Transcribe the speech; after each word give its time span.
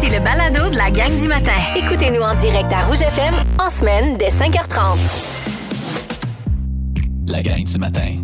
Voici 0.00 0.14
le 0.14 0.22
balado 0.22 0.70
de 0.70 0.76
la 0.76 0.92
gang 0.92 1.10
du 1.20 1.26
matin. 1.26 1.56
Écoutez-nous 1.74 2.20
en 2.20 2.32
direct 2.36 2.72
à 2.72 2.84
Rouge 2.84 3.02
FM 3.02 3.34
en 3.58 3.68
semaine 3.68 4.16
dès 4.16 4.28
5h30. 4.28 4.96
La 7.26 7.42
gang 7.42 7.64
du 7.64 7.78
matin. 7.80 8.14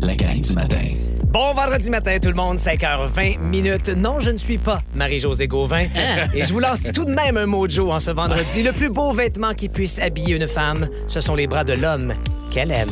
La 0.00 0.14
gang 0.14 0.40
du 0.40 0.54
matin. 0.54 0.86
Bon 1.24 1.52
vendredi 1.52 1.90
matin 1.90 2.16
tout 2.22 2.30
le 2.30 2.36
monde, 2.36 2.56
5h20 2.56 3.38
minutes. 3.40 3.90
Non, 3.90 4.18
je 4.20 4.30
ne 4.30 4.38
suis 4.38 4.56
pas 4.56 4.78
Marie-Josée 4.94 5.46
Gauvin. 5.46 5.88
Et 6.32 6.42
je 6.42 6.52
vous 6.54 6.60
lance 6.60 6.84
tout 6.94 7.04
de 7.04 7.12
même 7.12 7.36
un 7.36 7.44
mojo 7.44 7.92
en 7.92 8.00
ce 8.00 8.10
vendredi. 8.10 8.62
Le 8.62 8.72
plus 8.72 8.88
beau 8.88 9.12
vêtement 9.12 9.52
qui 9.52 9.68
puisse 9.68 9.98
habiller 9.98 10.36
une 10.36 10.48
femme, 10.48 10.88
ce 11.06 11.20
sont 11.20 11.34
les 11.34 11.46
bras 11.48 11.64
de 11.64 11.74
l'homme 11.74 12.14
qu'elle 12.50 12.70
aime. 12.70 12.88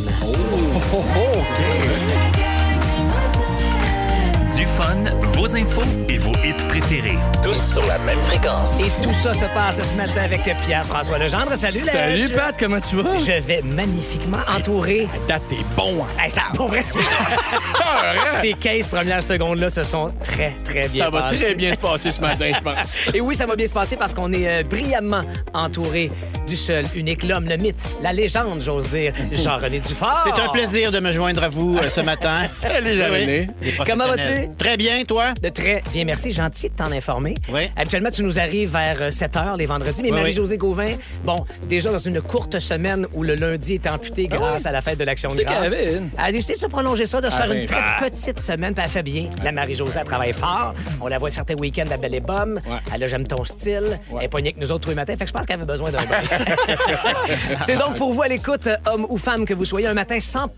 Du 4.61 4.67
fun, 4.67 5.05
vos 5.33 5.57
infos 5.57 5.81
et 6.11 6.19
vos 6.19 6.33
hits 6.45 6.53
préférés. 6.69 7.17
Tous 7.43 7.55
sur 7.73 7.81
la 7.87 7.99
même 8.01 8.19
fréquence. 8.29 8.83
Et 8.83 8.91
tout 9.03 9.15
ça 9.15 9.33
se 9.33 9.47
passe 9.55 9.81
ce 9.83 9.95
matin 9.97 10.21
avec 10.23 10.43
Pierre-François 10.67 11.17
Legendre. 11.17 11.53
Salut, 11.55 11.79
Salut 11.79 12.23
Ledge. 12.25 12.35
Pat, 12.35 12.55
comment 12.59 12.79
tu 12.79 12.97
vas? 12.97 13.17
Je 13.17 13.41
vais 13.41 13.63
magnifiquement 13.63 14.37
entouré. 14.55 15.09
Date, 15.27 15.41
t'es 15.49 15.57
bon. 15.75 16.03
hein? 16.03 16.23
Hey, 16.23 16.31
ça, 16.31 16.43
pour 16.55 16.69
vrai, 16.69 16.85
c'est- 16.87 18.41
ces 18.43 18.53
15 18.53 18.87
premières 18.89 19.23
secondes-là 19.23 19.71
se 19.71 19.83
sont 19.83 20.13
très, 20.23 20.55
très 20.63 20.89
bien 20.89 21.05
Ça 21.05 21.11
va 21.11 21.33
très 21.33 21.55
bien 21.55 21.73
se 21.73 21.79
passer 21.79 22.13
ce 22.13 22.21
matin, 22.21 22.53
je 22.55 22.61
pense. 22.61 22.97
Et 23.15 23.23
oui, 23.23 23.35
ça 23.35 23.47
va 23.47 23.57
bien 23.57 23.67
se 23.67 23.73
passer 23.73 23.97
parce 23.97 24.13
qu'on 24.13 24.31
est 24.35 24.47
euh, 24.47 24.63
brillamment 24.63 25.23
entouré 25.55 26.11
du 26.47 26.57
seul, 26.57 26.85
unique, 26.95 27.23
l'homme, 27.23 27.47
le 27.49 27.57
mythe, 27.57 27.81
la 28.03 28.13
légende, 28.13 28.61
j'ose 28.61 28.89
dire, 28.89 29.13
Jean-René 29.33 29.79
Dufort. 29.79 30.21
C'est 30.25 30.39
un 30.43 30.49
plaisir 30.49 30.91
de 30.91 30.99
me 31.01 31.13
joindre 31.13 31.45
à 31.45 31.49
vous 31.49 31.79
euh, 31.79 31.89
ce 31.89 32.01
matin. 32.01 32.43
Salut, 32.49 32.97
Jean-René. 32.99 33.49
Comment 33.87 34.05
professionnels. 34.07 34.50
Très 34.59 34.77
bien, 34.77 35.05
toi? 35.05 35.35
De 35.43 35.49
très 35.49 35.83
bien, 35.93 36.05
merci. 36.05 36.31
Gentil 36.31 36.71
de 36.71 36.75
t'en 36.75 36.91
informer. 36.93 37.35
Oui. 37.53 37.71
Habituellement, 37.77 38.11
tu 38.11 38.23
nous 38.23 38.39
arrives 38.39 38.73
vers 38.73 39.13
7 39.13 39.35
h 39.35 39.57
les 39.59 39.67
vendredis. 39.67 40.03
Mais 40.03 40.11
Oui, 40.11 40.17
Marie-Josée 40.17 40.57
Gauvin, 40.59 40.95
bon, 41.25 41.45
déjà 41.69 41.91
dans 41.93 41.99
une 41.99 42.21
courte 42.21 42.59
semaine 42.59 43.07
où 43.15 43.23
le 43.23 43.35
lundi 43.35 43.75
était 43.75 43.89
amputé 43.89 44.27
grâce 44.29 44.67
à 44.67 44.73
la 44.73 44.81
fête 44.81 44.99
de 44.99 45.05
l'Action 45.05 45.31
de 45.31 45.43
grâce. 45.43 45.67
avait 45.67 45.97
une. 45.97 46.11
Elle 46.19 46.25
a 46.25 46.33
décidé 46.33 46.55
de 46.57 46.61
se 46.61 46.67
prolonger 46.67 47.07
ça, 47.07 47.21
de 47.21 47.29
se 47.31 47.37
Ah 47.37 47.43
faire 47.43 47.53
une 47.53 47.67
très 47.67 48.11
petite 48.11 48.41
semaine, 48.41 48.75
puis 48.75 48.83
elle 48.85 48.91
fait 48.91 49.03
bien. 49.03 49.29
La 49.45 49.53
Marie-Josée, 49.53 49.99
elle 50.01 50.07
travaille 50.07 50.33
fort. 50.33 50.75
On 51.01 51.09
la 51.09 51.19
voit 51.19 51.31
certains 51.31 51.55
week-ends 51.55 51.91
à 51.91 51.97
Belle 51.97 52.15
et 52.15 52.21
Bomme. 52.21 52.61
Ouais. 52.67 52.79
Elle 52.95 53.05
a 53.05 53.07
J'aime 53.11 53.27
ton 53.27 53.45
style. 53.45 53.99
Elle 54.17 54.25
est 54.25 54.29
poignée 54.29 54.51
avec 54.51 54.61
nous 54.63 54.71
autres 54.71 54.85
tous 54.85 54.91
les 54.91 54.95
matins. 54.95 55.15
Fait 55.17 55.25
que 55.25 55.29
je 55.29 55.33
pense 55.33 55.45
qu'elle 55.45 55.57
avait 55.57 55.67
besoin 55.67 55.91
d'un 55.91 56.05
break. 56.05 56.31
C'est 57.67 57.77
donc 57.77 57.97
pour 57.97 58.13
vous 58.13 58.23
à 58.23 58.29
l'écoute, 58.29 58.69
homme 58.87 59.05
ou 59.09 59.19
femme, 59.19 59.45
que 59.45 59.53
vous 59.53 59.65
soyez 59.65 59.89
un 59.89 59.95
matin 59.95 60.21
100 60.21 60.49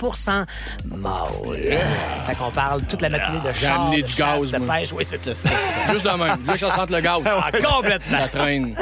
mâle. 0.85 1.29
Fait 2.27 2.35
qu'on 2.35 2.51
parle 2.51 2.83
toute 2.83 3.01
la 3.01 3.09
matinée 3.09 3.39
de 3.41 3.53
char, 3.55 3.82
du 3.91 4.15
gaz, 4.15 4.51
de 4.51 4.59
moi. 4.59 4.75
pêche. 4.77 4.93
Oui, 4.93 5.05
c'est 5.05 5.23
ça. 5.35 5.49
Juste 5.93 6.05
de 6.05 6.11
même. 6.19 6.37
Je 6.47 6.51
veux 6.51 6.53
que 6.55 6.59
ça 6.61 6.71
sente 6.77 6.91
le 6.91 7.01
gaz. 7.01 7.21
Ah, 7.45 7.51
complètement. 7.53 8.19
Ça 8.19 8.29
traîne. 8.29 8.77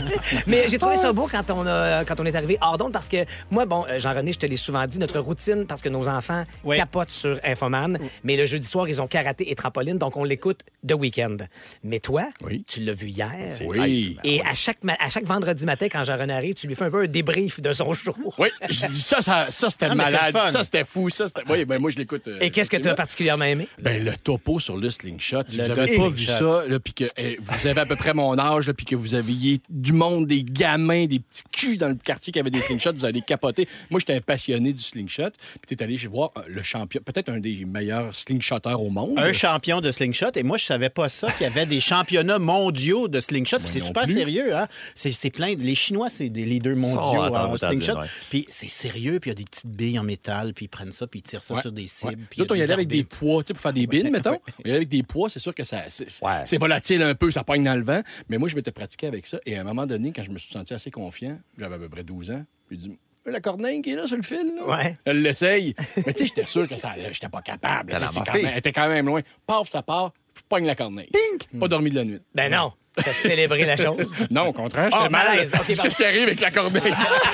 Mais 0.46 0.68
j'ai 0.68 0.78
trouvé 0.78 0.96
ça 0.96 1.12
beau 1.12 1.28
quand 1.30 1.50
on, 1.50 1.66
a, 1.66 2.04
quand 2.04 2.18
on 2.20 2.24
est 2.26 2.34
arrivé 2.34 2.56
hors 2.60 2.78
d'onde 2.78 2.92
parce 2.92 3.08
que 3.08 3.24
moi, 3.50 3.66
bon, 3.66 3.84
euh, 3.88 3.98
Jean-René, 3.98 4.32
je 4.32 4.38
te 4.38 4.46
l'ai 4.46 4.56
souvent 4.56 4.86
dit, 4.86 4.98
notre 4.98 5.18
routine, 5.20 5.66
parce 5.66 5.82
que 5.82 5.88
nos 5.88 6.08
enfants 6.08 6.44
Oui. 6.64 6.76
capotent 6.76 7.10
sur 7.10 7.38
Infoman, 7.44 7.98
mais 8.24 8.36
le 8.36 8.46
jeudi 8.46 8.66
soir, 8.66 8.88
ils 8.88 9.00
ont 9.02 9.06
karaté 9.06 9.50
et 9.50 9.54
trampoline, 9.54 9.98
donc 9.98 10.16
on 10.16 10.24
l'écoute 10.24 10.60
de 10.82 10.94
week-end. 10.94 11.36
Mais 11.84 12.00
toi, 12.00 12.24
Oui. 12.42 12.64
tu 12.66 12.80
l'as 12.82 12.92
vu 12.92 13.08
hier. 13.08 13.30
Oui. 13.68 14.16
Et 14.24 14.40
à 14.42 14.54
chaque, 14.54 14.82
ma- 14.84 14.96
à 14.98 15.08
chaque 15.08 15.24
vendredi 15.24 15.64
matin, 15.64 15.86
quand 15.90 16.04
Jean-René 16.04 16.32
arrive, 16.32 16.54
tu 16.54 16.66
lui 16.66 16.74
fais 16.74 16.84
un 16.84 16.90
peu 16.90 17.02
un 17.02 17.06
débrief 17.06 17.60
de 17.60 17.72
son 17.72 17.92
show. 17.92 18.14
Oui, 18.38 18.48
je 18.68 18.86
dis 18.86 19.02
ça, 19.02 19.20
ça, 19.22 19.46
ça 19.50 19.70
c'était 19.70 19.86
Ah, 19.90 19.94
malade. 19.94 20.36
Ça, 20.50 20.62
c'était 20.64 20.84
fou. 20.84 21.10
Ça, 21.10 21.26
c'était... 21.28 21.42
Oui, 21.50 21.64
ben 21.64 21.80
moi, 21.80 21.90
je 21.90 21.96
l'écoute. 21.98 22.26
euh, 22.28 22.38
Et 22.40 22.50
qu'est-ce 22.50 22.70
que 22.70 22.76
tu 22.76 22.88
as 22.88 22.94
particulièrement 22.94 23.44
aimé? 23.44 23.68
Ben, 23.80 24.04
le 24.04 24.12
topo 24.36 24.60
sur 24.60 24.76
le 24.76 24.90
slingshot. 24.90 25.42
Si 25.46 25.56
Le 25.56 25.64
vous 25.64 25.68
gars 25.74 25.82
avez 25.82 25.96
de 25.96 26.02
pas 26.02 26.08
vu 26.08 26.24
ça, 26.24 26.66
là, 26.68 26.78
puis 26.80 26.92
que 26.92 27.04
eh, 27.16 27.38
vous 27.40 27.66
avez 27.66 27.80
à 27.80 27.86
peu 27.86 27.96
près 27.96 28.12
mon 28.14 28.38
âge, 28.38 28.70
puis 28.72 28.84
que 28.86 28.94
vous 28.96 29.14
aviez 29.14 29.60
du 29.68 29.92
monde, 29.92 30.26
des 30.26 30.42
gamins, 30.42 31.06
des 31.06 31.20
petits 31.20 31.42
culs 31.52 31.78
dans 31.78 31.88
le 31.88 31.94
quartier 31.94 32.32
qui 32.32 32.38
avaient 32.40 32.50
des 32.50 32.60
slingshots, 32.60 32.92
vous 32.94 33.04
allez 33.04 33.22
capoter. 33.22 33.68
Moi, 33.90 34.00
j'étais 34.00 34.14
un 34.14 34.20
passionné 34.20 34.72
du 34.72 34.82
slingshot. 34.82 35.30
Puis 35.66 35.74
t'es 35.76 35.82
allé 35.82 35.96
chez 35.96 36.06
voir 36.06 36.30
euh, 36.36 36.42
le 36.48 36.62
champion, 36.62 37.00
peut-être 37.04 37.28
un 37.28 37.38
des 37.40 37.64
meilleurs 37.64 38.14
slingshotters 38.14 38.80
au 38.80 38.90
monde. 38.90 39.18
Un 39.18 39.32
champion 39.32 39.80
de 39.80 39.90
slingshot. 39.90 40.30
Et 40.34 40.42
moi, 40.42 40.58
je 40.58 40.64
savais 40.64 40.90
pas 40.90 41.08
ça, 41.08 41.30
qu'il 41.32 41.44
y 41.44 41.50
avait 41.50 41.66
des 41.66 41.80
championnats 41.80 42.38
mondiaux 42.38 43.08
de 43.08 43.20
slingshot. 43.20 43.58
C'est 43.66 43.80
super 43.80 44.04
plus. 44.04 44.14
sérieux, 44.14 44.54
hein? 44.56 44.66
C'est 44.94 45.30
plein. 45.30 45.54
de- 45.54 45.62
Les 45.62 45.74
Chinois, 45.74 46.08
c'est 46.10 46.28
des 46.28 46.44
leaders 46.44 46.76
mondiaux 46.76 46.98
en 47.00 47.30
tendance 47.30 47.62
à 47.62 47.70
slingshot. 47.70 47.98
ouais. 47.98 48.06
Puis 48.30 48.46
c'est 48.48 48.68
sérieux, 48.68 49.18
puis 49.20 49.30
il 49.30 49.32
y 49.32 49.36
a 49.36 49.36
des 49.36 49.44
petites 49.44 49.66
billes 49.66 49.98
en 49.98 50.04
métal, 50.04 50.52
puis 50.54 50.66
ils 50.66 50.68
prennent 50.68 50.92
ça, 50.92 51.06
puis 51.06 51.20
ils 51.20 51.22
tirent 51.22 51.42
ça 51.42 51.54
Ouais. 51.54 51.60
sur 51.62 51.72
des 51.72 51.88
cibles. 51.88 52.16
puis 52.28 52.38
il 52.38 52.38
Nous 52.38 52.38
y 52.38 52.40
a 52.40 52.44
autres, 52.44 52.54
on 52.54 52.58
y 52.58 52.62
allait 52.62 52.72
avec 52.72 52.88
des 52.88 53.04
poids, 53.04 53.42
tu 53.42 53.48
sais, 53.48 53.54
pour 53.54 53.62
faire 53.62 53.72
des 53.72 53.86
bines, 53.86 54.10
mettons. 54.32 54.42
Allait 54.64 54.76
avec 54.76 54.88
des 54.88 55.02
poids, 55.02 55.28
c'est 55.30 55.38
sûr 55.40 55.54
que 55.54 55.64
ça, 55.64 55.82
c'est, 55.88 56.06
Ouais. 56.22 56.44
volatile 56.58 57.02
un 57.02 57.14
peu, 57.14 57.30
ça 57.30 57.44
pogne 57.44 57.62
dans 57.64 57.74
le 57.74 57.84
vent. 57.84 58.00
Mais 58.28 58.38
moi, 58.38 58.48
je 58.48 58.54
m'étais 58.56 58.72
pratiqué 58.72 59.06
avec 59.06 59.26
ça. 59.26 59.38
Et 59.46 59.56
à 59.56 59.60
un 59.60 59.64
moment 59.64 59.86
donné, 59.86 60.12
quand 60.12 60.22
je 60.24 60.30
me 60.30 60.38
suis 60.38 60.52
senti 60.52 60.74
assez 60.74 60.90
confiant, 60.90 61.38
j'avais 61.58 61.74
à 61.74 61.78
peu 61.78 61.88
près 61.88 62.04
12 62.04 62.30
ans, 62.30 62.44
j'ai 62.70 62.76
dit 62.76 62.98
la 63.24 63.40
corneille 63.40 63.82
qui 63.82 63.90
est 63.90 63.96
là 63.96 64.06
sur 64.06 64.16
le 64.16 64.22
fil, 64.22 64.54
là? 64.56 64.64
Ouais. 64.68 64.96
Elle 65.04 65.20
l'essaye. 65.22 65.74
Mais 66.06 66.12
tu 66.12 66.20
sais, 66.20 66.26
j'étais 66.28 66.46
sûr 66.46 66.68
que 66.68 66.76
ça 66.76 66.90
allait, 66.90 67.12
j'étais 67.12 67.28
pas 67.28 67.42
capable. 67.42 67.92
Quand 67.92 68.34
même- 68.34 68.46
Elle 68.46 68.58
était 68.58 68.72
quand 68.72 68.88
même 68.88 69.06
loin. 69.06 69.20
Paf, 69.46 69.68
ça 69.68 69.82
part, 69.82 70.12
je 70.36 70.42
pogne 70.48 70.66
la 70.66 70.74
corneille. 70.74 71.10
Pas 71.58 71.68
dormi 71.68 71.90
de 71.90 71.96
la 71.96 72.04
nuit. 72.04 72.20
Ben 72.34 72.50
non, 72.52 72.72
t'as 72.94 73.12
célébré 73.12 73.64
la 73.64 73.76
chose. 73.76 74.12
Non, 74.30 74.48
au 74.48 74.52
contraire, 74.52 74.86
j'étais 74.86 74.96
Oh, 75.06 75.10
mal. 75.10 75.26
malaise. 75.28 75.50
Qu'est-ce 75.66 75.76
pardon. 75.76 75.94
qui 75.94 76.04
arrive 76.04 76.22
avec 76.24 76.40
la 76.40 76.50
corneille? 76.50 76.82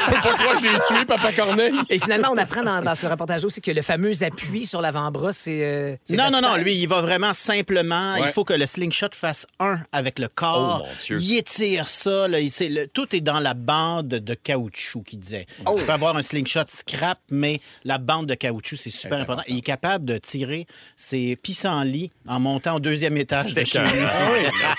Je 0.09 0.59
que 0.59 0.59
je 0.59 0.73
l'ai 0.73 0.79
tué, 0.99 1.05
Papa 1.07 1.33
Corneille. 1.33 1.73
Et 1.89 1.99
finalement, 1.99 2.29
on 2.33 2.37
apprend 2.37 2.63
dans, 2.63 2.83
dans 2.83 2.95
ce 2.95 3.07
reportage 3.07 3.45
aussi 3.45 3.61
que 3.61 3.71
le 3.71 3.81
fameux 3.83 4.23
appui 4.23 4.67
sur 4.67 4.81
l'avant-bras, 4.81 5.33
c'est. 5.33 5.63
euh, 5.65 5.97
Non, 6.11 6.31
non, 6.31 6.41
non. 6.41 6.57
Lui, 6.57 6.75
il 6.75 6.87
va 6.87 7.01
vraiment 7.01 7.33
simplement. 7.33 8.17
Il 8.17 8.25
faut 8.29 8.45
que 8.45 8.53
le 8.53 8.67
slingshot 8.67 9.09
fasse 9.13 9.47
un 9.61 9.81
avec 9.93 10.19
le 10.19 10.29
corps. 10.29 10.83
Oh, 10.85 10.87
mon 10.87 10.95
Dieu. 11.05 11.19
il 11.21 11.37
étire 11.39 11.89
ça. 11.89 12.29
Là, 12.29 12.41
il- 12.41 12.51
c'est 12.51 12.69
le- 12.69 12.87
tout 12.89 13.15
est 13.15 13.21
dans 13.21 13.41
la 13.41 13.55
bande 13.55 14.09
de 14.09 14.35
caoutchouc, 14.35 15.03
qu'il 15.03 15.21
disait. 15.21 15.47
Oh. 15.67 15.77
Tu 15.79 15.85
peux 15.85 15.93
avoir 15.93 16.17
un 16.17 16.23
slingshot 16.23 16.65
scrap, 16.69 17.19
mais 17.31 17.61
la 17.85 17.99
bande 17.99 18.27
de 18.27 18.35
caoutchouc, 18.35 18.77
c'est 18.77 18.91
super 18.91 19.21
important. 19.21 19.43
Il 19.49 19.59
est 19.59 19.63
capable 19.63 20.05
de 20.05 20.19
tirer 20.19 20.67
ses 20.97 21.37
pissenlits 21.37 22.11
en 22.29 22.41
montant 22.41 22.77
au 22.77 22.81
deuxième 22.93 23.17
étage 23.17 23.55
de 23.55 23.65
chez 23.65 23.79
lui. 23.79 23.89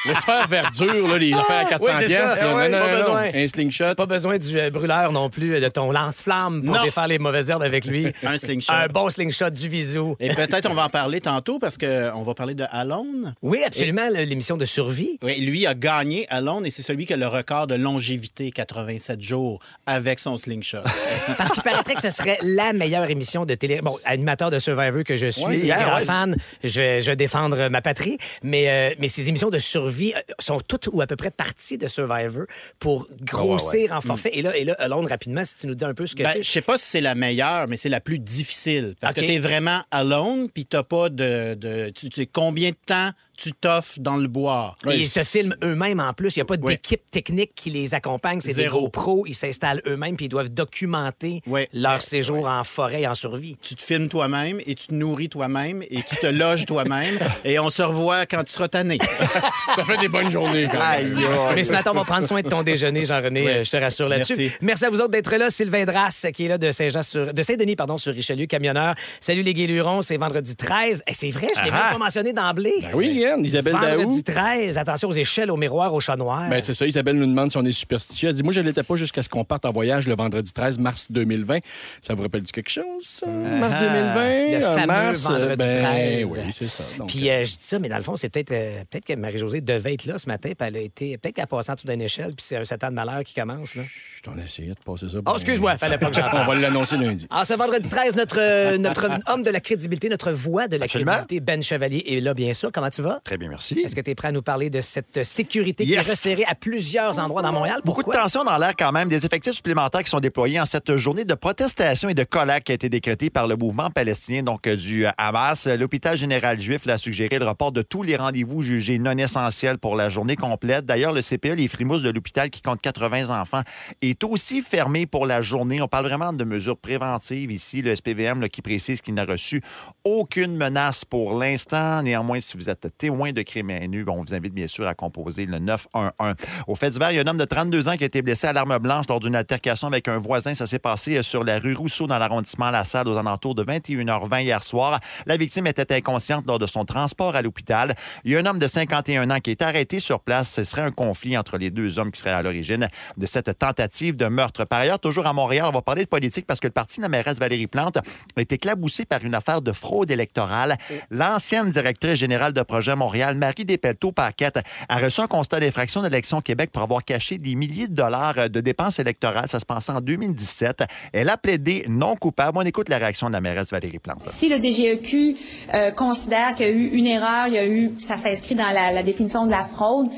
Le 0.06 0.14
sphère 0.22 0.48
verdure, 0.48 1.08
là, 1.08 1.18
les 1.18 1.34
affaires 1.34 1.66
à 1.66 1.70
400 1.70 1.86
Oui, 1.92 1.98
c'est 2.00 2.06
piastres, 2.08 2.38
ça. 2.38 2.44
là. 2.44 2.50
Ah 2.54 2.56
ouais, 2.58 2.70
non, 2.70 2.80
pas 2.80 2.86
non, 2.86 2.92
non, 2.92 2.98
besoin. 3.00 3.30
Un 3.34 3.48
slingshot. 3.48 3.96
Pas 3.96 4.06
besoin 4.06 4.38
du 4.38 4.60
euh, 4.60 4.70
brûleur 4.70 5.12
non 5.12 5.30
plus, 5.30 5.56
euh, 5.56 5.60
de 5.60 5.68
ton 5.68 5.92
lance-flamme 5.92 6.64
pour 6.64 6.76
Non. 6.76 6.84
défaire 6.84 7.08
les 7.08 7.18
mauvaises 7.20 7.50
herbes 7.50 7.64
avec 7.64 7.86
lui. 7.86 8.12
Un 8.24 8.38
slingshot. 8.38 8.72
Un 8.72 8.88
bon 8.88 9.10
slingshot 9.10 9.50
du 9.50 9.68
visou. 9.68 10.16
Et 10.20 10.30
peut-être 10.30 10.70
on 10.70 10.74
va 10.76 10.86
en 10.86 10.90
parler 10.90 11.22
tantôt 11.22 11.58
parce 11.60 11.78
qu'on 11.78 12.22
va 12.22 12.34
parler 12.36 12.54
de 12.54 12.66
Alone. 12.72 13.34
Oui, 13.42 13.60
absolument, 13.66 14.08
l'émission 14.10 14.58
de 14.58 14.66
survie. 14.66 15.18
Oui, 15.24 15.40
lui 15.42 15.66
a 15.66 15.74
gagné 15.74 16.28
Alone 16.30 16.66
et 16.68 16.72
c'est 16.72 16.84
celui 16.84 17.06
qui 17.08 17.14
a 17.14 17.18
le 17.18 17.28
record 17.28 17.66
de 17.68 17.76
longévité, 17.76 18.52
87 18.52 19.22
jours, 19.22 19.60
avec 19.88 20.20
son 20.20 20.38
slingshot. 20.38 20.78
Parce 21.38 21.52
qu'il 21.52 21.64
paraîtrait 21.64 21.96
que 21.96 22.02
ce 22.02 22.12
serait 22.12 22.38
la 22.44 22.74
meilleure 22.74 23.10
émission 23.10 23.46
de 23.46 23.56
télé. 23.56 23.82
Bon, 23.82 23.98
animateur 24.06 24.52
de 24.52 24.60
Survivor 24.60 25.04
que 25.04 25.16
je 25.16 25.28
suis, 25.28 25.44
Ouais, 25.44 25.58
grand 25.68 25.96
ouais. 25.98 26.06
fan, 26.06 26.36
je 26.64 26.80
vais, 26.82 27.02
je 27.02 27.10
vais 27.12 27.16
défendre 27.16 27.70
ma 27.70 27.82
patrie. 27.82 28.03
Mais, 28.44 28.70
euh, 28.70 28.96
mais 29.00 29.08
ces 29.08 29.30
émissions 29.30 29.50
de 29.50 29.60
survie 29.60 30.14
euh, 30.14 30.20
sont 30.40 30.60
toutes 30.60 30.90
ou 30.92 31.02
à 31.02 31.08
peu 31.08 31.16
près 31.16 31.32
parties 31.32 31.78
de 31.78 31.88
Survivor 31.88 32.46
pour 32.80 33.08
grossir 33.22 33.92
en 33.92 34.02
forfait. 34.02 34.32
Et 34.34 34.42
là, 34.42 34.56
et 34.56 34.64
là, 34.64 34.76
Alone, 34.80 35.08
rapidement, 35.08 35.44
si 35.44 35.56
tu 35.56 35.68
nous 35.68 35.76
dis 35.76 35.86
un 35.86 35.94
peu 35.94 36.06
ce 36.06 36.16
que 36.16 36.24
Ben, 36.24 36.32
c'est. 36.34 36.44
je 36.44 36.52
sais 36.52 36.62
pas 36.62 36.78
si 36.78 36.86
c'est 36.86 37.02
la 37.02 37.16
meilleure, 37.16 37.68
mais 37.68 37.78
c'est 37.78 37.90
la 37.90 38.02
plus 38.02 38.20
difficile. 38.20 38.96
Parce 39.00 39.14
que 39.14 39.22
tu 39.22 39.32
es 39.32 39.40
vraiment 39.40 39.82
alone, 39.92 40.50
puis 40.50 40.66
t'as 40.66 40.84
pas 40.84 41.10
de. 41.10 41.56
de 41.56 41.90
tu 41.90 42.10
tu 42.10 42.22
sais 42.22 42.26
combien 42.28 42.70
de 42.70 42.78
temps 42.86 43.12
tu 43.38 43.52
t'offres 43.54 44.00
dans 44.00 44.18
le 44.18 44.28
bois. 44.28 44.76
Et 44.90 44.96
ils 44.98 45.08
se 45.08 45.22
filment 45.22 45.56
eux-mêmes 45.64 46.00
en 46.00 46.14
plus. 46.14 46.36
Il 46.36 46.40
n'y 46.40 46.44
a 46.44 46.46
pas 46.46 46.56
Oui. 46.62 46.74
d'équipe 46.74 47.10
technique 47.12 47.52
qui 47.56 47.70
les 47.70 47.94
accompagne. 47.94 48.40
C'est 48.42 48.54
des 48.54 48.66
gros 48.68 48.90
pros. 48.90 49.26
Ils 49.28 49.34
s'installent 49.36 49.82
eux-mêmes 49.88 50.16
puis 50.16 50.26
ils 50.26 50.30
doivent 50.30 50.50
documenter 50.50 51.42
Oui. 51.48 51.68
leur 51.74 52.02
séjour 52.02 52.46
en 52.48 52.64
forêt 52.64 53.02
et 53.02 53.08
en 53.08 53.16
survie. 53.16 53.58
Tu 53.62 53.76
te 53.76 53.82
filmes 53.84 54.08
toi-même 54.10 54.60
et 54.66 54.76
tu 54.76 54.88
te 54.88 54.94
nourris 54.94 55.30
toi-même 55.30 55.84
et 55.90 56.04
tu 56.04 56.16
te 56.18 56.28
loges 56.28 56.66
toi-même 56.66 57.18
et 57.46 57.58
on 57.60 57.70
se 57.70 57.82
revoit 57.82 58.26
quand 58.26 58.44
tu 58.44 58.52
seras 58.52 58.68
tanné. 58.68 58.98
Ça 59.76 59.84
fait 59.86 59.98
des 59.98 60.08
bonnes 60.10 60.30
journées, 60.32 60.68
quand 60.72 60.80
même. 60.80 61.20
Mais 61.56 61.64
ce 61.64 61.72
matin, 61.72 61.92
on 61.94 61.98
va 61.98 62.04
prendre 62.06 62.28
soin 62.28 62.42
de 62.42 62.50
ton 62.50 62.64
déjeuner, 62.64 63.06
Jean-René. 63.06 63.42
Oui. 63.46 63.52
euh, 63.52 63.64
Je 63.64 63.72
te 63.72 63.78
rassure 63.78 64.08
là-dessus. 64.10 64.36
Merci. 64.38 64.58
Merci 64.62 64.86
à 64.86 64.90
vous 64.90 65.00
autres 65.00 65.10
d'être 65.12 65.36
là. 65.36 65.50
Sylvain 65.50 65.86
Drasse, 65.86 66.26
qui 66.34 66.46
est 66.46 66.48
là 66.50 66.58
de 66.58 66.72
Saint-Jean 66.72 67.02
sur, 67.04 67.34
de 67.34 67.42
Saint-Denis, 67.42 67.76
pardon, 67.76 67.98
sur 67.98 68.14
Richelieu, 68.14 68.46
camionneur. 68.46 68.96
Salut 69.20 69.42
les 69.42 69.54
Guélurons, 69.54 70.02
c'est 70.02 70.18
vendredi 70.18 70.56
13. 70.56 71.04
Et 71.08 71.14
c'est 71.14 71.32
vrai, 71.32 71.48
je 71.58 71.64
l'ai 71.64 71.72
même 71.72 71.80
pas 71.92 71.98
mentionné 71.98 72.34
d'emblée. 72.34 72.74
Ben 72.82 72.92
oui, 72.94 73.24
Yann, 73.34 73.46
Isabelle 73.46 73.74
Daou. 73.74 74.02
Vendredi 74.02 74.24
13, 74.24 74.78
attention 74.78 75.10
aux 75.10 75.14
échelles, 75.14 75.52
au 75.52 75.58
miroir, 75.58 75.94
au 75.94 76.00
chat 76.00 76.16
noir. 76.16 76.50
Ben, 76.50 76.62
c'est 76.62 76.74
ça. 76.74 76.86
Isabelle 76.86 77.18
nous 77.18 77.26
demande 77.26 77.52
si 77.52 77.58
on 77.58 77.66
est 77.66 77.72
superstitieux. 77.72 78.30
Elle 78.30 78.36
dit 78.36 78.44
Moi, 78.44 78.54
je 78.54 78.60
ne 78.60 78.66
l'étais 78.66 78.84
pas 78.84 78.96
jusqu'à 78.96 79.24
ce 79.24 79.30
qu'on 79.30 79.44
parte 79.44 79.66
en 79.66 79.72
voyage 79.72 80.08
le 80.08 80.16
vendredi 80.16 80.52
13 80.54 80.78
mars 80.80 81.12
2020. 81.12 81.60
Ça 82.02 82.14
vous 82.14 82.22
rappelle-tu 82.24 82.52
quelque 82.52 82.70
chose, 82.70 82.84
ça? 83.04 83.28
Mars 83.28 83.74
2020? 83.80 84.60
Le 84.60 84.66
Ah, 84.66 84.74
fameux 84.74 84.88
mars, 84.88 85.24
vendredi 85.24 85.56
ben, 85.58 85.84
13. 85.84 86.26
Oui, 86.30 86.40
c'est 86.52 86.68
ça. 86.68 86.84
Donc, 86.98 87.10
Puis 87.10 87.30
euh, 87.30 87.44
je 87.46 87.52
dis 87.52 87.58
ça, 87.62 87.80
mais 87.80 87.90
dans 87.90 87.98
le 87.98 88.04
fond, 88.04 88.16
c'est 88.16 88.30
peut-être 88.30 88.52
euh, 88.52 88.84
peut-être 88.90 89.06
que 89.06 89.14
Marie-Josée 89.14 89.62
devait 89.62 89.94
être 89.96 90.06
là 90.06 90.18
ce 90.18 90.28
matin, 90.28 90.52
puis 90.58 90.68
elle 90.68 90.78
a 90.78 90.80
été. 90.82 91.18
Peut-être 91.18 91.36
qu'elle 91.36 91.44
a 91.44 91.48
passé 91.48 91.72
en 91.72 91.76
dessous 91.76 91.88
d'une 91.88 92.02
échelle, 92.02 92.28
puis 92.36 92.46
c'est 92.48 92.58
un 92.58 92.64
satan 92.64 92.90
de 92.90 92.94
malheur 92.96 93.24
qui 93.24 93.34
commence. 93.34 93.76
Là. 93.76 93.84
je 94.18 94.22
t'en 94.22 94.38
ai 94.38 94.44
essayé 94.44 94.70
de 94.70 94.76
passer 94.86 95.10
ça. 95.10 95.18
Oh, 95.26 95.32
excuse-moi, 95.36 95.78
fallait 95.78 95.98
pas 95.98 96.10
que 96.10 96.16
j'en 96.16 96.30
parle. 96.30 96.44
On 96.50 96.54
va 96.54 96.56
l'annoncer 96.60 96.98
lundi. 96.98 97.28
En 97.30 97.44
ce 97.44 97.54
vendredi 97.54 97.90
13, 97.90 98.16
notre, 98.16 98.38
euh, 98.40 98.78
notre 98.78 99.08
homme 99.28 99.44
de 99.44 99.50
la 99.50 99.60
crédibilité, 99.60 100.10
notre 100.10 100.32
voix 100.32 100.68
de 100.68 100.78
la 100.78 100.86
Absolument. 100.86 101.12
crédibilité, 101.14 101.40
Ben 101.40 101.62
Chevalier, 101.64 102.04
est 102.08 102.20
là, 102.20 102.34
bien 102.34 102.54
sûr. 102.54 102.72
Comment 102.74 102.90
tu 102.90 103.02
vas? 103.02 103.13
Va? 103.14 103.22
Très 103.24 103.38
bien, 103.38 103.50
merci. 103.50 103.80
Est-ce 103.80 103.96
que 103.96 104.02
tu 104.02 104.12
es 104.12 104.16
prêt 104.16 104.30
à 104.30 104.32
nous 104.32 104.42
parler 104.42 104.70
de 104.70 104.82
cette 104.82 105.24
sécurité 105.24 105.86
qui 105.86 105.94
est 105.94 106.00
resserrée 106.00 106.46
à 106.46 106.56
plusieurs 106.56 107.20
endroits 107.20 107.42
dans 107.42 107.52
Montréal? 107.52 107.82
Beaucoup 107.86 108.02
de 108.02 108.06
Pourquoi? 108.06 108.24
tensions 108.24 108.44
dans 108.44 108.58
l'air 108.58 108.74
quand 108.78 108.92
même. 108.92 109.10
Des 109.10 109.26
effectifs 109.26 109.54
supplémentaires 109.54 110.04
qui 110.04 110.10
sont 110.10 110.20
déployés 110.20 110.60
en 110.60 110.66
cette 110.66 110.96
journée 110.98 111.26
de 111.26 111.34
protestation 111.34 112.10
et 112.10 112.14
de 112.14 112.24
colère 112.24 112.62
qui 112.64 112.72
a 112.72 112.76
été 112.76 112.90
décrétée 112.90 113.30
par 113.30 113.48
le 113.48 113.56
mouvement 113.56 113.90
palestinien, 113.90 114.44
donc 114.44 114.68
euh, 114.68 114.76
du 114.76 115.06
euh, 115.06 115.12
Hamas. 115.18 115.68
L'hôpital 115.68 116.18
général 116.18 116.60
juif 116.60 116.86
l'a 116.86 116.98
suggéré 116.98 117.40
le 117.40 117.48
report 117.48 117.72
de 117.72 117.82
tous 117.82 118.04
les 118.04 118.16
rendez-vous 118.16 118.62
jugés 118.62 119.00
non 119.00 119.18
essentiels 119.18 119.78
pour 119.78 119.96
la 119.96 120.10
journée 120.10 120.36
complète. 120.36 120.86
D'ailleurs, 120.86 121.12
le 121.12 121.22
CPE, 121.22 121.56
les 121.56 121.68
Frimouses 121.68 122.04
de 122.04 122.10
l'hôpital 122.10 122.50
qui 122.50 122.62
compte 122.62 122.82
80 122.82 123.30
enfants, 123.30 123.62
est 124.02 124.24
aussi 124.24 124.62
fermé 124.62 125.06
pour 125.06 125.26
la 125.26 125.42
journée. 125.42 125.82
On 125.82 125.88
parle 125.88 126.06
vraiment 126.06 126.34
de 126.34 126.44
mesures 126.44 126.78
préventives 126.78 127.52
ici. 127.52 127.82
Le 127.82 127.96
SPVM 127.96 128.42
là, 128.42 128.50
qui 128.50 128.62
précise 128.62 129.02
qu'il 129.02 129.14
n'a 129.14 129.26
reçu 129.26 129.62
aucune 130.04 130.56
menace 130.56 131.06
pour 131.06 131.38
l'instant. 131.38 132.02
Néanmoins, 132.02 132.40
si 132.40 132.58
vous 132.58 132.70
êtes 132.70 132.86
témoin 133.04 133.34
de 133.34 133.42
crimes 133.42 133.70
haineux, 133.70 134.06
on 134.08 134.22
vous 134.22 134.34
invite 134.34 134.54
bien 134.54 134.70
sûr 134.70 134.88
à 134.88 134.94
composer 134.94 135.46
le 135.46 135.60
911. 135.60 136.36
Au 136.68 136.76
fait 136.76 136.90
divers, 136.90 137.12
il 137.12 137.16
y 137.16 137.20
a 137.20 137.24
un 137.24 137.28
homme 137.28 137.38
de 137.38 137.44
32 137.44 137.90
ans 137.90 137.98
qui 137.98 138.06
a 138.06 138.08
été 138.08 138.22
blessé 138.22 138.48
à 138.48 138.54
l'arme 138.54 138.78
blanche 138.78 139.08
lors 139.10 139.20
d'une 139.20 139.36
altercation 139.36 139.90
avec 139.90 140.08
un 140.08 140.20
voisin. 140.20 140.54
Ça 140.54 140.66
s'est 140.66 140.80
passé 140.80 141.18
euh, 141.18 141.22
sur 141.22 141.44
la 141.44 141.60
rue 141.60 141.74
Rousseau 141.74 142.08
dans 142.08 142.18
l'arrondissement 142.18 142.72
La 142.72 142.86
Salle 142.86 143.10
aux 143.10 143.18
alentours 143.18 143.56
de 143.56 143.66
21h20 143.66 144.44
hier 144.44 144.64
soir. 144.64 145.02
La 145.26 145.36
victime 145.36 145.68
était 145.68 145.94
inconsciente 145.94 146.46
lors 146.48 146.60
de 146.60 146.66
son 146.66 146.86
transport 146.86 147.36
à 147.36 147.42
l'hôpital. 147.42 147.94
Il 148.24 148.32
y 148.32 148.38
a 148.38 148.40
un 148.40 148.46
homme 148.46 148.58
de 148.58 148.70
51 148.70 149.30
ans 149.30 149.40
qui 149.42 149.52
est 149.52 149.62
arrêté 149.62 150.00
sur 150.00 150.22
place. 150.22 150.50
Ce 150.50 150.64
serait 150.64 150.84
un 150.84 150.92
conflit 150.92 151.38
entre 151.38 151.58
les 151.58 151.72
deux 151.72 152.00
hommes 152.00 152.10
qui 152.10 152.22
seraient 152.22 152.32
à 152.32 152.42
l'origine 152.42 152.88
de 153.18 153.26
cette 153.26 153.60
tentative 153.60 154.16
de 154.16 154.28
meurtre. 154.28 154.64
Par 154.64 154.80
ailleurs, 154.80 155.00
toujours 155.00 155.28
à 155.28 155.34
Montréal, 155.34 155.66
on 155.68 155.74
va 155.74 155.82
parler 155.82 156.06
de 156.06 156.10
politique 156.10 156.46
parce 156.48 156.62
que 156.62 156.68
le 156.68 156.74
parti 156.74 157.00
de 157.00 157.02
la 157.02 157.10
mairesse 157.10 157.38
Valérie 157.38 157.68
Plante 157.68 157.98
a 157.98 158.42
été 158.42 158.56
éclaboussé 158.56 159.04
par 159.04 159.26
une 159.26 159.36
affaire 159.36 159.62
de 159.62 159.74
fraude 159.74 160.10
électorale. 160.10 160.78
L'ancienne 161.12 161.70
directrice 161.70 162.18
générale 162.18 162.54
de 162.54 162.62
projet 162.62 162.93
Montréal, 162.96 163.36
Marie 163.36 163.66
Despelteaux-Paquette, 163.66 164.60
a 164.90 164.98
reçu 164.98 165.22
un 165.22 165.28
constat 165.28 165.60
d'infraction 165.60 166.02
de 166.02 166.08
l'Élection 166.08 166.42
Québec 166.42 166.72
pour 166.72 166.82
avoir 166.82 167.04
caché 167.04 167.38
des 167.38 167.56
milliers 167.56 167.88
de 167.88 167.96
dollars 167.96 168.50
de 168.50 168.60
dépenses 168.62 169.00
électorales. 169.00 169.48
Ça 169.48 169.60
se 169.60 169.66
passait 169.66 169.92
en 169.92 170.02
2017. 170.02 170.84
Elle 171.12 171.30
a 171.30 171.38
plaidé 171.38 171.86
non 171.88 172.16
coupable. 172.16 172.58
On 172.58 172.62
écoute 172.62 172.90
la 172.90 172.98
réaction 172.98 173.28
de 173.28 173.34
la 173.34 173.42
mairesse 173.42 173.72
Valérie 173.72 174.00
Plante. 174.00 174.26
Si 174.26 174.50
le 174.50 174.58
DGEQ 174.58 175.38
euh, 175.74 175.92
considère 175.92 176.56
qu'il 176.56 176.68
y 176.68 176.70
a 176.70 176.72
eu 176.72 176.88
une 176.90 177.08
erreur, 177.08 177.48
il 177.48 177.54
y 177.54 177.58
a 177.58 177.68
eu, 177.68 177.92
ça 178.00 178.18
s'inscrit 178.18 178.56
dans 178.56 178.72
la, 178.72 178.92
la 178.92 179.04
définition 179.04 179.46
de 179.46 179.52
la 179.52 179.64
fraude, 179.64 180.10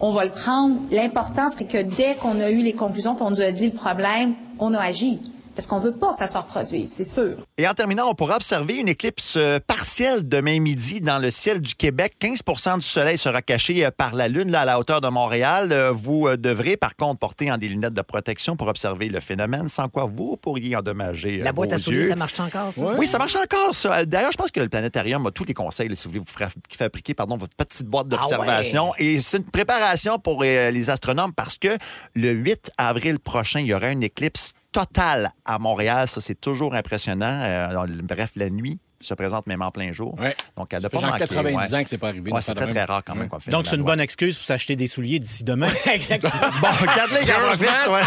on 0.00 0.10
va 0.12 0.24
le 0.24 0.30
prendre. 0.30 0.76
L'important, 0.90 1.48
c'est 1.56 1.66
que 1.66 1.82
dès 1.82 2.14
qu'on 2.16 2.40
a 2.40 2.50
eu 2.50 2.62
les 2.62 2.72
conclusions, 2.72 3.14
puis 3.14 3.24
on 3.26 3.30
nous 3.30 3.40
a 3.40 3.52
dit 3.52 3.66
le 3.66 3.74
problème, 3.74 4.34
on 4.58 4.74
a 4.74 4.80
agi. 4.80 5.18
Parce 5.60 5.68
qu'on 5.68 5.78
veut 5.78 5.92
pas 5.92 6.12
que 6.14 6.18
ça 6.18 6.26
se 6.26 6.38
reproduise, 6.38 6.90
c'est 6.96 7.04
sûr. 7.04 7.36
Et 7.58 7.68
en 7.68 7.74
terminant, 7.74 8.08
on 8.08 8.14
pourra 8.14 8.36
observer 8.36 8.76
une 8.76 8.88
éclipse 8.88 9.34
euh, 9.36 9.58
partielle 9.60 10.26
demain 10.26 10.58
midi 10.58 11.02
dans 11.02 11.18
le 11.18 11.30
ciel 11.30 11.60
du 11.60 11.74
Québec. 11.74 12.14
15% 12.18 12.76
du 12.76 12.86
soleil 12.86 13.18
sera 13.18 13.42
caché 13.42 13.84
euh, 13.84 13.90
par 13.90 14.14
la 14.14 14.28
Lune 14.28 14.50
là, 14.50 14.62
à 14.62 14.64
la 14.64 14.80
hauteur 14.80 15.02
de 15.02 15.08
Montréal. 15.08 15.70
Euh, 15.70 15.92
Vous 15.92 16.34
devrez 16.38 16.78
par 16.78 16.96
contre 16.96 17.18
porter 17.18 17.52
en 17.52 17.58
des 17.58 17.68
lunettes 17.68 17.92
de 17.92 18.00
protection 18.00 18.56
pour 18.56 18.68
observer 18.68 19.10
le 19.10 19.20
phénomène, 19.20 19.68
sans 19.68 19.90
quoi 19.90 20.04
vous 20.10 20.38
pourriez 20.38 20.76
endommager 20.76 21.36
La 21.40 21.52
boîte 21.52 21.72
vos 21.72 21.74
à 21.74 21.78
souris, 21.78 21.96
yeux. 21.96 22.02
ça 22.04 22.16
marche 22.16 22.40
encore, 22.40 22.72
ça? 22.72 22.94
Oui, 22.96 23.06
ça 23.06 23.18
marche 23.18 23.36
encore, 23.36 23.74
ça. 23.74 24.06
D'ailleurs, 24.06 24.32
je 24.32 24.38
pense 24.38 24.50
que 24.50 24.60
le 24.60 24.70
planétarium 24.70 25.26
a 25.26 25.30
tous 25.30 25.44
les 25.44 25.52
conseils 25.52 25.90
là, 25.90 25.94
si 25.94 26.08
vous 26.08 26.14
voulez 26.14 26.24
vous 26.26 26.74
fabriquer 26.74 27.12
pardon, 27.12 27.36
votre 27.36 27.54
petite 27.54 27.86
boîte 27.86 28.08
d'observation. 28.08 28.94
Et 28.96 29.20
c'est 29.20 29.36
une 29.36 29.44
préparation 29.44 30.18
pour 30.18 30.42
euh, 30.42 30.70
les 30.70 30.88
astronomes 30.88 31.34
parce 31.34 31.58
que 31.58 31.76
le 32.14 32.30
8 32.30 32.70
avril 32.78 33.18
prochain, 33.18 33.60
il 33.60 33.66
y 33.66 33.74
aura 33.74 33.90
une 33.90 34.02
éclipse 34.02 34.54
totale 34.72 35.32
à 35.44 35.58
Montréal. 35.58 36.08
Ça, 36.08 36.20
c'est 36.20 36.40
toujours 36.40 36.74
impressionnant. 36.74 37.40
Euh, 37.42 37.86
bref, 38.02 38.32
la 38.36 38.50
nuit 38.50 38.78
se 39.00 39.14
présente 39.14 39.46
même 39.46 39.62
en 39.62 39.70
plein 39.70 39.92
jour. 39.92 40.14
Ouais. 40.20 40.36
Donc, 40.56 40.72
elle 40.72 40.80
fait 40.80 40.88
pas 40.88 41.00
manquer. 41.00 41.26
90 41.26 41.54
ouais. 41.56 41.74
ans 41.74 41.82
que 41.84 41.88
c'est 41.90 41.98
pas 41.98 42.08
arrivé. 42.08 42.30
Ouais, 42.30 42.40
c'est 42.40 42.54
très, 42.54 42.66
très 42.66 42.84
rare 42.84 43.02
quand 43.04 43.14
même. 43.14 43.28
Donc, 43.48 43.66
c'est 43.66 43.76
une 43.76 43.82
bonne 43.82 44.00
excuse 44.00 44.36
pour 44.36 44.46
s'acheter 44.46 44.76
des 44.76 44.86
souliers 44.86 45.18
d'ici 45.18 45.44
demain. 45.44 45.68
Exactement. 45.92 46.30
Bon, 46.60 46.68
regarde-les, 46.80 47.24
Math, 47.26 47.88
ouais. 47.88 48.00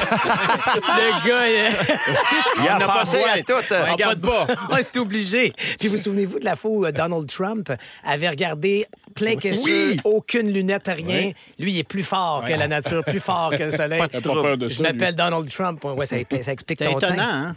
Le 0.76 1.28
gars, 1.28 1.48
il- 1.50 1.76
Il 2.64 2.68
a 2.70 2.78
n'a 2.78 2.86
pas 2.86 3.00
pensé 3.00 3.18
à 3.24 3.42
tout. 3.42 3.54
Regarde 3.92 4.20
pas. 4.22 4.48
on 4.70 4.78
est 4.78 4.98
obligé. 4.98 5.54
Puis 5.80 5.88
vous 5.88 5.98
souvenez-vous 5.98 6.40
de 6.40 6.46
la 6.46 6.56
fois 6.56 6.72
où 6.72 6.86
euh, 6.86 6.92
Donald 6.92 7.28
Trump 7.28 7.72
avait 8.04 8.30
regardé 8.30 8.86
plein 9.16 9.36
questions, 9.36 9.64
Oui. 9.66 10.00
aucune 10.04 10.52
lunette, 10.52 10.88
rien. 10.88 11.32
Lui, 11.58 11.72
il 11.72 11.80
est 11.80 11.84
plus 11.84 12.04
fort 12.04 12.44
que 12.46 12.52
la 12.54 12.68
nature, 12.68 13.04
plus 13.04 13.20
fort 13.20 13.52
que 13.52 13.64
le 13.64 13.72
soleil. 13.72 14.00
Pas 14.00 14.08
de 14.08 14.20
trouble. 14.20 14.42
peur 14.42 14.58
de 14.58 14.70
Je 14.70 14.82
m'appelle 14.82 15.16
Donald 15.16 15.50
Trump. 15.50 15.84
Ouais, 15.84 16.06
ça, 16.06 16.18
ça 16.44 16.52
explique 16.52 16.80
C'est 16.82 16.90
ton 16.92 16.98
étonnant, 17.00 17.24
hein? 17.24 17.56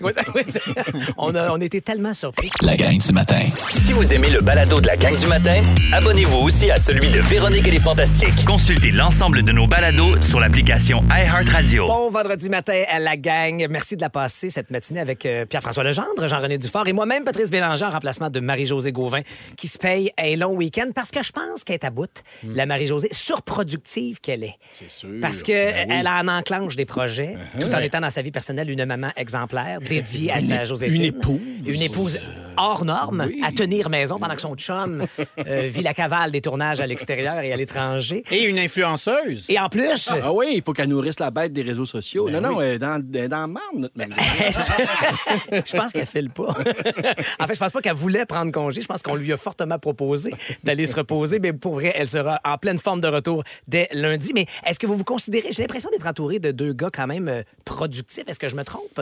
On, 1.18 1.34
a, 1.34 1.50
on 1.50 1.60
était 1.60 1.80
tellement 1.80 2.14
surpris. 2.14 2.50
La 2.62 2.76
gang 2.76 2.96
du 2.98 3.12
matin. 3.12 3.25
Si 3.70 3.93
vous 3.93 4.14
aimez 4.14 4.31
le 4.31 4.40
balado 4.40 4.81
de 4.81 4.87
la 4.87 4.96
gang 4.96 5.17
du 5.17 5.26
matin, 5.26 5.61
abonnez-vous 5.93 6.38
aussi 6.38 6.70
à 6.70 6.78
celui 6.78 7.08
de 7.08 7.20
Véronique 7.20 7.67
et 7.67 7.70
les 7.73 7.81
Fantastiques. 7.81 8.44
Consultez 8.44 8.90
l'ensemble 8.90 9.43
de 9.43 9.52
nos 9.52 9.67
balados 9.67 10.20
sur 10.23 10.38
l'application 10.40 11.02
iHeartRadio. 11.11 11.87
Bon 11.87 12.11
vendredi 12.11 12.49
matin 12.49 12.82
à 12.88 12.99
la 12.99 13.17
gang. 13.17 13.67
Merci 13.69 13.96
de 13.96 14.00
la 14.00 14.11
passer 14.11 14.50
cette 14.50 14.70
matinée 14.70 15.00
avec 15.00 15.26
euh, 15.26 15.44
Pierre-François 15.44 15.82
Legendre, 15.84 16.26
Jean-René 16.26 16.58
Dufort 16.58 16.87
et 16.87 16.93
moi-même, 16.93 17.25
Patrice 17.25 17.50
Bélanger, 17.50 17.84
en 17.87 17.90
remplacement 17.90 18.31
de 18.31 18.40
Marie-Josée 18.40 18.93
Gauvin, 18.93 19.23
qui 19.56 19.69
se 19.69 19.78
paye 19.78 20.11
un 20.19 20.37
long 20.37 20.52
week-end 20.55 20.90
parce 20.94 21.11
que 21.11 21.23
je 21.23 21.32
pense 21.32 21.64
qu'elle 21.64 21.75
est 21.75 21.84
à 21.84 21.90
bout, 21.90 22.11
la 22.44 22.67
Marie-Josée, 22.67 23.08
surproductive 23.12 24.20
qu'elle 24.20 24.44
est. 24.44 24.56
C'est 24.73 24.90
sûr. 24.90 25.08
Parce 25.20 25.43
Ben 25.43 25.44
oui. 25.49 25.55
Uh-huh. 25.55 25.87
qu'elle 25.88 26.08
en 26.08 26.28
enclenche 26.28 26.76
des 26.76 26.87
projets, 26.87 27.37
tout 27.61 27.73
en 27.75 27.81
étant 27.81 28.00
dans 28.00 28.11
sa 28.11 28.23
vie 28.23 28.31
personnelle 28.32 28.70
une 28.70 28.84
maman 28.84 29.11
exemplaire, 29.17 29.81
dédiée 29.88 30.32
à 30.32 30.40
sa 30.40 30.64
Joséphine. 30.64 30.96
une 30.96 31.05
épouse. 31.05 31.40
Une 31.67 31.82
épouse 31.82 32.20
hors 32.56 32.84
norme, 32.84 33.15
Oui. 33.26 33.40
à 33.44 33.52
tenir 33.52 33.88
maison 33.88 34.18
pendant 34.18 34.34
que 34.34 34.40
son 34.40 34.54
chum 34.56 35.06
euh, 35.46 35.68
vit 35.68 35.82
la 35.82 35.94
cavale 35.94 36.30
des 36.30 36.40
tournages 36.40 36.80
à 36.80 36.86
l'extérieur 36.86 37.40
et 37.40 37.52
à 37.52 37.56
l'étranger. 37.56 38.24
Et 38.30 38.44
une 38.44 38.58
influenceuse. 38.58 39.46
Et 39.48 39.58
en 39.58 39.68
plus, 39.68 40.08
Ah 40.22 40.32
oui, 40.32 40.52
il 40.56 40.62
faut 40.62 40.72
qu'elle 40.72 40.88
nourrisse 40.88 41.18
la 41.20 41.30
bête 41.30 41.52
des 41.52 41.62
réseaux 41.62 41.86
sociaux. 41.86 42.28
non, 42.30 42.40
non, 42.40 42.60
elle 42.60 42.74
est 42.74 42.78
dans, 42.78 43.02
elle 43.14 43.24
est 43.24 43.28
dans 43.28 43.46
notre 43.74 43.94
je 45.66 45.76
pense 45.76 45.92
qu'elle 45.92 46.06
file 46.06 46.30
pas. 46.30 46.48
en 47.38 47.46
fait, 47.46 47.54
je 47.54 47.58
pense 47.58 47.72
pas 47.72 47.80
qu'elle 47.80 47.94
voulait 47.94 48.26
prendre 48.26 48.52
congé. 48.52 48.80
Je 48.80 48.86
pense 48.86 49.02
qu'on 49.02 49.14
lui 49.14 49.32
a 49.32 49.36
fortement 49.36 49.78
proposé 49.78 50.32
d'aller 50.64 50.86
se 50.86 50.96
reposer. 50.96 51.38
Mais 51.38 51.52
pour 51.52 51.74
vrai, 51.74 51.92
elle 51.94 52.08
sera 52.08 52.40
en 52.44 52.58
pleine 52.58 52.78
forme 52.78 53.00
de 53.00 53.08
retour 53.08 53.44
dès 53.68 53.88
lundi. 53.92 54.32
Mais 54.34 54.46
est-ce 54.66 54.78
que 54.78 54.86
vous 54.86 54.96
vous 54.96 55.04
considérez... 55.04 55.48
J'ai 55.52 55.62
l'impression 55.62 55.90
d'être 55.90 56.06
entouré 56.06 56.38
de 56.38 56.50
deux 56.50 56.72
gars 56.72 56.90
quand 56.92 57.06
même 57.06 57.28
euh, 57.28 57.42
productifs. 57.64 58.24
Est-ce 58.26 58.38
que 58.38 58.48
je 58.48 58.56
me 58.56 58.64
trompe? 58.64 59.00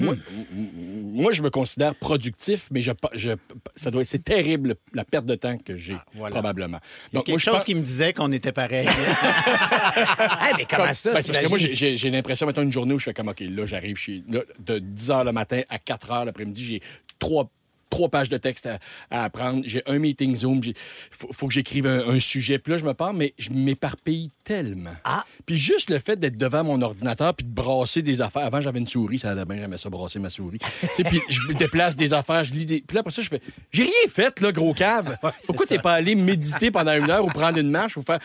Moi, 0.00 1.32
je 1.32 1.42
me 1.42 1.50
considère 1.50 1.94
productif, 1.94 2.68
mais 2.70 2.82
je, 2.82 2.90
je, 3.14 3.30
ça 3.74 3.90
doit 3.90 4.04
c'est 4.04 4.22
terrible 4.24 4.74
la 4.92 5.04
perte 5.04 5.26
de 5.26 5.34
temps 5.34 5.56
que 5.58 5.76
j'ai, 5.76 5.96
voilà. 6.14 6.34
probablement. 6.34 6.78
Il 7.12 7.14
y 7.14 7.16
a 7.16 7.18
Donc, 7.18 7.26
quelque 7.26 7.32
moi, 7.34 7.38
je 7.38 7.44
chose 7.44 7.54
pense- 7.54 7.64
qui 7.64 7.74
me 7.74 7.82
disait 7.82 8.12
qu'on 8.12 8.32
était 8.32 8.52
pareil. 8.52 8.86
Ah, 8.88 10.50
mais 10.58 10.66
comment 10.68 10.92
ça? 10.92 11.12
Ben, 11.12 11.22
parce 11.22 11.38
que 11.38 11.48
moi, 11.48 11.58
j'ai- 11.58 12.10
l'impression, 12.10 12.46
mettons, 12.46 12.62
une 12.62 12.72
journée 12.72 12.94
où 12.94 12.98
je 12.98 13.04
fais 13.04 13.14
comme, 13.14 13.28
OK, 13.28 13.40
là, 13.40 13.66
j'arrive 13.66 13.96
chez. 13.96 14.22
Là, 14.28 14.40
de 14.58 14.78
10 14.78 15.10
h 15.10 15.24
le 15.24 15.32
matin 15.32 15.62
à 15.68 15.78
4 15.78 16.08
h 16.08 16.24
l'après-midi, 16.24 16.64
j'ai 16.64 16.80
trois 17.18 17.48
trois 17.94 18.08
pages 18.08 18.28
de 18.28 18.36
texte 18.38 18.66
à, 18.66 18.78
à 19.10 19.24
apprendre. 19.24 19.62
J'ai 19.64 19.82
un 19.86 19.98
meeting 19.98 20.34
Zoom. 20.34 20.60
Il 20.64 20.74
faut, 21.10 21.32
faut 21.32 21.46
que 21.46 21.54
j'écrive 21.54 21.86
un, 21.86 22.08
un 22.08 22.18
sujet. 22.18 22.58
Puis 22.58 22.72
là, 22.72 22.78
je 22.78 22.84
me 22.84 22.92
pars, 22.92 23.14
mais 23.14 23.34
je 23.38 23.50
m'éparpille 23.50 24.30
tellement. 24.42 24.94
Ah. 25.04 25.24
Puis 25.46 25.56
juste 25.56 25.90
le 25.90 25.98
fait 26.00 26.16
d'être 26.16 26.36
devant 26.36 26.64
mon 26.64 26.82
ordinateur 26.82 27.34
puis 27.34 27.46
de 27.46 27.52
brasser 27.52 28.02
des 28.02 28.20
affaires. 28.20 28.44
Avant, 28.44 28.60
j'avais 28.60 28.80
une 28.80 28.86
souris. 28.86 29.20
Ça 29.20 29.30
allait 29.30 29.44
bien, 29.44 29.58
j'aimais 29.58 29.78
ça, 29.78 29.88
brasser 29.88 30.18
ma 30.18 30.28
souris. 30.30 30.58
tu 30.80 30.86
sais, 30.96 31.04
puis 31.04 31.20
je 31.28 31.40
me 31.48 31.54
déplace 31.54 31.94
des 31.94 32.12
affaires, 32.12 32.44
je 32.44 32.52
lis 32.52 32.66
des... 32.66 32.80
Puis 32.80 32.94
là, 32.96 33.00
après 33.00 33.12
ça, 33.12 33.22
je 33.22 33.28
fais... 33.28 33.40
J'ai 33.70 33.84
rien 33.84 33.92
fait, 34.12 34.40
là, 34.40 34.50
gros 34.50 34.74
cave. 34.74 35.16
Pourquoi 35.46 35.66
t'es 35.66 35.78
pas 35.78 35.94
allé 35.94 36.14
méditer 36.14 36.70
pendant 36.70 36.94
une 36.94 37.10
heure 37.10 37.24
ou 37.24 37.28
prendre 37.28 37.58
une 37.58 37.70
marche 37.70 37.96
ou 37.96 38.02
faire, 38.02 38.18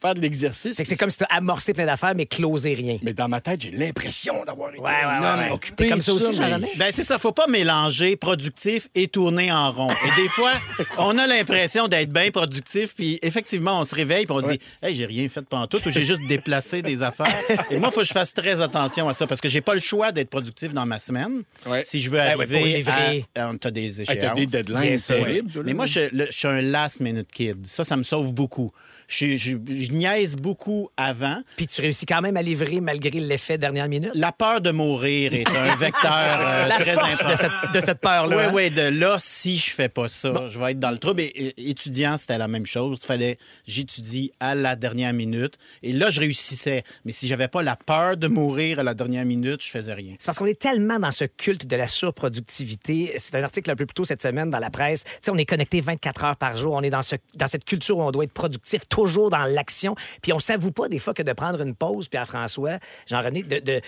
faire 0.00 0.14
de 0.14 0.20
l'exercice? 0.20 0.80
C'est 0.82 0.96
comme 0.96 1.10
si 1.10 1.18
tu 1.18 1.24
as 1.24 1.36
amorcé 1.36 1.74
plein 1.74 1.86
d'affaires, 1.86 2.14
mais 2.14 2.26
closé 2.26 2.74
rien. 2.74 2.98
Mais 3.02 3.12
dans 3.12 3.28
ma 3.28 3.40
tête, 3.40 3.60
j'ai 3.60 3.70
l'impression 3.70 4.44
d'avoir 4.44 4.70
été 4.70 4.80
Ouais, 4.80 4.90
ouais, 4.90 5.02
un 5.04 5.20
ouais, 5.20 5.26
homme 5.28 5.40
ouais. 5.40 5.50
occupé. 5.50 5.88
Comme 5.88 6.02
ça 6.02 6.12
aussi, 6.12 6.38
mais-? 6.38 6.68
Ben, 6.76 6.90
c'est 6.92 7.04
ça. 7.04 7.18
Faut 7.18 7.32
pas 7.32 7.46
mélanger 7.46 8.16
productif 8.16 8.88
et 8.94 9.08
tourner 9.08 9.50
en 9.50 9.72
rond. 9.72 9.90
Et 9.90 10.22
des 10.22 10.28
fois, 10.28 10.52
on 10.98 11.18
a 11.18 11.26
l'impression 11.26 11.88
d'être 11.88 12.10
bien 12.12 12.30
productif, 12.30 12.94
puis 12.94 13.18
effectivement, 13.22 13.80
on 13.80 13.84
se 13.84 13.94
réveille, 13.94 14.24
puis 14.26 14.34
on 14.34 14.40
dit 14.42 14.58
Hey, 14.82 14.94
j'ai 14.96 15.06
rien 15.06 15.28
fait 15.28 15.42
pendant 15.42 15.66
tout, 15.66 15.78
ou 15.86 15.90
j'ai 15.90 16.04
juste 16.04 16.22
déplacé 16.28 16.82
des 16.82 17.02
affaires. 17.02 17.26
Et 17.70 17.78
moi, 17.78 17.88
il 17.90 17.94
faut 17.94 18.00
que 18.02 18.06
je 18.06 18.12
fasse 18.12 18.32
très 18.34 18.60
attention 18.60 19.08
à 19.08 19.14
ça, 19.14 19.26
parce 19.26 19.40
que 19.40 19.48
j'ai 19.48 19.60
pas 19.60 19.74
le 19.74 19.80
choix 19.80 20.12
d'être 20.12 20.30
productif 20.30 20.72
dans 20.72 20.86
ma 20.86 20.98
semaine. 20.98 21.42
Ouais. 21.66 21.82
Si 21.84 22.00
je 22.00 22.10
veux 22.10 22.18
Eh 22.18 22.34
ouais, 22.36 22.44
arriver 22.44 22.76
livrer. 22.76 23.24
à. 23.36 23.48
à- 23.48 23.52
T'as 23.60 23.70
des 23.70 24.00
Hey, 24.00 24.02
échéances. 24.02 24.18
T'as 24.20 24.34
des 24.34 24.46
deadlines 24.46 24.98
sûr. 24.98 25.16
terribles. 25.16 25.62
Mais 25.64 25.74
moi, 25.74 25.86
je, 25.86 26.00
le- 26.12 26.26
je 26.30 26.36
suis 26.38 26.48
un 26.48 26.60
last-minute 26.62 27.28
kid. 27.32 27.66
Ça, 27.66 27.84
ça 27.84 27.96
me 27.96 28.04
sauve 28.04 28.32
beaucoup. 28.34 28.72
Je, 29.08 29.36
je, 29.36 29.52
je 29.52 29.92
niaise 29.92 30.36
beaucoup 30.36 30.88
avant. 30.96 31.42
Puis 31.56 31.66
tu 31.66 31.80
réussis 31.80 32.06
quand 32.06 32.20
même 32.20 32.36
à 32.36 32.42
livrer 32.42 32.80
malgré 32.80 33.10
l'effet 33.20 33.58
dernière 33.58 33.88
minute? 33.88 34.10
La 34.14 34.32
peur 34.32 34.60
de 34.60 34.70
mourir 34.70 35.34
est 35.34 35.48
un 35.48 35.74
vecteur 35.76 36.38
euh, 36.40 36.68
La 36.68 36.76
très 36.78 36.94
force 36.94 37.20
important. 37.22 37.30
de 37.30 37.34
cette, 37.36 37.72
de 37.74 37.80
cette 37.80 38.00
peur-là. 38.00 38.36
Oui, 38.36 38.42
hein? 38.44 38.50
oui, 38.54 38.70
de, 38.70 38.98
là, 39.00 39.16
si 39.20 39.58
je 39.58 39.70
fais 39.70 39.88
pas 39.88 40.08
ça, 40.08 40.46
je 40.48 40.58
vais 40.58 40.72
être 40.72 40.80
dans 40.80 40.90
le 40.90 40.98
trouble. 40.98 41.20
Et, 41.20 41.24
et- 41.56 41.70
étudiant, 41.70 42.16
c'était 42.16 42.38
la 42.38 42.48
même 42.48 42.66
chose. 42.66 42.98
Il 43.02 43.06
fallait, 43.06 43.38
j'étudie 43.66 44.32
à 44.40 44.54
la 44.54 44.76
dernière 44.76 45.12
minute. 45.12 45.54
Et 45.82 45.92
là, 45.92 46.10
je 46.10 46.20
réussissais. 46.20 46.82
Mais 47.04 47.12
si 47.12 47.28
j'avais 47.28 47.48
pas 47.48 47.62
la 47.62 47.76
peur 47.76 48.16
de 48.16 48.28
mourir 48.28 48.78
à 48.78 48.82
la 48.82 48.94
dernière 48.94 49.24
minute, 49.24 49.62
je 49.62 49.68
faisais 49.70 49.94
rien. 49.94 50.14
C'est 50.18 50.26
parce 50.26 50.38
qu'on 50.38 50.46
est 50.46 50.58
tellement 50.58 50.98
dans 50.98 51.10
ce 51.10 51.24
culte 51.24 51.66
de 51.66 51.76
la 51.76 51.86
surproductivité. 51.86 53.14
C'est 53.18 53.34
un 53.36 53.42
article 53.42 53.70
un 53.70 53.76
peu 53.76 53.86
plus 53.86 53.94
tôt 53.94 54.04
cette 54.04 54.22
semaine 54.22 54.50
dans 54.50 54.58
la 54.58 54.70
presse. 54.70 55.04
On 55.28 55.38
est 55.38 55.44
connecté 55.46 55.80
24 55.80 56.24
heures 56.24 56.36
par 56.36 56.56
jour. 56.56 56.74
On 56.74 56.82
est 56.82 56.90
dans, 56.90 57.02
ce, 57.02 57.16
dans 57.36 57.46
cette 57.46 57.64
culture 57.64 57.98
où 57.98 58.02
on 58.02 58.10
doit 58.10 58.24
être 58.24 58.32
productif, 58.32 58.88
toujours 58.94 59.28
dans 59.28 59.44
l'action. 59.44 59.96
Puis 60.22 60.32
on 60.32 60.38
s'avoue 60.38 60.70
pas 60.70 60.88
des 60.88 61.00
fois 61.00 61.14
que 61.14 61.22
de 61.22 61.32
prendre 61.32 61.60
une 61.60 61.74
pause. 61.74 62.08
Puis 62.08 62.18
à 62.18 62.26
François, 62.26 62.78
Jean-René, 63.08 63.42
de, 63.42 63.80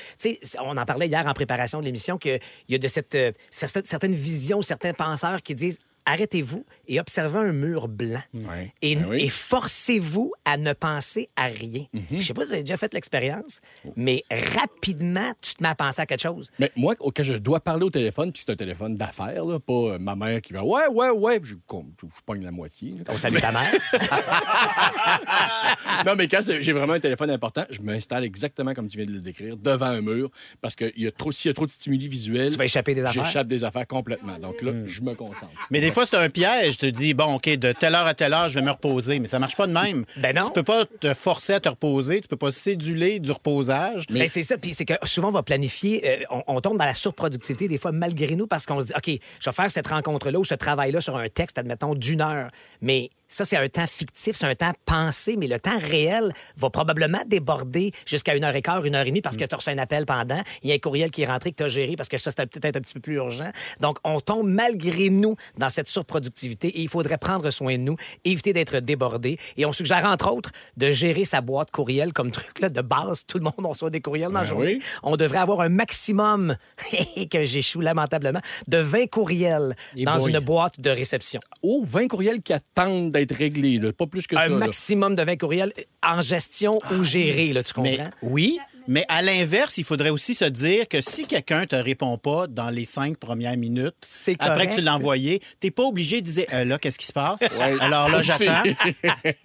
on 0.61 0.77
en 0.77 0.85
parlait 0.85 1.07
hier 1.07 1.25
en 1.25 1.33
préparation 1.33 1.79
de 1.79 1.85
l'émission 1.85 2.19
qu'il 2.19 2.41
y 2.69 2.75
a 2.75 2.79
de 2.79 2.89
cette, 2.89 3.15
euh, 3.15 3.31
certaines, 3.49 3.85
certaines 3.85 4.15
visions, 4.17 4.63
certains 4.63 4.95
penseurs 4.95 5.43
qui 5.43 5.55
disent 5.55 5.79
arrêtez-vous 6.07 6.65
et 6.89 7.01
observez 7.01 7.39
un 7.39 7.53
mur 7.53 7.89
blanc. 7.89 8.23
Ouais. 8.33 8.73
Et, 8.81 8.97
Ben 8.97 9.07
oui. 9.11 9.25
et 9.25 9.29
forcez-vous 9.29 10.33
à 10.45 10.57
ne 10.57 10.73
penser 10.73 11.29
à 11.37 11.47
rien. 11.47 11.85
Mhm. 11.93 12.03
Je 12.13 12.21
sais 12.25 12.33
pas 12.35 12.43
si 12.43 12.47
vous 12.49 12.53
avez 12.55 12.63
déjà 12.63 12.77
fait 12.77 12.95
l'expérience, 12.95 13.61
mais 13.97 14.23
rapidement, 14.55 15.33
tu 15.43 15.55
te 15.57 15.63
mets 15.63 15.69
à 15.69 15.75
penser 15.75 16.01
à 16.01 16.07
quelque 16.07 16.23
chose. 16.23 16.51
Mais 16.59 16.71
moi, 16.77 16.95
quand 16.97 17.23
je 17.23 17.35
dois 17.35 17.61
parler 17.61 17.85
au 17.85 17.91
téléphone, 17.91 18.33
puis 18.33 18.43
c'est 18.47 18.53
un 18.53 18.57
téléphone 18.57 18.97
d'affaires, 18.97 19.43
pas 19.67 19.73
euh, 19.73 19.99
ma 19.99 20.15
mère 20.17 20.41
qui 20.41 20.53
va 20.53 20.65
Ouais, 20.65 20.87
ouais, 20.91 21.11
ouais, 21.11 21.41
puis 21.41 21.51
je, 21.51 21.55
com- 21.67 21.93
je 22.01 22.07
pogne 22.25 22.45
la 22.45 22.51
moitié. 22.53 22.91
là. 22.93 23.05
On 23.09 23.19
salue 23.19 23.39
ta 23.39 23.53
mère. 23.53 23.73
non, 26.07 26.15
mais 26.17 26.29
quand 26.29 26.41
j'ai 26.43 26.73
vraiment 26.73 26.95
un 26.95 27.01
téléphone 27.01 27.31
important, 27.31 27.65
je 27.71 27.81
m'installe 27.81 28.25
exactement 28.25 28.75
comme 28.75 28.89
tu 28.89 28.97
viens 28.99 29.07
de 29.07 29.13
le 29.13 29.21
décrire, 29.21 29.57
devant 29.57 29.87
un 29.87 30.01
mur, 30.01 30.31
parce 30.61 30.75
que 30.77 30.93
il 30.97 31.05
y 31.05 31.07
a 31.07 31.13
trop, 31.13 31.33
s'il 31.33 31.49
y 31.49 31.51
a 31.51 31.55
trop 31.55 31.67
de 31.67 31.71
stimuli 31.71 32.09
visuels, 32.09 32.53
Tu 32.53 32.59
vas 32.59 32.65
échapper 32.65 32.95
des 32.95 33.05
affaires. 33.05 33.25
j'échappe 33.25 33.49
des 33.49 33.65
affaires 33.65 33.87
complètement. 33.87 34.39
Donc 34.39 34.63
là, 34.63 34.73
je 34.87 35.01
me 35.03 35.15
concentre. 35.15 35.51
Mais 35.71 35.81
des 35.81 35.91
fois, 35.97 36.07
c'est 36.07 36.17
un 36.17 36.29
piège. 36.29 36.77
Tu 36.77 36.93
te 36.93 36.97
dis, 36.97 37.15
bon, 37.15 37.37
OK, 37.37 37.49
de 37.49 37.73
telle 37.73 37.95
heure 37.95 38.07
à 38.07 38.15
telle 38.15 38.35
heure, 38.35 38.49
je 38.51 38.55
vais 38.59 38.65
me 38.65 38.71
reposer. 38.71 39.19
Mais 39.19 39.29
ça 39.29 39.39
marche 39.39 39.57
pas 39.57 39.67
de 39.67 39.73
même. 39.73 40.05
Ben 40.19 40.37
non. 40.37 40.47
Tu 40.47 40.53
peux 40.53 40.63
pas 40.63 40.85
te 40.85 41.15
forcer 41.15 41.55
à 41.55 41.61
te 41.61 41.69
reposer. 41.69 42.21
Tu 42.21 42.29
peux 42.29 42.37
pas 42.37 42.53
céduler 42.53 43.19
du 43.19 43.33
reposage. 43.33 44.03
Ben, 44.11 44.29
c'est 44.29 44.43
ça. 44.43 44.59
Puis 44.59 44.75
c'est 44.75 44.85
que 44.85 44.95
souvent, 45.05 45.29
on 45.29 45.33
va 45.33 45.43
planifier, 45.43 46.07
euh, 46.07 46.25
on, 46.31 46.43
on 46.47 46.61
tombe 46.61 46.77
dans 46.77 46.85
la 46.85 46.93
surproductivité 46.93 47.67
des 47.67 47.79
fois 47.79 47.93
malgré 47.93 48.37
nous 48.37 48.47
parce 48.47 48.67
qu'on 48.67 48.81
se 48.81 48.87
dit, 48.87 48.93
OK, 48.95 49.19
je 49.41 49.51
vais 49.51 49.55
faire 49.55 49.71
cette 49.71 49.87
rencontre-là 49.87 50.39
ou 50.39 50.45
ce 50.45 50.55
travail-là 50.55 51.01
sur 51.01 51.17
un 51.17 51.29
texte, 51.29 51.57
admettons, 51.57 51.95
d'une 51.95 52.21
heure. 52.21 52.51
Mais 52.83 53.11
ça, 53.29 53.45
c'est 53.45 53.57
un 53.57 53.69
temps 53.69 53.87
fictif, 53.87 54.37
c'est 54.37 54.47
un 54.47 54.55
temps 54.55 54.73
pensé, 54.85 55.37
mais 55.37 55.49
le 55.49 55.59
temps 55.59 55.79
réel 55.79 56.33
va 56.57 56.71
probablement 56.71 57.23
déborder 57.27 57.93
jusqu'à 58.05 58.37
une 58.37 58.45
heure 58.45 58.55
et 58.55 58.63
quart, 58.63 58.85
une 58.85 58.95
heure 58.95 59.03
et 59.03 59.11
demie 59.11 59.21
parce 59.21 59.37
que 59.37 59.45
tu 59.45 59.55
as 59.55 59.57
reçu 59.57 59.71
un 59.71 59.79
appel 59.79 60.07
pendant. 60.07 60.41
Il 60.63 60.69
y 60.69 60.73
a 60.73 60.77
un 60.77 60.79
courriel 60.79 61.11
qui 61.11 61.23
est 61.23 61.27
rentré 61.27 61.51
que 61.51 61.57
tu 61.57 61.63
as 61.65 61.69
géré 61.69 61.97
parce 61.97 62.09
que 62.09 62.19
ça, 62.19 62.31
c'était 62.31 62.47
peut-être 62.47 62.77
un 62.77 62.81
petit 62.81 62.95
peu 62.95 63.01
plus 63.01 63.15
urgent. 63.15 63.51
Donc, 63.81 63.99
on 64.05 64.21
tombe 64.21 64.49
malgré 64.49 65.11
nous 65.11 65.37
dans 65.59 65.69
cette 65.69 65.89
surproductivité 65.89 66.69
et 66.69 66.81
il 66.83 66.89
faudrait 66.89 67.19
prendre 67.19 67.51
soin 67.51 67.77
de 67.77 67.83
nous, 67.83 67.97
éviter 68.25 68.53
d'être 68.53 68.79
débordé. 68.79 69.39
Et 69.57 69.67
on 69.67 69.73
suggère, 69.73 70.05
entre 70.05 70.31
autres, 70.31 70.51
de 70.77 70.91
gérer 70.91 71.25
sa 71.25 71.41
boîte 71.41 71.71
courriel 71.71 72.13
comme 72.13 72.31
truc 72.31 72.61
là, 72.61 72.69
de 72.69 72.81
base. 72.81 73.25
Tout 73.27 73.39
le 73.39 73.45
monde 73.45 73.67
reçoit 73.67 73.91
des 73.91 74.01
courriels 74.01 74.29
dans 74.29 74.35
la 74.35 74.41
Ben 74.41 74.49
journée. 74.49 74.75
oui. 74.77 74.83
On 75.03 75.17
devrait 75.17 75.39
avoir 75.39 75.61
un 75.61 75.69
maximum, 75.69 76.57
que 77.31 77.45
j'échoue 77.45 77.81
lamentablement, 77.81 78.41
de 78.69 78.79
20 78.79 79.07
courriels 79.07 79.77
Et 79.97 80.05
dans 80.05 80.19
une 80.19 80.39
boîte 80.39 80.81
de 80.81 80.91
réception. 80.91 81.41
Oh, 81.63 81.83
20 81.85 82.09
courriels 82.09 82.43
qui 82.43 82.53
attendent 82.53 83.16
d'être 83.19 83.35
réglés, 83.35 83.79
là, 83.79 83.93
pas 83.93 84.07
plus 84.07 84.27
que 84.27 84.37
ça. 84.37 84.43
Un 84.43 84.49
là. 84.49 84.57
maximum 84.57 85.15
de 85.15 85.23
20 85.23 85.37
courriels 85.37 85.73
en 86.03 86.21
gestion 86.21 86.79
ou 86.93 87.05
gérés, 87.05 87.53
là, 87.53 87.63
tu 87.63 87.73
comprends? 87.73 87.91
Mais 87.91 88.11
oui, 88.23 88.59
mais 88.89 89.05
à 89.09 89.23
l'inverse, 89.23 89.79
il 89.79 89.85
faudrait 89.85 90.11
aussi 90.11 90.35
se 90.35 90.45
dire 90.45 90.89
que 90.89 91.01
si 91.01 91.27
quelqu'un 91.27 91.67
te 91.67 91.77
répond 91.77 92.17
pas 92.19 92.47
dans 92.47 92.71
les 92.71 92.85
cinq 92.85 93.17
premières 93.19 93.57
minutes, 93.57 93.95
C'est 94.03 94.37
après 94.41 94.67
que 94.69 94.75
tu 94.77 94.81
l'as 94.81 94.95
envoyé, 94.95 95.41
t'es 95.61 95.71
pas 95.71 95.83
obligé 95.85 96.21
de 96.23 96.27
dire 96.31 96.45
Euh, 96.53 96.65
là, 96.65 96.79
qu'est-ce 96.79 96.99
qui 96.99 97.07
se 97.07 97.13
passe? 97.13 97.41
Ouais. 97.57 97.77
Alors 97.81 98.09
là, 98.09 98.23
j'attends. 98.23 98.63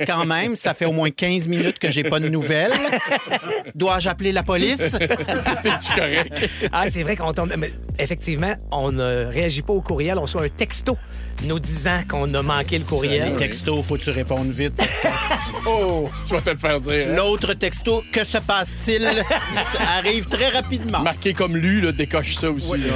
Quand 0.06 0.26
même, 0.26 0.56
ça 0.56 0.74
fait 0.74 0.86
au 0.86 0.92
moins 0.92 1.10
15 1.12 1.48
minutes 1.48 1.80
que 1.80 1.90
j'ai 1.92 2.04
pas 2.04 2.20
de 2.20 2.28
nouvelles. 2.30 2.72
Dois-je 3.76 4.10
appeler 4.10 4.32
la 4.32 4.44
police? 4.44 4.92
T'es-tu 5.64 5.92
correct? 5.96 6.50
Ah, 6.72 6.90
c'est 6.90 7.04
vrai 7.04 7.16
qu'on 7.16 7.34
tombe. 7.34 7.54
mais 7.58 7.72
effectivement, 8.00 8.54
on 8.72 8.92
ne 8.92 9.26
réagit 9.26 9.62
pas 9.62 9.74
au 9.74 9.82
courriel, 9.82 10.18
on 10.18 10.24
reçoit 10.24 10.44
un 10.44 10.50
texto 10.50 10.98
nous 11.44 11.60
disant 11.60 12.02
qu'on 12.08 12.32
a 12.36 12.42
manqué 12.44 12.78
le 12.78 12.86
courriel. 12.86 13.32
Les 13.32 13.38
textos, 13.38 13.84
faut 13.84 13.96
que 13.98 14.04
tu 14.04 14.12
répondes 14.12 14.52
vite. 14.52 14.74
Oh, 15.66 16.10
tu 16.26 16.34
vas 16.34 16.42
te 16.42 16.50
le 16.52 16.58
faire 16.58 16.80
dire. 16.80 17.08
hein? 17.10 17.16
L'autre 17.16 17.54
texto, 17.54 18.04
que 18.12 18.24
se 18.24 18.38
passe-t-il? 18.38 19.08
Ça 19.54 19.80
arrive 19.98 20.26
très 20.26 20.50
rapidement. 20.50 21.00
Marqué 21.02 21.34
comme 21.34 21.56
lu, 21.58 21.82
là, 21.82 21.92
décoche 21.92 22.36
ça 22.36 22.52
aussi. 22.52 22.72
là. 22.78 22.94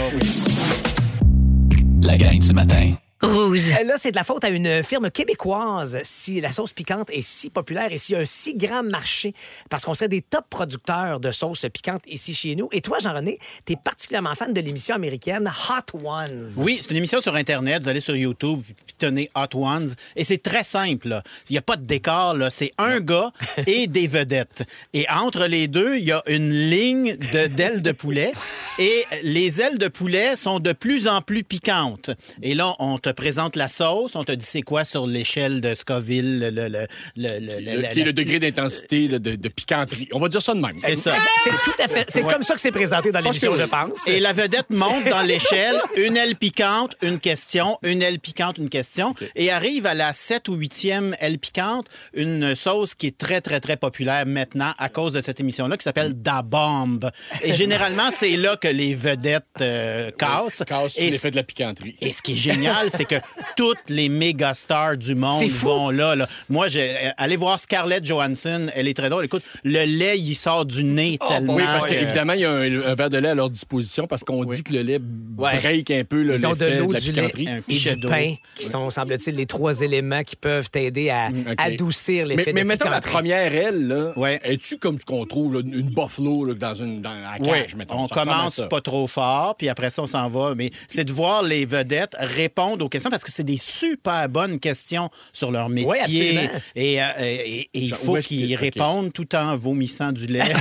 La 2.01 2.17
gang 2.17 2.37
du 2.39 2.53
matin. 2.53 2.93
Rouge. 3.25 3.71
Euh, 3.79 3.83
Là, 3.85 3.95
c'est 3.99 4.11
de 4.11 4.15
la 4.15 4.23
faute 4.23 4.43
à 4.43 4.49
une 4.49 4.81
firme 4.83 5.09
québécoise 5.11 5.99
si 6.03 6.41
la 6.41 6.51
sauce 6.51 6.73
piquante 6.73 7.09
est 7.11 7.21
si 7.21 7.49
populaire 7.49 7.91
et 7.91 7.97
s'il 7.97 8.15
y 8.15 8.17
a 8.17 8.21
un 8.21 8.25
si 8.25 8.55
grand 8.55 8.83
marché, 8.83 9.33
parce 9.69 9.85
qu'on 9.85 9.93
serait 9.93 10.07
des 10.07 10.21
top 10.21 10.45
producteurs 10.49 11.19
de 11.19 11.31
sauce 11.31 11.65
piquante 11.71 12.01
ici 12.07 12.33
chez 12.33 12.55
nous. 12.55 12.69
Et 12.71 12.81
toi, 12.81 12.97
Jean-René, 12.99 13.37
tu 13.65 13.73
es 13.73 13.75
particulièrement 13.75 14.33
fan 14.35 14.53
de 14.53 14.61
l'émission 14.61 14.95
américaine 14.95 15.51
Hot 15.69 15.97
Ones. 16.03 16.47
Oui, 16.57 16.79
c'est 16.81 16.91
une 16.91 16.97
émission 16.97 17.21
sur 17.21 17.35
Internet. 17.35 17.83
Vous 17.83 17.89
allez 17.89 18.01
sur 18.01 18.15
YouTube, 18.15 18.61
puis 18.65 18.75
pitonnez 18.85 19.29
Hot 19.35 19.55
Ones. 19.57 19.93
Et 20.15 20.23
c'est 20.23 20.41
très 20.41 20.63
simple. 20.63 21.09
là. 21.09 21.23
Il 21.49 21.53
n'y 21.53 21.57
a 21.57 21.61
pas 21.61 21.75
de 21.77 21.85
décor. 21.85 22.35
C'est 22.49 22.71
un 22.77 22.99
gars 22.99 23.31
et 23.67 23.87
des 23.87 24.07
vedettes. 24.07 24.63
Et 24.93 25.05
entre 25.09 25.45
les 25.47 25.67
deux, 25.67 25.97
il 25.97 26.03
y 26.05 26.11
a 26.11 26.23
une 26.27 26.49
ligne 26.51 27.15
de- 27.17 27.47
d'ailes 27.47 27.81
de 27.81 27.91
poulet. 27.91 28.31
Et 28.79 29.05
les 29.23 29.61
ailes 29.61 29.77
de 29.77 29.87
poulet 29.87 30.35
sont 30.35 30.59
de 30.59 30.71
plus 30.73 31.07
en 31.07 31.21
plus 31.21 31.43
piquantes. 31.43 32.09
Et 32.41 32.55
là, 32.55 32.73
on 32.79 32.97
te 32.97 33.09
présente 33.15 33.55
la 33.55 33.69
sauce. 33.69 34.15
On 34.15 34.23
te 34.23 34.31
dit 34.31 34.45
c'est 34.45 34.61
quoi 34.61 34.85
sur 34.85 35.07
l'échelle 35.07 35.61
de 35.61 35.73
Scoville. 35.73 36.39
Le, 36.39 36.49
le, 36.51 36.67
le, 36.69 36.87
le- 37.15 37.81
le- 37.81 37.93
qui 37.93 38.01
est 38.01 38.13
degré 38.13 38.39
d'intensité 38.39 39.07
de, 39.07 39.17
de 39.35 39.49
piquanterie? 39.49 40.07
On 40.11 40.19
va 40.19 40.27
dire 40.29 40.41
ça 40.41 40.53
de 40.53 40.59
même. 40.59 40.77
C'est 40.77 40.95
ça. 40.95 41.15
C'est 41.43 41.49
tout 41.49 41.81
à 41.83 41.87
fait. 41.87 42.05
C'est 42.09 42.23
Ouais. 42.23 42.33
comme 42.33 42.43
ça 42.43 42.53
que 42.55 42.61
c'est 42.61 42.71
présenté 42.71 43.11
dans 43.11 43.19
l'émission, 43.19 43.55
je 43.57 43.63
pense. 43.63 44.07
Et 44.07 44.19
la 44.19 44.33
vedette 44.33 44.69
monte 44.69 45.05
dans 45.09 45.21
l'échelle, 45.21 45.75
une 45.97 46.17
aile 46.17 46.35
piquante, 46.35 46.95
une 47.01 47.19
question, 47.19 47.77
une 47.83 48.01
aile 48.01 48.19
piquante, 48.19 48.57
une 48.57 48.69
question, 48.69 49.15
et 49.35 49.51
arrive 49.51 49.85
à 49.85 49.93
la 49.93 50.13
7 50.13 50.47
ou 50.49 50.57
8e 50.57 51.13
aile 51.19 51.39
piquante, 51.39 51.87
une 52.13 52.55
sauce 52.55 52.93
qui 52.95 53.07
est 53.07 53.17
très, 53.17 53.41
très, 53.41 53.59
très 53.59 53.77
populaire 53.77 54.25
maintenant 54.25 54.73
à 54.77 54.89
cause 54.89 55.13
de 55.13 55.21
cette 55.21 55.39
émission-là 55.39 55.77
qui 55.77 55.83
s'appelle 55.83 56.13
Da 56.21 56.41
Bomb. 56.41 57.09
Et 57.43 57.53
généralement, 57.53 58.09
c'est 58.11 58.35
là 58.37 58.55
que 58.57 58.67
les 58.67 58.93
vedettes 58.95 59.43
euh, 59.61 60.11
cassent. 60.11 60.63
Casse 60.65 60.97
Et 60.97 61.11
l'effet 61.11 61.31
de 61.31 61.35
la 61.35 61.43
piquanterie. 61.43 61.95
et 62.01 62.11
ce 62.11 62.21
qui 62.21 62.33
est 62.33 62.35
génial, 62.35 62.89
c'est 62.97 63.05
que 63.05 63.15
toutes 63.55 63.89
les 63.89 64.09
méga 64.09 64.53
stars 64.53 64.97
du 64.97 65.15
monde 65.15 65.43
vont 65.49 65.89
là, 65.89 66.15
là. 66.15 66.27
Moi, 66.49 66.67
j'ai 66.67 66.89
euh, 66.91 67.09
allez 67.17 67.35
voir 67.37 67.59
Scarlett 67.59 68.05
Johansson, 68.05 68.67
elle 68.75 68.87
est 68.87 68.93
très 68.93 69.09
drôle. 69.09 69.25
Écoute, 69.25 69.43
le 69.63 69.85
lait, 69.85 70.17
il 70.17 70.35
sort 70.35 70.65
du 70.65 70.83
nez 70.83 71.17
tellement. 71.27 71.53
Oh, 71.53 71.57
Oui, 71.57 71.63
parce 71.65 71.85
que- 71.85 71.91
qu'évidemment, 71.91 72.33
il 72.33 72.41
y 72.41 72.45
a 72.45 72.51
un, 72.51 72.81
un 72.83 72.95
verre 72.95 73.09
de 73.09 73.17
lait 73.17 73.29
à 73.29 73.35
leur 73.35 73.49
disposition 73.49 74.07
parce 74.07 74.23
qu'on 74.23 74.43
dit 74.45 74.63
que 74.63 74.73
le 74.73 74.81
lait 74.81 74.99
Ouais. 75.37 75.59
break 75.59 75.91
un 75.91 76.03
peu 76.03 76.23
le 76.23 76.35
Ils 76.35 76.47
ont 76.47 76.53
de 76.53 76.65
l'eau, 76.65 76.91
la 76.91 76.99
du 76.99 77.11
lait 77.11 77.29
et 77.67 77.95
du 77.95 78.07
pain, 78.07 78.35
qui 78.55 78.65
sont, 78.65 78.89
semble-t-il, 78.89 79.35
les 79.35 79.45
trois 79.45 79.81
éléments 79.81 80.23
qui 80.23 80.35
peuvent 80.35 80.69
t'aider 80.69 81.09
à 81.09 81.27
OK. 81.29 81.55
adoucir 81.57 82.25
Mais, 82.27 82.35
l'effet 82.37 82.53
mais 82.53 82.61
de 82.61 82.67
mettons 82.67 82.89
la 82.89 83.01
première 83.01 83.53
aile, 83.53 83.87
là, 83.87 84.13
Ouais. 84.15 84.39
es-tu 84.43 84.77
comme 84.77 84.97
ce 84.97 85.05
qu'on 85.05 85.25
trouve, 85.25 85.55
là, 85.55 85.59
une 85.61 85.89
buffalo 85.89 86.45
là, 86.45 86.53
dans 86.53 86.73
une 86.75 87.01
dans 87.01 87.09
la 87.11 87.35
Oui, 87.41 87.49
cage, 87.49 87.75
mettons? 87.75 88.03
on 88.03 88.07
commence 88.07 88.61
pas 88.69 88.81
trop 88.81 89.07
fort, 89.07 89.55
puis 89.57 89.67
après 89.69 89.89
ça, 89.89 90.03
on 90.03 90.07
s'en 90.07 90.29
va. 90.29 90.53
Mais 90.55 90.69
c'est 90.87 91.03
de 91.03 91.11
voir 91.11 91.43
les 91.43 91.65
vedettes 91.65 92.15
répondre 92.19 92.84
aux 92.85 92.89
questions 92.89 93.09
parce 93.09 93.23
que 93.23 93.31
c'est 93.31 93.43
des 93.43 93.57
super 93.57 94.29
bonnes 94.29 94.59
questions 94.59 95.09
sur 95.33 95.51
leur 95.51 95.69
métier. 95.69 96.01
absolument. 96.37 96.59
et, 96.75 97.01
euh, 97.01 97.05
et- 97.19 97.59
et 97.61 97.69
il 97.73 97.93
faut 97.95 98.15
qu'ils 98.17 98.55
répondent 98.55 99.11
tout 99.13 99.35
en 99.35 99.55
vomissant 99.57 100.11
du 100.11 100.27
lait. 100.27 100.43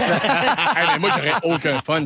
Hey, 0.77 0.87
mais 0.95 0.99
moi, 0.99 1.11
j'aurais 1.15 1.33
aucun 1.45 1.81
fun. 1.83 2.05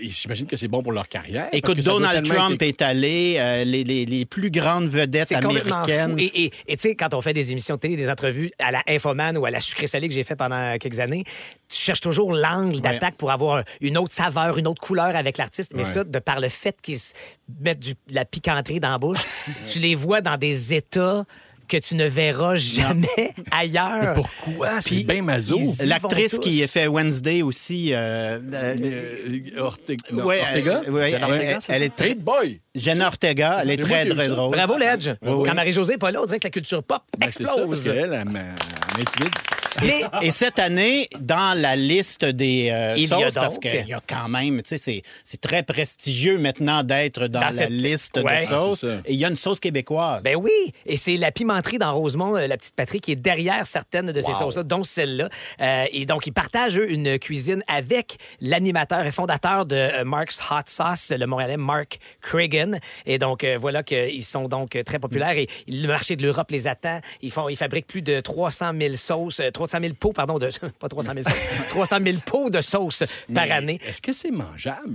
J'imagine 0.00 0.46
que 0.46 0.56
c'est 0.56 0.68
bon 0.68 0.82
pour 0.82 0.92
leur 0.92 1.08
carrière. 1.08 1.48
Écoute, 1.52 1.78
Donald 1.80 2.24
Trump 2.26 2.54
être- 2.54 2.62
est 2.62 2.82
allé, 2.82 3.36
euh, 3.38 3.64
les, 3.64 3.84
les- 3.84 4.06
les 4.06 4.24
plus 4.24 4.50
grandes 4.50 4.88
vedettes 4.88 5.32
américaines. 5.32 6.12
fou. 6.12 6.18
Et 6.18 6.44
et- 6.44 6.52
et 6.66 6.76
tu 6.76 6.82
sais, 6.88 6.94
quand 6.94 7.12
on 7.14 7.20
fait 7.20 7.32
des 7.34 7.52
émissions 7.52 7.74
de 7.74 7.80
télé, 7.80 7.96
des 7.96 8.08
entrevues 8.08 8.50
à 8.58 8.70
la 8.70 8.82
Infoman 8.88 9.36
ou 9.36 9.44
à 9.44 9.50
la 9.50 9.60
sucré 9.60 9.86
salée 9.86 10.08
que 10.08 10.14
j'ai 10.14 10.24
fait 10.24 10.36
pendant 10.36 10.76
quelques 10.78 10.98
années, 11.00 11.24
tu 11.68 11.76
cherches 11.78 12.00
toujours 12.00 12.32
l'angle 12.32 12.80
d'attaque 12.80 13.16
pour 13.16 13.30
avoir 13.30 13.64
une 13.80 13.98
autre 13.98 14.12
saveur, 14.14 14.56
une 14.58 14.66
autre 14.66 14.80
couleur 14.80 15.14
avec 15.14 15.36
l'artiste. 15.36 15.72
Mais 15.74 15.84
Ouais. 15.84 15.88
ça, 15.88 16.04
de 16.04 16.18
par 16.18 16.40
le 16.40 16.48
fait 16.48 16.76
qu'ils 16.82 16.98
mettent 17.60 17.80
du- 17.80 17.92
de 17.92 18.14
la 18.14 18.24
piquanterie 18.24 18.80
dans 18.80 18.90
la 18.90 18.98
bouche, 18.98 19.20
tu 19.70 19.78
les 19.78 19.94
vois 19.94 20.20
dans 20.20 20.36
des 20.36 20.74
états 20.74 21.24
que 21.68 21.76
tu 21.76 21.94
ne 21.94 22.04
verras 22.08 22.56
jamais 22.56 23.06
ailleurs. 23.52 24.14
Pourquoi? 24.14 24.80
C'est 24.80 25.04
bien 25.04 25.22
y 25.84 25.86
L'actrice 25.86 26.38
qui 26.38 26.66
fait 26.66 26.88
Wednesday 26.88 27.42
aussi. 27.42 27.94
euh, 27.94 28.40
euh, 28.52 28.76
Euh, 29.56 29.60
Ortega? 29.62 30.02
non, 30.12 30.24
Ouais, 30.24 30.40
Ortega? 30.40 30.82
euh, 30.86 30.90
ouais, 30.90 31.08
Jenna 31.10 31.26
elle- 31.28 31.32
Ortega, 31.32 31.58
elle- 31.68 31.82
est 31.84 31.94
très- 31.94 32.14
boy! 32.16 32.60
Jenna 32.74 33.06
Ortega, 33.06 33.60
elle 33.62 33.70
est 33.70 33.76
très, 33.76 34.04
très 34.04 34.26
drôle. 34.28 34.50
Bravo, 34.50 34.78
Ledge. 34.78 35.10
oui. 35.22 35.42
Quand 35.46 35.54
Marie-Josée 35.54 35.92
n'est 35.92 35.98
pas 35.98 36.10
là, 36.10 36.20
on 36.22 36.26
dirait 36.26 36.40
que 36.40 36.46
la 36.46 36.50
culture 36.50 36.82
pop 36.82 37.02
Ben, 37.16 37.28
c'est 37.30 37.44
ça, 37.44 37.50
parce 37.54 37.58
explose. 37.70 37.84
qu'elle, 37.84 38.12
elle 38.14 38.24
m'a- 38.28 38.40
elle 38.96 39.02
Et 40.22 40.30
cette 40.30 40.58
année, 40.58 41.08
dans 41.20 41.58
la 41.58 41.76
liste 41.76 42.24
des 42.24 42.70
euh, 42.70 42.94
Il 42.96 43.04
y 43.08 43.12
a 43.12 43.18
sauces, 43.30 43.34
parce 43.34 43.58
qu'il 43.58 43.86
y 43.86 43.92
a 43.92 44.00
quand 44.06 44.28
même, 44.28 44.62
tu 44.62 44.76
sais, 44.76 45.02
c'est- 45.24 45.40
très 45.40 45.62
prestigieux 45.62 46.38
maintenant 46.38 46.82
d'être 46.82 47.26
dans, 47.28 47.40
Dans 47.40 47.46
la 47.46 47.52
cette- 47.52 47.70
liste 47.70 48.20
Ouais. 48.22 48.42
de 48.42 48.46
sauces. 48.50 48.84
Ah. 48.84 49.00
Et 49.06 49.14
il 49.14 49.18
y 49.18 49.24
a 49.24 49.28
une 49.28 49.36
sauce 49.36 49.58
québécoise. 49.60 50.22
Ben 50.22 50.36
oui, 50.36 50.50
et 50.86 50.96
c'est 50.96 51.16
la 51.16 51.30
pimenterie 51.32 51.78
dans 51.78 51.94
Rosemont, 51.94 52.36
euh, 52.36 52.46
la 52.46 52.56
petite 52.58 52.74
patrie, 52.74 53.00
qui 53.00 53.12
est 53.12 53.16
derrière 53.16 53.66
certaines 53.66 54.12
de 54.12 54.20
ces 54.20 54.34
sauces-là, 54.34 54.62
dont 54.64 54.84
celle-là. 54.84 55.28
Euh, 55.60 55.84
et 55.92 56.04
donc, 56.04 56.26
ils 56.26 56.32
partagent, 56.32 56.76
eux, 56.78 56.90
une 56.90 57.18
cuisine 57.18 57.62
avec 57.68 58.18
l'animateur 58.40 59.06
et 59.06 59.12
fondateur 59.12 59.64
de 59.66 59.76
euh, 59.76 60.04
Mark's 60.04 60.40
Hot 60.50 60.62
Sauce, 60.66 61.10
le 61.10 61.26
Montréalais 61.26 61.56
Mark 61.56 61.98
Cregan. 62.20 62.78
Et 63.06 63.18
donc, 63.18 63.44
euh, 63.44 63.56
voilà 63.58 63.82
qu'ils 63.82 64.24
sont 64.24 64.46
donc 64.48 64.76
très 64.84 64.98
populaires 64.98 65.36
et 65.38 65.48
le 65.68 65.86
marché 65.86 66.16
de 66.16 66.22
l'Europe 66.22 66.50
les 66.50 66.66
attend. 66.66 67.00
Ils, 67.22 67.32
font, 67.32 67.48
ils 67.48 67.56
fabriquent 67.56 67.86
plus 67.86 68.02
de 68.02 68.20
300 68.20 68.72
000 68.78 68.96
sauces, 68.96 69.40
300 69.68 69.78
000 69.82 69.94
pots, 69.98 70.12
pardon, 70.12 70.38
de, 70.38 70.48
pas 70.78 70.88
300 70.88 71.12
000 71.14 71.24
sauces, 71.28 71.68
300 71.70 71.96
000 72.02 72.16
pots 72.24 72.48
de 72.50 72.60
sauce 72.62 73.02
par 73.34 73.44
Mais 73.46 73.50
année. 73.52 73.78
Est-ce 73.86 74.00
que 74.00 74.12
c'est 74.14 74.30
mangeable? 74.30 74.88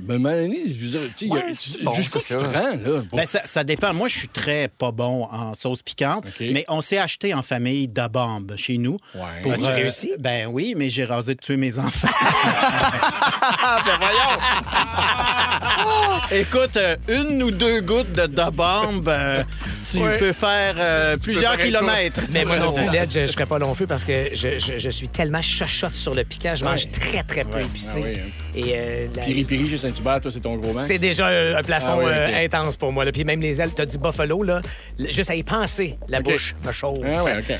A- 1.29 1.33
Ouais, 1.35 1.43
c'est 1.53 1.83
bon, 1.83 1.93
jusqu'où 1.93 2.17
c'est 2.19 2.35
tu 2.37 2.43
te 2.43 2.51
ça. 2.51 2.59
rends, 2.59 2.69
là? 2.77 3.01
Bon, 3.11 3.17
Ben, 3.17 3.25
ça, 3.27 3.41
ça 3.45 3.63
dépend. 3.63 3.93
Moi, 3.93 4.07
je 4.07 4.17
suis 4.17 4.27
très 4.27 4.67
pas 4.67 4.91
bon 4.91 5.25
en 5.31 5.53
sauce 5.53 5.83
piquante, 5.83 6.25
mais 6.39 6.65
on 6.67 6.81
s'est 6.81 6.97
acheté 6.97 7.33
en 7.35 7.43
famille 7.43 7.87
da 7.87 8.07
bombe 8.07 8.55
chez 8.57 8.77
nous. 8.79 8.97
Ouais. 9.13 9.51
As-tu 9.53 9.65
réussi? 9.65 10.11
Ben 10.19 10.47
oui, 10.47 10.73
mais 10.75 10.89
j'ai 10.89 11.05
rasé 11.05 11.35
de 11.35 11.39
tuer 11.39 11.57
mes 11.57 11.77
enfants. 11.77 12.07
Écoute, 16.31 16.77
euh, 16.77 16.95
une 17.07 17.43
ou 17.43 17.51
deux 17.51 17.81
gouttes 17.81 18.11
de 18.13 18.25
da 18.25 18.49
bombe, 18.49 19.07
euh, 19.09 19.43
tu 19.91 19.99
peux 20.19 20.33
faire 20.33 20.75
euh, 20.79 21.17
plusieurs 21.17 21.57
kilomètres. 21.57 22.21
Mais 22.31 22.45
moi 22.45 22.57
non 22.57 22.73
plus, 22.73 22.85
je, 23.09 23.25
je 23.27 23.31
ferai 23.31 23.45
pas 23.45 23.59
long 23.59 23.75
feu 23.75 23.85
parce 23.87 24.03
que 24.03 24.29
je, 24.33 24.54
je- 24.59 24.79
je 24.79 24.89
suis 24.89 25.07
tellement 25.07 25.41
chochotte 25.41 25.95
sur 25.95 26.13
le 26.15 26.23
piquant. 26.23 26.53
Je 26.55 26.63
mange 26.65 26.87
très, 26.89 27.23
très 27.23 27.43
peu 27.43 27.59
épicé. 27.61 28.01
Ah 28.03 28.07
oui, 28.07 28.13
hein. 28.19 28.29
Et 28.55 28.73
euh, 28.75 29.07
la- 29.15 29.23
Piri 29.23 29.43
Piri 29.43 29.69
chez 29.69 29.77
Saint-Hubert, 29.77 30.21
toi, 30.21 30.31
c'est 30.31 30.39
ton 30.39 30.55
gros 30.57 30.73
max? 30.73 30.87
c'est 30.87 30.97
déjà 30.97 31.27
un, 31.27 31.55
un 31.55 31.61
plafond 31.63 31.87
Ah 31.89 31.97
oui, 31.97 32.05
euh, 32.07 32.45
intense 32.45 32.75
pour 32.75 32.91
moi. 32.91 33.05
là. 33.05 33.11
Puis 33.11 33.23
même 33.23 33.41
les 33.41 33.59
ailes, 33.61 33.71
t'as 33.75 33.85
dit 33.85 33.97
buffalo, 33.97 34.43
là, 34.43 34.61
juste 35.09 35.29
à 35.29 35.35
y 35.35 35.43
penser, 35.43 35.97
la 36.07 36.21
bouche 36.21 36.55
me 36.65 36.71
chauffe. 36.71 36.97
Ah 37.05 37.23
ouais, 37.23 37.37
OK. 37.39 37.57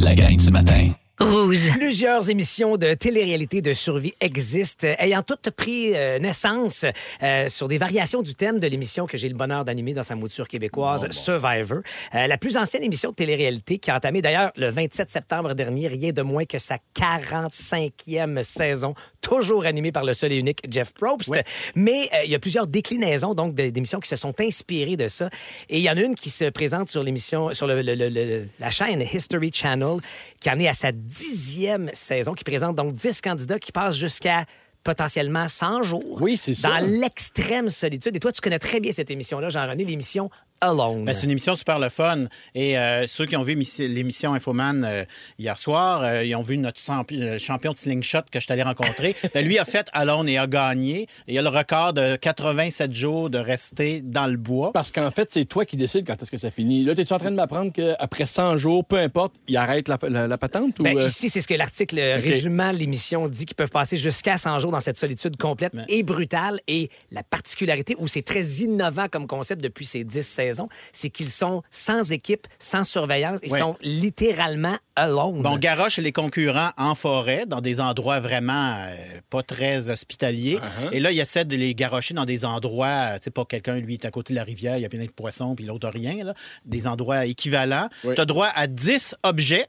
La 0.00 0.14
gang 0.14 0.36
du 0.36 0.50
matin. 0.50 0.90
Rouge. 1.20 1.70
Plusieurs 1.70 2.28
émissions 2.28 2.76
de 2.76 2.92
télé-réalité 2.92 3.60
de 3.60 3.72
survie 3.72 4.14
existent, 4.20 4.84
euh, 4.88 4.96
ayant 4.98 5.22
toutes 5.22 5.50
pris 5.50 5.94
euh, 5.94 6.18
naissance 6.18 6.84
euh, 7.22 7.48
sur 7.48 7.68
des 7.68 7.78
variations 7.78 8.20
du 8.20 8.34
thème 8.34 8.58
de 8.58 8.66
l'émission 8.66 9.06
que 9.06 9.16
j'ai 9.16 9.28
le 9.28 9.36
bonheur 9.36 9.64
d'animer 9.64 9.94
dans 9.94 10.02
sa 10.02 10.16
mouture 10.16 10.48
québécoise, 10.48 11.08
Survivor. 11.12 11.82
Euh, 12.16 12.26
la 12.26 12.36
plus 12.36 12.56
ancienne 12.56 12.82
émission 12.82 13.10
de 13.10 13.14
télé-réalité 13.14 13.78
qui 13.78 13.92
a 13.92 13.96
entamé 13.96 14.22
d'ailleurs 14.22 14.50
le 14.56 14.70
27 14.70 15.08
septembre 15.08 15.54
dernier, 15.54 15.86
rien 15.86 16.10
de 16.10 16.22
moins 16.22 16.46
que 16.46 16.58
sa 16.58 16.78
45e 16.96 18.42
saison, 18.42 18.94
toujours 19.24 19.64
animée 19.66 19.90
par 19.90 20.04
le 20.04 20.12
seul 20.12 20.30
et 20.32 20.36
unique 20.36 20.60
Jeff 20.70 20.92
Probst. 20.92 21.32
Mais 21.74 22.08
euh, 22.14 22.24
il 22.24 22.30
y 22.30 22.34
a 22.34 22.38
plusieurs 22.38 22.66
déclinaisons 22.66 23.34
donc 23.34 23.54
d'émissions 23.54 23.98
qui 23.98 24.08
se 24.08 24.16
sont 24.16 24.34
inspirées 24.40 24.96
de 24.96 25.08
ça. 25.08 25.30
Et 25.68 25.78
il 25.78 25.82
y 25.82 25.90
en 25.90 25.96
a 25.96 26.00
une 26.02 26.14
qui 26.14 26.30
se 26.30 26.44
présente 26.50 26.90
sur 26.90 27.02
l'émission, 27.02 27.52
sur 27.52 27.66
le- 27.66 27.82
le- 27.82 27.94
le- 27.94 28.08
le- 28.10 28.46
la 28.60 28.70
chaîne 28.70 29.00
History 29.00 29.50
Channel, 29.52 29.96
qui 30.40 30.50
en 30.50 30.58
est 30.60 30.68
à 30.68 30.74
sa 30.74 30.92
dixième 30.92 31.90
saison, 31.94 32.34
qui 32.34 32.44
présente 32.44 32.76
donc 32.76 32.94
10 32.94 33.20
candidats 33.20 33.58
qui 33.58 33.72
passent 33.72 33.96
jusqu'à 33.96 34.44
potentiellement 34.84 35.48
100 35.48 35.82
jours. 35.84 36.18
Oui, 36.20 36.36
c'est 36.36 36.52
ça. 36.54 36.68
Dans 36.78 36.86
l'extrême 37.00 37.70
solitude. 37.70 38.14
Et 38.14 38.20
toi, 38.20 38.32
tu 38.32 38.42
connais 38.42 38.58
très 38.58 38.80
bien 38.80 38.92
cette 38.92 39.10
émission-là, 39.10 39.48
Jean-René, 39.48 39.84
l'émission 39.86 40.28
Alone. 40.64 41.04
Ben, 41.04 41.14
c'est 41.14 41.24
une 41.24 41.30
émission 41.30 41.54
super 41.56 41.78
le 41.78 41.88
fun. 41.88 42.24
Et 42.54 42.78
euh, 42.78 43.06
ceux 43.06 43.26
qui 43.26 43.36
ont 43.36 43.42
vu 43.42 43.52
émissi- 43.54 43.86
l'émission 43.88 44.34
Infoman 44.34 44.84
euh, 44.84 45.04
hier 45.38 45.58
soir, 45.58 46.02
euh, 46.02 46.24
ils 46.24 46.34
ont 46.34 46.42
vu 46.42 46.56
notre 46.58 46.80
champi- 46.80 47.38
champion 47.38 47.72
de 47.72 47.78
slingshot 47.78 48.22
que 48.30 48.38
je 48.40 48.44
suis 48.44 48.52
allé 48.52 48.62
rencontrer. 48.62 49.14
Ben, 49.34 49.44
lui 49.44 49.58
a 49.58 49.64
fait 49.64 49.86
Alone 49.92 50.28
et 50.28 50.38
a 50.38 50.46
gagné. 50.46 51.06
Il 51.26 51.38
a 51.38 51.42
le 51.42 51.48
record 51.48 51.92
de 51.92 52.16
87 52.16 52.92
jours 52.92 53.30
de 53.30 53.38
rester 53.38 54.00
dans 54.00 54.26
le 54.26 54.36
bois. 54.36 54.72
Parce 54.72 54.90
qu'en 54.90 55.10
fait, 55.10 55.30
c'est 55.30 55.44
toi 55.44 55.64
qui 55.64 55.76
décides 55.76 56.06
quand 56.06 56.20
est-ce 56.22 56.30
que 56.30 56.38
ça 56.38 56.50
finit. 56.50 56.84
Là, 56.84 56.92
es-tu 56.96 57.12
en 57.12 57.18
train 57.18 57.30
de 57.30 57.36
m'apprendre 57.36 57.72
qu'après 57.72 58.26
100 58.26 58.58
jours, 58.58 58.84
peu 58.84 58.96
importe, 58.98 59.34
il 59.48 59.56
arrête 59.56 59.88
la, 59.88 59.98
la- 60.08 60.28
la 60.28 60.38
patente? 60.38 60.80
Ben, 60.80 60.94
ou, 60.94 60.98
euh, 61.00 61.08
Ici, 61.08 61.30
c'est 61.30 61.40
ce 61.40 61.48
que 61.48 61.54
l'article 61.54 61.98
euh, 61.98 62.18
OK. 62.18 62.24
résumant 62.24 62.70
l'émission 62.72 63.28
dit 63.28 63.44
qu'ils 63.46 63.56
peuvent 63.56 63.70
passer 63.70 63.96
jusqu'à 63.96 64.38
100 64.38 64.58
jours 64.60 64.70
dans 64.72 64.80
cette 64.80 64.98
solitude 64.98 65.36
complète 65.36 65.74
et 65.88 66.02
brutale. 66.02 66.60
Et 66.68 66.90
la 67.10 67.22
particularité, 67.22 67.94
où 67.98 68.06
c'est 68.06 68.22
très 68.22 68.42
innovant 68.62 69.06
comme 69.10 69.26
concept 69.26 69.60
depuis 69.62 69.86
ces 69.86 70.04
10 70.04 70.22
c'est 70.92 71.10
qu'ils 71.10 71.30
sont 71.30 71.62
sans 71.70 72.12
équipe, 72.12 72.46
sans 72.58 72.84
surveillance. 72.84 73.40
Ils 73.42 73.52
Ouais. 73.52 73.58
sont 73.58 73.76
littéralement 73.82 74.76
alone. 74.96 75.42
Bon, 75.42 75.56
garoche 75.56 75.98
les 75.98 76.12
concurrents 76.12 76.70
en 76.76 76.94
forêt, 76.94 77.46
dans 77.46 77.60
des 77.60 77.80
endroits 77.80 78.20
vraiment 78.20 78.74
euh, 78.76 78.94
pas 79.30 79.42
très 79.42 79.88
hospitaliers. 79.90 80.58
Et 80.92 81.00
là, 81.00 81.10
il 81.10 81.18
essaie 81.18 81.44
de 81.44 81.56
les 81.56 81.74
garocher 81.74 82.14
dans 82.14 82.24
des 82.24 82.44
endroits, 82.44 82.86
euh, 82.86 83.14
tu 83.18 83.24
sais, 83.24 83.30
pas 83.30 83.44
quelqu'un, 83.44 83.76
lui, 83.76 83.94
est 83.94 84.04
à 84.04 84.10
côté 84.10 84.32
de 84.32 84.38
la 84.38 84.44
rivière, 84.44 84.76
il 84.76 84.82
y 84.82 84.84
a 84.84 84.88
plein 84.88 85.04
de 85.04 85.10
poissons, 85.10 85.54
puis 85.54 85.64
l'autre 85.64 85.86
a 85.88 85.90
rien, 85.90 86.22
là. 86.24 86.34
Des 86.64 86.86
endroits 86.86 87.26
équivalents. 87.26 87.88
Oui. 88.04 88.14
Tu 88.14 88.20
as 88.20 88.24
droit 88.24 88.48
à 88.54 88.66
10 88.66 89.16
objets. 89.22 89.66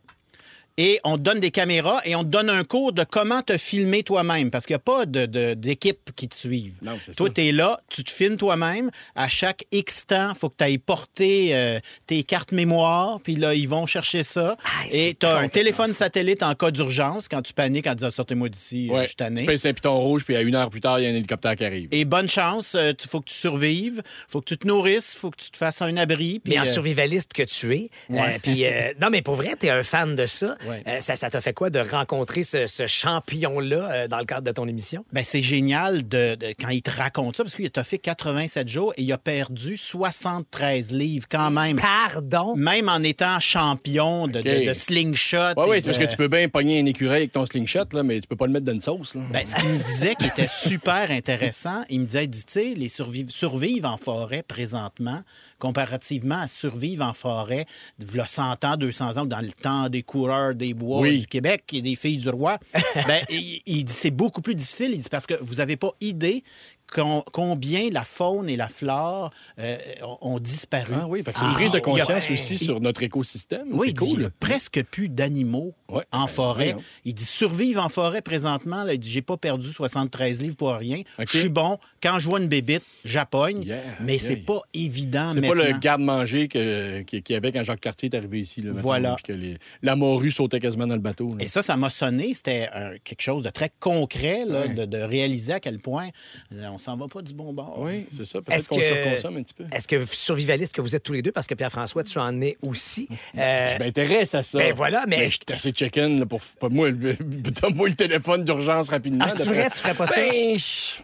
Et 0.77 0.99
on 1.05 1.17
te 1.17 1.21
donne 1.21 1.39
des 1.39 1.51
caméras 1.51 2.01
et 2.03 2.15
on 2.17 2.23
te 2.25 2.29
donne 2.29 2.49
un 2.49 2.65
cours 2.65 2.91
de 2.91 3.05
comment 3.05 3.41
te 3.41 3.57
filmer 3.57 4.03
toi-même 4.03 4.51
parce 4.51 4.65
qu'il 4.65 4.73
n'y 4.73 4.77
a 4.77 4.79
pas 4.79 5.05
de- 5.05 5.25
de- 5.25 5.53
d'équipe 5.53 6.09
qui 6.17 6.27
te 6.27 6.35
suive. 6.35 6.73
Non, 6.81 6.97
c'est 7.01 7.15
Toi, 7.15 7.27
ça. 7.27 7.33
tu 7.33 7.45
es 7.47 7.51
là, 7.53 7.79
tu 7.89 8.03
te 8.03 8.11
filmes 8.11 8.35
toi-même. 8.35 8.91
À 9.15 9.29
chaque 9.29 9.63
X 9.71 10.05
temps, 10.07 10.31
il 10.33 10.37
faut 10.37 10.49
que 10.49 10.55
tu 10.57 10.63
ailles 10.65 10.77
porter 10.77 11.55
euh, 11.55 11.79
tes 12.07 12.23
cartes 12.23 12.51
mémoire, 12.51 13.21
puis 13.23 13.35
là, 13.35 13.53
ils 13.53 13.69
vont 13.69 13.85
chercher 13.85 14.23
ça. 14.23 14.57
et 14.91 15.15
tu 15.17 15.25
as 15.25 15.37
un 15.37 15.47
téléphone 15.47 15.93
satellite 15.93 16.43
en 16.43 16.53
cas 16.55 16.71
d'urgence 16.71 17.29
quand 17.29 17.41
tu 17.41 17.53
paniques 17.53 17.87
en 17.87 17.95
disant 17.95 18.11
sortez-moi 18.11 18.49
d'ici, 18.49 18.89
euh, 18.89 18.95
ouais, 18.95 19.01
je 19.03 19.07
suis 19.07 19.15
tanné. 19.15 19.41
tu 19.41 19.47
pèses 19.47 19.65
un 19.65 19.73
piton 19.73 19.97
rouge, 19.97 20.25
puis 20.25 20.35
à 20.35 20.41
une 20.41 20.55
heure 20.55 20.69
plus 20.69 20.81
tard, 20.81 20.99
il 20.99 21.03
y 21.03 21.05
a 21.05 21.09
un 21.09 21.15
hélicoptère 21.15 21.55
qui 21.55 21.63
arrive. 21.63 21.87
Et 21.93 22.03
bonne 22.03 22.27
chance, 22.27 22.75
il 22.77 23.07
faut 23.07 23.21
que 23.21 23.29
tu 23.29 23.35
survives, 23.35 24.01
faut 24.27 24.41
que 24.41 24.45
tu 24.49 24.57
te 24.57 24.67
nourrisses, 24.67 25.15
faut 25.15 25.31
que 25.31 25.37
tu 25.41 25.49
te 25.51 25.57
fasses 25.57 25.81
un 25.81 25.95
abri. 25.95 26.39
puis, 26.43 26.51
Mais 26.53 26.59
en 26.59 26.63
euh, 26.63 26.65
survivaliste 26.65 27.31
que 27.31 27.43
tu 27.43 27.73
es. 27.73 27.89
Ouais. 28.09 28.19
Euh, 28.35 28.37
puis, 28.43 28.65
euh, 28.65 28.91
non, 29.01 29.09
mais 29.09 29.21
pour 29.21 29.35
vrai, 29.35 29.53
tu 29.57 29.67
es 29.67 29.69
un 29.69 29.83
fan 29.83 30.17
de 30.17 30.25
ça. 30.25 30.57
Ouais. 30.67 30.83
Euh, 30.87 30.99
ça 31.01 31.15
ça 31.15 31.29
t'a 31.29 31.41
fait 31.41 31.53
quoi 31.53 31.69
de 31.69 31.79
rencontrer 31.79 32.43
ce, 32.43 32.67
ce 32.67 32.87
champion-là 32.87 33.91
euh, 33.91 34.07
dans 34.07 34.19
le 34.19 34.25
cadre 34.25 34.41
de 34.43 34.51
ton 34.51 34.67
émission? 34.67 35.05
Ben, 35.13 35.23
c'est 35.23 35.41
génial 35.41 36.07
de, 36.07 36.35
de- 36.35 36.53
quand 36.59 36.69
il 36.69 36.81
te 36.81 36.91
raconte 36.91 37.35
ça, 37.37 37.43
parce 37.43 37.55
qu'il 37.55 37.69
a 37.75 37.83
fait 37.83 37.97
87 37.97 38.67
jours 38.67 38.93
et 38.97 39.03
il 39.03 39.11
a 39.11 39.17
perdu 39.17 39.77
73 39.77 40.91
livres 40.91 41.27
quand 41.29 41.51
même. 41.51 41.77
Pardon? 41.79 42.55
Même 42.55 42.89
en 42.89 43.01
étant 43.03 43.39
champion 43.39 44.27
de, 44.27 44.39
OK. 44.39 44.45
de- 44.45 44.67
de 44.69 44.73
slingshot. 44.73 45.53
Oui, 45.57 45.65
oui, 45.69 45.77
c'est 45.81 45.85
parce 45.87 45.97
que 45.97 46.09
tu 46.09 46.17
peux 46.17 46.27
bien 46.27 46.49
pogner 46.49 46.79
un 46.79 46.85
écureuil 46.85 47.17
avec 47.17 47.31
ton 47.33 47.45
slingshot, 47.45 47.85
là, 47.93 48.03
mais 48.03 48.19
tu 48.19 48.27
peux 48.27 48.35
pas 48.35 48.47
le 48.47 48.53
mettre 48.53 48.65
dans 48.65 48.73
une 48.73 48.81
sauce. 48.81 49.15
Là. 49.15 49.21
Ben, 49.31 49.45
ce 49.45 49.55
qu'il 49.55 49.69
me 49.69 49.77
disait 49.83 50.15
qui 50.15 50.27
était 50.27 50.47
super 50.49 51.11
intéressant, 51.11 51.83
il 51.89 52.01
me 52.01 52.05
disait, 52.05 52.23
il 52.25 52.29
dit, 52.29 52.45
tu 52.45 52.53
sais, 52.53 52.73
les 52.75 52.87
surviv- 52.89 53.29
survivre 53.29 53.89
en 53.89 53.97
forêt 53.97 54.43
présentement, 54.43 55.21
comparativement 55.59 56.39
à 56.41 56.47
survivre 56.47 57.05
en 57.05 57.13
forêt, 57.13 57.65
il 57.99 58.15
y 58.15 58.19
a 58.19 58.25
100 58.27 58.63
ans, 58.65 58.77
200 58.77 59.17
ans, 59.17 59.25
dans 59.25 59.39
le 59.41 59.51
temps 59.51 59.89
des 59.89 60.03
coureurs 60.03 60.54
des 60.55 60.73
bois 60.73 61.01
Oui. 61.01 61.19
du 61.19 61.27
Québec 61.27 61.63
et 61.73 61.81
des 61.81 61.95
filles 61.95 62.17
du 62.17 62.29
roi, 62.29 62.57
ben, 63.07 63.23
il, 63.29 63.61
il 63.65 63.83
dit, 63.85 63.93
c'est 63.93 64.11
beaucoup 64.11 64.41
plus 64.41 64.55
difficile. 64.55 64.91
Il 64.93 64.99
dit, 65.01 65.09
parce 65.09 65.27
que 65.27 65.35
vous 65.41 65.55
n'avez 65.55 65.77
pas 65.77 65.91
idée 66.01 66.43
combien 66.91 67.89
la 67.89 68.03
faune 68.03 68.49
et 68.49 68.55
la 68.55 68.67
flore 68.67 69.31
euh, 69.59 69.77
ont, 70.21 70.39
disparu. 70.39 70.93
Ah 70.95 71.07
oui, 71.07 71.23
c'est 71.25 71.37
une 71.41 71.49
Il 71.49 71.53
prise 71.55 71.67
dit, 71.71 71.73
de 71.77 71.79
conscience 71.79 72.29
a- 72.29 72.33
aussi 72.33 72.57
sur 72.57 72.79
notre 72.81 73.03
écosystème. 73.03 73.67
oui, 73.71 73.87
il 73.89 73.93
dit, 73.93 74.13
cool. 74.13 74.25
a 74.25 74.29
presque 74.39 74.83
plus 74.83 75.09
d'animaux 75.09 75.73
Ouais. 75.87 76.03
en 76.11 76.25
forêt. 76.27 76.75
Il 77.03 77.13
dit 77.13 77.25
survivre 77.25 77.83
en 77.83 77.89
forêt 77.89 78.21
présentement. 78.23 78.83
Là, 78.83 78.93
il 78.95 78.99
dit 78.99 79.09
j'ai 79.09 79.21
pas 79.21 79.37
perdu 79.37 79.67
73 79.71 80.41
livres 80.41 80.55
pour 80.55 80.73
rien. 80.73 81.01
Je 81.31 81.37
suis 81.39 81.49
bon. 81.49 81.77
Quand 82.01 82.17
je 82.19 82.27
vois 82.27 82.39
une 82.39 82.47
bébite, 82.47 82.83
j'appogne. 83.03 83.63
Yeah, 83.63 83.77
mais 84.01 84.13
yeah. 84.13 84.19
c'est 84.21 84.35
pas 84.37 84.61
évident 84.73 85.29
C'est 85.29 85.41
pas 85.41 85.53
le 85.53 85.77
garde-manger 85.77 86.47
qu'il 86.47 87.21
y 87.29 87.35
avait 87.35 87.51
quand 87.51 87.63
Jacques 87.63 87.81
Cartier 87.81 88.09
est 88.11 88.15
arrivé 88.15 88.39
ici. 88.39 88.61
Là, 88.61 88.71
Voilà. 88.73 89.13
puis 89.15 89.25
que 89.25 89.33
les- 89.33 89.57
la 89.83 89.95
morue 89.95 90.31
sautait 90.31 90.59
quasiment 90.59 90.87
dans 90.87 90.95
le 90.95 91.01
bateau. 91.01 91.29
là. 91.29 91.37
Et 91.43 91.47
ça, 91.47 91.61
ça 91.61 91.77
m'a 91.77 91.89
sonné. 91.91 92.33
C'était 92.33 92.67
euh, 92.75 92.97
quelque 93.03 93.21
chose 93.21 93.43
de 93.43 93.49
très 93.49 93.71
concret 93.79 94.43
là, 94.45 94.61
Ouais. 94.61 94.73
de, 94.73 94.85
de 94.85 94.97
réaliser 94.97 95.53
à 95.53 95.59
quel 95.59 95.79
point 95.79 96.09
euh, 96.51 96.65
on 96.75 96.77
s'en 96.77 96.95
va 96.97 97.07
pas 97.07 97.21
du 97.21 97.33
bon 97.33 97.53
bord. 97.53 97.79
Oui, 97.79 98.05
c'est 98.11 98.25
ça. 98.25 98.39
Est-ce 98.49 98.67
Peut-être 98.67 98.67
qu'on 98.67 98.81
surconsomme 98.81 99.37
un 99.37 99.43
petit 99.43 99.53
peu. 99.53 99.63
Est-ce 99.71 99.87
que 99.87 100.05
survivaliste 100.05 100.73
que 100.73 100.81
vous 100.81 100.95
êtes 100.95 101.03
tous 101.03 101.13
les 101.13 101.21
deux, 101.21 101.31
parce 101.31 101.47
que 101.47 101.53
Pierre-François, 101.55 102.03
tu 102.03 102.17
en 102.19 102.41
es 102.41 102.57
aussi. 102.61 103.07
euh, 103.37 103.73
Je 103.73 103.79
m'intéresse 103.83 104.35
à 104.35 104.43
ça. 104.43 104.59
ben 104.59 104.73
voilà, 104.73 105.05
mais 105.07 105.23
je 105.27 105.33
suis 105.33 105.39
assez 105.53 105.71
check-in 105.71 106.09
là, 106.19 106.25
pour. 106.25 106.41
pour 106.59 106.69
moi, 106.69 106.89
le- 106.91 107.13
donne-moi 107.19 107.89
le 107.89 107.95
téléphone 107.95 108.43
d'urgence 108.43 108.89
rapidement. 108.89 109.25
Ah, 109.27 109.33
c'est 109.35 109.45
vrai, 109.45 109.69
tu 109.69 109.77
ferais 109.79 109.93
pas 109.95 110.05
ça? 110.07 110.15
Ben, 110.21 110.57
je- 110.59 111.01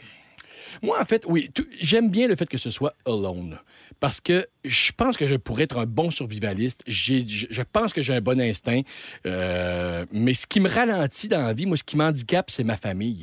Moi, 0.84 1.00
en 1.00 1.06
fait, 1.06 1.24
oui, 1.28 1.50
tout- 1.54 1.66
j'aime 1.80 2.10
bien 2.10 2.28
le 2.28 2.36
fait 2.36 2.48
que 2.48 2.58
ce 2.58 2.70
soit 2.72 2.94
alone. 3.06 3.58
Parce 4.00 4.20
que 4.20 4.48
je 4.66 4.92
pense 4.92 5.16
que 5.16 5.28
je 5.28 5.36
pourrais 5.36 5.64
être 5.66 5.78
un 5.78 5.86
bon 5.86 6.10
survivaliste. 6.10 6.82
J'ai- 6.88 7.28
Je, 7.28 7.46
je 7.52 7.62
pense 7.62 7.94
que 7.94 8.02
j'ai 8.02 8.16
un 8.16 8.22
bon 8.22 8.42
instinct. 8.42 8.82
Euh, 9.28 10.06
mais 10.12 10.34
ce 10.34 10.48
qui 10.48 10.60
me 10.60 10.68
ralentit 10.70 11.28
dans 11.28 11.44
la 11.44 11.54
vie, 11.54 11.66
moi, 11.68 11.78
ce 11.78 11.84
qui 11.84 11.98
m'handicape, 11.98 12.50
c'est 12.50 12.64
ma 12.64 12.78
famille. 12.78 13.22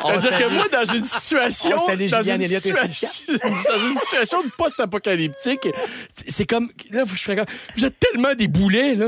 Ça 0.00 0.12
veut 0.14 0.18
dire 0.20 0.38
que 0.38 0.48
moi, 0.48 0.66
dans 0.68 0.84
une 0.84 1.04
situation. 1.04 1.76
Dans, 1.76 1.92
une 1.96 2.08
situation 2.48 2.82
dans 3.28 3.78
une 3.88 3.96
situation 3.96 4.42
de 4.42 4.48
post-apocalyptique, 4.56 5.68
c'est 6.26 6.46
comme. 6.46 6.70
Là, 6.90 7.04
je 7.06 7.20
serais 7.20 7.36
comme, 7.36 7.46
Vous 7.76 7.84
êtes 7.84 7.98
tellement 7.98 8.34
des 8.34 8.48
boulets, 8.48 8.94
là. 8.94 9.06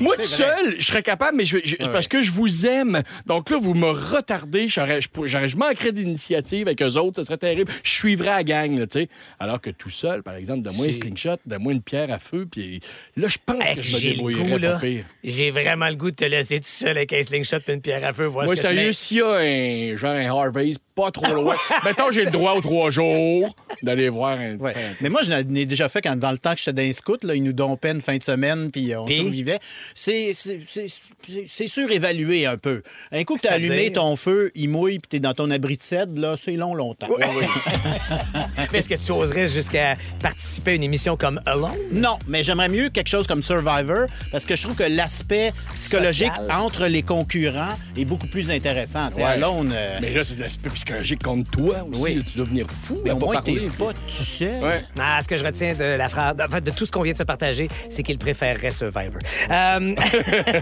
Moi, 0.00 0.16
tout 0.16 0.22
seul, 0.22 0.74
je 0.78 0.84
serais 0.84 1.02
capable, 1.02 1.36
mais 1.36 1.44
je, 1.44 1.58
parce 1.92 2.08
que 2.08 2.20
je 2.22 2.32
vous 2.32 2.66
aime. 2.66 3.02
Donc 3.26 3.50
là, 3.50 3.58
vous 3.60 3.74
me 3.74 3.90
retardez. 3.90 4.68
J'aurais- 4.68 5.00
Je, 5.00 5.08
je 5.26 5.56
manquerais 5.56 5.92
d'initiative 5.92 6.66
avec 6.66 6.82
eux 6.82 6.96
autres. 6.96 7.20
Ce 7.20 7.24
serait 7.24 7.36
terrible. 7.38 7.70
Je 7.82 7.90
suivrais 7.90 8.26
la 8.26 8.42
gang, 8.44 8.76
là, 8.78 8.86
tu 8.86 9.00
sais. 9.00 9.08
Alors 9.38 9.60
que 9.60 9.70
tout 9.70 9.90
seul, 9.90 10.22
par 10.22 10.34
exemple, 10.34 10.62
donne-moi 10.62 10.86
un 10.86 10.92
slingshot, 10.92 11.36
donne-moi 11.46 11.72
une 11.72 11.82
pierre 11.82 12.10
à 12.12 12.18
feu, 12.18 12.46
puis 12.50 12.80
là, 13.16 13.28
je 13.28 13.38
pense 13.44 13.64
Hey, 13.66 13.76
que 13.76 13.82
je 13.82 13.96
me 13.96 14.00
débrouillerais 14.00 14.58
pas 14.72 14.78
pire. 14.80 15.04
J'ai 15.22 15.50
vraiment 15.50 15.88
le 15.88 15.94
goût 15.94 16.10
de 16.10 16.16
te 16.16 16.24
laisser 16.24 16.58
tout 16.58 16.66
seul 16.66 16.96
avec 16.96 17.12
un 17.12 17.22
slingshot 17.22 17.58
et 17.66 17.72
une 17.72 17.80
pierre 17.80 18.04
à 18.04 18.12
feu. 18.12 18.26
Voir 18.26 18.43
Moi, 18.44 18.56
sérieux, 18.56 18.92
s'il 18.92 19.18
y 19.18 19.22
a 19.22 19.28
un 19.28 19.96
genre 19.96 20.12
un 20.12 20.30
Harvey's 20.30 20.78
pas 20.94 21.10
trop 21.10 21.26
loin, 21.34 21.56
mettons, 21.84 22.10
j'ai 22.10 22.24
le 22.24 22.30
droit 22.30 22.52
aux 22.52 22.60
trois 22.60 22.90
jours 22.90 23.54
d'aller 23.82 24.08
voir 24.08 24.38
un. 24.38 24.56
Ouais. 24.56 24.74
Mais 25.00 25.08
moi, 25.08 25.22
je 25.24 25.32
l'ai 25.32 25.66
déjà 25.66 25.88
fait 25.88 26.00
quand, 26.00 26.16
dans 26.16 26.30
le 26.30 26.38
temps 26.38 26.52
que 26.52 26.58
j'étais 26.58 26.72
dans 26.72 26.82
les 26.82 26.92
scouts, 26.92 27.16
là, 27.24 27.34
ils 27.34 27.42
nous 27.42 27.52
dompaient 27.52 27.90
une 27.90 28.00
fin 28.00 28.16
de 28.16 28.22
semaine, 28.22 28.70
puis 28.70 28.92
euh, 28.92 29.00
on 29.00 29.04
Puis? 29.06 29.16
survivait. 29.16 29.58
C'est- 29.94 30.32
C'est 30.36 30.60
c'est- 30.68 30.86
c'est- 31.26 31.44
c'est 31.48 31.68
surévalué 31.68 32.46
un 32.46 32.56
peu. 32.56 32.82
Un 33.12 33.24
coup 33.24 33.36
que 33.36 33.42
tu 33.42 33.48
as 33.48 33.52
allumé 33.52 33.90
ton 33.92 34.14
feu, 34.16 34.50
il 34.54 34.68
mouille, 34.68 34.98
puis 35.00 35.08
tu 35.10 35.16
es 35.16 35.20
dans 35.20 35.34
ton 35.34 35.50
abri 35.50 35.76
de 35.76 35.82
cèdre, 35.82 36.20
là, 36.20 36.36
c'est 36.42 36.52
long, 36.56 36.74
longtemps. 36.74 37.08
Mais 37.18 37.26
Est-ce 38.78 38.88
que 38.88 38.94
tu 38.94 39.12
oserais 39.12 39.46
jusqu'à 39.48 39.94
participer 40.20 40.72
à 40.72 40.74
une 40.74 40.82
émission 40.82 41.16
comme 41.16 41.40
Alone? 41.46 41.72
Non, 41.92 42.18
mais 42.26 42.42
j'aimerais 42.42 42.68
mieux 42.68 42.88
quelque 42.88 43.08
chose 43.08 43.26
comme 43.26 43.42
Survivor, 43.42 44.06
parce 44.32 44.44
que 44.44 44.56
je 44.56 44.62
trouve 44.62 44.76
que 44.76 44.82
l'aspect 44.84 45.52
psychologique 45.74 46.32
Social. 46.36 46.56
entre 46.60 46.86
les 46.86 47.02
concurrents 47.02 47.76
est 47.96 48.04
beaucoup 48.04 48.26
plus 48.26 48.50
intéressant. 48.50 49.10
Ouais. 49.16 49.22
Alone, 49.22 49.72
euh, 49.74 49.98
Mais 50.00 50.10
là, 50.10 50.24
c'est 50.24 50.38
l'aspect 50.38 50.68
psychologique 50.84 51.22
contre 51.22 51.50
toi 51.50 51.76
aussi. 51.90 52.02
Oui. 52.02 52.24
tu 52.30 52.36
dois 52.36 52.46
venir 52.46 52.66
fou? 52.68 52.98
mais 53.04 53.10
au 53.12 53.16
pas 53.16 53.26
moins, 53.26 53.42
t'es 53.42 53.52
pas 53.78 53.92
tout 53.92 54.10
seul. 54.24 54.62
Ouais. 54.62 54.84
Ah, 55.00 55.18
ce 55.22 55.28
que 55.28 55.36
je 55.36 55.44
retiens 55.44 55.74
de 55.74 55.84
la 55.96 56.08
phrase, 56.08 56.34
en 56.46 56.50
fait, 56.52 56.60
de 56.60 56.70
tout 56.70 56.84
ce 56.84 56.92
qu'on 56.92 57.02
vient 57.02 57.12
de 57.14 57.18
se 57.18 57.22
partager, 57.22 57.68
c'est 57.88 58.02
qu'il 58.02 58.18
préférerait 58.18 58.70
Survivor. 58.70 59.18
Euh, 59.50 59.94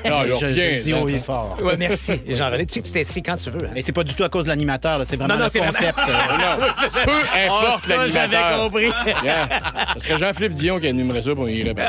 Ah, 0.05 0.25
Je, 0.29 0.37
je 0.37 0.47
le 0.47 0.81
dis 0.81 0.95
haut 0.95 1.09
et 1.09 1.19
fort. 1.19 1.57
ouais, 1.63 1.77
merci, 1.77 2.21
Jean-René. 2.29 2.67
Tu 2.67 2.75
sais 2.75 2.81
que 2.81 2.87
tu 2.87 2.93
t'inscris 2.93 3.23
quand 3.23 3.37
tu 3.37 3.51
veux. 3.51 3.67
hein? 3.67 3.71
Mais 3.75 3.83
c'est 3.83 3.93
pas 3.93 4.05
du 4.05 4.15
tout 4.15 4.23
à 4.25 4.29
cause 4.29 4.45
de 4.45 4.49
l'animateur, 4.51 5.01
c'est 5.05 5.17
vraiment 5.17 5.35
Non, 5.35 5.41
non, 5.41 5.47
le 5.47 5.51
c'est 5.51 5.59
vraiment- 5.59 5.73
concept. 5.73 5.99
euh, 5.99 6.13
Non, 6.39 6.67
peu 7.05 7.39
importe 7.47 7.81
Oh, 7.85 7.89
ça, 7.89 8.09
j'avais 8.09 8.35
l'animateur. 8.37 8.59
compris. 8.65 8.91
Yeah. 9.25 9.49
Ça 9.95 10.01
serait 10.01 10.19
Jean-Philippe 10.19 10.53
Dion 10.53 10.81
qui 10.81 10.89
animerait 10.89 11.23
ça 11.23 11.35
pour 11.35 11.49
y 11.49 11.59
irait. 11.59 11.75
Ben, 11.75 11.87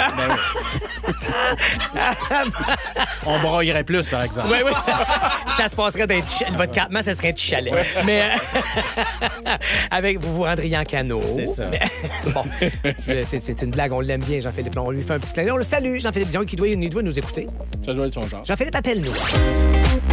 on 3.26 3.40
broyerait 3.40 3.84
plus, 3.84 4.08
par 4.10 4.24
exemple. 4.24 4.50
Oui, 4.52 4.58
oui, 4.66 4.72
ça, 4.86 5.06
ça 5.58 5.68
se 5.68 5.76
passerait 5.76 6.08
d'un 6.08 6.22
petit 6.22 6.40
chalet. 6.40 6.54
Votre 6.56 6.74
campement, 6.74 7.02
ça 7.02 7.16
serait 7.16 7.30
un 7.30 7.34
petit 7.34 7.46
chalet. 7.48 7.74
Mais 8.06 8.23
avec 9.92 10.20
vous 10.20 10.36
vous 10.36 10.44
rendriez 10.44 10.78
en 10.78 10.84
canot. 10.84 11.22
C'est 11.34 11.48
ça. 11.48 11.72
Bon, 12.34 12.44
c'est 13.24 13.40
c'est 13.40 13.62
une 13.62 13.72
blague, 13.72 13.92
on 13.92 14.00
l'aime 14.00 14.24
bien, 14.24 14.40
Jean-Philippe. 14.40 14.78
On 14.78 14.92
lui 14.92 15.04
fait 15.04 15.14
un 15.14 15.20
petit 15.20 15.34
clin 15.34 15.44
d'œil. 15.44 15.52
On 15.52 15.58
le 15.58 15.64
salue, 15.64 15.98
Jean-Philippe 15.98 16.30
Dion, 16.30 16.46
qui 16.46 16.56
doit, 16.56 16.68
il 16.68 16.90
doit 16.90 17.04
nous 17.04 17.18
écouter. 17.18 17.48
ça 17.86 17.94
doit 17.94 18.08
être 18.08 18.14
son 18.14 18.28
genre. 18.28 18.46
Jean-Philippe, 18.46 18.76
appelle-nous. 18.76 19.12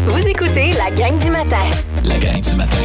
Vous 0.06 0.26
écoutez 0.28 0.72
la 0.72 0.90
gang 0.90 1.16
du 1.18 1.30
matin. 1.30 1.64
La 2.04 2.18
gang 2.18 2.40
du 2.40 2.54
matin. 2.56 2.76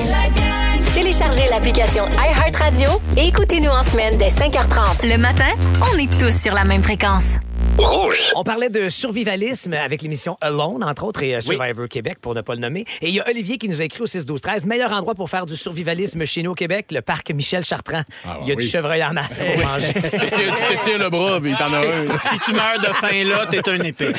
Téléchargez 0.93 1.49
l'application 1.49 2.05
iHeartRadio 2.11 2.89
et 3.17 3.27
écoutez-nous 3.27 3.69
en 3.69 3.83
semaine 3.83 4.17
dès 4.17 4.29
5h30. 4.29 5.09
Le 5.09 5.17
matin, 5.17 5.51
on 5.93 5.97
est 5.97 6.09
tous 6.19 6.39
sur 6.39 6.53
la 6.53 6.63
même 6.63 6.83
fréquence. 6.83 7.35
Rouge. 7.77 8.31
On 8.35 8.43
parlait 8.43 8.69
de 8.69 8.87
survivalisme 8.89 9.73
avec 9.73 10.01
l'émission 10.01 10.37
Alone, 10.41 10.83
entre 10.83 11.03
autres, 11.03 11.23
et 11.23 11.35
euh, 11.35 11.41
Survivor 11.41 11.87
Québec, 11.89 12.19
pour 12.21 12.33
ne 12.33 12.41
pas 12.41 12.53
le 12.55 12.61
nommer. 12.61 12.85
Et 13.01 13.09
il 13.09 13.15
y 13.15 13.19
a 13.19 13.27
Olivier 13.27 13.57
qui 13.57 13.67
nous 13.67 13.81
a 13.81 13.83
écrit 13.83 14.01
au 14.01 14.05
6-12-13. 14.05 14.65
Meilleur 14.65 14.91
endroit 14.93 15.13
pour 15.15 15.29
faire 15.29 15.45
du 15.45 15.55
survivalisme 15.57 16.25
chez 16.25 16.41
nous 16.41 16.51
au 16.51 16.55
Québec, 16.55 16.87
le 16.91 17.01
parc 17.01 17.31
Michel 17.31 17.65
Chartrand. 17.65 18.03
Ah, 18.25 18.37
il 18.41 18.47
y 18.47 18.51
a 18.51 18.55
oui. 18.55 18.63
du 18.63 18.69
chevreuil 18.69 19.03
en 19.03 19.13
masse 19.13 19.39
pour 19.39 19.65
manger. 19.65 19.93
Tu 19.93 20.01
t'étires- 20.19 20.55
tu 20.55 20.67
t'étires 20.67 20.99
le 20.99 21.09
bras, 21.09 21.39
puis 21.41 21.53
t'en 21.53 21.73
as 21.73 21.79
un. 21.79 22.17
Si 22.19 22.39
tu 22.39 22.53
meurs 22.53 22.79
de 22.79 22.85
faim 22.93 23.23
là, 23.25 23.45
t'es 23.47 23.67
un 23.69 23.81
épée. 23.81 24.13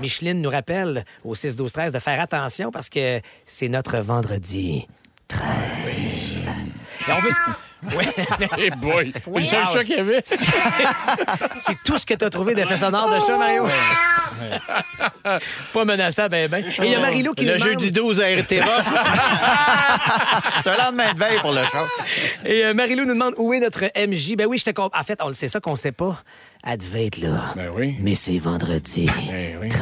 Micheline 0.00 0.42
nous 0.42 0.50
rappelle 0.50 1.04
au 1.24 1.34
6-12-13 1.34 1.92
de 1.92 1.98
faire 1.98 2.20
attention 2.20 2.70
parce 2.70 2.88
que 2.88 3.20
c'est 3.46 3.68
notre 3.68 3.98
vendredi 3.98 4.86
13. 5.28 6.48
Et 7.08 7.12
on 7.12 7.20
veut... 7.20 7.30
Ouais, 7.94 8.06
Hey 8.58 8.70
boy! 8.70 9.12
Le 9.36 9.42
seul 9.44 9.62
Ah, 9.64 9.70
chat 9.72 9.84
qu'il 9.84 9.96
y 9.96 10.00
avait. 10.00 10.24
c'est 11.56 11.76
tout 11.84 11.98
ce 11.98 12.06
que 12.06 12.14
tu 12.14 12.24
as 12.24 12.30
trouvé 12.30 12.54
d'effet 12.54 12.78
sonore 12.78 13.14
de 13.14 13.20
chat, 13.20 13.36
Mario. 13.36 13.68
Pas 15.72 15.84
menaçant, 15.84 16.26
ben 16.28 16.48
ben. 16.50 16.64
Et 16.64 16.86
il 16.86 16.90
y 16.90 16.94
a 16.96 17.00
Marie-Lou 17.00 17.34
qui 17.34 17.44
Le 17.44 17.52
nous 17.52 17.58
demande... 17.58 17.72
jeudi 17.74 17.92
12 17.92 18.20
à 18.22 18.24
RTROF. 18.26 18.88
C'est 20.64 20.70
un 20.70 20.76
lendemain 20.84 21.12
de 21.14 21.18
veille 21.18 21.38
pour 21.40 21.52
le 21.52 21.62
show. 21.66 21.86
Et 22.44 22.64
euh, 22.64 22.74
Marie-Lou 22.74 23.04
nous 23.04 23.14
demande 23.14 23.34
où 23.38 23.52
est 23.52 23.60
notre 23.60 23.84
MJ. 23.96 24.34
Ben 24.36 24.46
oui, 24.46 24.58
je 24.58 24.64
te 24.64 24.70
comp- 24.70 24.90
En 24.98 25.04
fait, 25.04 25.20
on 25.22 25.28
le 25.28 25.34
sait 25.34 25.48
ça 25.48 25.60
qu'on 25.60 25.76
sait 25.76 25.92
pas. 25.92 26.22
Elle 26.64 26.78
devait 26.78 27.06
être 27.06 27.18
là. 27.18 27.52
Ben 27.54 27.70
oui. 27.72 27.96
Mais 28.00 28.16
c'est 28.16 28.38
vendredi. 28.38 29.08
Ben 29.28 29.58
oui. 29.60 29.68
13. 29.68 29.80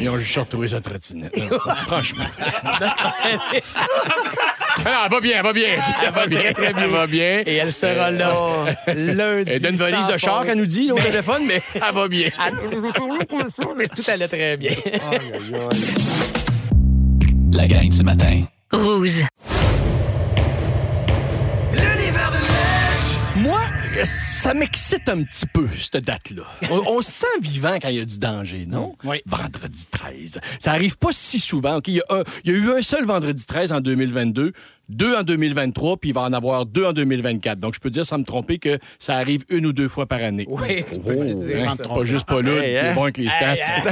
Ils 0.00 0.08
ont 0.10 0.16
juste 0.18 0.36
retrouvé 0.36 0.68
sa 0.68 0.80
trottinette. 0.82 1.34
là. 1.36 1.58
Franchement. 1.86 2.24
Ah, 4.84 5.02
elle 5.06 5.10
va 5.10 5.20
bien, 5.20 5.36
elle 5.38 5.42
va 5.42 5.52
bien. 5.52 5.68
Elle 6.04 6.12
va 6.12 6.26
bien, 6.26 6.40
très, 6.40 6.52
très 6.52 6.72
bien. 6.72 6.82
Elle 6.84 6.90
va 6.90 7.06
bien. 7.06 7.42
Et 7.46 7.54
elle 7.54 7.72
sera 7.72 8.10
là 8.10 8.66
lundi. 8.86 9.50
Elle 9.50 9.62
donne 9.62 9.72
une 9.72 9.76
valise 9.78 10.06
de 10.06 10.16
char 10.16 10.44
qu'elle 10.44 10.58
nous 10.58 10.66
dit, 10.66 10.88
là, 10.88 10.94
au 10.94 10.98
téléphone, 10.98 11.42
mais 11.46 11.62
elle 11.74 11.94
va 11.94 12.08
bien. 12.08 12.30
Mais 13.76 13.88
tout 13.88 14.02
allait 14.06 14.28
très 14.28 14.56
bien. 14.56 14.72
La 17.52 17.66
gang 17.66 17.88
du 17.88 18.02
matin. 18.04 18.42
Rouge. 18.72 19.24
Moi, 23.46 23.60
ça 24.04 24.54
m'excite 24.54 25.08
un 25.08 25.22
petit 25.22 25.46
peu, 25.46 25.68
cette 25.80 26.04
date-là. 26.04 26.42
On, 26.70 26.96
on 26.96 27.02
se 27.02 27.12
sent 27.12 27.26
vivant 27.40 27.76
quand 27.80 27.88
il 27.88 27.96
y 27.96 28.00
a 28.00 28.04
du 28.04 28.18
danger, 28.18 28.66
non? 28.66 28.96
Oui. 29.04 29.22
Vendredi 29.24 29.86
13. 29.90 30.40
Ça 30.58 30.72
arrive 30.72 30.96
pas 30.98 31.10
si 31.12 31.38
souvent. 31.38 31.76
OK? 31.76 31.86
Il, 31.88 31.94
y 31.94 32.00
a 32.00 32.04
un- 32.10 32.24
il 32.44 32.52
y 32.52 32.54
a 32.54 32.58
eu 32.58 32.70
un 32.72 32.82
seul 32.82 33.04
vendredi 33.04 33.46
13 33.46 33.72
en 33.72 33.80
2022, 33.80 34.52
deux 34.88 35.14
en 35.16 35.22
2023, 35.22 35.96
puis 35.96 36.10
il 36.10 36.12
va 36.14 36.22
en 36.22 36.32
avoir 36.32 36.66
deux 36.66 36.84
en 36.84 36.92
2024. 36.92 37.58
Donc, 37.58 37.74
je 37.74 37.80
peux 37.80 37.90
dire 37.90 38.06
sans 38.06 38.18
me 38.18 38.24
tromper 38.24 38.58
que 38.58 38.78
ça 38.98 39.16
arrive 39.16 39.44
une 39.48 39.66
ou 39.66 39.72
deux 39.72 39.88
fois 39.88 40.06
par 40.06 40.20
année. 40.20 40.46
Oui, 40.48 40.84
tu 40.90 40.98
peux 40.98 41.12
le 41.24 41.34
dire. 41.34 41.68
Hein, 41.70 41.74
ça. 41.76 41.84
pas 41.84 42.04
juste 42.04 42.26
pas 42.26 42.42
là, 42.42 42.52
Hey, 42.52 42.60
qui 42.62 42.68
est 42.70 42.78
hein? 42.80 42.94
bon 42.94 43.02
avec 43.04 43.18
les 43.18 43.28
stats. 43.28 43.54
Hey, 43.54 43.82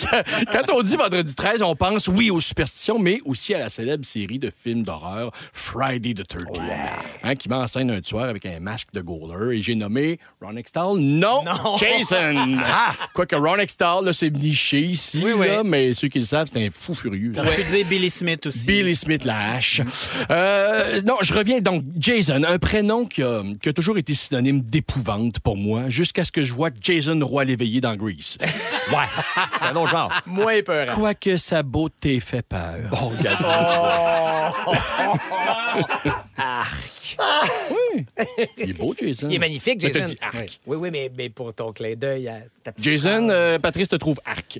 quand, 0.00 0.22
quand 0.52 0.74
on 0.74 0.82
dit 0.82 0.96
vendredi 0.96 1.34
13, 1.34 1.62
on 1.62 1.74
pense, 1.76 2.08
oui, 2.08 2.30
aux 2.30 2.40
superstitions, 2.40 2.98
mais 2.98 3.20
aussi 3.24 3.54
à 3.54 3.58
la 3.58 3.70
célèbre 3.70 4.04
série 4.04 4.38
de 4.38 4.50
films 4.56 4.82
d'horreur 4.82 5.30
Friday 5.52 6.14
the 6.14 6.26
13 6.26 6.44
hein, 7.22 7.34
qui 7.34 7.48
met 7.48 7.54
en 7.56 7.66
scène 7.66 7.90
un 7.90 8.00
tueur 8.00 8.22
avec 8.24 8.46
un 8.46 8.60
masque 8.60 8.88
de 8.92 9.00
goaler. 9.00 9.58
Et 9.58 9.62
j'ai 9.62 9.74
nommé 9.74 10.18
Ron 10.40 10.56
Extall. 10.56 10.98
Non, 10.98 11.42
Non. 11.44 11.76
Jason. 11.76 12.58
Quoique 13.14 13.36
Ron 13.36 13.58
Extall, 13.58 14.04
là, 14.04 14.12
c'est 14.12 14.30
niché 14.30 14.80
ici, 14.80 15.20
Oui, 15.24 15.32
oui. 15.36 15.46
là, 15.46 15.62
mais 15.64 15.92
ceux 15.94 16.08
qui 16.08 16.18
le 16.18 16.24
savent, 16.24 16.48
c'est 16.52 16.64
un 16.64 16.68
fou 16.70 16.94
furieux. 16.94 17.32
T'aurais 17.32 17.56
pu 17.56 17.62
dire 17.64 17.86
Billy 17.86 18.10
Smith 18.20 18.46
aussi. 18.46 18.66
Billy 18.66 18.94
Smith 18.94 19.24
la 19.24 19.52
hache. 19.52 19.80
Euh, 20.30 21.00
non, 21.06 21.16
je 21.22 21.32
reviens 21.32 21.60
donc. 21.60 21.84
Jason, 21.98 22.42
un 22.46 22.58
prénom 22.58 23.06
qui 23.06 23.22
a, 23.22 23.42
qui 23.62 23.70
a 23.70 23.72
toujours 23.72 23.96
été 23.96 24.12
synonyme 24.12 24.60
d'épouvante 24.60 25.40
pour 25.40 25.56
moi, 25.56 25.88
jusqu'à 25.88 26.26
ce 26.26 26.30
que 26.30 26.44
je 26.44 26.52
vois 26.52 26.68
Jason 26.82 27.18
Roy 27.22 27.44
l'éveillé 27.44 27.80
dans 27.80 27.96
Grease. 27.96 28.36
Ouais, 28.90 28.96
c'est 29.52 29.68
un 29.68 29.76
autre 29.76 29.90
genre. 29.90 30.10
Moins 30.26 30.62
peur. 30.62 30.86
Quoique 30.94 31.36
sa 31.36 31.62
beauté 31.62 32.18
fait 32.18 32.42
peur. 32.42 32.80
Oh, 32.92 33.12
regarde. 33.16 33.44
Il 38.58 38.70
est 38.70 38.72
beau, 38.72 38.94
Jason. 38.98 39.28
Il 39.28 39.36
est 39.36 39.38
magnifique, 39.38 39.80
Jason. 39.80 40.04
dit 40.04 40.18
arc. 40.20 40.60
Oui, 40.66 40.76
oui, 40.76 40.90
mais, 40.90 41.10
mais 41.16 41.28
pour 41.28 41.52
ton 41.54 41.72
clin 41.72 41.94
d'œil 41.94 42.28
à 42.28 42.38
ta 42.64 42.72
petite 42.72 42.84
Jason, 42.84 43.28
euh, 43.30 43.58
Patrice 43.58 43.88
te 43.88 43.96
trouve 43.96 44.20
arc. 44.24 44.58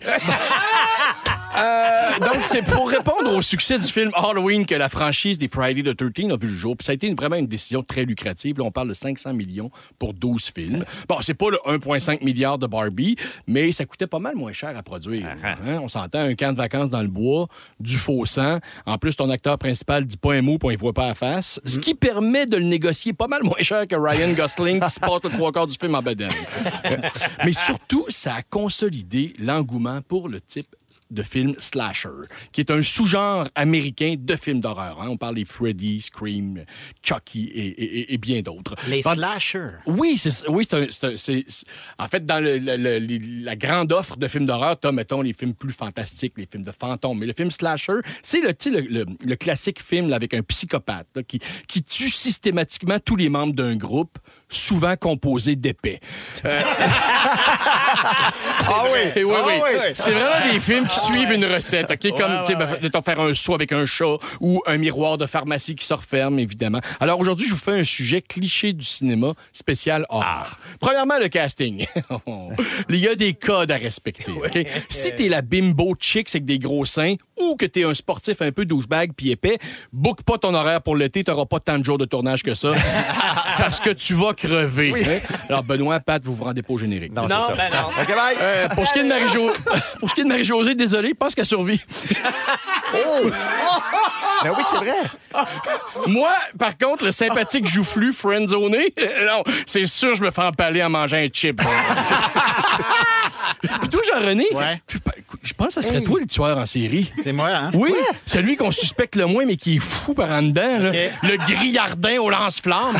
Euh, 1.61 2.19
donc, 2.21 2.39
c'est 2.43 2.65
pour 2.65 2.89
répondre 2.89 3.35
au 3.37 3.43
succès 3.43 3.79
du 3.79 3.87
film 3.87 4.11
Halloween 4.15 4.65
que 4.67 4.75
la 4.75 4.89
franchise 4.89 5.39
des 5.39 5.49
Friday 5.49 5.83
the 5.83 5.97
13 5.97 6.33
a 6.33 6.37
vu 6.37 6.49
le 6.49 6.57
jour. 6.57 6.77
Puis 6.77 6.87
ça 6.87 6.93
a 6.93 6.95
été 6.95 7.07
une- 7.07 7.15
vraiment 7.15 7.37
une 7.37 7.47
décision 7.47 7.83
très 7.83 8.05
lucrative. 8.05 8.59
Là, 8.59 8.65
on 8.65 8.71
parle 8.71 8.89
de 8.89 8.95
500 8.95 9.35
millions 9.35 9.71
pour 9.99 10.15
12 10.15 10.51
films. 10.55 10.85
Bon, 11.09 11.17
c'est 11.23 11.35
pas 11.35 11.51
le 11.51 11.59
1,5 11.67 12.23
milliard 12.23 12.59
de 12.59 12.67
Barbie, 12.67 13.17
mais 13.47 13.73
ça 13.73 13.85
coûtait 13.85 14.07
pas 14.07 14.19
mal 14.19 14.35
moins 14.37 14.53
cher 14.53 14.77
à 14.77 14.83
produire. 14.83 15.27
Hein? 15.45 15.79
On 15.83 15.89
s'entend 15.89 16.21
un 16.21 16.35
camp 16.35 16.53
de 16.53 16.57
vacances 16.57 16.91
dans 16.91 17.03
le 17.03 17.09
bois, 17.09 17.47
du 17.79 17.97
faux 17.97 18.25
sang. 18.27 18.59
En 18.87 18.99
plus, 18.99 19.17
ton 19.17 19.29
acteur 19.31 19.59
principal 19.59 20.05
dit 20.07 20.17
pas 20.17 20.35
un 20.35 20.43
mot, 20.43 20.59
puis 20.59 20.69
on 20.69 20.71
y 20.71 20.77
voit 20.77 20.93
pas 20.95 21.09
la 21.09 21.15
face. 21.15 21.61
Ce 21.65 21.79
qui 21.79 21.95
permet 21.95 22.47
de 22.47 22.57
le 22.57 22.65
négocier 22.65 23.13
pas 23.13 23.29
mal 23.29 23.43
moins 23.43 23.61
cher 23.61 23.87
que 23.87 23.97
Ryan 23.97 24.33
Gosling 24.33 24.81
qui 24.81 24.91
se 24.91 25.01
passe 25.01 25.23
le 25.25 25.31
trois 25.31 25.53
quarts 25.53 25.67
du 25.67 25.77
film 25.79 25.95
en 25.95 26.03
bedaine. 26.03 26.31
Mais 27.45 27.53
surtout, 27.53 28.07
ça 28.09 28.37
a 28.37 28.43
consolidé 28.43 29.35
l'engouement 29.39 30.01
pour 30.07 30.29
le 30.29 30.41
type 30.41 30.75
de 31.11 31.23
film 31.23 31.55
slasher, 31.59 32.09
qui 32.53 32.61
est 32.61 32.71
un 32.71 32.83
sous-genre 32.83 33.49
américain 33.55 34.15
de 34.19 34.37
films 34.37 34.61
d'horreur. 34.61 35.01
hein. 35.03 35.09
On 35.09 35.17
parle 35.17 35.35
des 35.37 35.45
Freddy, 35.45 36.01
Scream, 36.01 36.65
Chucky 37.03 37.45
et, 37.55 37.67
et- 37.69 38.15
et 38.15 38.19
bien 38.19 38.41
d'autres. 38.43 38.75
Les 38.89 39.03
Dans- 39.03 39.15
slashers. 39.15 39.79
oui, 39.87 40.17
c'est 40.19 40.49
oui, 40.49 40.65
c'est 41.17 41.45
en 41.99 42.09
fait 42.09 42.25
dans 42.25 42.43
le- 42.43 42.59
le- 42.59 42.77
le- 42.77 42.99
les- 42.99 43.19
la 43.19 43.57
grande 43.57 43.93
offre 43.93 44.17
de 44.17 44.29
films 44.29 44.47
d'horreur, 44.47 44.79
t'as 44.79 44.93
mettons 44.93 45.23
les 45.23 45.33
films 45.33 45.55
plus 45.55 45.73
fantastiques, 45.73 46.35
les 46.37 46.47
films 46.51 46.63
de 46.65 46.73
fantômes, 46.73 47.19
mais 47.19 47.27
le 47.27 47.33
film 47.35 47.51
slasher, 47.51 48.01
c'est 48.23 48.41
le, 48.41 49.35
classique 49.37 49.83
film 49.83 50.09
là, 50.09 50.17
avec 50.17 50.35
un 50.35 50.43
psychopathe 50.43 51.09
là, 51.15 51.23
qui, 51.23 51.41
qui 51.67 51.83
tue 51.83 52.09
systématiquement 52.11 52.99
tous 53.01 53.17
les 53.17 53.29
membres 53.29 53.55
d'un 53.55 53.77
groupe, 53.77 54.19
souvent 54.51 54.97
composé 54.97 55.57
d'épais. 55.57 56.01
Euh, 56.45 56.61
Ah 58.73 58.85
oui, 58.85 59.01
et 59.17 59.25
oui, 59.25 59.35
ah 59.37 59.45
oui. 59.47 59.55
oui. 59.63 59.91
C'est 59.95 60.13
vraiment 60.13 60.53
des 60.53 60.61
films 60.61 60.87
qui 60.87 61.01
suivent 61.01 61.33
une 61.33 61.45
recette, 61.45 61.91
OK? 61.91 62.17
Comme, 62.17 62.41
tu 62.45 62.53
sais, 62.53 62.55
ben, 62.55 63.03
faire 63.05 63.21
un 63.21 63.35
saut 63.35 63.55
avec 63.55 63.73
un 63.73 63.85
chat 63.85 64.17
ou 64.41 64.63
un 64.67 64.77
miroir 64.77 65.19
de 65.19 65.27
pharmacie 65.27 65.75
qui 65.75 65.85
se 65.85 65.95
referme, 65.95 66.39
évidemment. 66.39 66.81
Alors, 67.01 67.19
aujourd'hui, 67.19 67.47
je 67.47 67.55
vous 67.55 67.61
fais 67.61 67.81
un 67.81 67.85
sujet 67.85 68.23
cliché 68.23 68.73
du 68.73 68.85
cinéma 68.85 69.33
spécial 69.53 70.07
horreur. 70.09 70.59
Premièrement, 70.79 71.19
le 71.19 71.29
casting. 71.29 71.87
Il 72.89 72.97
y 72.97 73.09
a 73.09 73.15
des 73.15 73.35
codes 73.35 73.71
à 73.71 73.77
respecter, 73.77 74.33
OK? 74.33 74.59
Si 74.89 75.13
t'es 75.15 75.29
la 75.29 75.43
bimbo 75.43 75.95
chick 75.99 76.29
avec 76.31 76.45
des 76.45 76.59
gros 76.59 76.85
seins 76.85 77.15
ou 77.41 77.57
que 77.57 77.67
t'es 77.67 77.85
un 77.85 77.95
sportif 77.95 78.43
un 78.43 78.53
peu 78.53 78.65
douchebag 78.65 79.13
puis 79.17 79.31
épais, 79.31 79.59
book 79.93 80.23
pas 80.23 80.39
ton 80.39 80.55
horaire 80.55 80.83
pour 80.83 80.97
l'été, 80.97 81.25
t'auras 81.25 81.47
pas 81.47 81.61
tant 81.61 81.79
de 81.79 81.85
jours 81.85 81.99
de 81.99 82.05
tournage 82.05 82.43
que 82.43 82.55
ça 82.55 82.73
parce 83.57 83.81
que 83.81 83.91
tu 83.91 84.15
vas 84.15 84.35
crever. 84.43 85.23
Alors, 85.49 85.63
Benoît, 85.63 86.01
Pat, 86.01 86.23
vous 86.25 86.35
vous 86.35 86.45
rendez 86.45 86.63
pas 86.63 86.73
au 86.75 86.79
générique. 86.79 87.13
Non, 87.13 87.23
Non, 87.23 87.29
c'est 87.41 87.47
ça. 87.47 87.55
ben 87.55 87.69
non. 87.73 87.89
OK, 88.01 88.09
bye. 88.09 88.37
Euh, 88.41 88.69
pour 88.71 88.87
ce 88.87 88.93
qui 88.93 88.99
est 89.01 89.05
de 89.05 89.09
Marie-Jo- 89.09 89.53
pour 90.01 90.09
ce 90.11 90.15
qui 90.15 90.21
est 90.21 90.25
de 90.25 90.29
Marie-Josée, 90.29 90.75
désolé, 90.75 91.09
je 91.11 91.15
pense 91.15 91.35
qu'elle 91.35 91.47
survit. 91.47 91.81
Ben 94.43 94.53
oui, 94.57 94.63
c'est 94.65 94.77
vrai. 94.77 94.95
Moi, 96.07 96.31
par 96.59 96.77
contre, 96.79 97.05
le 97.05 97.13
sympathique 97.13 97.67
joufflu 97.67 98.11
friendzoné, 98.15 98.95
euh, 98.99 99.27
non, 99.27 99.45
c'est 99.67 99.85
sûr 99.85 100.17
je 100.17 100.23
me 100.23 100.31
fais 100.31 100.41
empaler 100.43 100.83
en 100.83 100.89
mangeant 100.89 101.19
un 101.19 101.29
chip. 101.31 101.61
Puis 103.63 103.89
toi, 103.91 104.01
Jean-René, 104.11 104.47
Ouais. 104.53 104.81
je 105.43 105.53
pense 105.53 105.67
que 105.69 105.73
ça 105.75 105.83
serait 105.83 106.01
toi 106.01 106.19
le 106.21 106.27
tueur 106.27 106.57
en 106.57 106.65
série. 106.65 107.13
C'est 107.23 107.33
moi, 107.33 107.49
hein? 107.53 107.71
Oui, 107.75 107.93
celui 108.25 108.57
qu'on 108.57 108.71
suspecte 108.71 109.15
le 109.17 109.27
moins, 109.27 109.45
mais 109.45 109.57
qui 109.57 109.77
est 109.77 109.81
fou 109.81 110.15
par 110.15 110.31
en 110.31 110.41
dedans. 110.43 110.79
là. 110.79 110.91
Le 111.23 111.37
grillardin 111.37 112.17
au 112.19 112.31
lance-flamme. 112.31 112.97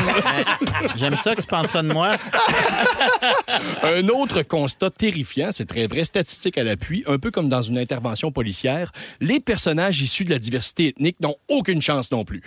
J'aime 0.95 1.17
ça 1.17 1.30
que 1.35 1.41
tu 1.41 1.47
penses 1.47 1.67
ça 1.67 1.81
de 1.81 1.87
moi? 1.91 2.15
Un 3.83 4.07
autre 4.09 4.41
constat 4.43 4.89
terrifiant, 4.89 5.49
c'est 5.51 5.65
très 5.65 5.87
vrai, 5.87 6.05
statistique 6.05 6.57
à 6.57 6.63
l'appui, 6.63 7.03
un 7.07 7.17
peu 7.17 7.31
comme 7.31 7.49
dans 7.49 7.61
une 7.61 7.77
intervention 7.77 8.31
policière, 8.31 8.91
les 9.19 9.39
personnages 9.39 10.01
issus 10.01 10.25
de 10.25 10.31
la 10.31 10.39
diversité 10.39 10.87
ethnique 10.89 11.19
n'ont 11.21 11.35
aucune 11.49 11.81
chance 11.81 12.11
non 12.11 12.23
plus 12.25 12.41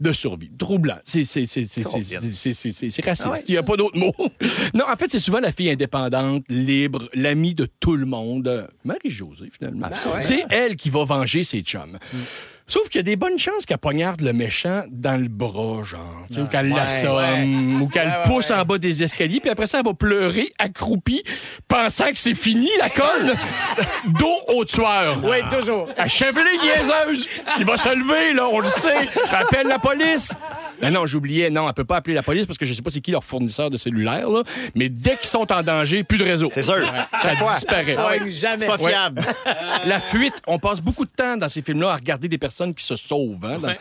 de 0.00 0.12
survie. 0.12 0.50
Troublant. 0.58 0.96
C'est 1.04 1.24
c'est- 1.24 1.44
c'est- 1.46 1.66
c'est- 1.70 1.82
c'est- 1.84 2.02
c'est- 2.32 2.54
c'est- 2.54 2.72
c'est- 2.72 2.90
c'est 2.90 3.04
raciste. 3.04 3.44
Il 3.48 3.52
n'y 3.52 3.58
a 3.58 3.62
pas 3.62 3.76
d'autre 3.76 3.98
mot. 3.98 4.14
non, 4.74 4.84
en 4.90 4.96
fait, 4.96 5.10
c'est 5.10 5.18
souvent 5.18 5.40
la 5.40 5.52
fille 5.52 5.70
indépendante, 5.70 6.44
libre, 6.48 7.08
l'amie 7.14 7.54
de 7.54 7.66
tout 7.80 7.96
le 7.96 8.06
monde. 8.06 8.48
Euh, 8.48 8.66
Marie-Josée, 8.84 9.50
finalement. 9.58 9.88
C'est 10.20 10.44
elle 10.50 10.76
qui 10.76 10.88
va 10.90 11.04
venger 11.04 11.42
ses 11.42 11.60
chums. 11.60 11.98
Sauf 12.70 12.88
qu'il 12.88 13.00
y 13.00 13.00
a 13.00 13.02
des 13.02 13.16
bonnes 13.16 13.36
chances 13.36 13.66
qu'elle 13.66 13.78
poignarde 13.78 14.20
le 14.20 14.32
méchant 14.32 14.84
dans 14.88 15.20
le 15.20 15.26
bras, 15.26 15.82
genre. 15.82 16.24
Ou 16.38 16.46
qu'elle 16.46 16.68
l'assomme, 16.68 17.82
ou 17.82 17.88
qu'elle 17.88 18.12
pousse 18.24 18.52
en 18.52 18.62
bas 18.62 18.78
des 18.78 19.02
escaliers, 19.02 19.40
puis 19.40 19.50
après 19.50 19.66
ça, 19.66 19.80
elle 19.80 19.84
va 19.84 19.92
pleurer, 19.92 20.52
accroupie, 20.56 21.24
pensant 21.66 22.10
que 22.12 22.18
c'est 22.18 22.36
fini, 22.36 22.68
la 22.78 22.88
conne, 22.88 23.34
dos 24.20 24.54
au 24.54 24.64
tueur. 24.64 25.20
Oui, 25.24 25.38
toujours. 25.50 25.88
Achève-les, 25.96 26.58
niaiseuse! 26.58 27.26
Il 27.58 27.64
va 27.64 27.76
se 27.76 27.88
lever, 27.88 28.34
là, 28.34 28.46
on 28.48 28.60
le 28.60 28.68
sait. 28.68 29.08
Appelle 29.32 29.66
la 29.66 29.80
police. 29.80 30.32
Non, 30.82 30.90
non, 30.90 31.06
j'oubliais. 31.06 31.50
Non, 31.50 31.66
elle 31.68 31.74
peut 31.74 31.84
pas 31.84 31.96
appeler 31.96 32.14
la 32.14 32.22
police 32.22 32.46
parce 32.46 32.58
que 32.58 32.66
je 32.66 32.72
sais 32.72 32.82
pas 32.82 32.90
c'est 32.90 33.00
qui 33.00 33.10
leur 33.10 33.24
fournisseur 33.24 33.70
de 33.70 33.76
cellulaire, 33.76 34.28
là. 34.28 34.42
Mais 34.74 34.88
dès 34.88 35.16
qu'ils 35.16 35.28
sont 35.28 35.50
en 35.52 35.62
danger, 35.62 36.04
plus 36.04 36.18
de 36.18 36.24
réseau. 36.24 36.48
C'est 36.52 36.62
sûr. 36.62 36.76
Ça 37.22 37.34
disparaît. 37.34 37.96
Ah 37.98 38.10
oui, 38.22 38.32
jamais. 38.32 38.56
C'est 38.58 38.66
pas 38.66 38.78
fiable. 38.78 39.22
La 39.86 40.00
fuite, 40.00 40.34
on 40.46 40.58
passe 40.58 40.80
beaucoup 40.80 41.04
de 41.04 41.10
temps 41.10 41.36
dans 41.36 41.48
ces 41.48 41.62
films-là 41.62 41.92
à 41.92 41.96
regarder 41.96 42.28
des 42.28 42.38
personnes 42.38 42.74
qui 42.74 42.84
se 42.84 42.96
sauvent. 42.96 43.44
hein, 43.44 43.58
dans 43.58 43.74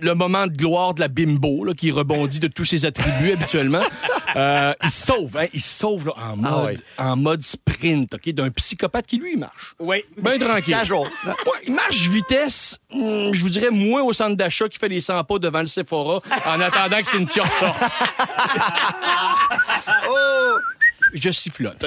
Le 0.00 0.14
moment 0.14 0.46
de 0.46 0.52
gloire 0.52 0.94
de 0.94 1.00
la 1.00 1.08
bimbo, 1.08 1.64
là, 1.64 1.74
qui 1.74 1.90
rebondit 1.90 2.40
de 2.40 2.48
tous 2.48 2.64
ses 2.64 2.84
attributs 2.86 3.32
habituellement. 3.32 3.82
Euh, 4.36 4.72
il 4.82 4.90
se 4.90 5.06
sauve, 5.06 5.36
hein, 5.36 5.46
il 5.52 5.60
se 5.60 5.78
sauve 5.78 6.06
là, 6.06 6.12
en, 6.16 6.36
mode, 6.36 6.66
ouais. 6.66 6.78
en 6.98 7.16
mode 7.16 7.42
sprint, 7.42 8.14
OK, 8.14 8.28
d'un 8.30 8.50
psychopathe 8.50 9.06
qui, 9.06 9.18
lui, 9.18 9.36
marche. 9.36 9.74
Oui. 9.78 10.04
Ben 10.18 10.38
tranquille. 10.38 10.74
Casual. 10.74 11.08
Ouais, 11.26 11.32
il 11.66 11.74
marche 11.74 12.08
vitesse, 12.08 12.78
hum, 12.92 13.32
je 13.34 13.42
vous 13.42 13.50
dirais, 13.50 13.70
moins 13.70 14.02
au 14.02 14.12
centre 14.12 14.36
d'achat 14.36 14.68
qui 14.68 14.78
fait 14.78 14.88
les 14.88 15.00
100 15.00 15.24
pas 15.24 15.38
devant 15.38 15.60
le 15.60 15.66
En 15.92 16.60
attendant 16.60 16.98
que 16.98 17.08
Cynthia 17.08 17.44
sorte. 17.44 17.80
Je 21.14 21.30
sifflote. 21.30 21.84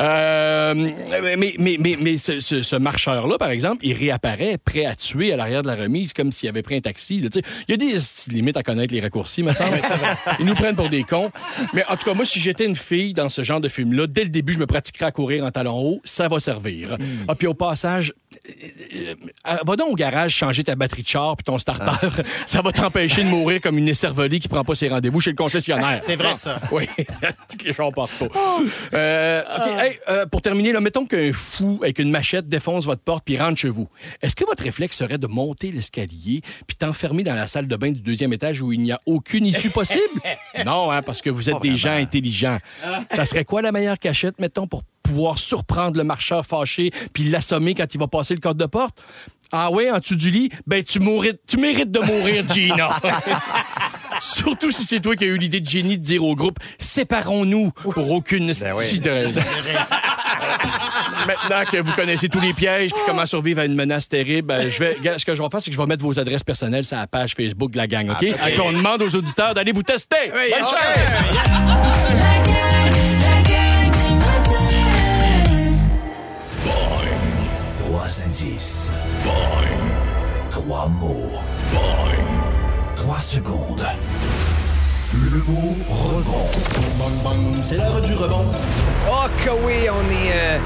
Euh, 0.00 0.74
mais 0.74 1.54
mais, 1.58 1.76
mais, 1.78 1.96
mais 2.00 2.18
ce, 2.18 2.40
ce- 2.40 2.62
ce 2.62 2.76
marcheur-là, 2.76 3.38
par 3.38 3.50
exemple, 3.50 3.78
il 3.82 3.94
réapparaît 3.94 4.58
prêt 4.58 4.84
à 4.86 4.94
tuer 4.94 5.32
à 5.32 5.36
l'arrière 5.36 5.62
de 5.62 5.68
la 5.68 5.76
remise 5.76 6.12
comme 6.12 6.32
s'il 6.32 6.48
avait 6.48 6.62
pris 6.62 6.76
un 6.76 6.80
taxi. 6.80 7.20
là. 7.20 7.28
Il 7.68 7.70
y 7.70 7.74
a 7.74 7.76
des 7.76 7.98
limites 8.32 8.56
à 8.56 8.62
connaître 8.62 8.92
les 8.92 9.00
raccourcis, 9.00 9.42
me 9.42 9.52
semble. 9.52 9.78
Ils 10.38 10.46
nous 10.46 10.54
prennent 10.54 10.76
pour 10.76 10.88
des 10.88 11.04
cons. 11.04 11.30
Mais 11.72 11.84
en 11.88 11.96
tout 11.96 12.04
cas, 12.04 12.14
moi, 12.14 12.24
si 12.24 12.40
j'étais 12.40 12.64
une 12.66 12.76
fille 12.76 13.12
dans 13.14 13.28
ce 13.28 13.42
genre 13.42 13.60
de 13.60 13.68
film-là, 13.68 14.06
dès 14.06 14.24
le 14.24 14.30
début, 14.30 14.52
je 14.52 14.58
me 14.58 14.66
pratiquerais 14.66 15.06
à 15.06 15.12
courir 15.12 15.44
en 15.44 15.50
talons 15.50 15.78
hauts. 15.78 16.00
Ça 16.04 16.28
va 16.28 16.40
servir. 16.40 16.96
Ah, 17.28 17.34
puis 17.34 17.46
au 17.46 17.54
passage, 17.54 18.12
euh, 18.48 19.14
euh, 19.48 19.56
va 19.66 19.76
donc 19.76 19.90
au 19.92 19.94
garage 19.96 20.32
changer 20.34 20.62
ta 20.64 20.74
batterie 20.76 21.02
de 21.02 21.08
char 21.08 21.36
puis 21.36 21.44
ton 21.44 21.58
starter. 21.58 22.06
Ça 22.46 22.62
va 22.62 22.72
t'empêcher 22.72 23.22
de 23.24 23.28
mourir 23.28 23.60
comme 23.60 23.78
une 23.78 23.88
écervelée 23.88 24.38
qui 24.38 24.48
prend 24.48 24.64
pas 24.64 24.74
ses 24.74 24.88
rendez-vous 24.88 25.20
chez 25.20 25.30
le 25.30 25.36
concessionnaire. 25.36 25.98
C'est 26.00 26.16
vrai, 26.16 26.34
ça. 26.34 26.60
Oui, 26.70 26.88
partent 27.94 28.12
pas. 28.18 28.26
Euh, 28.94 29.42
OK, 29.42 29.80
hey, 29.80 29.98
euh, 30.08 30.26
pour 30.26 30.42
terminer, 30.42 30.72
là, 30.72 30.80
mettons 30.80 31.06
qu'un 31.06 31.32
fou 31.32 31.78
avec 31.82 31.98
une 31.98 32.10
machette 32.10 32.48
défonce 32.48 32.84
votre 32.84 33.02
porte 33.02 33.24
puis 33.24 33.38
rentre 33.38 33.58
chez 33.58 33.68
vous. 33.68 33.88
Est-ce 34.22 34.36
que 34.36 34.44
votre 34.44 34.62
réflexe 34.62 34.96
serait 34.96 35.18
de 35.18 35.26
monter 35.26 35.70
l'escalier 35.70 36.42
puis 36.66 36.76
t'enfermer 36.76 37.22
dans 37.22 37.34
la 37.34 37.46
salle 37.46 37.66
de 37.66 37.76
bain 37.76 37.90
du 37.90 38.00
deuxième 38.00 38.32
étage 38.32 38.60
où 38.60 38.72
il 38.72 38.80
n'y 38.80 38.92
a 38.92 39.00
aucune 39.06 39.46
issue 39.46 39.70
possible? 39.70 40.20
non, 40.64 40.90
hein, 40.90 41.02
parce 41.02 41.22
que 41.22 41.30
vous 41.30 41.50
êtes 41.50 41.60
des 41.60 41.76
gens 41.76 41.94
intelligents. 41.94 42.58
Ça 43.10 43.24
serait 43.24 43.44
quoi 43.44 43.62
la 43.62 43.72
meilleure 43.72 43.98
cachette, 43.98 44.38
mettons, 44.38 44.66
pour 44.66 44.82
pouvoir 45.02 45.38
surprendre 45.38 45.96
le 45.96 46.04
marcheur 46.04 46.46
fâché 46.46 46.90
puis 47.12 47.24
l'assommer 47.24 47.74
quand 47.74 47.92
il 47.92 47.98
va 47.98 48.06
passer 48.06 48.34
le 48.34 48.40
code 48.40 48.56
de 48.56 48.66
porte? 48.66 49.02
Ah 49.52 49.70
oui, 49.72 49.90
en 49.90 49.98
dessous 49.98 50.14
du 50.14 50.30
lit? 50.30 50.50
Ben, 50.66 50.82
tu, 50.84 51.00
tu 51.46 51.56
mérites 51.56 51.90
de 51.90 52.00
mourir, 52.00 52.44
Gina. 52.50 53.00
Surtout 54.20 54.70
si 54.70 54.84
c'est 54.84 55.00
toi 55.00 55.16
qui 55.16 55.24
as 55.24 55.28
eu 55.28 55.38
l'idée 55.38 55.60
de 55.60 55.68
génie 55.68 55.96
de 55.98 56.02
dire 56.02 56.24
au 56.24 56.34
groupe 56.34 56.58
séparons-nous 56.78 57.70
pour 57.72 58.10
aucune 58.10 58.52
Ben 58.60 58.74
oui. 58.76 59.00
Maintenant 61.26 61.64
que 61.70 61.76
vous 61.78 61.92
connaissez 61.92 62.28
tous 62.28 62.40
les 62.40 62.52
pièges 62.52 62.90
puis 62.92 63.02
comment 63.06 63.26
survivre 63.26 63.60
à 63.60 63.64
une 63.64 63.74
menace 63.74 64.08
terrible, 64.08 64.48
ben, 64.48 64.70
je 64.70 64.78
vais, 64.78 64.96
ce 65.18 65.24
que 65.24 65.34
je 65.34 65.42
vais 65.42 65.48
faire, 65.50 65.62
c'est 65.62 65.70
que 65.70 65.76
je 65.76 65.80
vais 65.80 65.86
mettre 65.86 66.02
vos 66.02 66.18
adresses 66.18 66.44
personnelles 66.44 66.84
sur 66.84 66.96
la 66.96 67.06
page 67.06 67.34
Facebook 67.34 67.70
de 67.72 67.76
la 67.76 67.86
gang, 67.86 68.10
OK? 68.10 68.22
Et 68.22 68.32
puis 68.34 68.60
on 68.60 68.72
demande 68.72 69.02
aux 69.02 69.14
auditeurs 69.14 69.54
d'aller 69.54 69.72
vous 69.72 69.82
tester. 69.82 70.30
Bonne 70.30 70.60
chance! 70.60 70.70
La 72.10 72.42
gang, 72.42 73.20
la 73.20 73.42
gang 73.48 73.90
du 73.90 74.14
matin. 74.14 75.76
Trois 77.84 78.22
indices. 78.26 78.92
Boing. 79.24 79.78
Trois 80.50 80.88
mots. 80.88 81.30
Boing. 81.72 82.26
Trois 82.96 83.18
secondes. 83.18 83.86
Le 85.32 85.38
mot 85.38 85.76
rebond. 85.88 87.62
C'est 87.62 87.76
l'heure 87.76 88.02
du 88.02 88.14
rebond. 88.14 88.46
Oh 89.08 89.26
que 89.44 89.50
oui, 89.64 89.88
on 89.88 90.10
est 90.10 90.32
euh, 90.34 90.58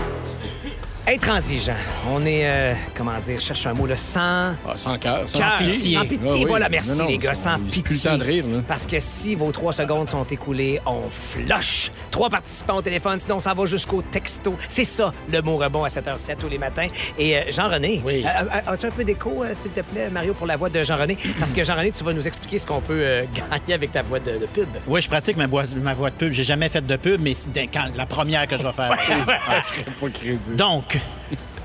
intransigeant. 1.07 1.75
On 2.11 2.25
est, 2.25 2.43
euh, 2.49 2.75
comment 2.95 3.19
dire, 3.25 3.39
je 3.39 3.45
cherche 3.47 3.67
un 3.67 3.75
mot, 3.75 3.87
le 3.87 3.95
sans... 3.95 4.55
Ah, 4.67 4.77
sans 4.77 4.97
cœur, 4.99 5.29
sans 5.29 5.39
Cœur, 5.39 5.59
pitié. 5.59 5.95
Sans 5.97 6.07
pitié, 6.07 6.29
Ah 6.31 6.35
oui. 6.35 6.45
voilà, 6.47 6.69
merci 6.69 6.91
Non, 6.93 7.05
non, 7.05 7.11
les 7.11 7.19
gars, 7.19 7.35
sans 7.35 7.59
pitié. 7.59 7.83
Plus 7.83 8.03
le 8.05 8.11
temps 8.11 8.19
de 8.19 8.25
rire, 8.25 8.45
là. 8.47 8.61
Parce 8.67 8.87
que 8.87 8.99
si 9.01 9.35
vos 9.35 9.53
trois 9.53 9.73
secondes 9.73 10.09
sont 10.09 10.25
écoulées, 10.25 10.81
on 10.87 11.03
flush. 11.11 11.91
Trois 12.11 12.31
participants 12.31 12.77
au 12.77 12.83
téléphone, 12.83 13.21
sinon 13.21 13.39
ça 13.41 13.53
va 13.55 13.67
jusqu'au 13.67 14.03
texto. 14.03 14.55
C'est 14.69 14.85
ça, 14.85 15.13
le 15.31 15.43
mot 15.43 15.57
rebond 15.57 15.85
à 15.85 15.89
7h07 15.89 16.37
tous 16.37 16.49
les 16.49 16.59
matins. 16.59 16.87
Et 17.19 17.37
euh, 17.37 17.43
Jean-René, 17.51 18.01
Oui. 18.05 18.25
euh, 18.25 18.61
as-tu 18.73 18.87
un 18.87 18.91
peu 18.91 19.05
d'écho, 19.05 19.43
euh, 19.45 19.51
s'il 19.53 19.73
te 19.73 19.81
plaît, 19.81 20.09
Mario, 20.11 20.33
pour 20.35 20.47
la 20.47 20.57
voix 20.57 20.71
de 20.71 20.83
Jean-René? 20.83 21.19
Parce 21.39 21.53
que 21.53 21.63
Jean-René, 21.65 21.93
tu 21.93 22.03
vas 22.05 22.13
nous 22.13 22.27
expliquer 22.27 22.59
ce 22.59 22.67
qu'on 22.67 22.81
peut 22.81 22.95
euh, 22.99 23.25
gagner 23.51 23.75
avec 23.75 23.93
ta 23.93 24.03
voix 24.03 24.21
de, 24.21 24.33
de 24.39 24.47
pub. 24.47 24.69
Oui, 24.87 25.03
je 25.03 25.09
pratique 25.09 25.37
ma 25.37 25.47
voix, 25.47 25.65
ma 25.77 25.93
voix 25.95 26.11
de 26.11 26.15
pub. 26.17 26.33
J'ai 26.33 26.45
jamais 26.45 26.69
fait 26.71 26.85
de 26.87 26.97
pub, 26.97 27.21
mais 27.21 27.35
c'est 27.35 27.49
la 27.95 28.07
première 28.07 28.47
que 28.49 28.57
je 28.57 28.63
vais 28.63 28.73
faire. 28.73 28.93
Ça 29.47 29.63
serait 29.63 29.83
pas 30.01 30.09
crédible. 30.09 30.57
Donc, 30.57 30.94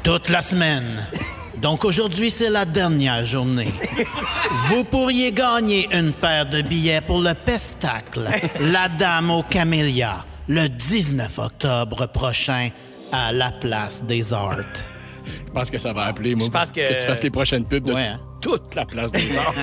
toute 0.03 0.29
la 0.29 0.41
semaine. 0.41 1.07
Donc 1.57 1.83
aujourd'hui, 1.83 2.31
c'est 2.31 2.49
la 2.49 2.63
dernière 2.65 3.25
journée. 3.25 3.73
Vous 4.67 4.83
pourriez 4.85 5.31
gagner 5.31 5.87
une 5.91 6.13
paire 6.13 6.45
de 6.45 6.61
billets 6.61 7.01
pour 7.01 7.19
le 7.21 7.33
pestacle 7.33 8.27
La 8.61 8.87
Dame 8.87 9.29
aux 9.31 9.43
Camélias 9.43 10.23
le 10.47 10.67
19 10.69 11.37
octobre 11.39 12.07
prochain 12.07 12.69
à 13.11 13.31
la 13.33 13.51
Place 13.51 14.03
des 14.03 14.31
Arts. 14.33 14.55
Je 15.25 15.51
pense 15.53 15.69
que 15.69 15.77
ça 15.77 15.91
va 15.93 16.03
appeler, 16.05 16.33
moi. 16.35 16.45
Je 16.45 16.51
pense 16.51 16.71
que- 16.71 16.99
tu 16.99 17.05
fasses 17.05 17.23
les 17.23 17.29
prochaines 17.29 17.65
pubs 17.65 17.83
de 17.83 17.93
Ouais, 17.93 18.03
hein? 18.03 18.19
toute 18.41 18.73
la 18.73 18.85
place 18.85 19.11
des 19.11 19.37
arts. 19.37 19.53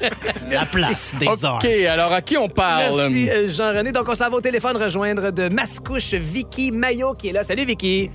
La 0.50 0.66
place 0.66 1.14
des 1.18 1.44
arts. 1.44 1.56
OK, 1.56 1.64
alors 1.88 2.12
à 2.12 2.20
qui 2.20 2.36
on 2.36 2.48
parle? 2.48 2.94
Merci, 2.96 3.30
euh, 3.30 3.48
Jean-René. 3.48 3.92
Donc, 3.92 4.08
on 4.08 4.14
s'en 4.14 4.28
va 4.28 4.36
au 4.36 4.40
téléphone 4.40 4.76
rejoindre 4.76 5.30
de 5.30 5.48
Mascouche 5.48 6.12
Vicky 6.14 6.70
Maillot 6.70 7.14
qui 7.14 7.28
est 7.28 7.32
là. 7.32 7.42
Salut, 7.42 7.64
Vicky. 7.64 8.10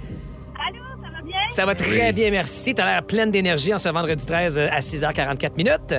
Ça 1.54 1.66
va 1.66 1.76
très 1.76 2.14
bien, 2.14 2.32
merci. 2.32 2.74
Tu 2.74 2.82
as 2.82 2.86
l'air 2.86 3.04
pleine 3.04 3.30
d'énergie 3.32 3.74
en 3.74 3.78
ce 3.78 3.90
vendredi 3.90 4.26
13 4.26 4.58
à 4.58 4.80
6h44 4.80 5.56
minutes. 5.58 5.96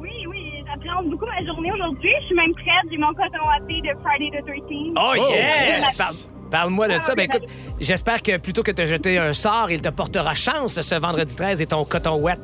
Oui, 0.00 0.10
oui, 0.28 0.52
j'appréhende 0.66 1.10
beaucoup 1.10 1.26
ma 1.26 1.44
journée 1.46 1.70
aujourd'hui. 1.72 2.10
Je 2.22 2.26
suis 2.26 2.34
même 2.34 2.52
prête. 2.54 2.90
J'ai 2.90 2.98
mon 2.98 3.08
coton 3.14 3.44
watté 3.46 3.80
de 3.82 3.94
Friday 4.02 4.30
the 4.36 4.44
13th. 4.44 4.92
Oh, 4.96 5.30
yes! 5.30 5.80
yes! 5.88 5.98
Parle- 5.98 6.14
Parle-moi 6.50 6.88
de 6.88 6.94
Ah, 6.94 7.02
ça. 7.02 7.14
Ben, 7.14 7.24
écoute, 7.24 7.44
j'espère 7.78 8.22
que 8.22 8.38
plutôt 8.38 8.62
que 8.62 8.70
de 8.72 8.76
te 8.82 8.86
jeter 8.86 9.18
un 9.18 9.34
sort, 9.34 9.70
il 9.70 9.82
te 9.82 9.90
portera 9.90 10.34
chance 10.34 10.80
ce 10.80 10.94
vendredi 10.94 11.36
13 11.36 11.60
et 11.60 11.66
ton 11.66 11.84
coton 11.84 12.16
wet 12.16 12.38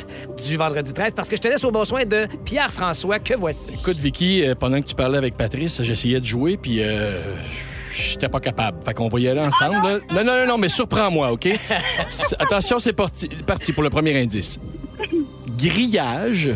du 0.46 0.56
vendredi 0.58 0.92
13 0.92 1.14
parce 1.14 1.28
que 1.30 1.36
je 1.36 1.40
te 1.40 1.48
laisse 1.48 1.64
au 1.64 1.70
bon 1.70 1.84
soin 1.84 2.04
de 2.04 2.26
Pierre-François 2.44 3.18
que 3.18 3.32
voici. 3.34 3.76
Écoute, 3.80 3.96
Vicky, 3.96 4.46
euh, 4.46 4.54
pendant 4.54 4.80
que 4.82 4.86
tu 4.86 4.94
parlais 4.94 5.16
avec 5.16 5.38
Patrice, 5.38 5.82
j'essayais 5.82 6.20
de 6.20 6.24
jouer, 6.26 6.58
puis 6.58 6.80
euh, 6.82 7.34
j'étais 7.94 8.28
pas 8.28 8.40
capable. 8.40 8.82
Fait 8.84 8.94
qu'on 8.94 9.08
va 9.08 9.20
y 9.20 9.28
aller 9.28 9.40
ensemble. 9.40 9.74
là. 9.86 9.98
Non, 10.10 10.24
non, 10.24 10.38
non, 10.40 10.46
non, 10.48 10.58
mais 10.58 10.68
surprends-moi, 10.68 11.32
OK? 11.32 11.48
Attention, 12.38 12.78
c'est 12.78 12.92
parti, 12.92 13.28
parti 13.28 13.72
pour 13.72 13.82
le 13.82 13.90
premier 13.90 14.20
indice. 14.20 14.58
Grillage, 15.58 16.50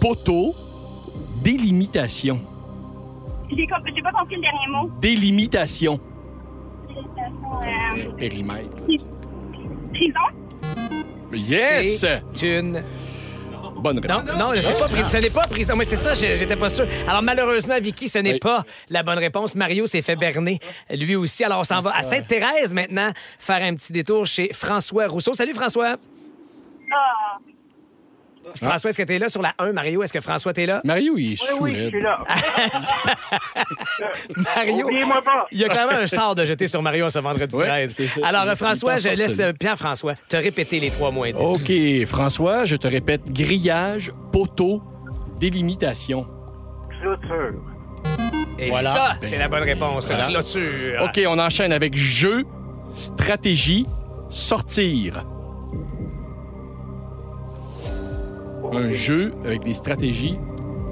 poteau, 0.00 0.54
délimitation. 1.42 2.40
J'ai 3.50 3.66
pas 3.66 4.12
compris 4.12 4.36
le 4.36 4.42
dernier 4.42 4.66
mot. 4.70 4.90
Délimitation. 5.00 5.98
Euh, 6.90 8.10
Périmètre. 8.16 8.76
prison? 9.92 10.20
Yes! 11.32 12.04
C'est 12.32 12.58
une 12.58 12.82
Bonne 13.78 14.00
Non, 14.00 14.18
réponse. 14.18 14.36
non, 14.38 14.50
c'est 14.54 14.78
pas 14.80 14.88
pris- 14.88 15.04
ce 15.10 15.16
n'est 15.18 15.30
pas 15.30 15.42
prison. 15.42 15.76
Mais 15.76 15.84
c'est 15.84 15.96
ça, 15.96 16.14
j'étais 16.14 16.56
pas 16.56 16.68
sûr. 16.68 16.86
Alors, 17.06 17.22
malheureusement, 17.22 17.76
Vicky, 17.80 18.08
ce 18.08 18.18
n'est 18.18 18.34
Oui. 18.34 18.38
pas 18.40 18.64
la 18.90 19.02
bonne 19.02 19.18
réponse. 19.18 19.54
Mario 19.54 19.86
s'est 19.86 20.02
fait 20.02 20.16
berner, 20.16 20.58
lui 20.90 21.14
aussi. 21.16 21.44
Alors, 21.44 21.60
on 21.60 21.64
s'en 21.64 21.80
va 21.80 21.96
à 21.96 22.02
Sainte-Thérèse 22.02 22.72
maintenant, 22.74 23.10
faire 23.38 23.62
un 23.62 23.74
petit 23.76 23.92
détour 23.92 24.26
chez 24.26 24.52
François 24.52 25.06
Rousseau. 25.06 25.34
Salut, 25.34 25.54
François. 25.54 25.96
Ah, 26.92 27.36
François, 28.54 28.90
est-ce 28.90 28.98
que 28.98 29.02
tu 29.02 29.14
es 29.14 29.18
là 29.18 29.28
sur 29.28 29.42
la 29.42 29.52
1, 29.58 29.72
Mario? 29.72 30.02
Est-ce 30.02 30.12
que 30.12 30.20
François, 30.20 30.52
t'es 30.52 30.66
là? 30.66 30.80
Mario, 30.84 31.16
il 31.18 31.32
est 31.34 31.36
sous 31.36 31.62
raide. 31.62 31.94
là. 31.94 32.18
Mario, 34.36 34.86
Oubliez-moi 34.86 35.22
pas. 35.22 35.46
il 35.50 35.58
y 35.58 35.64
a 35.64 35.68
quand 35.68 35.86
même 35.88 36.02
un 36.02 36.06
sort 36.06 36.34
de 36.34 36.44
jeter 36.44 36.66
sur 36.68 36.82
Mario 36.82 37.08
ce 37.10 37.18
vendredi 37.18 37.54
Ouais, 37.56 37.66
13. 37.66 37.94
c'est 37.94 38.06
ça. 38.08 38.26
Alors, 38.26 38.42
euh, 38.48 38.54
François, 38.56 38.98
je 38.98 39.08
laisse 39.10 39.38
euh, 39.40 39.52
Pierre-François 39.52 40.14
te 40.28 40.36
répéter 40.36 40.80
les 40.80 40.90
trois 40.90 41.10
mots 41.10 41.24
indices. 41.24 41.40
OK, 41.40 42.06
François, 42.06 42.64
je 42.64 42.76
te 42.76 42.86
répète, 42.86 43.30
grillage, 43.32 44.12
poteau, 44.32 44.82
délimitation. 45.38 46.26
Clôture. 47.00 47.54
Et 48.58 48.70
Voilà. 48.70 48.92
ça, 48.92 49.16
c'est 49.22 49.38
la 49.38 49.48
bonne 49.48 49.62
réponse. 49.62 50.06
Voilà. 50.08 50.26
Clôture. 50.26 51.02
OK, 51.04 51.20
on 51.28 51.38
enchaîne 51.38 51.72
avec 51.72 51.96
jeu, 51.96 52.44
stratégie, 52.94 53.86
sortir. 54.30 55.24
Un 58.72 58.92
jeu 58.92 59.32
avec 59.44 59.64
des 59.64 59.74
stratégies. 59.74 60.38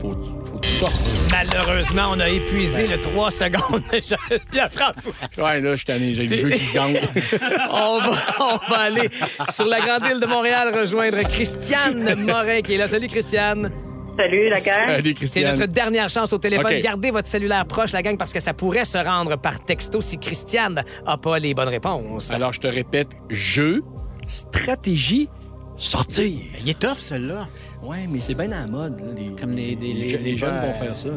Faut, 0.01 0.13
faut 0.13 0.61
sortir. 0.63 0.99
Malheureusement, 1.31 2.09
on 2.13 2.21
a 2.21 2.29
épuisé 2.29 2.87
le 2.87 2.99
3 3.01 3.31
secondes. 3.31 3.83
Pierre-François. 4.53 5.13
Ouais, 5.39 5.61
là, 5.61 5.73
je 5.73 5.77
suis 5.77 5.85
tanné. 5.87 6.15
J'ai 6.15 6.27
le 6.27 6.37
jeu 6.37 6.51
qui 6.51 6.65
se 6.67 6.75
gagne. 6.75 7.01
On 7.71 7.99
va, 7.99 8.19
on 8.41 8.71
va 8.71 8.77
aller 8.79 9.09
sur 9.51 9.67
la 9.67 9.81
grande 9.81 10.05
île 10.11 10.21
de 10.21 10.27
Montréal 10.27 10.73
rejoindre 10.79 11.19
Christiane 11.23 12.15
Morin 12.25 12.61
qui 12.61 12.75
est 12.75 12.79
là. 12.79 12.89
Salut, 12.89 13.09
Christiane. 13.09 13.71
Salut, 14.19 14.49
la 14.49 14.61
gang. 14.61 14.87
Salut, 14.89 15.03
C'est 15.11 15.15
Christiane. 15.15 15.59
notre 15.59 15.73
dernière 15.73 16.09
chance 16.09 16.33
au 16.33 16.39
téléphone. 16.39 16.81
Gardez 16.81 17.11
votre 17.11 17.29
cellulaire 17.29 17.67
proche, 17.67 17.93
la 17.93 18.03
gang, 18.03 18.17
parce 18.17 18.33
que 18.33 18.41
ça 18.41 18.55
pourrait 18.55 18.85
se 18.85 18.97
rendre 18.99 19.37
par 19.37 19.63
texto 19.65 20.01
si 20.01 20.19
Christiane 20.19 20.85
n'a 21.07 21.17
pas 21.19 21.39
les 21.39 21.53
bonnes 21.55 21.69
réponses. 21.69 22.33
Alors, 22.33 22.53
je 22.53 22.61
te 22.61 22.67
répète, 22.67 23.09
jeu, 23.29 23.83
stratégie, 24.27 25.29
sortir. 25.77 26.39
Il 26.63 26.69
est 26.69 26.79
tough, 26.79 26.95
celui-là. 26.99 27.47
Ouais, 27.83 28.07
mais 28.09 28.21
c'est 28.21 28.35
bien 28.35 28.51
à 28.53 28.61
la 28.61 28.67
mode. 28.67 28.99
Là, 29.01 29.07
les, 29.17 29.31
Comme 29.33 29.53
les, 29.53 29.69
les, 29.71 29.77
des- 29.77 29.93
les- 29.95 30.09
je- 30.09 30.17
les 30.17 30.23
les 30.33 30.37
jeunes 30.37 30.51
vont 30.61 30.73
faire 30.75 30.97
ça. 30.99 31.09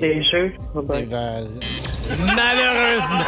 Des 0.00 0.22
jeux. 0.24 0.52
Des 0.88 1.06
Malheureusement. 2.36 3.18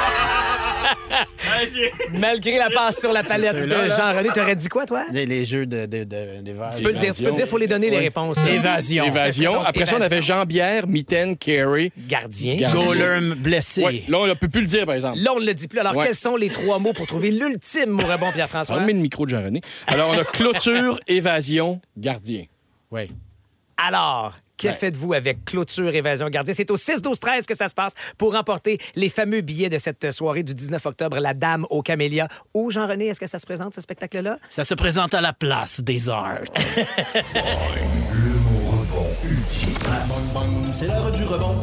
Malgré 2.13 2.59
la 2.59 2.71
passe 2.71 3.01
sur 3.01 3.13
la 3.13 3.23
palette 3.23 3.55
de. 3.57 3.89
Jean-René, 3.89 4.29
t'aurais 4.35 4.57
dit 4.57 4.69
quoi, 4.69 4.87
toi? 4.87 5.05
les 5.13 5.45
jeux 5.45 5.67
de, 5.67 5.87
de, 5.87 6.53
vases. 6.53 6.77
Tu 6.77 6.83
peux 6.83 6.93
le 6.93 6.99
dire, 6.99 7.15
tu 7.15 7.23
peux 7.23 7.31
le 7.31 7.37
dire, 7.37 7.49
faut 7.49 7.59
les 7.59 7.67
donner 7.67 7.91
les 7.91 7.99
réponses. 7.99 8.37
là. 8.39 8.51
Évasion. 8.51 9.05
Évasion. 9.05 9.53
Donc, 9.55 9.63
Après 9.67 9.87
ça, 9.87 9.97
on 9.99 10.01
avait. 10.01 10.23
Jean-Pierre, 10.23 10.87
Mitaine, 10.87 11.37
Carey. 11.37 11.91
Gardien. 12.09 12.57
Goaler 12.73 13.35
blessé. 13.37 13.85
Ouais, 13.85 14.05
là, 14.09 14.19
on 14.21 14.27
ne 14.27 14.35
peut 14.35 14.49
plus 14.49 14.61
le 14.61 14.67
dire, 14.67 14.87
par 14.87 14.95
exemple. 14.95 15.19
Là, 15.19 15.33
on 15.35 15.41
ne 15.41 15.47
le 15.47 15.55
dit 15.55 15.69
plus. 15.69 15.79
Alors, 15.81 15.97
Ouais. 15.97 16.07
quels 16.07 16.15
sont 16.15 16.37
les 16.37 16.49
trois 16.49 16.79
mots 16.79 16.93
pour 16.93 17.07
trouver 17.07 17.31
l'ultime 17.31 17.91
mot 17.91 18.05
rebond, 18.07 18.31
Pierre-François? 18.33 18.77
Remets 18.77 18.93
le 18.93 19.01
micro 19.01 19.25
de 19.27 19.31
Jean-René. 19.31 19.61
Alors, 19.87 20.11
on 20.11 20.19
a 20.19 20.25
clôture, 20.25 20.99
évasion, 21.09 21.81
gardien. 21.97 22.45
Oui. 22.91 23.11
Alors, 23.77 24.35
que 24.63 24.69
Ouais. 24.69 24.75
faites-vous 24.75 25.13
avec 25.15 25.45
Clôture 25.45 25.95
Évasion 25.95 26.29
Gardien? 26.29 26.55
C'est 26.55 26.71
au 26.71 26.77
6-12-13 26.77 27.47
que 27.47 27.57
ça 27.57 27.69
se 27.69 27.75
passe 27.75 27.93
pour 28.19 28.33
remporter 28.33 28.79
les 28.95 29.09
fameux 29.11 29.41
billets 29.41 29.69
de 29.69 29.79
cette 29.79 30.11
soirée 30.13 30.43
du 30.43 30.55
19 30.55 30.85
octobre, 30.87 31.19
La 31.19 31.35
Dame 31.35 31.67
au 31.71 31.83
Camélia. 31.83 32.29
Où, 32.55 32.71
Jean-René, 32.71 33.07
est-ce 33.09 33.21
que 33.21 33.27
ça 33.27 33.39
se 33.39 33.47
présente, 33.47 33.75
ce 33.75 33.81
spectacle-là? 33.81 34.39
Ça 34.51 34.65
se 34.65 34.75
présente 34.75 35.15
à 35.15 35.21
la 35.21 35.33
place 35.33 35.81
des 35.81 36.09
arts. 36.09 36.39
C'est 40.73 40.87
l'heure 40.87 41.13
du 41.13 41.25
rebond. 41.25 41.57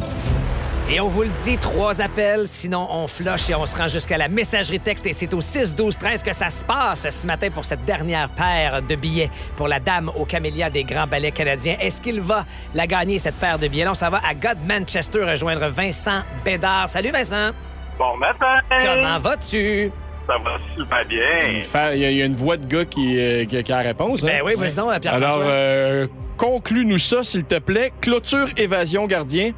Et 0.92 0.98
on 0.98 1.06
vous 1.08 1.22
le 1.22 1.28
dit, 1.44 1.56
trois 1.56 2.00
appels, 2.00 2.48
sinon 2.48 2.84
on 2.90 3.06
flush 3.06 3.48
et 3.48 3.54
on 3.54 3.64
se 3.64 3.76
rend 3.76 3.86
jusqu'à 3.86 4.18
la 4.18 4.26
messagerie 4.26 4.80
texte. 4.80 5.06
Et 5.06 5.12
c'est 5.12 5.32
au 5.34 5.40
6-12-13 5.40 6.24
que 6.24 6.32
ça 6.34 6.50
se 6.50 6.64
passe 6.64 7.08
ce 7.08 7.26
matin 7.28 7.48
pour 7.50 7.64
cette 7.64 7.84
dernière 7.84 8.28
paire 8.30 8.82
de 8.82 8.96
billets 8.96 9.30
pour 9.54 9.68
la 9.68 9.78
Dame 9.78 10.10
au 10.16 10.24
Camélia 10.24 10.68
des 10.68 10.82
Grands 10.82 11.06
Ballets 11.06 11.30
canadiens. 11.30 11.76
Est-ce 11.80 12.00
qu'il 12.00 12.20
va 12.20 12.44
la 12.74 12.88
gagner, 12.88 13.20
cette 13.20 13.36
paire 13.36 13.56
de 13.60 13.68
billets? 13.68 13.84
Là, 13.84 13.92
on 13.92 13.94
s'en 13.94 14.10
va 14.10 14.20
à 14.28 14.34
God 14.34 14.58
Manchester 14.66 15.22
rejoindre 15.30 15.68
Vincent 15.68 16.22
Bédard. 16.44 16.88
Salut, 16.88 17.10
Vincent! 17.12 17.50
Bon 17.96 18.16
matin. 18.16 18.58
Comment 18.80 19.20
vas-tu? 19.20 19.92
Ça 20.26 20.38
va 20.44 20.58
super 20.76 21.04
bien. 21.04 21.62
Il 21.94 22.00
y, 22.00 22.04
a- 22.04 22.10
il 22.10 22.16
y 22.16 22.22
a 22.22 22.24
une 22.24 22.34
voix 22.34 22.56
de 22.56 22.66
gars 22.66 22.84
qui, 22.84 23.16
euh, 23.16 23.44
qui- 23.44 23.62
qui 23.62 23.72
a 23.72 23.76
la 23.76 23.82
réponse. 23.90 24.24
hein? 24.24 24.26
Ben 24.28 24.42
oui, 24.44 24.54
vas-y 24.56 24.72
donc, 24.74 24.98
Pierre-François. 25.00 25.28
Alors, 25.34 25.46
euh, 25.46 26.06
conclue-nous 26.36 26.98
ça, 26.98 27.22
s'il 27.22 27.44
te 27.44 27.58
plaît. 27.60 27.92
Clôture, 28.00 28.48
évasion, 28.56 29.06
gardien. 29.06 29.52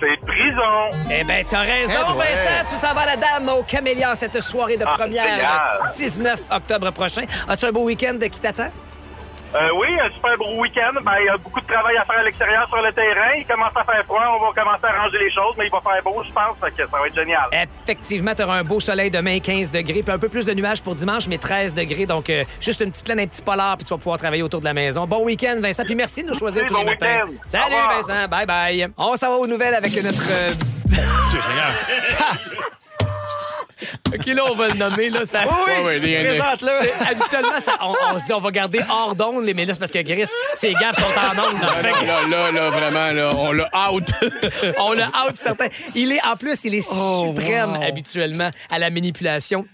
C'est 0.00 0.26
prison. 0.26 1.00
Eh 1.10 1.24
bien, 1.24 1.42
t'as 1.50 1.60
raison, 1.60 1.92
Eh 2.08 2.12
ouais. 2.12 2.24
Vincent. 2.26 2.74
Tu 2.76 2.86
t'en 2.86 2.94
vas 2.94 3.00
à 3.02 3.06
la 3.06 3.16
dame 3.16 3.48
au 3.48 3.62
Camélia 3.62 4.14
cette 4.14 4.40
soirée 4.40 4.76
de 4.76 4.84
Ah, 4.86 4.92
première, 4.94 5.24
le 5.86 5.96
19 5.96 6.40
octobre 6.50 6.90
prochain. 6.92 7.22
As-tu 7.48 7.66
un 7.66 7.72
beau 7.72 7.84
week-end 7.84 8.16
qui 8.20 8.40
t'attend? 8.40 8.70
Euh, 9.54 9.70
oui, 9.76 9.88
un 9.98 10.10
super 10.12 10.36
beau 10.36 10.60
week-end. 10.60 10.92
Ben, 11.02 11.12
il 11.20 11.26
y 11.26 11.28
a 11.30 11.36
beaucoup 11.38 11.60
de 11.60 11.66
travail 11.66 11.96
à 11.96 12.04
faire 12.04 12.18
à 12.18 12.22
l'extérieur 12.22 12.68
sur 12.68 12.82
le 12.82 12.92
terrain. 12.92 13.32
Il 13.38 13.46
commence 13.46 13.72
à 13.74 13.84
faire 13.84 14.04
froid. 14.04 14.22
On 14.38 14.44
va 14.46 14.52
commencer 14.62 14.84
à 14.84 15.02
ranger 15.02 15.18
les 15.18 15.30
choses, 15.32 15.54
mais 15.58 15.66
il 15.66 15.70
va 15.70 15.80
faire 15.80 16.02
beau, 16.04 16.22
je 16.22 16.32
pense. 16.32 16.56
Fait 16.62 16.70
que 16.70 16.88
ça 16.90 16.98
va 16.98 17.06
être 17.06 17.14
génial. 17.14 17.48
Effectivement, 17.82 18.34
tu 18.34 18.42
auras 18.42 18.58
un 18.58 18.64
beau 18.64 18.78
soleil 18.78 19.10
demain, 19.10 19.38
15 19.40 19.70
degrés, 19.70 20.02
puis 20.02 20.12
un 20.12 20.18
peu 20.18 20.28
plus 20.28 20.44
de 20.44 20.52
nuages 20.52 20.82
pour 20.82 20.94
dimanche, 20.94 21.26
mais 21.28 21.38
13 21.38 21.74
degrés. 21.74 22.04
Donc, 22.04 22.28
euh, 22.28 22.44
juste 22.60 22.80
une 22.82 22.90
petite 22.90 23.08
laine, 23.08 23.20
un 23.20 23.26
petit 23.26 23.42
polar, 23.42 23.76
puis 23.78 23.84
tu 23.86 23.90
vas 23.94 23.98
pouvoir 23.98 24.18
travailler 24.18 24.42
autour 24.42 24.60
de 24.60 24.66
la 24.66 24.74
maison. 24.74 25.06
Bon 25.06 25.24
week-end, 25.24 25.56
Vincent, 25.60 25.84
puis 25.84 25.94
merci 25.94 26.22
de 26.22 26.28
nous 26.28 26.34
choisir 26.38 26.62
Oui, 26.62 26.68
tous 26.68 26.74
bon 26.74 26.80
les 26.80 26.86
matins. 26.90 27.24
week-end. 27.26 27.48
Salut. 27.48 27.74
Vincent. 28.06 28.28
Bye 28.28 28.46
bye. 28.46 28.88
On 28.98 29.16
s'en 29.16 29.30
va 29.30 29.36
aux 29.36 29.46
nouvelles 29.46 29.74
avec 29.74 29.94
notre. 30.02 30.30
euh, 30.30 30.50
OK, 34.12 34.26
là, 34.26 34.42
on 34.50 34.54
va 34.54 34.68
le 34.68 34.74
nommer. 34.74 35.10
Là, 35.10 35.20
ça... 35.26 35.42
Ouais, 35.44 35.84
ouais, 35.84 35.98
les- 35.98 36.22
les- 36.22 36.38
Présente-le. 36.38 36.70
Habituellement, 37.10 37.60
ça- 37.64 37.78
on, 37.82 37.94
on 38.14 38.18
se 38.20 38.26
dit 38.26 38.32
on 38.32 38.40
va 38.40 38.50
garder 38.50 38.80
hors 38.90 39.14
d'onde, 39.14 39.44
les- 39.44 39.54
mais 39.54 39.64
là, 39.64 39.72
c'est 39.74 39.78
parce 39.78 39.90
que 39.90 40.02
Gris, 40.02 40.26
ses 40.54 40.72
gaffes 40.74 40.96
sont 40.96 41.02
en 41.20 41.48
onde. 41.48 41.58
Fait 41.58 41.90
que 41.92 42.06
Là, 42.06 42.18
là, 42.28 42.52
là, 42.52 42.70
vraiment, 42.70 43.12
là, 43.12 43.30
on 43.36 43.52
l'a 43.52 43.68
out. 43.92 44.04
On 44.78 44.92
le 44.92 45.02
out 45.04 45.34
certain. 45.38 45.66
Il 45.94 46.12
est, 46.12 46.24
en 46.24 46.36
plus, 46.36 46.56
il 46.64 46.74
est 46.74 46.82
suprême 46.82 47.78
habituellement 47.86 48.50
à 48.70 48.78
la 48.78 48.90
manipulation. 48.90 49.66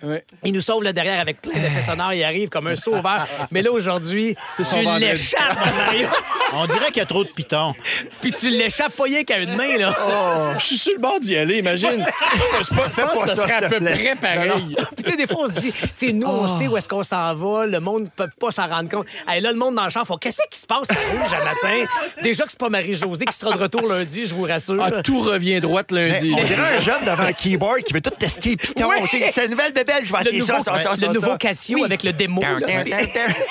Il 0.45 0.53
nous 0.53 0.61
sauve 0.61 0.83
le 0.83 0.93
derrière 0.93 1.21
avec 1.21 1.41
plein 1.41 1.53
d'effets 1.55 1.83
sonores. 1.83 2.13
Il 2.15 2.25
arrive 2.25 2.49
comme 2.49 2.67
un 2.67 2.77
sauveur. 2.77 3.27
Mais 3.53 3.63
là, 3.63 3.71
aujourd'hui, 3.73 4.37
tu 4.57 4.63
l'échappes, 4.99 5.57
Mario. 5.87 6.09
On 6.53 6.67
dirait 6.67 6.87
qu'il 6.89 6.99
y 6.99 7.01
a 7.01 7.07
trop 7.07 7.25
de 7.25 7.29
pitons. 7.31 7.75
Puis 8.21 8.33
tu 8.33 8.49
l'échappes 8.51 8.95
pas 8.97 9.05
rien 9.05 9.25
qu'à 9.25 9.39
une 9.39 9.55
main, 9.57 9.77
là. 9.79 10.55
Je 10.59 10.65
suis 10.65 10.77
sur 10.79 10.93
le 10.93 10.99
bord 11.01 11.19
d'y 11.21 11.37
aller, 11.37 11.59
imagine. 11.59 12.05
C'est 12.63 12.75
pas, 12.75 12.85
je 12.97 13.03
pense 13.03 13.21
que 13.21 13.29
ça 13.31 13.37
serait 13.37 13.65
à 13.65 13.69
peu 13.69 13.79
plaît. 13.79 13.94
Près 13.95 14.15
pareil. 14.17 14.77
Puis 14.97 15.05
tu 15.05 15.11
sais, 15.11 15.17
des 15.17 15.27
fois, 15.27 15.45
on 15.45 15.47
se 15.49 15.53
dit, 15.61 15.73
tu 15.73 15.89
sais, 15.97 16.13
nous, 16.13 16.27
on 16.27 16.45
Oh. 16.45 16.59
sait 16.59 16.69
où 16.69 16.77
est-ce 16.77 16.89
qu'on 16.89 17.03
s'en 17.05 17.35
va, 17.35 17.67
le 17.67 17.81
monde 17.81 18.03
ne 18.05 18.09
peut 18.09 18.29
pas 18.41 18.51
s'en 18.51 18.67
rendre 18.69 18.89
compte. 18.91 19.07
Hey, 19.29 19.41
là, 19.41 19.51
le 19.53 19.59
monde 19.59 19.75
dans 19.77 19.85
le 19.85 19.91
champ, 19.91 20.05
faut 20.05 20.17
qu'est-ce 20.17 20.39
qui 20.51 20.59
se 20.61 20.67
passe 20.67 20.89
à 20.91 20.95
rouge 20.95 21.33
à 21.33 21.45
matin? 21.45 21.85
Déjà 22.23 22.45
que 22.45 22.51
c'est 22.51 22.59
pas 22.59 22.69
Marie-Josée 22.69 23.25
qui 23.25 23.37
sera 23.37 23.57
de 23.57 23.63
retour 23.63 23.83
lundi, 23.89 24.27
je 24.27 24.35
vous 24.35 24.45
rassure. 24.45 24.77
Ah, 24.81 25.03
tout 25.03 25.21
revient 25.21 25.61
droite 25.61 25.91
lundi. 25.93 26.35
On 26.39 26.43
dirait 26.43 26.77
un 26.77 26.81
jeune 26.81 27.05
devant 27.05 27.23
un 27.25 27.33
keyboard 27.33 27.83
qui 27.83 27.93
veut 27.95 28.01
tout 28.01 28.11
tester 28.11 28.51
les 28.51 28.57
pitons. 28.57 28.89
Oui. 28.89 29.21
C'est 29.31 29.45
une 29.45 29.51
nouvelle 29.53 29.73
bébelle, 29.73 30.05
je 30.05 30.13
vais 30.13 30.19
le 30.19 30.27
essayer 30.27 30.39
nouveau, 30.41 30.65
ça, 30.65 30.77
ça, 30.83 30.95
ça, 30.95 31.07
le 31.07 31.13
nouveau 31.15 31.31
ça. 31.33 31.39
Casio 31.39 31.77
Oui. 31.79 31.85
avec 31.85 32.03
le 32.03 32.13
démo. 32.13 32.41
là. 32.43 32.67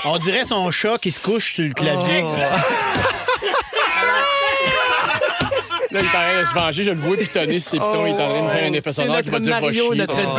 On 0.06 0.18
dirait 0.18 0.46
son 0.46 0.70
chat 0.72 0.98
qui 1.00 1.12
se 1.12 1.20
couche 1.20 1.54
sur 1.56 1.66
le 1.66 1.74
clavier. 1.74 2.24
Là, 5.94 6.00
il 6.00 6.06
est 6.06 6.08
en 6.08 6.12
train 6.12 6.40
de 6.40 6.46
se 6.46 6.54
venger. 6.56 6.84
Je 6.84 6.90
le 6.92 6.98
vois 6.98 7.16
pitonner 7.18 7.60
ses 7.60 7.78
pitons. 7.78 8.06
Il 8.08 8.10
est 8.10 8.14
en 8.14 8.30
train 8.30 8.42
de 8.44 8.50
faire 8.50 8.70
un 8.70 8.74
effet 8.74 8.94
sonore 8.94 9.22
qui 9.22 9.30
va 9.30 9.40
dire 9.40 9.54
va 9.54 9.62
Mario, 9.62 9.92
chier. 9.92 10.00
notre 10.00 10.16
Oh. 10.18 10.38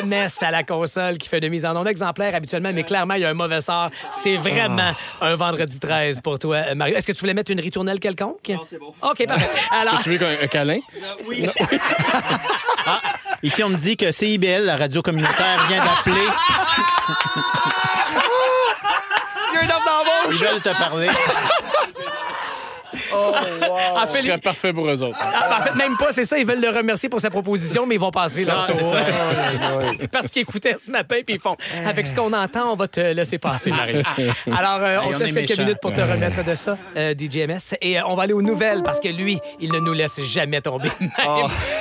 DJ 0.00 0.04
MS 0.04 0.42
à 0.42 0.50
la 0.50 0.62
console 0.64 1.18
qui 1.18 1.28
fait 1.28 1.38
une 1.38 1.50
mise 1.50 1.64
en 1.66 1.76
onde 1.76 1.86
exemplaire 1.88 2.34
habituellement, 2.34 2.70
mais 2.72 2.82
clairement, 2.82 3.14
il 3.14 3.20
y 3.20 3.24
a 3.24 3.28
un 3.28 3.34
mauvais 3.34 3.60
sort. 3.60 3.90
C'est 4.22 4.36
vraiment 4.36 4.92
Ah. 5.20 5.26
un 5.26 5.36
vendredi 5.36 5.78
13 5.78 6.20
pour 6.20 6.38
toi, 6.38 6.56
euh, 6.68 6.74
Mario. 6.74 6.96
Est-ce 6.96 7.06
que 7.06 7.12
tu 7.12 7.20
voulais 7.20 7.34
mettre 7.34 7.50
une 7.50 7.60
ritournelle 7.60 8.00
quelconque? 8.00 8.48
Non, 8.48 8.64
c'est 8.68 8.78
bon. 8.78 8.92
OK, 9.02 9.26
parfait. 9.26 9.46
Alors, 9.70 10.02
Tu 10.02 10.10
veux 10.10 10.18
qu'un 10.18 10.30
un 10.42 10.46
câlin? 10.46 10.78
oui. 11.26 11.46
Ici, 13.42 13.62
on 13.62 13.68
me 13.68 13.76
dit 13.76 13.96
que 13.98 14.10
CIBL, 14.12 14.64
la 14.64 14.76
radio 14.76 15.02
communautaire, 15.02 15.62
vient 15.68 15.84
d'appeler. 15.84 16.26
Il 19.52 19.54
y 19.54 19.58
a 19.58 19.60
un 19.60 19.76
homme 19.76 19.84
dans 19.84 20.30
Ils 20.30 20.36
veulent 20.36 20.60
te 20.62 20.70
parler. 20.78 21.08
En 23.96 24.06
Ce 24.06 24.16
fait, 24.18 24.26
serait 24.26 24.38
parfait 24.38 24.72
pour 24.72 24.86
eux 24.88 25.02
autres. 25.02 25.18
Ah, 25.20 25.58
en 25.60 25.62
fait, 25.62 25.74
même 25.74 25.96
pas, 25.96 26.12
c'est 26.12 26.24
ça. 26.24 26.38
Ils 26.38 26.46
veulent 26.46 26.60
le 26.60 26.68
remercier 26.70 27.08
pour 27.08 27.20
sa 27.20 27.30
proposition, 27.30 27.86
mais 27.86 27.94
ils 27.96 28.00
vont 28.00 28.10
passer 28.10 28.44
leur 28.44 28.66
Ah, 28.68 28.72
c'est 28.72 28.80
tour. 28.80 28.92
ça. 28.92 28.98
Parce 30.12 30.28
qu'ils 30.28 30.42
écoutaient 30.42 30.76
ce 30.84 30.90
matin, 30.90 31.16
puis 31.24 31.36
ils 31.36 31.40
font 31.40 31.56
Avec 31.86 32.06
ce 32.06 32.14
qu'on 32.14 32.32
entend, 32.32 32.72
on 32.72 32.76
va 32.76 32.88
te 32.88 33.00
laisser 33.00 33.38
passer, 33.38 33.70
Marie. 33.70 34.02
Alors, 34.56 34.78
euh, 34.82 34.98
on 35.06 35.18
te 35.18 35.24
laisse 35.24 35.34
quelques 35.46 35.58
minutes 35.58 35.78
pour 35.80 35.92
te 35.92 36.00
remettre 36.00 36.44
de 36.44 36.54
ça, 36.54 36.76
euh, 36.96 37.14
DJMS. 37.18 37.76
Et 37.80 37.98
euh, 37.98 38.02
on 38.06 38.14
va 38.16 38.24
aller 38.24 38.32
aux 38.32 38.42
nouvelles, 38.42 38.82
parce 38.82 39.00
que 39.00 39.08
lui, 39.08 39.38
il 39.60 39.72
ne 39.72 39.78
nous 39.78 39.92
laisse 39.92 40.20
jamais 40.22 40.60
tomber, 40.60 40.90
même 41.00 41.10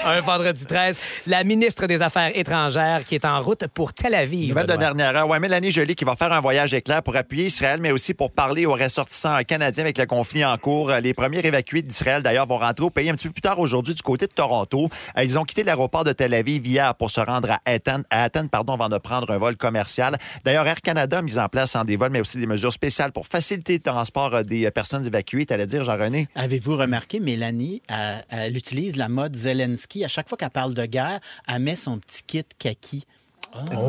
un 0.06 0.22
vendredi 0.22 0.66
13. 0.66 0.98
La 1.28 1.44
ministre 1.44 1.86
des 1.88 2.02
Affaires 2.02 2.32
étrangères 2.34 3.04
qui 3.04 3.16
est 3.16 3.26
en 3.26 3.42
route 3.42 3.66
pour 3.74 3.94
Tel 3.94 4.16
Aviv. 4.16 4.50
Nouvelle 4.50 4.68
de 4.68 4.76
dernière 4.76 5.16
heure. 5.16 5.28
Ouais, 5.28 5.40
Mélanie 5.40 5.72
Joly 5.72 5.96
qui 5.96 6.06
va 6.06 6.16
faire 6.16 6.32
un 6.34 6.40
voyage 6.42 6.74
éclair 6.74 7.04
pour 7.04 7.16
appuyer 7.16 7.46
Israël, 7.48 7.80
mais 7.82 7.92
aussi 7.92 8.14
pour 8.14 8.32
parler 8.32 8.66
aux 8.66 8.74
ressortissants 8.74 9.38
canadiens 9.48 9.84
avec 9.84 9.98
le 9.98 10.06
conflit 10.06 10.46
en 10.46 10.58
cours. 10.58 10.92
Les 11.02 11.14
premiers 11.16 11.40
évacués 11.40 11.82
d'Israël, 11.82 12.22
d'ailleurs, 12.22 12.46
vont 12.46 12.58
rentrer 12.58 12.86
au 12.86 12.90
pays 12.90 13.10
un 13.10 13.16
petit 13.16 13.28
peu 13.28 13.34
plus 13.34 13.42
tard 13.42 13.60
aujourd'hui 13.60 13.94
du 13.94 14.02
côté 14.02 14.28
de 14.28 14.32
Toronto. 14.32 14.90
Euh, 15.18 15.24
Ils 15.24 15.40
ont 15.40 15.44
quitté 15.44 15.64
l'aéroport 15.64 16.04
de 16.04 16.12
Tel 16.14 16.34
Aviv 16.34 16.66
hier 16.68 16.94
pour 16.96 17.10
se 17.10 17.20
rendre 17.20 17.52
à 17.52 17.60
Athènes, 17.66 18.04
Athènes 18.10 18.50
pardon, 18.50 18.74
avant 18.74 18.90
de 18.90 18.98
prendre 18.98 19.32
un 19.32 19.38
vol 19.38 19.56
commercial. 19.56 20.18
D'ailleurs, 20.44 20.68
Air 20.68 20.82
Canada 20.82 21.20
a 21.20 21.22
mis 21.22 21.40
en 21.40 21.50
place 21.50 21.76
en 21.76 21.84
des 21.84 21.96
vols, 21.96 22.12
mais 22.12 22.20
aussi 22.20 22.38
des 22.38 22.46
mesures 22.46 22.74
spéciales 22.74 23.12
pour 23.12 23.28
faciliter 23.28 23.74
le 23.74 23.80
transport 23.80 24.36
euh, 24.36 24.44
des 24.44 24.66
euh, 24.66 24.72
personnes 24.72 25.06
évacuées. 25.06 25.46
T'allais 25.46 25.68
dire, 25.68 25.84
Jean-René? 25.84 26.28
Avez-vous 26.36 26.78
remarqué, 26.78 27.20
Mélanie, 27.20 27.82
elle, 27.88 28.26
elle 28.30 28.58
utilise 28.58 28.96
la 28.96 29.10
mode 29.10 29.36
Zelensky. 29.36 30.04
À 30.06 30.08
chaque 30.08 30.30
fois 30.30 30.38
qu'elle 30.38 30.50
parle 30.50 30.74
de 30.74 30.86
guerre, 30.86 31.20
elle 31.48 31.62
met 31.62 31.76
son 31.76 31.98
petit 31.98 32.24
kit 32.24 32.46
kaki. 32.60 33.06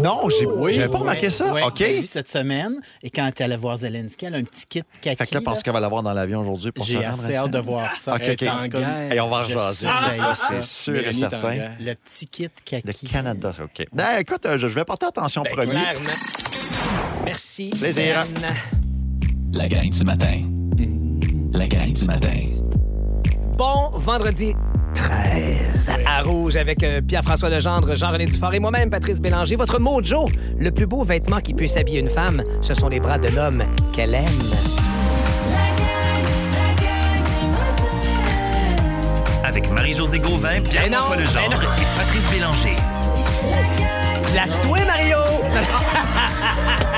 Non, 0.03 0.29
j'ai 0.31 0.47
j'avais 0.75 0.89
pas 0.89 0.99
remarqué 0.99 1.31
ça. 1.31 1.67
OK. 1.67 1.75
j'ai 1.79 2.01
vu 2.01 2.07
cette 2.07 2.29
semaine. 2.29 2.77
Et 3.03 3.11
quand 3.11 3.23
elle 3.25 3.29
est 3.29 3.41
allée 3.43 3.57
voir 3.57 3.77
Zelensky, 3.79 4.27
elle 4.27 4.35
a 4.35 4.39
un 4.39 4.45
petit 4.45 4.67
kit 4.67 4.83
kaki. 5.01 5.17
Fait 5.17 5.27
que 5.27 5.35
là, 5.35 5.41
pense 5.41 5.63
qu'elle 5.63 5.73
va 5.73 5.81
l'avoir 5.81 6.03
dans 6.03 6.13
l'avion 6.13 6.41
aujourd'hui 6.41 6.73
pour 6.73 6.85
se 6.85 6.93
J'ai 6.93 7.05
assez 7.05 7.35
hâte 7.35 7.51
de 7.51 7.59
voir 7.59 7.93
ça. 7.95 8.15
OK, 8.15 8.23
OK. 8.33 8.37
guerre. 8.39 9.13
Et 9.13 9.21
on 9.21 9.29
va 9.29 9.37
en 9.39 9.43
Je 9.43 9.53
jaser. 9.53 9.89
surveille 9.89 10.21
Ah, 10.23 10.35
ça. 10.35 10.55
C'est 10.61 10.63
sûr 10.63 10.95
et 10.95 10.99
Mélanie 10.99 11.19
certain. 11.19 11.55
Le 11.81 11.95
petit 11.95 12.27
kit 12.27 12.45
Le 12.45 12.81
kaki. 12.93 13.07
Canada, 13.07 13.51
OK. 13.63 13.87
Ben, 13.93 14.19
écoute, 14.21 14.47
euh, 14.47 14.59
je 14.59 14.69
je 14.69 14.75
vais 14.75 14.85
porter 14.85 15.07
attention 15.07 15.43
Ben, 15.43 15.53
premier. 15.55 15.71
clairement. 15.73 16.01
Merci. 17.25 17.71
Plaisir. 17.71 18.25
Ben. 18.41 18.55
La 19.53 19.69
gang 19.69 19.89
du 19.89 20.05
matin. 20.05 20.43
La 21.53 21.67
gang 21.67 21.93
du 21.93 22.05
matin. 22.05 22.41
Bon 23.57 23.91
vendredi 23.95 24.53
13 24.97 25.91
à 26.07 26.23
Rouge 26.23 26.57
avec 26.57 26.83
euh, 26.83 27.01
Pierre-François 27.03 27.51
Legendre, 27.51 27.95
Jean-René 27.95 28.25
Dufort 28.27 28.55
et 28.55 28.59
moi-même, 28.59 28.89
Patrice 28.89 29.21
Bélanger. 29.21 29.57
Votre 29.57 29.79
mojo, 29.79 30.29
le 30.59 30.71
plus 30.71 30.87
beau 30.87 31.05
vêtement 31.05 31.41
qui 31.41 31.53
puisse 31.53 31.77
habiller 31.77 32.01
une 32.01 32.09
femme, 32.09 32.43
ce 32.63 32.73
sont 32.75 32.89
les 32.89 32.99
bras 32.99 33.19
de 33.19 33.29
l'homme 33.29 33.63
qu'elle 33.93 34.15
aime. 34.15 34.25
Avec 39.45 39.71
Marie-Josée 39.71 40.19
Gauvin, 40.19 40.61
Pierre-François 40.69 41.17
Legendre 41.17 41.63
et 41.79 41.97
Patrice 41.97 42.29
Bélanger. 42.31 42.77
Place-toi, 44.33 44.79
Mario! 44.87 45.19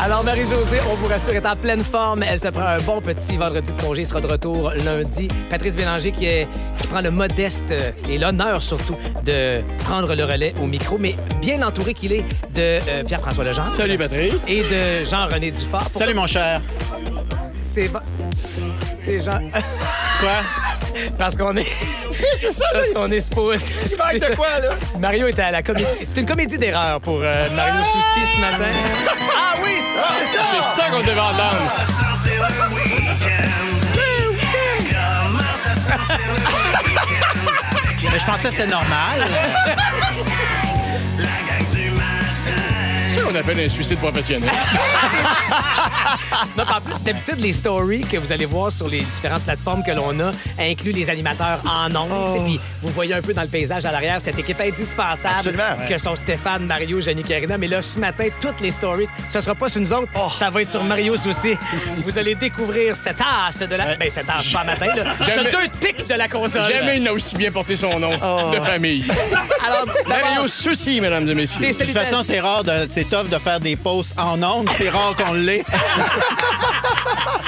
Alors, 0.00 0.22
Marie-Josée, 0.22 0.78
on 0.90 0.94
vous 0.94 1.08
rassure, 1.08 1.34
est 1.34 1.44
en 1.46 1.56
pleine 1.56 1.82
forme. 1.82 2.22
Elle 2.22 2.38
se 2.38 2.48
prend 2.48 2.62
un 2.66 2.78
bon 2.80 3.00
petit 3.00 3.36
vendredi 3.36 3.72
de 3.72 3.80
congé. 3.82 4.04
sera 4.04 4.20
de 4.20 4.28
retour 4.28 4.70
lundi. 4.84 5.28
Patrice 5.50 5.74
Bélanger 5.74 6.12
qui, 6.12 6.26
est, 6.26 6.46
qui 6.80 6.86
prend 6.86 7.00
le 7.00 7.10
modeste 7.10 7.74
et 8.08 8.16
l'honneur 8.16 8.62
surtout 8.62 8.96
de 9.24 9.60
prendre 9.84 10.14
le 10.14 10.24
relais 10.24 10.54
au 10.62 10.66
micro, 10.66 10.98
mais 10.98 11.16
bien 11.40 11.62
entouré 11.66 11.94
qu'il 11.94 12.12
est 12.12 12.22
de 12.54 12.78
euh, 12.88 13.02
Pierre-François 13.04 13.42
Legendre. 13.44 13.68
Salut, 13.68 13.98
Patrice. 13.98 14.48
Et 14.48 14.62
de 14.62 15.04
Jean-René 15.04 15.50
Dufort. 15.50 15.80
Pourquoi- 15.82 15.98
Salut, 16.00 16.14
mon 16.14 16.26
cher. 16.28 16.60
C'est... 17.62 17.90
C'est 19.04 19.20
Jean... 19.20 19.40
Quoi? 20.20 20.30
Parce 21.18 21.36
qu'on 21.36 21.56
est... 21.56 21.66
C'est 22.38 22.52
ça, 22.52 22.64
Parce 22.72 22.90
qu'on 22.92 23.10
est 23.10 23.20
supposé... 23.20 23.58
De 23.68 24.34
quoi, 24.36 24.58
là? 24.60 24.70
Mario 24.98 25.28
était 25.28 25.42
à 25.42 25.50
la 25.52 25.62
comédie. 25.62 25.86
C'est 26.04 26.18
une 26.20 26.26
comédie 26.26 26.56
d'erreur 26.56 27.00
pour 27.00 27.20
euh, 27.22 27.48
Mario 27.54 27.82
Souci 27.84 28.26
ce 28.34 28.40
matin. 28.40 28.64
Ah 29.40 29.54
oui! 29.64 29.70
C'est 30.50 30.62
ça 30.62 30.90
qu'on 30.90 31.00
devait 31.02 31.20
entendre. 31.20 31.58
Mais 38.10 38.18
je 38.18 38.24
pensais 38.24 38.48
que 38.48 38.54
c'était 38.54 38.66
normal. 38.66 39.26
Qu'on 43.28 43.34
appelle 43.34 43.60
un 43.60 43.68
suicide 43.68 43.98
professionnel. 43.98 44.50
Non, 46.56 46.64
en 46.64 46.80
plus, 46.80 46.94
d'habitude, 47.04 47.38
les 47.40 47.52
stories 47.52 48.00
que 48.00 48.16
vous 48.16 48.32
allez 48.32 48.46
voir 48.46 48.72
sur 48.72 48.88
les 48.88 49.00
différentes 49.00 49.42
plateformes 49.42 49.82
que 49.84 49.90
l'on 49.92 50.18
a 50.20 50.30
incluent 50.58 50.92
les 50.92 51.10
animateurs 51.10 51.60
en 51.64 51.94
ondes. 51.94 52.08
Oh. 52.10 52.42
Puis 52.44 52.60
vous 52.82 52.88
voyez 52.88 53.14
un 53.14 53.20
peu 53.22 53.34
dans 53.34 53.42
le 53.42 53.48
paysage 53.48 53.84
à 53.84 53.92
l'arrière 53.92 54.20
cette 54.20 54.38
équipe 54.38 54.60
indispensable 54.60 55.34
Absolument. 55.36 55.76
que 55.88 55.98
sont 55.98 56.16
Stéphane, 56.16 56.64
Mario, 56.64 57.00
Jenny 57.00 57.22
Carina. 57.22 57.58
Mais 57.58 57.68
là, 57.68 57.82
ce 57.82 57.98
matin, 57.98 58.24
toutes 58.40 58.60
les 58.60 58.70
stories, 58.70 59.06
ce 59.28 59.40
sera 59.40 59.54
pas 59.54 59.68
sur 59.68 59.80
nous 59.80 59.92
autres, 59.92 60.08
Oh. 60.16 60.28
ça 60.38 60.48
va 60.50 60.62
être 60.62 60.70
sur 60.70 60.82
Mario 60.84 61.12
aussi. 61.14 61.54
vous 62.04 62.18
allez 62.18 62.34
découvrir 62.34 62.96
cette 62.96 63.18
as 63.20 63.66
de 63.66 63.74
la... 63.74 63.94
Ben, 63.96 64.10
cette 64.10 64.28
as, 64.30 64.42
pas 64.52 64.64
matin, 64.64 64.86
là. 64.96 65.04
Ce 65.20 65.30
Jamais- 65.30 65.50
deux 65.50 65.68
pics 65.80 66.06
de 66.08 66.14
la 66.14 66.28
console. 66.28 66.62
Jamais 66.72 66.96
il 66.96 67.02
n'a 67.02 67.12
aussi 67.12 67.34
bien 67.36 67.50
porté 67.50 67.76
son 67.76 67.98
nom 67.98 68.12
Oh. 68.22 68.50
de 68.54 68.60
famille. 68.60 69.06
Alors, 69.66 69.86
Mario 70.06 70.46
Souci, 70.48 71.00
mesdames 71.00 71.28
et 71.28 71.34
messieurs. 71.34 71.60
De 71.60 71.72
toute 71.72 71.92
façon, 71.92 72.22
c'est 72.22 72.40
rare, 72.40 72.64
de- 72.64 72.86
c'est 72.90 73.12
de 73.26 73.38
faire 73.38 73.58
des 73.58 73.74
posts 73.74 74.14
en 74.18 74.40
ondes. 74.42 74.68
C'est 74.76 74.90
rare 74.90 75.16
qu'on 75.16 75.32
l'ait. 75.32 75.64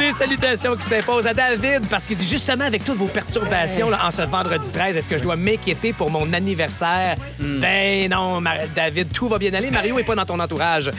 Des 0.00 0.12
salutations 0.12 0.76
qui 0.76 0.82
s'imposent 0.86 1.26
à 1.26 1.34
David 1.34 1.86
parce 1.90 2.04
qu'il 2.06 2.16
dit 2.16 2.26
justement 2.26 2.64
avec 2.64 2.82
toutes 2.84 2.96
vos 2.96 3.06
perturbations 3.06 3.90
là, 3.90 4.00
en 4.06 4.10
ce 4.10 4.22
vendredi 4.22 4.70
13, 4.72 4.96
est-ce 4.96 5.08
que 5.08 5.18
je 5.18 5.22
dois 5.22 5.36
m'inquiéter 5.36 5.92
pour 5.92 6.10
mon 6.10 6.32
anniversaire? 6.32 7.16
Ben 7.38 8.08
non, 8.10 8.40
Mar- 8.40 8.56
David, 8.74 9.12
tout 9.12 9.28
va 9.28 9.38
bien 9.38 9.52
aller. 9.52 9.70
Mario 9.70 9.98
est 9.98 10.04
pas 10.06 10.14
dans 10.14 10.24
ton 10.24 10.40
entourage. 10.40 10.90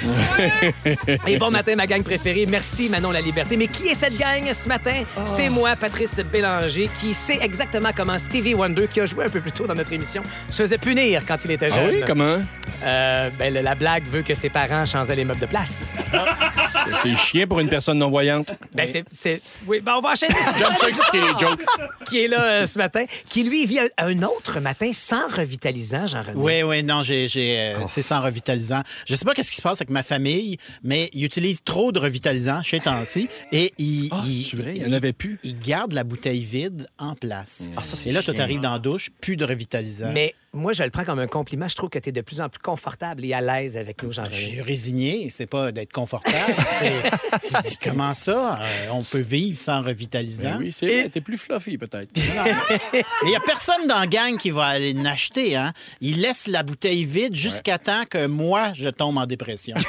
Et 1.27 1.37
bon 1.37 1.49
matin, 1.49 1.75
ma 1.75 1.87
gang 1.87 2.03
préférée. 2.03 2.45
Merci, 2.49 2.89
Manon 2.89 3.11
La 3.11 3.21
Liberté. 3.21 3.57
Mais 3.57 3.67
qui 3.67 3.87
est 3.89 3.95
cette 3.95 4.17
gang 4.17 4.43
ce 4.53 4.67
matin? 4.67 5.03
C'est 5.25 5.49
moi, 5.49 5.75
Patrice 5.75 6.17
Bélanger, 6.31 6.89
qui 6.99 7.13
sait 7.13 7.39
exactement 7.41 7.89
comment 7.95 8.17
Stevie 8.19 8.53
Wonder, 8.53 8.87
qui 8.87 9.01
a 9.01 9.05
joué 9.07 9.25
un 9.25 9.29
peu 9.29 9.39
plus 9.41 9.51
tôt 9.51 9.65
dans 9.65 9.75
notre 9.75 9.93
émission, 9.93 10.21
se 10.49 10.61
faisait 10.63 10.77
punir 10.77 11.23
quand 11.27 11.43
il 11.45 11.51
était 11.51 11.69
Ah 11.71 11.75
jeune. 11.75 11.95
oui, 11.95 12.01
comment? 12.05 12.37
Euh, 12.83 13.29
ben, 13.37 13.53
le- 13.53 13.61
la 13.61 13.75
blague 13.75 14.03
veut 14.11 14.21
que 14.21 14.33
ses 14.35 14.49
parents 14.49 14.85
changeaient 14.85 15.15
les 15.15 15.25
meubles 15.25 15.39
de 15.41 15.45
place. 15.47 15.91
C'est 17.01 17.15
chiant 17.17 17.47
pour 17.47 17.59
une 17.59 17.69
personne 17.69 17.97
non-voyante. 17.97 18.53
Ben, 18.73 18.85
c'est, 18.91 19.05
c'est- 19.11 19.41
Oui, 19.67 19.79
ben, 19.79 19.93
on 19.97 20.01
va 20.01 20.09
enchaîner. 20.11 20.33
J'aime 20.57 20.73
ça 20.79 20.89
expliquer 20.89 21.19
les 21.21 21.39
jokes. 21.39 21.65
qui 22.09 22.19
est 22.23 22.27
là 22.27 22.43
euh, 22.43 22.65
ce 22.67 22.77
matin, 22.77 23.05
qui 23.29 23.43
lui 23.43 23.65
vit 23.65 23.79
un, 23.97 24.23
autre 24.23 24.59
matin 24.59 24.91
sans 24.93 25.27
revitalisant, 25.27 26.07
Jean-René. 26.07 26.33
Oui, 26.35 26.63
oui, 26.63 26.83
non, 26.83 27.03
j'ai, 27.03 27.27
j'ai, 27.27 27.59
euh, 27.59 27.85
c'est 27.87 28.01
sans 28.01 28.21
revitalisant. 28.21 28.81
Je 29.07 29.15
sais 29.15 29.25
pas 29.25 29.33
qu'est-ce 29.33 29.51
qui 29.51 29.57
se 29.57 29.61
passe 29.61 29.79
avec 29.81 29.89
ma 29.89 30.03
famille, 30.03 30.57
mais 30.83 31.09
ils 31.13 31.25
utilisent 31.25 31.63
trop 31.63 31.91
de 31.91 31.99
revitalisant 31.99 32.63
chez 32.63 32.79
temps-ci 32.79 33.29
et 33.51 33.73
ils, 33.77 34.09
ils, 34.25 34.45
c'est 34.45 34.57
vrai, 34.57 34.73
il 34.75 34.83
y 34.83 34.89
en 34.89 34.93
avait 34.93 35.13
plus. 35.13 35.39
Ils 35.43 35.59
gardent 35.59 35.93
la 35.93 36.03
bouteille 36.03 36.43
vide 36.43 36.87
en 36.97 37.15
place. 37.15 37.67
Ah, 37.77 37.83
ça, 37.83 37.95
c'est 37.95 38.09
et 38.09 38.13
là, 38.13 38.21
toi, 38.23 38.33
chiant. 38.33 38.41
t'arrives 38.41 38.59
dans 38.59 38.73
la 38.73 38.79
douche, 38.79 39.09
plus 39.21 39.35
de 39.35 39.45
revitalisant. 39.45 40.11
Mais 40.13 40.33
Moi, 40.53 40.73
je 40.73 40.83
le 40.83 40.89
prends 40.89 41.05
comme 41.05 41.19
un 41.19 41.27
compliment. 41.27 41.69
Je 41.69 41.75
trouve 41.75 41.89
que 41.89 41.97
tu 41.97 42.09
es 42.09 42.11
de 42.11 42.19
plus 42.19 42.41
en 42.41 42.49
plus 42.49 42.59
confortable 42.59 43.23
et 43.23 43.33
à 43.33 43.39
l'aise 43.39 43.77
avec 43.77 44.03
nous, 44.03 44.11
Je 44.11 44.17
Jean-René. 44.17 44.35
suis 44.35 44.61
résigné, 44.61 45.29
c'est 45.29 45.45
pas 45.45 45.71
d'être 45.71 45.93
confortable. 45.93 46.53
c'est- 46.79 47.09
je 47.63 47.69
dis, 47.69 47.77
comment 47.81 48.13
ça? 48.13 48.59
euh, 48.61 48.87
on 48.91 49.01
peut 49.03 49.19
vivre 49.21 49.57
sans 49.57 49.81
revitalisant. 49.81 50.51
Ben 50.51 50.57
oui, 50.59 50.71
c'est 50.73 50.87
vrai, 50.87 51.07
t'es 51.09 51.21
plus 51.21 51.37
fluffy 51.37 51.77
peut-être. 51.77 52.09
Mais 52.93 53.03
il 53.23 53.29
n'y 53.29 53.35
a 53.35 53.39
personne 53.39 53.87
dans 53.87 53.99
la 53.99 54.07
gang 54.07 54.35
qui 54.37 54.49
va 54.49 54.65
aller 54.65 54.91
l'acheter. 54.93 55.55
Hein? 55.55 55.71
Il 56.01 56.19
laisse 56.19 56.47
la 56.47 56.63
bouteille 56.63 57.05
vide 57.05 57.33
jusqu'à 57.33 57.77
temps 57.77 58.03
que 58.09 58.25
moi, 58.27 58.73
je 58.75 58.89
tombe 58.89 59.17
en 59.19 59.25
dépression. 59.25 59.77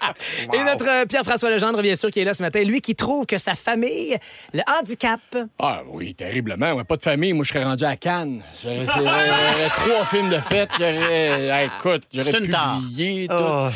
Et 0.52 0.64
notre 0.64 0.88
euh, 0.88 1.06
Pierre-François 1.06 1.50
Legendre, 1.50 1.82
bien 1.82 1.96
sûr, 1.96 2.10
qui 2.10 2.20
est 2.20 2.24
là 2.24 2.34
ce 2.34 2.42
matin, 2.42 2.62
lui 2.62 2.80
qui 2.80 2.94
trouve 2.94 3.26
que 3.26 3.38
sa 3.38 3.54
famille, 3.54 4.16
le 4.52 4.60
handicap. 4.66 5.20
Ah 5.58 5.82
oui, 5.88 6.14
terriblement. 6.14 6.72
Ouais, 6.72 6.84
pas 6.84 6.96
de 6.96 7.02
famille. 7.02 7.32
Moi, 7.32 7.44
je 7.44 7.52
serais 7.52 7.64
rendu 7.64 7.84
à 7.84 7.96
Cannes. 7.96 8.42
J'aurais 8.62 8.86
trois 8.86 10.04
films 10.06 10.30
de 10.30 10.38
fête. 10.38 10.70
J'aurais. 10.78 11.50
ah, 11.50 11.64
écoute, 11.64 12.02
j'aurais 12.12 12.32
publié 12.32 13.28
tout. 13.28 13.34
Oh. 13.36 13.68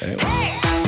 Vendredi. 0.00 0.79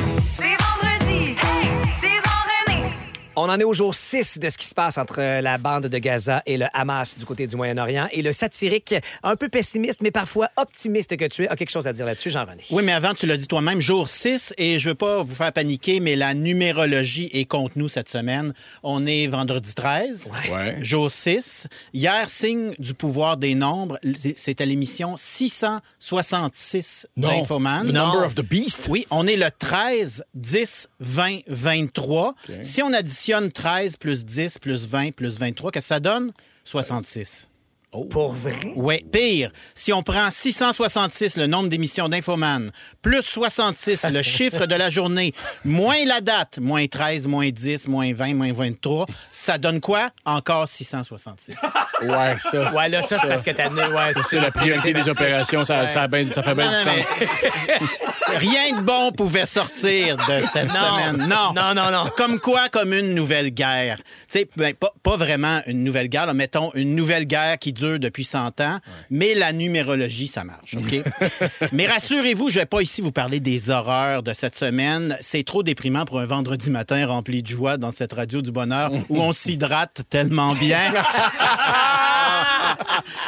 On 3.35 3.49
en 3.49 3.59
est 3.59 3.63
au 3.63 3.73
jour 3.73 3.95
6 3.95 4.37
de 4.37 4.47
ce 4.47 4.59
qui 4.59 4.67
se 4.67 4.75
passe 4.75 4.99
entre 4.99 5.19
la 5.41 5.57
bande 5.57 5.87
de 5.87 5.97
Gaza 5.97 6.43
et 6.45 6.55
le 6.55 6.67
Hamas 6.71 7.17
du 7.17 7.25
côté 7.25 7.47
du 7.47 7.55
Moyen-Orient. 7.55 8.07
Et 8.11 8.21
le 8.21 8.31
satirique, 8.31 8.93
un 9.23 9.35
peu 9.35 9.49
pessimiste, 9.49 10.01
mais 10.01 10.11
parfois 10.11 10.49
optimiste 10.55 11.17
que 11.17 11.25
tu 11.25 11.45
es, 11.45 11.47
a 11.49 11.55
quelque 11.55 11.71
chose 11.71 11.87
à 11.87 11.93
dire 11.93 12.05
là-dessus, 12.05 12.29
Jean-René. 12.29 12.61
Oui, 12.69 12.83
mais 12.85 12.91
avant, 12.91 13.15
tu 13.15 13.25
l'as 13.25 13.37
dit 13.37 13.47
toi-même, 13.47 13.81
jour 13.81 14.07
6, 14.07 14.53
et 14.59 14.77
je 14.77 14.89
veux 14.89 14.93
pas 14.95 15.23
vous 15.23 15.33
faire 15.33 15.51
paniquer, 15.51 15.99
mais 15.99 16.15
la 16.15 16.35
numérologie 16.35 17.31
est 17.33 17.45
contre 17.45 17.71
nous 17.75 17.89
cette 17.89 18.07
semaine. 18.09 18.53
On 18.83 19.03
est 19.07 19.25
vendredi 19.25 19.73
13, 19.73 20.29
Ouais. 20.51 20.77
jour 20.83 21.09
6. 21.11 21.65
Hier, 21.91 22.29
signe 22.29 22.75
du 22.77 22.93
pouvoir 22.93 23.37
des 23.37 23.55
nombres, 23.55 23.97
c'est- 24.15 24.37
c'était 24.37 24.67
l'émission 24.67 25.15
666 25.17 27.07
Non. 27.17 27.29
d'Infoman. 27.29 27.87
The 27.87 27.93
number 27.93 28.23
of 28.27 28.35
the 28.35 28.43
beast. 28.43 28.85
Oui, 28.91 29.07
on 29.09 29.25
est 29.25 29.37
le 29.37 29.49
13, 29.57 30.23
10, 30.35 30.87
20, 30.99 31.39
23. 31.47 32.35
Si 32.61 32.83
on 32.83 32.93
additionne 32.93 33.22
13 33.51 33.97
plus 33.97 34.25
10 34.25 34.59
plus 34.59 34.87
20 34.87 35.11
plus 35.15 35.37
23, 35.37 35.71
qu'est-ce 35.71 35.85
que 35.85 35.87
ça 35.87 35.99
donne? 35.99 36.31
66. 36.65 37.47
Pour 38.09 38.33
vrai? 38.33 38.55
Oui, 38.75 39.05
pire. 39.11 39.51
Si 39.75 39.93
on 39.93 40.01
prend 40.03 40.29
666, 40.31 41.37
le 41.37 41.45
nombre 41.47 41.69
d'émissions 41.69 42.09
d'Infoman, 42.09 42.71
plus 43.01 43.21
66, 43.21 44.05
le 44.11 44.21
chiffre 44.23 44.65
de 44.65 44.75
la 44.75 44.89
journée, 44.89 45.33
moins 45.63 46.03
la 46.05 46.19
date, 46.21 46.57
moins 46.59 46.87
13, 46.87 47.27
moins 47.27 47.49
10, 47.49 47.87
moins 47.87 48.11
20, 48.13 48.33
moins 48.33 48.51
23, 48.51 49.05
ça 49.31 49.57
donne 49.57 49.79
quoi? 49.79 50.09
Encore 50.25 50.67
666. 50.67 51.55
Ouais, 52.01 52.35
ça. 52.41 52.69
Ouais, 52.73 52.89
là, 52.89 53.01
ça, 53.01 53.17
c'est 53.17 53.27
parce 53.29 53.43
que 53.43 53.51
t'as... 53.51 53.69
Ouais, 53.69 54.11
C'est 54.27 54.39
la 54.41 54.51
priorité 54.51 54.91
des 54.91 55.07
opérations. 55.07 55.63
Ça, 55.63 55.87
ça, 55.87 56.05
ben- 56.09 56.29
fait 56.29 56.53
bien 56.53 56.67
du 56.67 56.75
sens. 57.03 57.17
Rien 58.35 58.77
de 58.77 58.81
bon 58.81 59.11
pouvait 59.11 59.45
sortir 59.45 60.17
de 60.17 60.43
cette 60.45 60.67
Non. 60.67 60.73
semaine. 60.73 61.17
Non. 61.29 61.53
Non, 61.55 61.73
non, 61.73 61.91
non. 61.91 62.09
Comme 62.17 62.39
quoi, 62.39 62.67
comme 62.69 62.91
une 62.93 63.13
nouvelle 63.13 63.51
guerre. 63.51 63.97
Tu 64.29 64.39
sais, 64.39 64.49
ben, 64.57 64.73
pas, 64.73 64.91
pas 65.01 65.15
vraiment 65.17 65.61
une 65.67 65.83
nouvelle 65.83 66.07
guerre, 66.09 66.25
là, 66.25 66.33
mettons 66.33 66.71
une 66.73 66.95
nouvelle 66.95 67.25
guerre 67.25 67.57
qui 67.59 67.71
dure 67.71 67.82
depuis 67.83 68.23
100 68.23 68.61
ans, 68.61 68.79
mais 69.09 69.33
la 69.35 69.53
numérologie, 69.53 70.27
ça 70.27 70.43
marche, 70.43 70.75
OK? 70.75 71.03
mais 71.71 71.87
rassurez-vous, 71.87 72.49
je 72.49 72.59
vais 72.59 72.65
pas 72.65 72.81
ici 72.81 73.01
vous 73.01 73.11
parler 73.11 73.39
des 73.39 73.69
horreurs 73.69 74.23
de 74.23 74.33
cette 74.33 74.55
semaine. 74.55 75.17
C'est 75.21 75.43
trop 75.43 75.63
déprimant 75.63 76.05
pour 76.05 76.19
un 76.19 76.25
vendredi 76.25 76.69
matin 76.69 77.05
rempli 77.05 77.43
de 77.43 77.47
joie 77.47 77.77
dans 77.77 77.91
cette 77.91 78.13
radio 78.13 78.41
du 78.41 78.51
bonheur 78.51 78.91
où 79.09 79.21
on 79.21 79.31
s'hydrate 79.31 80.01
tellement 80.09 80.55
bien. 80.55 80.93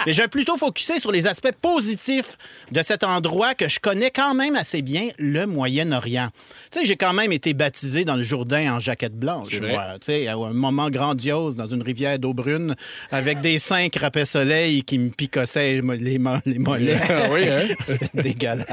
Mais 0.06 0.14
je 0.14 0.22
vais 0.22 0.28
plutôt 0.28 0.58
focuser 0.58 1.00
sur 1.00 1.12
les 1.12 1.28
aspects 1.28 1.52
positifs 1.62 2.38
de 2.72 2.82
cet 2.82 3.04
endroit 3.04 3.54
que 3.56 3.68
je 3.70 3.80
connais 3.80 4.12
quand 4.12 4.34
même 4.34 4.56
assez 4.56 4.82
bien, 4.82 5.10
le 5.18 5.46
Moyen-Orient. 5.46 6.30
Tu 6.72 6.80
sais, 6.80 6.86
j'ai 6.86 6.96
quand 6.96 7.14
même 7.14 7.32
été 7.32 7.54
baptisé 7.54 8.06
dans 8.06 8.16
le 8.16 8.24
Jourdain 8.24 8.74
en 8.76 8.80
jaquette 8.80 9.16
blanche. 9.18 9.60
Moi. 9.60 9.84
Tu 10.00 10.06
sais, 10.08 10.28
à 10.28 10.34
un 10.36 10.54
moment 10.54 10.90
grandiose 10.90 11.56
dans 11.56 11.68
une 11.68 11.82
rivière 11.82 12.20
d'eau 12.20 12.34
brune 12.34 12.76
avec 13.12 13.42
des 13.42 13.60
cinq 13.60 13.96
rapets 13.96 14.26
soleil 14.26 14.84
qui 14.84 14.98
me 15.00 15.10
picossaient 15.10 15.74
les, 15.76 15.82
mo- 15.82 15.94
les 15.94 16.18
mo- 16.20 16.38
les 16.46 16.60
mollets. 16.60 17.00
Ah 17.10 17.28
oui, 17.32 17.48
hein? 17.48 17.68
C'était 17.86 18.22
dégueulasse. 18.22 18.68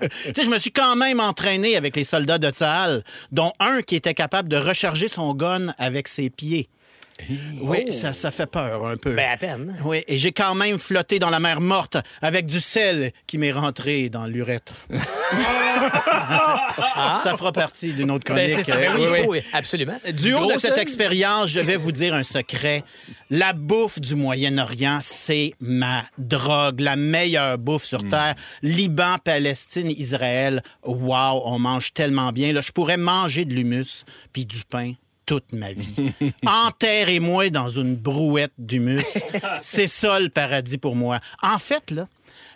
tu 0.00 0.32
sais, 0.34 0.44
je 0.44 0.50
me 0.50 0.58
suis 0.58 0.72
quand 0.72 0.96
même 0.96 1.20
entraîné 1.20 1.76
avec 1.76 1.96
les 1.96 2.04
soldats 2.04 2.38
de 2.38 2.50
Tsahal, 2.50 3.04
dont 3.32 3.52
un 3.60 3.82
qui 3.82 3.96
était 3.96 4.14
capable 4.14 4.48
de 4.48 4.56
recharger 4.56 5.08
son 5.08 5.34
gun 5.34 5.74
avec 5.78 6.08
ses 6.08 6.30
pieds. 6.30 6.68
Oui, 7.60 7.92
ça, 7.92 8.12
ça 8.12 8.30
fait 8.30 8.46
peur 8.46 8.86
un 8.86 8.96
peu. 8.96 9.12
Ben, 9.14 9.30
à 9.32 9.36
peine. 9.36 9.76
Oui, 9.84 10.02
et 10.06 10.18
j'ai 10.18 10.32
quand 10.32 10.54
même 10.54 10.78
flotté 10.78 11.18
dans 11.18 11.30
la 11.30 11.40
mer 11.40 11.60
morte 11.60 11.96
avec 12.22 12.46
du 12.46 12.60
sel 12.60 13.12
qui 13.26 13.38
m'est 13.38 13.52
rentré 13.52 14.08
dans 14.08 14.26
l'urètre. 14.26 14.72
Ça 17.22 17.34
fera 17.36 17.52
partie 17.52 17.92
d'une 17.92 18.10
autre 18.10 18.24
Ben, 18.32 18.50
chronique. 18.52 18.66
Ben 18.68 18.92
oui, 18.96 19.04
Euh, 19.06 19.10
oui, 19.10 19.18
oui. 19.20 19.26
oui, 19.28 19.40
absolument. 19.52 19.98
Du 20.12 20.34
haut 20.34 20.46
de 20.46 20.52
cette 20.58 20.74
sel. 20.74 20.80
expérience, 20.82 21.50
je 21.50 21.60
vais 21.60 21.76
vous 21.76 21.92
dire 21.92 22.14
un 22.14 22.22
secret. 22.22 22.84
La 23.30 23.52
bouffe 23.52 24.00
du 24.00 24.14
Moyen-Orient, 24.14 24.98
c'est 25.02 25.54
ma 25.60 26.02
drogue, 26.18 26.80
la 26.80 26.96
meilleure 26.96 27.58
bouffe 27.58 27.84
sur 27.84 28.06
Terre. 28.08 28.34
Liban, 28.62 29.16
Palestine, 29.22 29.90
Israël, 29.90 30.62
wow, 30.84 31.42
on 31.44 31.58
mange 31.58 31.92
tellement 31.94 32.32
bien. 32.32 32.52
Là, 32.52 32.60
je 32.64 32.72
pourrais 32.72 32.96
manger 32.96 33.44
de 33.44 33.54
l'humus 33.54 34.04
puis 34.32 34.46
du 34.46 34.62
pain 34.68 34.92
toute 35.28 35.52
ma 35.52 35.72
vie. 35.74 36.12
Enterrez-moi 36.46 37.50
dans 37.50 37.68
une 37.68 37.96
brouette 37.96 38.54
d'humus. 38.56 39.18
C'est 39.62 39.86
ça 39.86 40.18
le 40.18 40.30
paradis 40.30 40.78
pour 40.78 40.96
moi. 40.96 41.20
En 41.42 41.58
fait, 41.58 41.90
là, 41.90 42.08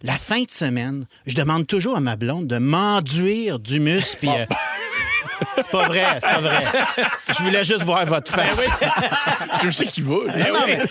la 0.03 0.15
fin 0.15 0.41
de 0.41 0.51
semaine, 0.51 1.07
je 1.27 1.35
demande 1.35 1.67
toujours 1.67 1.99
à 1.99 2.01
ma 2.01 2.17
blonde 2.17 2.47
de 2.47 2.57
m'enduire 2.57 3.59
d'humus 3.59 4.17
puis... 4.19 4.31
euh, 4.31 4.47
c'est 5.63 5.71
pas 5.71 5.89
vrai, 5.89 6.05
c'est 6.15 6.21
pas 6.21 6.41
vrai. 6.41 6.65
Je 7.29 7.43
voulais 7.43 7.65
juste 7.65 7.83
voir 7.83 8.05
votre 8.07 8.33
face. 8.33 8.61
Je 9.63 9.71
sais 9.71 9.87
qui 9.87 10.01
va. 10.01 10.17
Ben. 10.27 10.87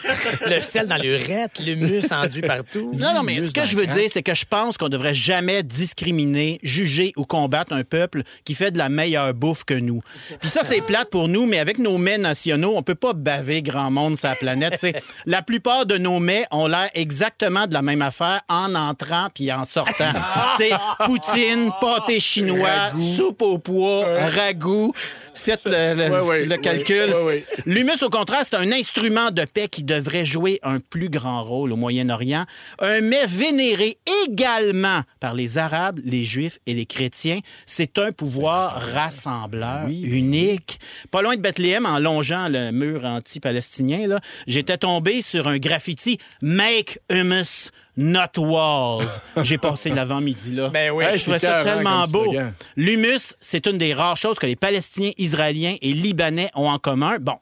Le 0.48 0.62
sel 0.62 0.88
dans 0.88 0.96
l'urette, 0.96 1.60
le 1.60 1.76
mus 1.76 2.12
enduit 2.12 2.42
partout. 2.42 2.92
Non, 2.94 3.14
non, 3.14 3.24
mais 3.24 3.42
ce 3.42 3.52
que 3.52 3.66
je 3.66 3.76
veux 3.76 3.88
dire, 3.88 4.08
c'est 4.08 4.24
que 4.24 4.36
je 4.36 4.46
pense 4.46 4.78
qu'on 4.78 4.90
devrait 4.90 5.16
jamais 5.16 5.64
discriminer, 5.64 6.60
juger 6.64 7.12
ou 7.18 7.26
combattre 7.26 7.74
un 7.74 7.84
peuple 7.84 8.24
qui 8.46 8.54
fait 8.56 8.72
de 8.72 8.78
la 8.78 8.90
meilleure 8.90 9.34
bouffe 9.34 9.64
que 9.64 9.74
nous. 9.74 10.02
Puis 10.40 10.50
ça, 10.50 10.64
c'est 10.64 10.82
plate 10.82 11.10
pour 11.10 11.28
nous, 11.28 11.46
mais 11.46 11.60
avec 11.60 11.80
nos 11.80 11.98
mets 11.98 12.18
nationaux, 12.18 12.74
on 12.76 12.84
peut 12.84 12.96
pas 12.96 13.14
baver 13.14 13.62
grand 13.62 13.92
monde 13.92 14.18
sur 14.18 14.30
la 14.30 14.36
planète. 14.36 14.74
tu 14.74 14.80
sais. 14.80 14.94
La 15.26 15.42
plupart 15.42 15.86
de 15.86 15.98
nos 15.98 16.20
mets 16.20 16.46
ont 16.52 16.68
l'air 16.68 16.90
exactement 16.94 17.68
de 17.68 17.74
la 17.74 17.82
même 17.82 18.02
affaire 18.02 18.42
en 18.50 18.76
entrant 18.76 19.28
puis 19.34 19.52
en 19.52 19.66
sortant. 19.66 20.12
Tu 20.58 20.64
sais, 20.64 20.72
poutine, 21.06 21.72
pâté 21.80 22.20
chinois, 22.20 22.92
soupe 23.16 23.42
au 23.42 23.58
pois, 23.58 24.06
ragoût. 24.36 24.61
goo. 24.62 24.93
Faites 25.34 25.66
le, 25.66 25.96
le- 25.96 26.10
Ouais, 26.12 26.20
ouais, 26.28 26.46
le 26.46 26.58
calcul. 26.58 27.14
ouais. 27.24 27.46
L'humus, 27.66 28.02
au 28.04 28.10
contraire, 28.10 28.42
c'est 28.44 28.56
un 28.56 28.72
instrument 28.72 29.32
de 29.32 29.44
paix 29.46 29.68
qui 29.68 29.84
devrait 29.84 30.26
jouer 30.26 30.60
un 30.64 30.80
plus 30.80 31.10
grand 31.10 31.44
rôle 31.44 31.72
au 31.72 31.76
Moyen-Orient. 31.76 32.46
Un 32.80 33.02
mets 33.02 33.26
vénéré 33.26 33.98
également 34.26 35.02
par 35.20 35.34
les 35.34 35.58
Arabes, 35.58 36.00
les 36.04 36.24
Juifs 36.26 36.60
et 36.68 36.74
les 36.74 36.86
chrétiens. 36.86 37.40
C'est 37.66 37.98
un 37.98 38.12
pouvoir 38.12 38.82
rassembleur 38.94 39.88
unique. 39.90 40.80
Pas 41.12 41.22
loin 41.22 41.36
de 41.36 41.42
Bethléem, 41.42 41.86
en 41.86 42.00
longeant 42.00 42.48
le 42.50 42.72
mur 42.72 43.06
anti-palestinien, 43.06 44.20
j'étais 44.48 44.78
tombé 44.78 45.22
sur 45.22 45.48
un 45.48 45.58
graffiti 45.58 46.18
«Make 46.42 47.00
hummus, 47.10 47.72
not 47.98 48.38
walls». 48.38 49.08
J'ai 49.44 49.58
passé 49.58 49.90
l'avant-midi 49.90 50.52
là. 50.54 50.70
Ben 50.70 50.92
oui. 50.92 51.06
Ouais, 51.06 51.18
Je 51.18 51.24
trouvais 51.24 51.40
ça 51.40 51.64
tellement 51.64 52.06
beau. 52.08 52.34
L'humus, 52.76 53.34
c'est 53.42 53.66
une 53.68 53.78
des 53.78 53.94
rares 53.94 54.18
choses 54.18 54.38
que 54.40 54.46
les 54.46 54.56
Palestiniens, 54.56 55.12
Israéliens 55.22 55.76
et 55.82 55.94
Libanais 55.94 56.50
ont 56.56 56.68
en 56.70 56.80
commun. 56.80 57.18
Bon, 57.20 57.36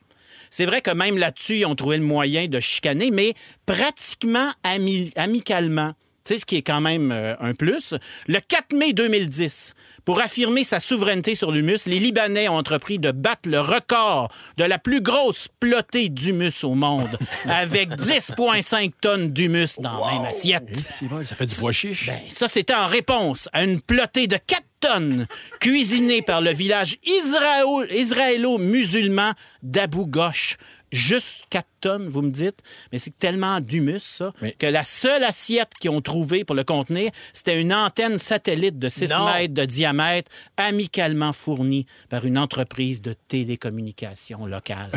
c'est 0.50 0.66
vrai 0.66 0.82
que 0.82 0.92
même 0.92 1.18
là-dessus, 1.18 1.60
ils 1.60 1.66
ont 1.66 1.76
trouvé 1.76 1.98
le 1.98 2.04
moyen 2.04 2.48
de 2.48 2.60
chicaner, 2.60 3.12
mais 3.12 3.34
pratiquement 3.66 4.52
ami- 4.64 5.12
amicalement. 5.16 5.94
Tu 6.26 6.34
sais, 6.34 6.40
ce 6.42 6.46
qui 6.46 6.58
est 6.58 6.62
quand 6.62 6.82
même 6.82 7.12
euh, 7.12 7.34
un 7.40 7.54
plus. 7.54 7.94
Le 8.28 8.40
4 8.40 8.74
mai 8.76 8.94
2010, 8.94 9.74
pour 10.06 10.20
affirmer 10.22 10.64
sa 10.64 10.80
souveraineté 10.80 11.34
sur 11.34 11.52
l'humus, 11.52 11.80
les 11.88 11.98
Libanais 12.00 12.50
ont 12.50 12.56
entrepris 12.58 13.00
de 13.00 13.12
battre 13.12 13.50
le 13.50 13.60
record 13.62 14.30
de 14.58 14.64
la 14.66 14.78
plus 14.78 15.02
grosse 15.02 15.48
plotée 15.60 16.10
d'humus 16.10 16.64
au 16.64 16.76
monde, 16.76 17.18
avec 17.50 17.90
10,5 17.92 18.92
tonnes 19.02 19.32
d'humus 19.32 19.80
dans 19.80 20.06
la 20.06 20.14
même 20.14 20.26
assiette. 20.26 20.68
Bon, 21.04 21.24
ça 21.24 21.36
fait 21.36 21.46
du 21.46 21.56
bois 21.56 21.72
chiche. 21.72 22.08
Ben, 22.08 22.20
ça, 22.32 22.48
c'était 22.48 22.76
en 22.76 22.88
réponse 22.88 23.48
à 23.54 23.64
une 23.64 23.80
plotée 23.82 24.28
de 24.28 24.36
4 24.46 24.62
tonnes 24.80 25.28
cuisinée 25.60 26.22
par 26.22 26.42
le 26.42 26.52
village 26.52 26.98
israélo- 27.06 27.86
israélo-musulman 27.92 29.34
d'Abu 29.64 30.06
Ghosh. 30.06 30.58
Juste 30.92 31.44
4 31.52 31.68
tonnes, 31.82 32.08
vous 32.08 32.24
me 32.24 32.32
dites. 32.32 32.62
Mais 32.92 32.98
c'est 32.98 33.16
tellement 33.20 33.60
d'humus, 33.60 34.00
ça, 34.02 34.34
que 34.58 34.66
la 34.66 34.84
seule 34.84 35.24
assiette 35.24 35.70
qu'ils 35.80 35.92
ont 35.92 36.02
trouvée 36.02 36.44
pour 36.44 36.56
le 36.56 36.64
contenir, 36.64 37.12
c'était 37.32 37.62
une 37.62 37.72
antenne 37.72 38.18
satellite 38.18 38.80
de 38.80 38.90
6 38.90 39.12
Non. 39.12 39.26
mètres 39.26 39.54
de 39.54 39.66
diamètre, 39.66 40.32
amicalement 40.58 41.32
fournie 41.32 41.86
par 42.10 42.26
une 42.26 42.40
entreprise 42.40 43.04
de 43.04 43.14
télécommunications 43.28 44.48
locale. 44.48 44.90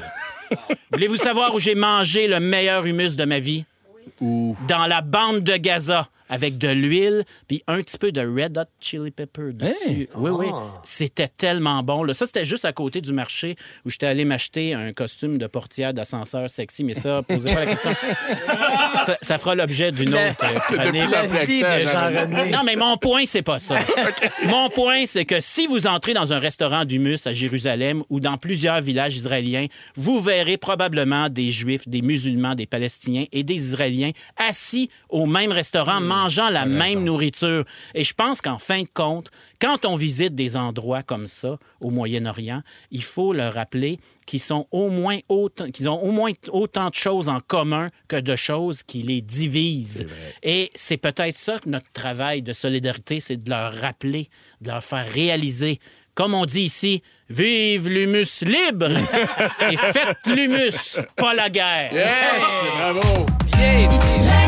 Voulez-vous 0.92 1.16
savoir 1.16 1.54
où 1.54 1.58
j'ai 1.58 1.74
mangé 1.74 2.26
le 2.26 2.40
meilleur 2.40 2.86
humus 2.86 3.16
de 3.16 3.24
ma 3.24 3.38
vie? 3.38 3.64
dans 4.20 4.86
la 4.88 5.00
bande 5.00 5.40
de 5.42 5.56
Gaza 5.56 6.08
avec 6.32 6.56
de 6.56 6.68
l'huile 6.68 7.24
puis 7.46 7.62
un 7.66 7.82
petit 7.82 7.98
peu 7.98 8.10
de 8.10 8.22
Red 8.22 8.56
Hot 8.56 8.70
Chili 8.80 9.10
Pepper 9.10 9.52
dessus. 9.52 10.08
Oui, 10.16 10.30
oui. 10.30 10.46
C'était 10.82 11.28
tellement 11.28 11.82
bon. 11.82 12.04
Là. 12.04 12.14
Ça, 12.14 12.24
c'était 12.24 12.46
juste 12.46 12.64
à 12.64 12.72
côté 12.72 13.02
du 13.02 13.12
marché 13.12 13.54
où 13.84 13.90
j'étais 13.90 14.06
allé 14.06 14.24
m'acheter 14.24 14.72
un 14.72 14.94
costume 14.94 15.36
de 15.36 15.46
portière 15.46 15.92
d'ascenseur 15.92 16.48
sexy. 16.48 16.84
Mais 16.84 16.94
ça, 16.94 17.20
posez 17.22 17.52
pas 17.52 17.66
la 17.66 17.66
question. 17.66 17.94
ça, 19.04 19.18
ça 19.20 19.38
fera 19.38 19.54
l'objet 19.54 19.92
d'une 19.92 20.14
autre 20.14 20.42
euh, 20.42 20.58
chronique. 22.20 22.50
Non, 22.50 22.62
mais 22.64 22.76
mon 22.76 22.96
point, 22.96 23.24
c'est 23.26 23.42
pas 23.42 23.60
ça. 23.60 23.78
Mon 24.46 24.70
point, 24.70 25.04
c'est 25.06 25.26
que 25.26 25.40
si 25.40 25.66
vous 25.66 25.86
entrez 25.86 26.14
dans 26.14 26.32
un 26.32 26.38
restaurant 26.38 26.84
d'humus 26.84 27.26
à 27.26 27.34
Jérusalem 27.34 28.02
ou 28.08 28.20
dans 28.20 28.38
plusieurs 28.38 28.80
villages 28.80 29.16
israéliens, 29.16 29.66
vous 29.96 30.20
verrez 30.20 30.56
probablement 30.56 31.28
des 31.28 31.52
Juifs, 31.52 31.86
des 31.86 32.00
musulmans, 32.00 32.54
des 32.54 32.66
Palestiniens 32.66 33.26
et 33.32 33.42
des 33.42 33.54
Israéliens 33.54 34.10
assis 34.36 34.88
au 35.10 35.26
même 35.26 35.52
restaurant, 35.52 36.00
mangeant 36.22 36.50
la 36.50 36.66
même 36.66 37.04
nourriture. 37.04 37.64
Et 37.94 38.04
je 38.04 38.14
pense 38.14 38.40
qu'en 38.40 38.58
fin 38.58 38.82
de 38.82 38.88
compte, 38.92 39.30
quand 39.60 39.84
on 39.84 39.96
visite 39.96 40.34
des 40.34 40.56
endroits 40.56 41.02
comme 41.02 41.26
ça 41.26 41.58
au 41.80 41.90
Moyen-Orient, 41.90 42.62
il 42.90 43.02
faut 43.02 43.32
leur 43.32 43.54
rappeler 43.54 43.98
qu'ils 44.26 44.40
sont 44.40 44.66
au 44.70 44.88
moins 44.88 45.18
autant, 45.28 45.70
qu'ils 45.70 45.88
ont 45.88 46.00
au 46.00 46.12
moins 46.12 46.32
autant 46.50 46.90
de 46.90 46.94
choses 46.94 47.28
en 47.28 47.40
commun 47.40 47.90
que 48.06 48.16
de 48.16 48.36
choses 48.36 48.82
qui 48.82 49.02
les 49.02 49.20
divisent. 49.20 50.06
Et 50.42 50.70
c'est 50.74 50.96
peut-être 50.96 51.36
ça 51.36 51.58
que 51.58 51.68
notre 51.68 51.90
travail 51.92 52.42
de 52.42 52.52
solidarité, 52.52 53.18
c'est 53.18 53.36
de 53.36 53.50
leur 53.50 53.74
rappeler, 53.74 54.28
de 54.60 54.68
leur 54.68 54.84
faire 54.84 55.10
réaliser. 55.12 55.80
Comme 56.14 56.34
on 56.34 56.44
dit 56.44 56.62
ici, 56.62 57.02
vive 57.30 57.88
l'humus 57.88 58.42
libre 58.42 58.90
et 59.70 59.76
faites 59.76 60.26
l'humus, 60.26 60.98
pas 61.16 61.34
la 61.34 61.48
guerre. 61.50 61.92
Yes! 61.92 62.42
Bravo! 62.76 63.26
Bien 63.56 63.88
dit. 63.88 64.41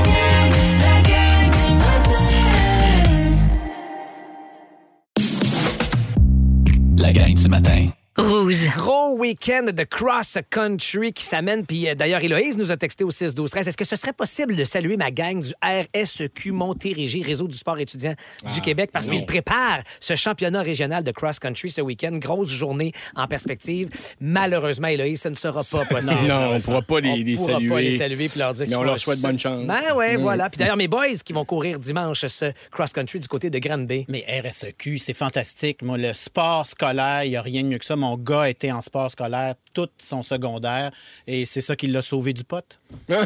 La 7.04 7.12
gang 7.12 7.34
du 7.34 7.48
matin. 7.50 8.03
Rouge. 8.16 8.68
Gros 8.70 9.18
week-end 9.18 9.64
de 9.74 9.82
cross-country 9.82 11.12
qui 11.12 11.24
s'amène. 11.24 11.66
Puis 11.66 11.88
euh, 11.88 11.96
d'ailleurs, 11.96 12.22
Héloïse 12.22 12.56
nous 12.56 12.70
a 12.70 12.76
texté 12.76 13.02
au 13.02 13.10
6 13.10 13.34
12 13.34 13.50
13 13.50 13.66
Est-ce 13.68 13.76
que 13.76 13.84
ce 13.84 13.96
serait 13.96 14.12
possible 14.12 14.54
de 14.54 14.62
saluer 14.62 14.96
ma 14.96 15.10
gang 15.10 15.40
du 15.40 15.52
RSEQ 15.62 16.52
Montérégie, 16.52 17.24
Réseau 17.24 17.48
du 17.48 17.58
sport 17.58 17.76
étudiant 17.80 18.14
du 18.54 18.60
Québec, 18.60 18.90
parce 18.92 19.08
qu'ils 19.08 19.26
préparent 19.26 19.82
ce 19.98 20.14
championnat 20.14 20.62
régional 20.62 21.02
de 21.02 21.10
cross-country 21.10 21.70
ce 21.70 21.80
week-end? 21.80 22.12
Grosse 22.12 22.50
journée 22.50 22.92
en 23.16 23.26
perspective. 23.26 23.88
Malheureusement, 24.20 24.88
Héloïse, 24.88 25.20
ce 25.22 25.28
ne 25.30 25.34
sera 25.34 25.62
pas 25.64 25.84
possible. 25.84 26.28
Non, 26.28 26.50
on 26.50 26.54
ne 26.54 26.60
pourra 26.60 26.82
pas 26.82 27.00
les, 27.00 27.16
les 27.24 27.34
On 27.34 27.38
pourra 27.38 27.52
saluer. 27.54 27.68
pas 27.68 27.80
les 27.80 27.98
saluer 27.98 28.28
puis 28.28 28.38
leur 28.38 28.52
dire 28.52 28.66
Mais 28.68 28.76
on 28.76 28.84
leur 28.84 29.00
souhaite 29.00 29.20
bonne 29.22 29.40
chance. 29.40 29.66
Ben 29.66 29.80
ouais, 29.96 30.16
Mm. 30.16 30.20
voilà. 30.20 30.50
Puis 30.50 30.58
d'ailleurs, 30.60 30.76
mes 30.76 30.86
boys 30.86 31.16
qui 31.24 31.32
vont 31.32 31.44
courir 31.44 31.80
dimanche 31.80 32.24
ce 32.26 32.52
cross-country 32.70 33.18
du 33.18 33.26
côté 33.26 33.50
de 33.50 33.58
Granby. 33.58 34.06
Mais 34.08 34.24
RSEQ, 34.44 34.98
c'est 34.98 35.14
fantastique. 35.14 35.82
Moi, 35.82 35.98
le 35.98 36.14
sport 36.14 36.68
scolaire, 36.68 37.24
il 37.24 37.30
n'y 37.30 37.36
a 37.36 37.42
rien 37.42 37.62
de 37.64 37.68
mieux 37.68 37.78
que 37.78 37.84
ça. 37.84 37.96
Mon 38.04 38.18
gars 38.18 38.50
était 38.50 38.70
en 38.70 38.82
sport 38.82 39.10
scolaire 39.10 39.54
tout 39.72 39.88
son 39.96 40.22
secondaire 40.22 40.90
et 41.26 41.46
c'est 41.46 41.62
ça 41.62 41.74
qui 41.74 41.86
l'a 41.86 42.02
sauvé 42.02 42.34
du 42.34 42.44
pote. 42.44 42.78
non, 43.08 43.16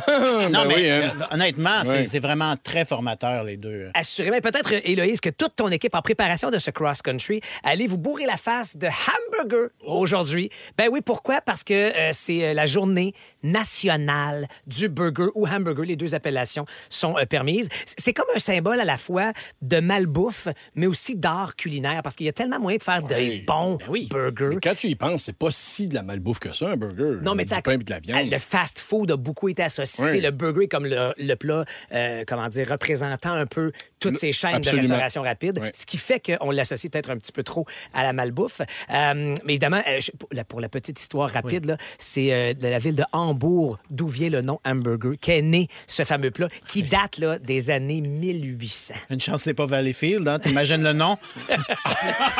Ben 0.50 0.64
mais 0.68 0.74
oui, 0.74 0.88
hein. 0.90 1.14
euh, 1.20 1.24
honnêtement, 1.34 1.78
c'est- 1.84 2.18
vraiment 2.18 2.54
très 2.62 2.84
formateur, 2.84 3.44
les 3.44 3.56
deux. 3.56 3.90
Assurément, 3.94 4.40
peut-être, 4.40 4.72
Héloïse, 4.84 5.20
que 5.20 5.30
toute 5.30 5.54
ton 5.56 5.68
équipe 5.68 5.94
en 5.94 6.02
préparation 6.02 6.50
de 6.50 6.58
ce 6.58 6.70
cross-country, 6.70 7.40
allez 7.62 7.86
vous 7.86 7.98
bourrer 7.98 8.26
la 8.26 8.36
face 8.36 8.76
de 8.76 8.88
hamburger 8.88 9.68
aujourd'hui. 9.86 10.50
Ben 10.76 10.88
oui, 10.90 11.00
pourquoi? 11.00 11.40
Parce 11.40 11.62
que 11.64 11.74
euh, 11.74 12.10
c'est 12.12 12.44
euh, 12.48 12.54
la 12.54 12.66
journée 12.66 13.14
nationale 13.62 14.46
du 14.66 14.88
burger 14.88 15.28
ou 15.34 15.46
hamburger. 15.46 15.84
Les 15.84 15.96
deux 15.96 16.14
appellations 16.14 16.66
sont 16.88 17.16
euh, 17.18 17.24
permises. 17.24 17.68
C'est 17.96 18.12
comme 18.12 18.26
un 18.34 18.38
symbole 18.38 18.80
à 18.80 18.84
la 18.84 18.96
fois 18.96 19.32
de 19.62 19.80
malbouffe, 19.80 20.48
mais 20.74 20.86
aussi 20.86 21.14
d'art 21.16 21.56
culinaire, 21.56 22.02
parce 22.02 22.14
qu'il 22.16 22.26
y 22.26 22.28
a 22.28 22.32
tellement 22.32 22.58
moyen 22.60 22.78
de 22.78 22.82
faire 22.82 23.02
des 23.02 23.44
bons 23.46 23.78
burgers. 24.10 24.50
Mais 24.54 24.60
quand 24.62 24.74
tu 24.76 24.88
y 24.88 24.94
penses, 24.94 25.24
c'est 25.24 25.36
pas 25.36 25.50
si 25.50 25.88
de 25.88 25.94
la 25.94 26.02
malbouffe 26.02 26.38
que 26.38 26.52
ça, 26.52 26.70
un 26.70 26.76
burger. 26.76 27.18
Non, 27.22 27.34
mais 27.34 27.44
du 27.44 27.50
tu 27.50 27.56
sais, 27.56 27.62
pain 27.62 27.72
et 27.72 27.78
de 27.78 27.90
la 27.90 28.00
viande. 28.00 28.30
Le 28.30 28.38
fast-food 28.38 29.10
a 29.12 29.16
beaucoup 29.16 29.48
été 29.48 29.57
associé. 29.62 30.04
Oui. 30.04 30.10
Tu 30.10 30.16
sais, 30.16 30.22
Le 30.22 30.30
burger 30.30 30.64
est 30.64 30.68
comme 30.68 30.86
le, 30.86 31.12
le 31.18 31.34
plat, 31.36 31.64
euh, 31.92 32.24
comment 32.26 32.48
dire, 32.48 32.68
représentant 32.68 33.32
un 33.32 33.46
peu 33.46 33.72
toutes 34.00 34.18
ces 34.18 34.30
chaînes 34.32 34.54
Absolument. 34.56 34.82
de 34.82 34.88
restauration 34.88 35.22
rapide, 35.22 35.58
Oui. 35.62 35.68
ce 35.74 35.84
qui 35.86 35.96
fait 35.98 36.20
qu'on 36.20 36.50
l'associe 36.50 36.90
peut-être 36.90 37.10
un 37.10 37.16
petit 37.16 37.32
peu 37.32 37.42
trop 37.42 37.66
à 37.94 38.02
la 38.04 38.12
malbouffe. 38.12 38.60
Euh, 38.90 39.34
mais 39.44 39.54
évidemment, 39.54 39.82
euh, 39.88 40.00
je- 40.00 40.12
pour, 40.12 40.28
la, 40.32 40.44
pour 40.44 40.60
la 40.60 40.68
petite 40.68 41.00
histoire 41.00 41.30
rapide, 41.30 41.76
c'est 41.98 42.32
euh, 42.32 42.54
de 42.54 42.68
la 42.68 42.78
ville 42.78 42.94
de 42.96 43.04
Hambourg 43.12 43.78
d'où 43.90 44.06
vient 44.06 44.30
le 44.30 44.40
nom 44.42 44.60
hamburger, 44.64 45.14
qu'est 45.20 45.42
né 45.42 45.68
ce 45.86 46.04
fameux 46.04 46.30
plat 46.30 46.48
qui 46.66 46.82
date 46.82 47.18
là, 47.18 47.38
des 47.38 47.70
années 47.70 48.00
1800. 48.00 48.94
Une 49.10 49.20
chance, 49.20 49.42
c'est 49.42 49.54
pas 49.54 49.66
Valleyfield, 49.66 50.26
hein? 50.28 50.38
T'imagines 50.38 50.82
le 50.82 50.92
nom? 50.92 51.16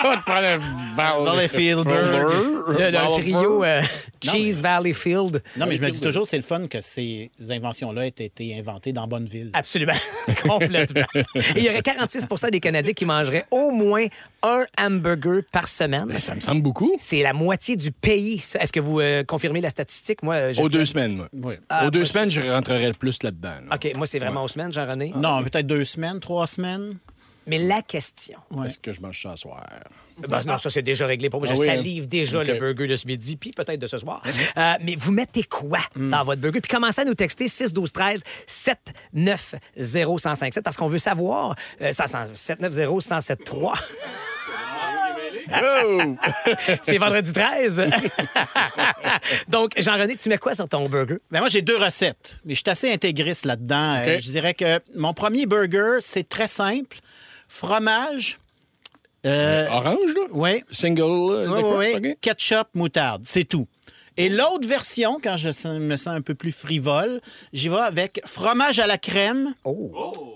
Valleyfield 0.97 1.85
Burger. 1.85 2.25
Le, 2.69 2.91
le 2.91 3.21
trio 3.23 3.65
euh, 3.65 3.83
Cheese 4.23 4.61
Valley 4.63 4.93
Field. 4.93 5.43
Non, 5.57 5.67
mais 5.67 5.77
je 5.77 5.83
me 5.83 5.91
dis 5.91 6.01
toujours, 6.01 6.27
c'est 6.27 6.37
le 6.37 6.43
fun 6.43 6.67
que 6.67 6.81
ces 7.39 7.51
inventions-là 7.53 8.07
aient 8.07 8.09
été 8.19 8.59
inventées 8.59 8.93
dans 8.93 9.07
Bonneville. 9.07 9.51
Absolument. 9.53 9.93
Complètement. 10.43 11.07
Il 11.57 11.63
y 11.63 11.69
aurait 11.69 11.81
46% 11.81 12.51
des 12.51 12.61
Canadiens 12.61 12.93
qui 12.93 13.05
mangeraient 13.05 13.47
au 13.51 13.71
moins 13.71 14.07
un 14.43 14.65
hamburger 14.79 15.43
par 15.53 15.69
semaine. 15.69 16.07
Ben, 16.07 16.21
ça 16.21 16.35
me 16.35 16.41
semble 16.41 16.63
beaucoup. 16.63 16.93
C'est 16.99 17.23
la 17.23 17.33
moitié 17.33 17.77
du 17.77 17.91
pays. 17.93 18.43
Est-ce 18.59 18.73
que 18.73 18.81
vous 18.81 19.01
euh, 19.01 19.25
confirmez 19.25 19.61
la 19.61 19.71
statistique? 19.71 20.23
Moi, 20.23 20.35
euh, 20.35 20.53
je- 20.53 20.61
Aux 20.63 20.69
deux 20.69 20.85
semaines, 20.87 21.17
moi. 21.17 21.29
Oui. 21.33 21.55
Ah, 21.69 21.87
Aux 21.87 21.91
deux 21.91 22.01
moi, 22.01 22.07
semaines, 22.07 22.31
je 22.31 22.41
rentrerais 22.41 22.89
le 22.89 22.95
plus 22.95 23.23
là-dedans. 23.23 23.55
là. 23.69 23.75
OK, 23.77 23.93
moi, 23.97 24.07
c'est 24.07 24.19
vraiment 24.19 24.45
aux 24.45 24.49
semaines, 24.49 24.73
Jean-René? 24.73 25.13
Non, 25.17 25.43
peut-être 25.43 25.67
deux 25.67 25.85
semaines, 25.85 26.21
trois 26.21 26.47
semaines. 26.47 26.97
Mais 27.47 27.59
la 27.59 27.81
question... 27.83 28.39
Est-ce 28.67 28.79
que 28.79 28.93
je 28.93 29.01
mange 29.01 29.23
ça 29.23 29.35
soir? 29.37 29.65
Ben, 30.27 30.43
non, 30.45 30.59
ça, 30.59 30.71
c'est 30.71 30.83
déjà 30.83 31.07
réglé 31.07 31.31
pour 31.31 31.41
moi. 31.41 31.49
Ah 31.51 31.55
je 31.55 31.61
oui, 31.61 31.69
hein? 31.69 31.77
salive 31.77 32.09
déjà 32.09 32.43
le 32.43 32.55
burger 32.55 32.87
de 32.87 32.97
ce 32.97 33.07
midi, 33.07 33.37
puis 33.37 33.53
peut-être 33.53 33.81
de 33.81 33.87
ce 33.87 33.99
soir. 33.99 34.23
Euh, 34.57 34.75
mais 34.83 34.97
vous 34.97 35.13
mettez 35.13 35.45
quoi 35.45 35.79
dans 35.97 36.25
votre 36.25 36.41
burger? 36.41 36.61
Puis 36.61 36.71
commencez 36.71 37.03
à 37.03 37.05
nous 37.05 37.15
texter 37.15 37.49
6 37.49 37.73
12 37.73 37.93
13 37.93 38.23
790 38.47 39.57
1057 39.77 40.65
parce 40.65 40.77
qu'on 40.77 40.89
veut 40.89 40.99
savoir... 40.99 41.55
Euh, 41.81 41.93
790 41.93 42.77
1073. 42.79 43.73
Oh! 45.51 46.15
C'est 46.83 46.99
vendredi 46.99 47.33
13. 47.33 47.83
Donc, 49.49 49.73
Jean-René, 49.79 50.17
tu 50.17 50.29
mets 50.29 50.39
quoi 50.39 50.55
sur 50.55 50.69
ton 50.69 50.89
burger? 50.89 51.17
Ben 51.31 51.41
moi, 51.41 51.49
j'ai 51.49 51.63
deux 51.63 51.77
recettes, 51.77 52.37
mais 52.45 52.55
je 52.55 52.61
suis 52.61 52.71
assez 52.71 52.93
intégriste 52.93 53.45
là-dedans. 53.45 53.97
Euh, 53.97 54.19
je 54.21 54.31
dirais 54.31 54.55
que 54.55 54.79
mon 54.95 55.15
premier 55.15 55.47
burger, 55.47 55.99
c'est 56.01 56.29
très 56.29 56.49
simple. 56.49 56.99
Fromage. 57.49 58.39
Euh, 59.27 59.67
Orange, 59.71 60.15
là? 60.15 60.23
oui. 60.33 60.63
Single. 60.71 61.03
euh, 61.03 61.47
Oui, 61.49 61.57
liqueur? 61.57 61.79
oui, 61.79 61.87
oui. 62.03 62.11
OK. 62.13 62.19
Ketchup, 62.21 62.69
moutarde, 62.75 63.23
c'est 63.25 63.45
tout. 63.45 63.67
Et 64.17 64.29
l'autre 64.29 64.67
version, 64.67 65.19
quand 65.23 65.37
je 65.37 65.69
me 65.79 65.97
sens 65.97 66.09
un 66.09 66.23
peu 66.23 66.35
plus 66.35 66.51
frivole, 66.51 67.21
j'y 67.53 67.69
vais 67.69 67.77
avec 67.77 68.21
fromage 68.27 68.81
à 68.81 68.89
la 68.89 68.99
crème, 68.99 69.55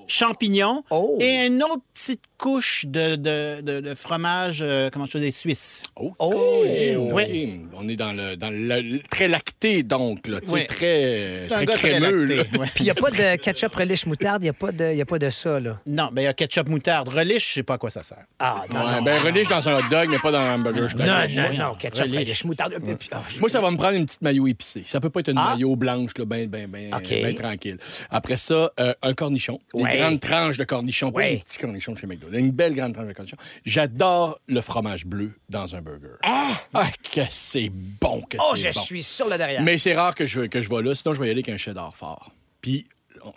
champignons 0.07 0.85
Oh. 0.91 1.19
et 1.21 1.47
une 1.47 1.63
autre 1.65 1.83
petite 1.95 2.23
couche 2.47 2.87
de, 2.89 3.15
de- 3.15 3.61
de- 3.61 3.81
de 3.81 3.95
fromage, 3.95 4.59
euh, 4.63 4.91
comment 4.93 5.07
je 5.07 5.17
dis, 5.19 5.31
suisse. 5.31 5.85
Oh, 5.95 6.13
Oh! 6.19 6.33
OK. 6.65 7.13
Oui. 7.15 7.61
On 7.79 7.89
est 7.89 7.95
dans 7.95 8.13
le, 8.13 8.35
dans 8.37 8.51
le, 8.51 8.99
très 9.09 9.29
lacté, 9.29 9.85
donc. 9.85 10.27
Là, 10.27 10.41
Oui. 10.49 10.67
très, 10.67 11.47
très 11.47 11.67
très 11.67 11.77
crémeux. 12.01 12.25
lacté, 12.25 12.59
ouais. 12.59 12.67
Puis 12.75 12.81
il 12.81 12.85
n'y 12.85 12.91
a 12.91 12.95
pas 12.95 13.11
de 13.13 13.37
ketchup 13.37 13.73
relish 13.77 14.07
moutarde, 14.07 14.43
il 14.43 14.47
n'y 14.47 14.51
a, 14.51 14.55
pas 14.55 14.73
de- 14.73 14.93
y 14.93 15.01
a 15.01 15.07
pas 15.07 15.21
de 15.21 15.31
ça, 15.31 15.61
là. 15.61 15.79
Non, 15.87 16.09
ben 16.13 16.23
il 16.23 16.25
y 16.25 16.27
a 16.27 16.33
ketchup, 16.33 16.69
moutarde. 16.69 17.09
Relish, 17.11 17.49
je 17.51 17.55
sais 17.55 17.63
pas 17.63 17.75
à 17.75 17.79
quoi 17.79 17.91
ça 17.91 18.03
sert. 18.03 18.25
Ah, 18.41 18.65
non, 18.75 18.81
Ouais, 18.81 18.97
non. 18.97 19.03
ben, 19.03 19.23
relish 19.23 19.47
dans 19.47 19.69
un 19.69 19.77
hot 19.79 19.89
dog, 19.89 20.09
mais 20.11 20.19
pas 20.19 20.33
dans 20.33 20.41
un 20.41 20.55
hamburger. 20.57 20.89
Non, 20.97 21.05
non, 21.07 21.55
non, 21.69 21.75
ketchup 21.77 22.07
Relish. 22.07 22.19
relish 22.19 22.45
moutarde. 22.45 22.75
puis- 22.99 23.09
ah, 23.13 23.23
je- 23.29 23.39
Moi, 23.39 23.51
ça 23.51 23.61
va 23.61 23.71
me 23.71 23.77
prendre 23.77 23.95
une 23.97 24.07
petite 24.07 24.23
maillot 24.23 24.49
épicée. 24.49 24.83
Ça 24.89 24.99
peut 25.01 25.11
pas 25.11 25.21
être 25.21 25.29
une 25.31 25.39
Ah. 25.39 25.53
maillot 25.55 25.77
blanche, 25.77 26.11
là, 26.19 26.25
ben, 26.25 26.49
ben, 26.49 26.67
ben, 26.69 26.93
OK. 26.93 27.09
ben 27.09 27.37
tranquille. 27.37 27.79
Après 28.11 28.37
ça, 28.37 28.73
euh, 28.81 28.93
un 29.03 29.15
cornichon. 29.15 29.61
Ouais. 29.75 29.93
Des 29.93 29.99
grandes 29.99 30.19
tranches 30.21 30.57
de 30.57 30.65
cornichon, 30.65 31.13
pas 31.13 31.19
Ouais. 31.21 31.37
des 31.37 31.43
petits 31.47 31.59
cornichons 31.59 31.93
de 31.93 31.99
chez 31.99 32.07
McDo. 32.09 32.27
Une 32.39 32.51
belle 32.51 32.75
grande 32.75 32.95
tranche 32.95 33.07
de 33.09 33.13
cornichon. 33.13 33.37
J'adore 33.65 34.39
le 34.49 34.61
fromage 34.61 35.07
bleu 35.07 35.33
dans 35.49 35.75
un 35.75 35.83
burger. 35.83 36.17
Ah, 36.23 36.91
que 37.13 37.21
c'est 37.31 37.71
bon 37.71 38.21
que 38.23 38.37
Oh, 38.41 38.53
c'est 38.55 38.69
je 38.69 38.75
bon. 38.75 38.81
suis 38.81 39.03
sur 39.03 39.29
le 39.29 39.37
derrière. 39.39 39.63
Mais 39.63 39.79
c'est 39.79 39.95
rare 39.95 40.15
que 40.15 40.27
je, 40.27 40.43
que 40.43 40.63
je 40.63 40.69
vais 40.69 40.83
là, 40.83 40.95
sinon 40.95 41.15
je 41.15 41.21
vais 41.21 41.27
y 41.29 41.31
aller 41.31 41.41
avec 41.45 41.49
un 41.49 41.57
cheddar 41.59 41.95
fort. 41.95 42.33
Puis, 42.61 42.85
on- 43.25 43.33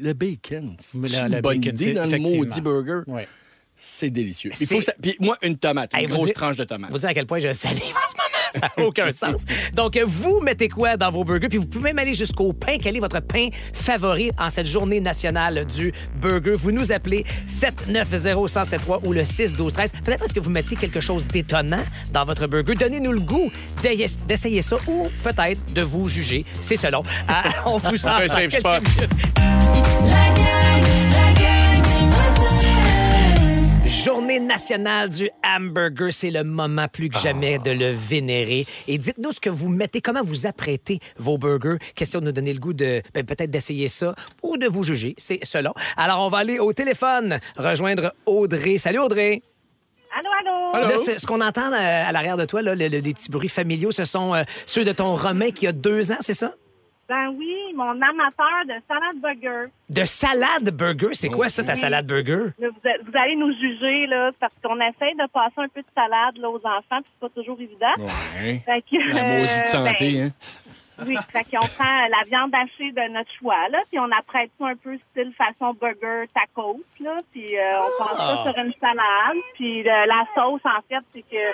le 0.00 0.12
bacon, 0.12 0.76
c'est 0.78 0.98
Mais 0.98 1.08
une 1.14 1.34
le 1.34 1.40
bonne 1.40 1.60
bacon, 1.60 1.74
idée 1.74 1.84
c'est- 1.84 1.92
dans 1.94 2.02
le 2.04 2.08
effectivement. 2.08 2.36
maudit 2.38 2.60
burger. 2.60 3.00
Ouais. 3.06 3.28
C'est 3.76 4.10
délicieux. 4.10 4.52
Il 4.60 4.66
faut 4.66 4.78
que 4.78 4.84
ça- 4.84 4.92
Puis 5.00 5.16
moi, 5.18 5.36
une 5.42 5.56
tomate, 5.58 5.90
une 5.94 6.00
Hey, 6.00 6.06
grosse 6.06 6.32
tranche 6.32 6.56
de 6.56 6.64
tomate. 6.64 6.90
Vous 6.92 6.98
dire 6.98 7.08
à 7.08 7.14
quel 7.14 7.26
point 7.26 7.40
je 7.40 7.52
salive 7.52 7.82
en 7.82 8.08
ce 8.08 8.14
moment, 8.14 8.52
ça 8.54 8.60
n'a 8.76 8.84
aucun 8.86 9.10
sens. 9.12 9.42
Donc, 9.72 9.98
vous 10.06 10.40
mettez 10.40 10.68
quoi 10.68 10.96
dans 10.96 11.10
vos 11.10 11.24
burgers? 11.24 11.48
Puis 11.48 11.58
vous 11.58 11.66
pouvez 11.66 11.84
même 11.90 11.98
aller 11.98 12.14
jusqu'au 12.14 12.52
pain. 12.52 12.76
Quel 12.80 12.96
est 12.96 13.00
votre 13.00 13.20
pain 13.20 13.48
favori 13.72 14.30
en 14.38 14.50
cette 14.50 14.66
journée 14.68 15.00
nationale 15.00 15.64
du 15.64 15.92
burger? 16.20 16.54
Vous 16.54 16.70
nous 16.70 16.92
appelez 16.92 17.24
790-1073 17.48 19.00
ou 19.04 19.12
le 19.12 19.22
612-13. 19.24 19.90
Peut-être 20.04 20.24
est-ce 20.24 20.34
que 20.34 20.40
vous 20.40 20.50
mettez 20.50 20.76
quelque 20.76 21.00
chose 21.00 21.26
d'étonnant 21.26 21.82
dans 22.12 22.24
votre 22.24 22.46
burger? 22.46 22.74
Donnez-nous 22.74 23.12
le 23.12 23.20
goût 23.20 23.50
d'essayer 23.82 24.62
ça 24.62 24.76
ou 24.86 25.08
peut-être 25.24 25.72
de 25.72 25.82
vous 25.82 26.08
juger. 26.08 26.44
C'est 26.60 26.76
selon. 26.76 27.02
Ah, 27.26 27.42
on 27.66 27.78
vous 27.78 28.06
en 28.06 28.18
quelques 28.18 28.62
minutes. 28.64 29.10
Journée 33.92 34.40
nationale 34.40 35.10
du 35.10 35.30
hamburger, 35.44 36.10
c'est 36.12 36.30
le 36.30 36.42
moment 36.44 36.88
plus 36.88 37.08
que 37.10 37.18
jamais 37.18 37.58
de 37.58 37.70
le 37.70 37.90
vénérer. 37.92 38.66
Et 38.88 38.96
dites-nous 38.98 39.32
ce 39.32 39.38
que 39.40 39.50
vous 39.50 39.68
mettez, 39.68 40.00
comment 40.00 40.22
vous 40.24 40.46
apprêtez 40.46 40.98
vos 41.18 41.36
burgers. 41.38 41.76
Question 41.94 42.20
de 42.20 42.24
nous 42.26 42.32
donner 42.32 42.52
le 42.54 42.58
goût 42.58 42.72
de 42.72 43.02
ben, 43.14 43.24
peut-être 43.24 43.50
d'essayer 43.50 43.88
ça 43.88 44.14
ou 44.42 44.56
de 44.56 44.66
vous 44.66 44.82
juger, 44.82 45.14
c'est 45.18 45.38
selon. 45.44 45.72
Alors 45.96 46.24
on 46.26 46.30
va 46.30 46.38
aller 46.38 46.58
au 46.58 46.72
téléphone 46.72 47.38
rejoindre 47.56 48.12
Audrey. 48.26 48.78
Salut 48.78 48.98
Audrey. 48.98 49.42
Allô, 50.18 50.30
allô? 50.80 50.88
Là, 50.88 50.96
ce, 50.96 51.18
ce 51.18 51.26
qu'on 51.26 51.40
entend 51.40 51.72
euh, 51.72 52.08
à 52.08 52.10
l'arrière 52.12 52.36
de 52.36 52.44
toi, 52.44 52.60
là, 52.62 52.74
le- 52.74 52.88
le- 52.88 52.98
les 52.98 53.14
petits 53.14 53.30
bruits 53.30 53.48
familiaux, 53.48 53.92
ce 53.92 54.04
sont 54.04 54.34
euh, 54.34 54.42
ceux 54.66 54.84
de 54.84 54.92
ton 54.92 55.14
Romain 55.14 55.50
qui 55.50 55.66
a 55.66 55.72
deux 55.72 56.12
ans, 56.12 56.18
c'est 56.20 56.34
ça? 56.34 56.52
Ben 57.12 57.28
oui, 57.36 57.54
mon 57.74 57.90
amateur 58.00 58.64
de 58.64 58.74
salade 58.88 59.16
burger. 59.20 59.66
De 59.90 60.04
salade 60.04 60.70
burger, 60.74 61.12
c'est 61.12 61.28
quoi 61.28 61.50
ça 61.50 61.62
ta 61.62 61.74
salade 61.74 62.06
burger? 62.06 62.52
Là, 62.58 62.68
vous, 62.70 62.88
a- 62.88 63.02
vous 63.04 63.14
allez 63.18 63.36
nous 63.36 63.52
juger, 63.52 64.06
là, 64.06 64.30
parce 64.40 64.54
qu'on 64.64 64.80
essaie 64.80 65.12
de 65.14 65.28
passer 65.30 65.58
un 65.58 65.68
peu 65.68 65.82
de 65.82 65.86
salade 65.94 66.38
là, 66.38 66.48
aux 66.48 66.56
enfants, 66.66 67.02
puis 67.02 67.12
c'est 67.12 67.20
pas 67.20 67.28
toujours 67.28 67.60
évident. 67.60 67.92
Ouais. 67.98 68.62
Fait 68.64 68.80
que, 68.80 68.96
La 69.14 69.24
maudite 69.24 69.50
euh, 69.50 69.66
santé, 69.66 70.12
ben, 70.14 70.26
hein? 70.28 71.04
Oui, 71.06 71.16
fait 71.32 71.44
qu'on 71.54 71.66
prend 71.66 72.06
la 72.08 72.22
viande 72.28 72.54
hachée 72.54 72.92
de 72.92 73.12
notre 73.12 73.30
choix, 73.38 73.68
là, 73.70 73.80
puis 73.90 73.98
on 73.98 74.10
apprête 74.12 74.50
ça 74.58 74.66
un 74.68 74.76
peu 74.76 74.96
style 75.10 75.32
façon 75.36 75.74
burger 75.74 76.28
tacos, 76.32 76.80
là, 77.00 77.18
puis 77.30 77.58
euh, 77.58 77.70
on 77.74 78.02
passe 78.04 78.16
Ah. 78.18 78.42
ça 78.46 78.52
sur 78.52 78.62
une 78.64 78.72
salade, 78.80 79.36
puis 79.54 79.80
euh, 79.86 80.06
la 80.06 80.24
sauce, 80.34 80.62
en 80.64 80.80
fait, 80.88 81.04
c'est 81.12 81.22
que 81.22 81.44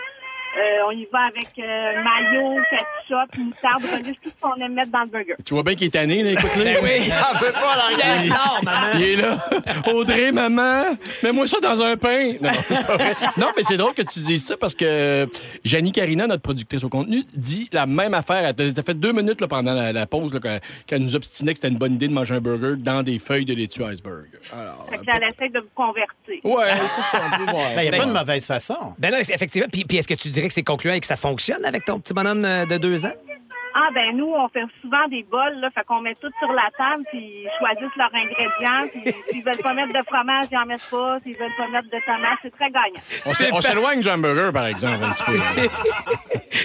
euh, 0.57 0.86
on 0.88 0.90
y 0.92 1.07
va 1.12 1.20
avec 1.28 1.49
euh, 1.59 2.03
mayo, 2.03 2.61
ketchup, 2.70 3.38
moutarde, 3.38 3.82
relish, 3.92 4.16
tout 4.22 4.30
ce 4.30 4.40
qu'on 4.40 4.55
aime 4.57 4.72
mettre 4.74 4.90
dans 4.90 5.01
le 5.03 5.07
burger. 5.09 5.34
Tu 5.44 5.55
vois 5.55 5.62
bien 5.62 5.74
qu'il 5.74 5.86
est 5.86 5.90
tanné, 5.90 6.22
là, 6.22 6.30
écoute-le. 6.32 6.64
Ben 6.64 6.76
oui. 6.82 7.11
Ah, 7.12 7.36
fais 7.38 7.53
pas 7.53 7.76
la 7.76 7.92
Il 7.92 8.24
Il- 8.24 8.26
est 8.26 8.34
tard, 8.34 8.61
maman. 8.64 8.86
Il 8.94 9.03
est 9.03 9.16
là. 9.16 9.38
Audrey, 9.92 10.32
maman, 10.32 10.84
mets-moi 11.22 11.46
ça 11.46 11.59
dans 11.61 11.82
un 11.82 11.96
pain. 11.96 12.32
Non. 12.40 12.51
Non, 13.36 13.46
mais 13.57 13.62
c'est 13.62 13.76
drôle 13.76 13.94
que 13.94 14.03
tu 14.03 14.20
dises 14.20 14.46
ça 14.46 14.57
parce 14.57 14.74
que 14.74 15.28
Janie 15.64 15.92
Carina, 15.92 16.26
notre 16.26 16.42
productrice 16.42 16.82
au 16.84 16.88
contenu, 16.88 17.24
dit 17.34 17.68
la 17.72 17.86
même 17.86 18.14
affaire. 18.14 18.53
Elle 18.59 18.72
t'a 18.72 18.82
fait 18.82 18.94
deux 18.94 19.12
minutes 19.12 19.40
là, 19.40 19.49
pendant 19.49 19.74
la, 19.74 19.92
la 19.92 20.07
pause 20.07 20.32
là, 20.32 20.40
quand- 20.42 20.59
qu'elle 20.86 21.03
nous 21.03 21.14
obstinait 21.14 21.53
que 21.53 21.59
c'était 21.59 21.68
une 21.72 21.78
bonne 21.78 21.94
idée 21.94 22.09
de 22.09 22.12
manger 22.12 22.34
un 22.34 22.40
burger 22.40 22.74
dans 22.78 23.03
des 23.03 23.18
feuilles 23.18 23.44
de 23.44 23.55
laitue 23.55 23.82
iceberg. 23.84 24.26
Alors, 24.53 24.86
Fait 24.90 24.99
que 24.99 25.03
elle 25.12 25.22
essaie 25.24 25.49
de 25.51 25.61
vous 25.61 25.68
convertir. 25.74 26.09
ouais, 26.44 26.74
c'est 26.74 27.16
ça. 27.16 27.22
Ben, 27.46 27.55
il 27.78 27.82
n'y 27.82 27.88
a 27.88 27.90
Ben- 27.92 27.99
pas 28.01 28.07
de 28.07 28.12
mauvaise 28.12 28.46
façon. 28.46 28.76
Ben 28.99 29.11
non, 29.12 29.18
c'est- 29.22 29.34
effectivement. 29.34 29.68
Puis, 29.70 29.84
puis 29.84 29.99
est-ce 29.99 30.09
que 30.09 30.14
tu 30.14 30.28
dirais 30.28 30.47
que 30.49 30.55
c'est 30.55 30.62
concluant 30.64 30.94
et 30.94 31.01
que 31.01 31.07
ça 31.07 31.16
fonctionne 31.16 31.64
avec 31.64 31.84
ton 31.84 32.01
petit 32.01 32.14
bonhomme 32.14 32.44
euh, 32.44 32.66
de 32.66 32.76
deux 32.78 33.07
ans? 33.07 33.12
Ah, 33.74 33.90
ben 33.94 34.16
nous, 34.16 34.26
on 34.34 34.49
fait 34.49 34.64
souvent 34.82 35.07
des 35.09 35.22
bols, 35.30 35.61
là, 35.61 35.68
fait 35.72 35.84
qu'on 35.86 36.01
met 36.01 36.14
tout 36.20 36.30
sur 36.40 36.51
la 36.51 36.68
table, 36.76 37.05
puis 37.12 37.20
ils 37.44 37.51
choisissent 37.61 37.96
leurs 37.96 38.11
ingrédients, 38.12 38.88
puis 38.90 39.12
s'ils 39.30 39.44
veulent 39.44 39.62
pas 39.62 39.72
mettre 39.72 39.92
de 39.92 40.05
fromage, 40.05 40.46
ils 40.51 40.59
en 40.59 40.66
mettent 40.66 40.88
pas, 40.90 41.18
s'ils 41.22 41.36
veulent 41.36 41.55
pas 41.57 41.68
mettre 41.68 41.86
de 41.86 42.05
tomates, 42.05 42.38
c'est 42.42 42.51
très 42.51 42.70
gagnant. 42.70 43.01
On 43.24 43.34
s'é- 43.34 43.51
on 43.53 43.61
s'éloigne 43.61 44.01
du 44.01 44.09
hamburger, 44.09 44.53
par 44.53 44.66
exemple, 44.66 45.05
un 45.05 45.11
petit 45.11 45.22
peu. 45.30 45.38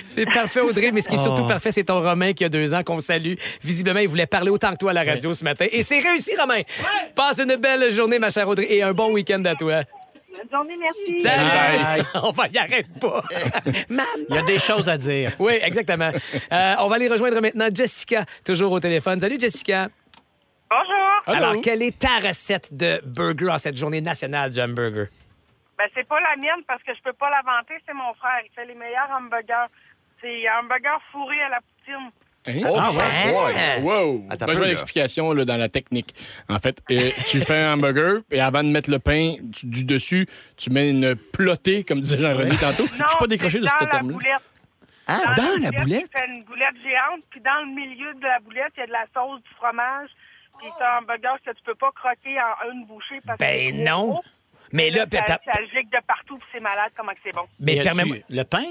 C'est 0.05 0.25
parfait, 0.25 0.61
Audrey, 0.61 0.91
mais 0.91 1.01
ce 1.01 1.09
qui 1.09 1.15
est 1.15 1.19
surtout 1.19 1.43
Oh. 1.45 1.47
parfait, 1.47 1.71
c'est 1.71 1.83
ton 1.83 2.01
Romain 2.01 2.33
qui 2.33 2.45
a 2.45 2.49
deux 2.49 2.73
ans 2.73 2.83
qu'on 2.83 2.99
salue. 2.99 3.35
Visiblement, 3.63 3.99
il 3.99 4.07
voulait 4.07 4.25
parler 4.25 4.49
autant 4.49 4.71
que 4.71 4.77
toi 4.77 4.91
à 4.91 4.93
la 4.93 5.03
radio 5.03 5.33
ce 5.33 5.43
matin. 5.43 5.65
Et 5.71 5.83
c'est 5.83 5.99
réussi, 5.99 6.31
Romain! 6.39 6.61
Passe 7.15 7.37
une 7.39 7.55
belle 7.57 7.91
journée, 7.91 8.17
ma 8.17 8.31
chère 8.31 8.47
Audrey, 8.47 8.65
et 8.69 8.81
un 8.81 8.93
bon 8.93 9.11
week-end 9.11 9.43
à 9.45 9.53
toi. 9.55 9.81
Bonne 10.35 10.49
journée, 10.51 10.75
merci. 10.79 11.21
Salut! 11.21 11.43
Bye. 11.43 12.05
On 12.23 12.31
va 12.31 12.47
y 12.47 12.57
arrêter 12.57 12.87
pas. 12.99 13.23
Maman! 13.89 14.05
Il 14.29 14.35
y 14.35 14.37
a 14.37 14.41
des 14.43 14.59
choses 14.59 14.89
à 14.89 14.97
dire. 14.97 15.31
Oui, 15.39 15.59
exactement. 15.61 16.11
Euh, 16.51 16.75
on 16.79 16.87
va 16.87 16.95
aller 16.95 17.07
rejoindre 17.07 17.39
maintenant 17.39 17.67
Jessica, 17.73 18.25
toujours 18.43 18.71
au 18.71 18.79
téléphone. 18.79 19.19
Salut, 19.19 19.39
Jessica. 19.39 19.89
Bonjour. 20.69 21.37
Alors, 21.37 21.61
quelle 21.61 21.83
est 21.83 21.99
ta 21.99 22.17
recette 22.17 22.73
de 22.75 23.01
burger 23.05 23.51
en 23.51 23.57
cette 23.57 23.77
journée 23.77 24.01
nationale 24.01 24.49
du 24.49 24.59
hamburger? 24.59 25.07
Ben, 25.77 25.87
c'est 25.93 26.07
pas 26.07 26.19
la 26.19 26.35
mienne 26.35 26.63
parce 26.67 26.81
que 26.83 26.93
je 26.95 27.01
peux 27.01 27.13
pas 27.13 27.29
la 27.29 27.41
vanter, 27.41 27.75
c'est 27.85 27.93
mon 27.93 28.13
frère. 28.15 28.41
Il 28.45 28.51
fait 28.53 28.65
les 28.65 28.75
meilleurs 28.75 29.09
hamburgers. 29.15 29.67
C'est 30.21 30.47
un 30.47 30.59
hamburger 30.59 30.99
fourré 31.11 31.41
à 31.41 31.49
la 31.49 31.59
poutine. 31.59 32.09
Hein? 32.45 32.61
Oh, 32.69 32.75
Ah 32.77 32.91
ouais. 32.91 33.81
Wow! 33.81 34.25
Attends 34.29 34.47
là. 34.47 34.67
l'explication 34.67 35.31
là, 35.33 35.45
dans 35.45 35.55
la 35.57 35.69
technique. 35.69 36.13
En 36.49 36.59
fait, 36.59 36.81
euh, 36.91 37.09
tu 37.25 37.41
fais 37.41 37.57
un 37.63 37.73
hamburger 37.73 38.21
et 38.31 38.41
avant 38.41 38.63
de 38.63 38.69
mettre 38.69 38.89
le 38.91 38.99
pain 38.99 39.35
tu- 39.53 39.65
du 39.67 39.85
dessus, 39.85 40.27
tu 40.57 40.69
mets 40.69 40.89
une 40.89 41.15
plottée, 41.15 41.83
comme 41.83 42.01
disait 42.01 42.17
Jean-René 42.19 42.55
tantôt. 42.57 42.83
Je 42.85 42.93
suis 42.95 43.17
pas 43.19 43.27
décroché 43.27 43.59
de 43.59 43.65
ce 43.65 43.71
dans 43.71 43.77
la 43.79 43.85
terme-là. 43.87 44.13
boulette. 44.13 44.41
Ah, 45.07 45.33
dans 45.37 45.61
la 45.63 45.71
boulette? 45.71 46.09
Tu 46.13 46.17
fais 46.17 46.27
une 46.27 46.43
boulette 46.43 46.75
géante, 46.83 47.21
puis 47.29 47.39
dans 47.41 47.59
le 47.65 47.73
milieu 47.75 48.13
de 48.13 48.21
la 48.23 48.39
boulette, 48.39 48.71
il 48.77 48.79
y 48.81 48.83
a 48.83 48.87
de 48.87 48.91
la 48.91 49.05
sauce, 49.13 49.41
du 49.41 49.49
fromage, 49.55 50.09
puis 50.59 50.67
c'est 50.77 50.83
un 50.83 50.97
hamburger 50.99 51.37
que 51.45 51.51
tu 51.51 51.63
peux 51.65 51.75
pas 51.75 51.91
croquer 51.91 52.37
en 52.39 52.71
une 52.71 52.85
bouchée 52.85 53.19
parce 53.25 53.37
que 53.37 53.45
c'est 53.45 53.71
Ben 53.71 53.83
non. 53.83 54.07
gros. 54.11 54.23
Mais 54.71 54.89
là, 54.89 55.01
ça, 55.01 55.07
pa- 55.07 55.21
pa- 55.23 55.39
ça 55.45 55.59
gicle 55.73 55.89
de 55.91 56.03
partout, 56.07 56.37
puis 56.37 56.47
c'est 56.53 56.63
malade, 56.63 56.91
comment 56.97 57.11
que 57.13 57.19
c'est 57.23 57.33
bon. 57.33 57.45
mais 57.59 57.81
permets-moi 57.83 58.17
Le 58.29 58.43
pain? 58.43 58.63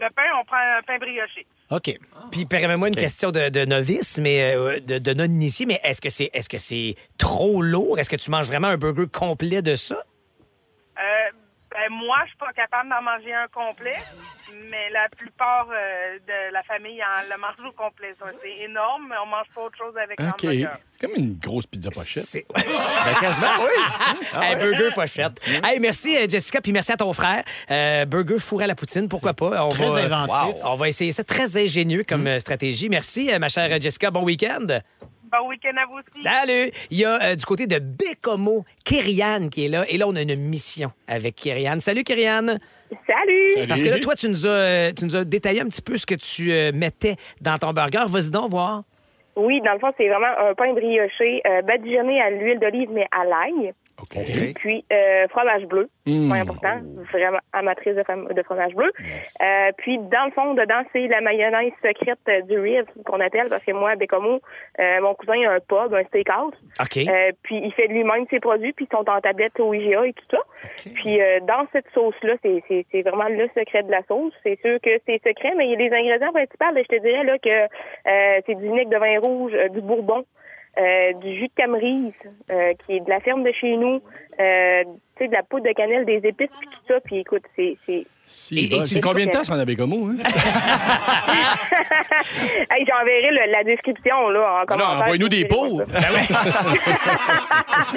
Le 0.00 0.08
pain, 0.10 0.22
on 0.40 0.44
prend 0.44 0.56
un 0.56 0.82
pain 0.82 0.98
brioché. 0.98 1.46
OK. 1.70 1.98
puis 2.30 2.46
permets-moi 2.46 2.88
une 2.88 2.96
question 2.96 3.30
de, 3.30 3.48
de 3.48 3.64
novice, 3.64 4.18
mais 4.20 4.54
euh, 4.54 4.80
de, 4.80 4.98
de 4.98 5.14
non-initié, 5.14 5.66
mais 5.66 5.80
est-ce 5.84 6.00
que 6.00 6.10
c'est 6.10 6.30
est-ce 6.32 6.48
que 6.48 6.58
c'est 6.58 6.94
trop 7.18 7.62
lourd? 7.62 7.98
Est-ce 7.98 8.10
que 8.10 8.16
tu 8.16 8.30
manges 8.30 8.46
vraiment 8.46 8.68
un 8.68 8.76
burger 8.76 9.06
complet 9.12 9.62
de 9.62 9.76
ça? 9.76 10.02
Ben, 11.80 11.88
moi, 11.96 12.18
je 12.24 12.28
suis 12.28 12.36
pas 12.36 12.52
capable 12.52 12.90
d'en 12.90 13.00
manger 13.00 13.32
un 13.32 13.48
complet, 13.48 13.96
mais 14.70 14.90
la 14.90 15.08
plupart 15.16 15.66
euh, 15.72 16.18
de 16.18 16.52
la 16.52 16.62
famille 16.64 17.00
en 17.02 17.22
le 17.30 17.40
mange 17.40 17.54
au 17.66 17.72
complet. 17.72 18.12
ça. 18.18 18.26
C'est 18.42 18.64
énorme, 18.64 19.06
mais 19.08 19.16
on 19.24 19.26
mange 19.26 19.46
pas 19.54 19.62
autre 19.62 19.78
chose 19.78 19.94
avec 19.96 20.20
OK. 20.20 20.42
l'hamburger. 20.42 20.76
C'est 20.92 21.06
comme 21.06 21.16
une 21.16 21.38
grosse 21.38 21.66
pizza 21.66 21.90
pochette. 21.90 22.24
C'est 22.24 22.44
Ben, 22.54 23.14
quasiment, 23.20 23.46
oui. 23.60 24.16
Ah 24.34 24.40
ouais. 24.40 24.56
burger 24.56 24.90
pochette. 24.94 25.40
Hey, 25.64 25.80
merci 25.80 26.16
euh, 26.18 26.26
Jessica, 26.28 26.60
puis 26.60 26.72
merci 26.72 26.92
à 26.92 26.98
ton 26.98 27.12
frère. 27.14 27.44
Euh, 27.70 28.04
burger 28.04 28.38
fourré 28.40 28.64
à 28.64 28.66
la 28.66 28.74
poutine, 28.74 29.08
pourquoi 29.08 29.32
pas? 29.32 29.64
On 29.64 29.70
Très 29.70 29.86
va, 29.86 29.94
inventif. 30.24 30.62
On 30.64 30.76
va 30.76 30.88
essayer 30.88 31.12
ça. 31.12 31.24
Très 31.24 31.56
ingénieux 31.56 32.04
comme 32.06 32.26
euh, 32.26 32.38
stratégie. 32.40 32.90
Merci, 32.90 33.32
euh, 33.32 33.38
ma 33.38 33.48
chère 33.48 33.80
Jessica. 33.80 34.10
Bon 34.10 34.22
week-end. 34.22 34.66
Bon 35.30 35.48
week-end 35.48 35.76
à 35.76 35.86
vous 35.86 35.98
aussi. 35.98 36.22
Salut! 36.22 36.72
Il 36.90 36.98
y 36.98 37.04
a 37.04 37.22
euh, 37.22 37.36
du 37.36 37.44
côté 37.44 37.66
de 37.66 37.78
Bécomo, 37.78 38.64
Kyriane 38.84 39.48
qui 39.48 39.66
est 39.66 39.68
là. 39.68 39.84
Et 39.88 39.96
là, 39.96 40.06
on 40.08 40.16
a 40.16 40.22
une 40.22 40.34
mission 40.34 40.90
avec 41.06 41.36
Kyriane. 41.36 41.80
Salut, 41.80 42.02
Kyriane! 42.02 42.58
Salut! 43.06 43.50
Salut. 43.54 43.68
Parce 43.68 43.82
que 43.82 43.90
là, 43.90 43.98
toi, 44.00 44.14
tu 44.14 44.28
nous 44.28 44.46
as, 44.46 44.50
euh, 44.50 44.90
tu 44.96 45.04
nous 45.04 45.16
as 45.16 45.24
détaillé 45.24 45.60
un 45.60 45.66
petit 45.66 45.82
peu 45.82 45.96
ce 45.96 46.06
que 46.06 46.16
tu 46.16 46.52
euh, 46.52 46.72
mettais 46.72 47.14
dans 47.40 47.58
ton 47.58 47.72
burger. 47.72 48.04
Vas-y 48.08 48.32
donc 48.32 48.50
voir. 48.50 48.82
Oui, 49.36 49.60
dans 49.64 49.72
le 49.72 49.78
fond, 49.78 49.92
c'est 49.96 50.08
vraiment 50.08 50.26
un 50.38 50.54
pain 50.54 50.72
brioché 50.72 51.40
euh, 51.46 51.62
badigeonné 51.62 52.20
à 52.20 52.30
l'huile 52.30 52.58
d'olive, 52.58 52.90
mais 52.92 53.06
à 53.12 53.24
l'ail. 53.24 53.72
OK. 54.02 54.54
Puis 54.56 54.84
euh, 54.92 55.28
fromage 55.28 55.66
bleu, 55.66 55.88
Mm. 56.06 56.28
point 56.28 56.40
important, 56.40 56.80
vraiment 57.12 57.38
amatrice 57.52 57.94
de, 57.94 58.02
from- 58.02 58.26
de 58.32 58.42
fromage 58.42 58.74
bleu. 58.74 58.90
Euh, 59.42 59.70
puis 59.76 59.98
dans 59.98 60.24
le 60.24 60.30
fond, 60.32 60.54
dedans, 60.54 60.82
c'est 60.92 61.06
la 61.08 61.20
mayonnaise 61.20 61.72
secrète 61.84 62.18
euh, 62.28 62.40
du 62.42 62.58
Riv 62.58 62.84
qu'on 63.04 63.20
appelle, 63.20 63.46
parce 63.48 63.62
que 63.64 63.72
moi, 63.72 63.90
à 63.90 63.96
Bécomo, 63.96 64.40
euh, 64.80 65.00
mon 65.02 65.14
cousin 65.14 65.40
a 65.46 65.52
un 65.52 65.60
pub, 65.60 65.94
un 65.94 66.02
steakhouse. 66.04 66.54
OK. 66.80 66.96
Euh, 66.96 67.30
puis 67.42 67.60
il 67.62 67.72
fait 67.74 67.86
lui-même 67.86 68.24
ses 68.30 68.40
produits, 68.40 68.72
puis 68.72 68.88
ils 68.90 68.96
sont 68.96 69.08
en 69.08 69.20
tablette 69.20 69.60
au 69.60 69.72
IGA 69.74 70.06
et 70.06 70.12
tout 70.14 70.24
ça. 70.30 70.38
Puis 70.94 71.20
euh, 71.20 71.40
dans 71.40 71.66
cette 71.72 71.86
sauce-là, 71.94 72.34
c'est, 72.42 72.62
c'est, 72.66 72.86
c'est 72.90 73.02
vraiment 73.02 73.28
le 73.28 73.48
secret 73.56 73.82
de 73.82 73.90
la 73.90 74.02
sauce. 74.08 74.32
C'est 74.42 74.58
sûr 74.62 74.80
que 74.80 74.90
c'est 75.06 75.20
secret, 75.22 75.52
mais 75.56 75.66
il 75.66 75.72
y 75.72 75.74
a 75.74 75.78
les 75.88 75.94
ingrédients 75.94 76.32
principaux. 76.32 76.64
Je 76.76 76.96
te 76.96 77.00
dirais 77.02 77.24
là 77.24 77.38
que 77.38 77.48
euh, 77.48 78.40
c'est 78.46 78.54
du 78.54 78.62
vinaigre 78.64 78.90
de 78.90 78.96
vin 78.96 79.18
rouge, 79.20 79.52
euh, 79.54 79.68
du 79.68 79.80
bourbon, 79.82 80.24
euh, 80.78 81.12
du 81.14 81.34
jus 81.36 81.48
de 81.48 81.52
camerise, 81.56 82.12
euh, 82.50 82.72
qui 82.86 82.96
est 82.96 83.00
de 83.00 83.10
la 83.10 83.20
ferme 83.20 83.42
de 83.42 83.50
chez 83.52 83.76
nous, 83.76 84.00
euh, 84.40 84.84
tu 85.16 85.24
sais, 85.24 85.28
de 85.28 85.32
la 85.32 85.42
poudre 85.42 85.64
de 85.68 85.72
cannelle, 85.74 86.04
des 86.06 86.20
épices, 86.26 86.48
puis 86.60 86.68
tout 86.70 86.78
ça. 86.88 87.00
Puis 87.04 87.18
écoute, 87.18 87.42
c'est... 87.56 87.76
c'est... 87.86 88.06
Si, 88.24 88.56
Et- 88.58 88.76
et 88.76 88.78
bah, 88.78 88.84
c'est 88.86 89.00
combien 89.00 89.26
de 89.26 89.32
temps 89.32 89.42
ça 89.42 89.54
en 89.54 89.58
avait 89.58 89.74
comme 89.74 89.90
mot? 89.90 90.06
Hein? 90.08 90.14
hey, 92.70 92.86
j'enverrai 92.86 93.30
le- 93.32 93.50
la 93.50 93.64
description 93.64 94.28
là 94.28 94.62
en 94.62 94.64
Ah 94.72 94.76
non, 94.76 94.84
envoie-nous 94.84 95.28
des 95.28 95.44
pots. 95.46 95.80
Je 95.88 95.94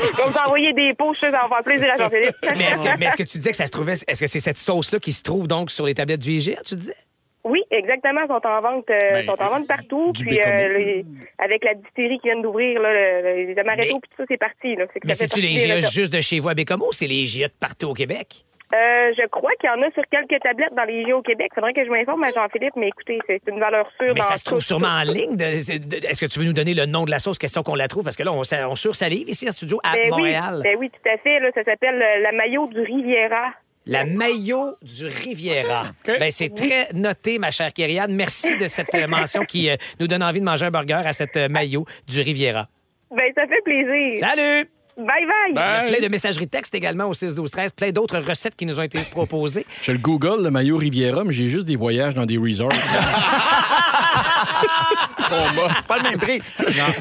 vais 0.01 0.07
vous 0.27 0.37
envoyer 0.45 0.73
des 0.73 0.93
pots, 0.97 1.13
je 1.13 1.19
sais, 1.19 1.31
ça 1.31 1.41
va 1.43 1.47
faire 1.49 1.63
plaisir 1.63 1.93
à 1.93 1.97
Jean-Philippe. 1.97 2.35
Mais 2.57 2.63
est-ce 2.65 2.81
que, 2.81 2.97
mais 2.97 3.05
est-ce 3.05 3.17
que 3.17 3.23
tu 3.23 3.37
disais 3.37 3.51
que 3.51 3.57
ça 3.57 3.67
se 3.67 3.71
trouvait. 3.71 3.93
Est-ce 3.93 4.19
que 4.21 4.27
c'est 4.27 4.39
cette 4.39 4.57
sauce-là 4.57 4.99
qui 4.99 5.13
se 5.13 5.21
trouve 5.23 5.47
donc 5.47 5.69
sur 5.71 5.85
les 5.85 5.93
tablettes 5.93 6.21
du 6.21 6.31
IGA, 6.31 6.61
tu 6.65 6.75
disais? 6.75 6.95
Oui, 7.43 7.61
exactement. 7.71 8.21
Ils 8.21 8.27
sont 8.27 8.47
en 8.47 8.61
vente, 8.61 8.89
euh, 8.89 8.97
Ben, 9.11 9.25
sont 9.25 9.41
en 9.41 9.49
vente 9.49 9.67
partout. 9.67 10.13
Puis 10.13 10.39
euh, 10.39 10.77
les- 10.77 11.05
avec 11.39 11.63
la 11.65 11.73
distillerie 11.73 12.19
qui 12.19 12.29
vient 12.29 12.39
d'ouvrir, 12.39 12.79
les 12.81 13.53
amaretto, 13.59 13.99
puis 13.99 14.09
tout 14.11 14.17
ça, 14.17 14.23
c'est 14.29 14.37
parti. 14.37 14.75
Là. 14.75 14.85
C'est 14.93 14.99
que 15.01 15.07
Mais 15.07 15.13
c'est-tu 15.13 15.41
les 15.41 15.53
recettes. 15.75 15.91
juste 15.91 16.13
de 16.13 16.21
chez 16.21 16.39
vous 16.39 16.49
à 16.49 16.53
Bécomo 16.53 16.87
ou 16.89 16.93
c'est 16.93 17.07
les 17.07 17.23
de 17.25 17.47
partout 17.59 17.87
au 17.89 17.93
Québec? 17.93 18.45
Euh, 18.73 19.11
je 19.15 19.27
crois 19.27 19.51
qu'il 19.59 19.69
y 19.69 19.73
en 19.73 19.81
a 19.83 19.91
sur 19.91 20.01
quelques 20.09 20.41
tablettes 20.41 20.73
dans 20.75 20.85
les 20.85 21.03
GA 21.03 21.15
au 21.17 21.21
Québec. 21.21 21.51
Faudrait 21.53 21.73
que 21.73 21.85
je 21.85 21.91
m'informe 21.91 22.23
à 22.23 22.31
Jean-Philippe, 22.31 22.73
mais 22.75 22.87
écoutez, 22.87 23.19
c'est 23.27 23.41
une 23.47 23.59
valeur 23.59 23.85
sûre 23.99 24.13
Mais 24.15 24.21
dans 24.21 24.23
ça 24.23 24.37
se 24.37 24.43
trouve 24.43 24.57
tout. 24.59 24.63
sûrement 24.65 24.87
en 24.87 25.03
ligne. 25.03 25.35
de- 25.35 25.77
de- 25.99 26.07
Est-ce 26.07 26.19
que 26.25 26.31
tu 26.31 26.39
veux 26.39 26.45
nous 26.45 26.53
donner 26.53 26.73
le 26.73 26.87
nom 26.87 27.03
de 27.05 27.11
la 27.11 27.19
sauce, 27.19 27.37
question 27.37 27.61
qu'on 27.61 27.75
la 27.75 27.87
trouve? 27.87 28.03
Parce 28.03 28.15
que 28.15 28.23
là, 28.23 28.31
on, 28.33 28.41
on 28.41 28.75
sursalive 28.75 29.29
ici 29.29 29.47
en 29.47 29.51
studio 29.51 29.79
à 29.83 29.93
Ben 29.93 30.01
oui, 30.05 30.09
Montréal. 30.09 30.61
ben 30.63 30.75
oui, 30.79 30.89
tout 30.89 31.07
à 31.09 31.17
fait. 31.19 31.39
Là, 31.39 31.49
ça 31.53 31.63
s'appelle 31.63 32.01
euh, 32.01 32.21
la 32.23 32.31
maillot 32.31 32.65
du 32.67 32.79
Riviera. 32.79 33.51
La 33.85 34.05
maillot 34.05 34.75
du 34.81 35.05
Riviera. 35.07 35.87
Ben, 36.05 36.31
c'est 36.31 36.53
très 36.55 36.87
noté, 36.93 37.37
ma 37.37 37.51
chère 37.51 37.73
Kyriane. 37.73 38.13
Merci 38.13 38.55
de 38.55 38.67
cette 38.67 38.95
euh, 38.95 39.07
mention 39.07 39.43
qui 39.43 39.69
euh, 39.69 39.75
nous 39.99 40.07
donne 40.07 40.23
envie 40.23 40.39
de 40.39 40.45
manger 40.45 40.67
un 40.67 40.71
burger 40.71 41.01
à 41.05 41.11
cette 41.11 41.35
euh, 41.35 41.49
maillot 41.49 41.85
du 42.07 42.21
Riviera. 42.21 42.69
Ben, 43.11 43.31
ça 43.35 43.45
fait 43.45 43.61
plaisir. 43.63 44.19
Salut! 44.19 44.69
Bye 44.95 45.05
bye! 45.05 45.49
Il 45.49 45.55
y 45.55 45.59
a 45.59 45.87
plein 45.89 46.07
de 46.07 46.07
messageries 46.11 46.47
textes 46.47 46.75
également 46.75 47.05
au 47.05 47.13
6 47.13 47.35
12 47.35 47.51
13 47.51 47.71
plein 47.73 47.91
d'autres 47.91 48.19
recettes 48.19 48.55
qui 48.55 48.65
nous 48.65 48.79
ont 48.79 48.83
été 48.83 48.99
proposées. 48.99 49.65
Je 49.81 49.91
le 49.91 49.97
Google, 49.97 50.43
le 50.43 50.51
maillot 50.51 50.77
Riviera, 50.77 51.23
mais 51.23 51.33
j'ai 51.33 51.47
juste 51.47 51.65
des 51.65 51.75
voyages 51.75 52.13
dans 52.13 52.25
des 52.25 52.37
resorts. 52.37 52.71
C'est 55.77 55.87
pas 55.87 55.97
le 55.97 56.03
même 56.03 56.19
prix. 56.19 56.41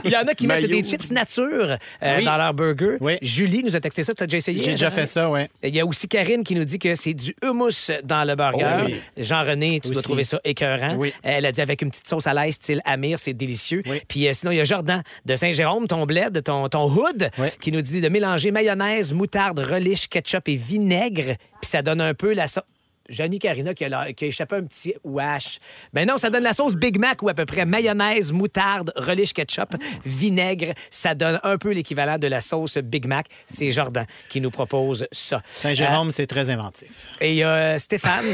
Il 0.05 0.11
y 0.11 0.17
en 0.17 0.27
a 0.27 0.35
qui 0.35 0.47
mettent 0.47 0.67
des 0.69 0.83
chips 0.83 1.11
nature 1.11 1.77
euh, 2.03 2.17
Oui. 2.19 2.25
dans 2.25 2.37
leur 2.37 2.55
burger. 2.55 2.97
Julie 3.23 3.63
nous 3.65 3.75
a 3.77 3.81
texté 3.81 4.05
ça. 4.05 4.15
Tu 4.15 4.23
as 4.23 4.27
déjà 4.27 4.39
essayé? 4.39 4.63
J'ai 4.63 4.73
déjà 4.73 4.89
Jean? 4.89 4.95
fait 4.95 5.07
ça, 5.07 5.31
ouais. 5.31 5.49
Il 5.63 5.75
y 5.75 5.81
a 5.81 5.87
aussi 5.87 6.09
Karine 6.09 6.45
qui 6.45 6.55
nous 6.55 6.65
dit 6.65 6.79
que 6.79 6.95
c'est 6.95 7.15
du 7.15 7.35
hummus 7.43 7.91
dans 8.05 8.25
le 8.27 8.35
burger. 8.35 8.67
Oh 8.83 8.85
oui. 8.87 9.01
Jean-René, 9.17 9.81
tu 9.81 9.89
dois 9.89 9.99
Aussi. 9.99 10.05
trouver 10.05 10.25
ça 10.25 10.41
écœurant. 10.45 10.95
Oui. 10.97 11.13
Elle 11.23 11.47
a 11.47 11.53
dit 11.53 11.61
avec 11.61 11.83
une 11.83 11.91
petite 11.91 12.09
sauce 12.09 12.27
à 12.27 12.35
l'ail 12.35 12.53
style 12.53 12.81
Amir, 12.85 13.19
c'est 13.19 13.33
délicieux. 13.35 13.83
Puis 14.09 14.29
euh, 14.29 14.33
sinon, 14.33 14.53
il 14.53 14.57
y 14.59 14.61
a 14.61 14.65
Jordan 14.65 15.03
de 15.25 15.37
Saint-Jérôme, 15.37 15.87
ton 15.87 16.07
bled, 16.07 16.43
ton, 16.45 16.69
ton 16.69 16.85
hood, 16.91 17.31
qui 17.61 17.73
nous 17.73 17.83
dit 17.83 18.01
de 18.01 18.09
mélanger 18.09 18.51
mayonnaise, 18.51 19.13
moutarde, 19.13 19.59
relish, 19.61 20.09
ketchup 20.09 20.49
et 20.49 20.57
vinaigre. 20.57 21.37
Puis 21.61 21.71
ça 21.71 21.83
donne 21.83 22.01
un 22.01 22.15
peu 22.15 22.33
la 22.35 22.47
sauce. 22.47 22.65
Johnny 23.09 23.39
Carina 23.39 23.75
qui 23.75 23.85
a, 23.85 24.13
qui 24.13 24.25
a 24.25 24.29
échappé 24.29 24.57
un 24.57 24.63
petit 24.65 24.95
wash. 25.05 25.59
Mais 25.93 26.05
non, 26.07 26.17
ça 26.19 26.31
donne 26.31 26.43
la 26.43 26.53
sauce 26.53 26.75
Big 26.77 26.99
Mac 26.99 27.23
ou 27.23 27.29
à 27.29 27.35
peu 27.35 27.45
près 27.47 27.65
mayonnaise, 27.67 28.33
moutarde, 28.33 28.93
relish 28.97 29.33
ketchup, 29.33 29.75
vinaigre. 30.05 30.73
Ça 30.91 31.15
donne 31.15 31.41
un 31.43 31.59
peu 31.59 31.73
l'équivalent 31.73 32.19
de 32.19 32.27
la 32.27 32.41
sauce 32.41 32.79
Big 32.79 33.07
Mac. 33.07 33.27
C'est 33.47 33.71
Jordan 33.71 34.07
qui 34.29 34.41
nous 34.41 34.51
propose 34.51 35.07
ça. 35.13 35.43
Saint-Jérôme, 35.53 36.11
c'est 36.11 36.27
très 36.27 36.51
inventif. 36.51 37.09
Et 37.21 37.31
il 37.33 37.37
y 37.37 37.43
a 37.43 37.49
euh, 37.55 37.79
Stéphane, 37.79 38.25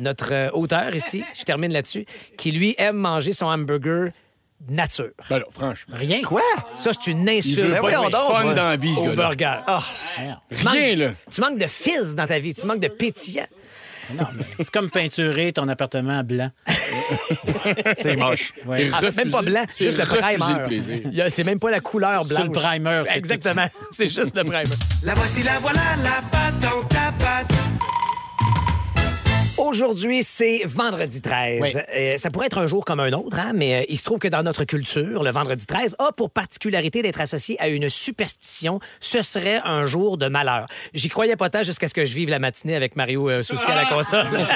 notre 0.00 0.32
euh, 0.32 0.50
auteur 0.52 0.94
ici, 0.94 1.24
je 1.36 1.42
termine 1.42 1.72
là-dessus, 1.72 2.06
qui 2.36 2.50
lui 2.52 2.74
aime 2.78 2.96
manger 2.96 3.32
son 3.32 3.46
hamburger 3.46 4.10
nature. 4.68 5.10
Ben 5.28 5.38
là, 5.38 5.44
franchement. 5.50 5.94
Rien. 5.98 6.22
Quoi? 6.22 6.40
Ça, 6.74 6.90
c'est 6.92 7.10
une 7.10 7.22
Il 7.28 7.38
insulte. 7.38 7.66
veut 7.66 7.72
pas 7.74 7.80
voyons 7.80 8.08
être 8.08 8.10
donc, 8.10 8.30
fun 8.36 8.54
dans 8.54 8.62
la 8.64 8.76
vie, 8.76 8.94
ce 8.94 9.00
au 9.00 9.04
gars-là. 9.04 9.14
burger. 9.28 9.58
Ah, 9.66 9.82
Tu 10.54 10.64
manques, 10.64 10.74
Rien, 10.74 10.96
là. 10.96 11.10
tu 11.30 11.40
manques 11.42 11.58
de 11.58 11.66
fizz 11.66 12.14
dans 12.16 12.26
ta 12.26 12.38
vie, 12.38 12.54
tu 12.54 12.66
manques 12.66 12.80
de 12.80 12.88
pétillant. 12.88 13.46
Non, 14.14 14.26
mais 14.36 14.44
c'est 14.58 14.70
comme 14.70 14.90
peinturer 14.90 15.52
ton 15.52 15.68
appartement 15.68 16.22
blanc. 16.22 16.50
c'est 17.98 18.16
moche. 18.16 18.52
Ouais. 18.64 18.90
En 18.92 19.00
fait, 19.00 19.16
même 19.16 19.30
pas 19.30 19.42
blanc, 19.42 19.64
c'est 19.68 19.84
juste 19.84 19.98
le 19.98 20.04
primer. 20.06 21.10
le 21.12 21.28
C'est 21.30 21.44
même 21.44 21.58
pas 21.58 21.70
la 21.70 21.80
couleur 21.80 22.24
blanche. 22.24 22.44
le 22.44 22.50
primer, 22.50 23.02
c'est 23.06 23.16
Exactement. 23.18 23.66
C'est 23.90 24.08
juste 24.08 24.36
le 24.36 24.44
primer. 24.44 24.64
La 25.02 25.14
voici, 25.14 25.42
la 25.42 25.58
voilà, 25.60 25.80
la 26.02 26.18
à 26.18 27.12
patte. 27.12 27.75
Aujourd'hui, 29.66 30.22
c'est 30.22 30.62
vendredi 30.64 31.20
13. 31.20 31.60
Oui. 31.60 31.72
Euh, 31.96 32.18
ça 32.18 32.30
pourrait 32.30 32.46
être 32.46 32.58
un 32.58 32.68
jour 32.68 32.84
comme 32.84 33.00
un 33.00 33.12
autre, 33.12 33.36
hein, 33.40 33.50
mais 33.52 33.74
euh, 33.74 33.84
il 33.88 33.98
se 33.98 34.04
trouve 34.04 34.20
que 34.20 34.28
dans 34.28 34.44
notre 34.44 34.62
culture, 34.62 35.24
le 35.24 35.30
vendredi 35.32 35.66
13 35.66 35.96
a 35.98 36.12
pour 36.12 36.30
particularité 36.30 37.02
d'être 37.02 37.20
associé 37.20 37.60
à 37.60 37.66
une 37.66 37.88
superstition. 37.88 38.78
Ce 39.00 39.22
serait 39.22 39.60
un 39.64 39.84
jour 39.84 40.18
de 40.18 40.28
malheur. 40.28 40.68
J'y 40.94 41.08
croyais 41.08 41.34
pas 41.34 41.50
tant 41.50 41.64
jusqu'à 41.64 41.88
ce 41.88 41.94
que 41.94 42.04
je 42.04 42.14
vive 42.14 42.30
la 42.30 42.38
matinée 42.38 42.76
avec 42.76 42.94
Mario 42.94 43.28
euh, 43.28 43.42
Souci 43.42 43.68
à 43.68 43.74
la 43.74 43.86
console. 43.86 44.26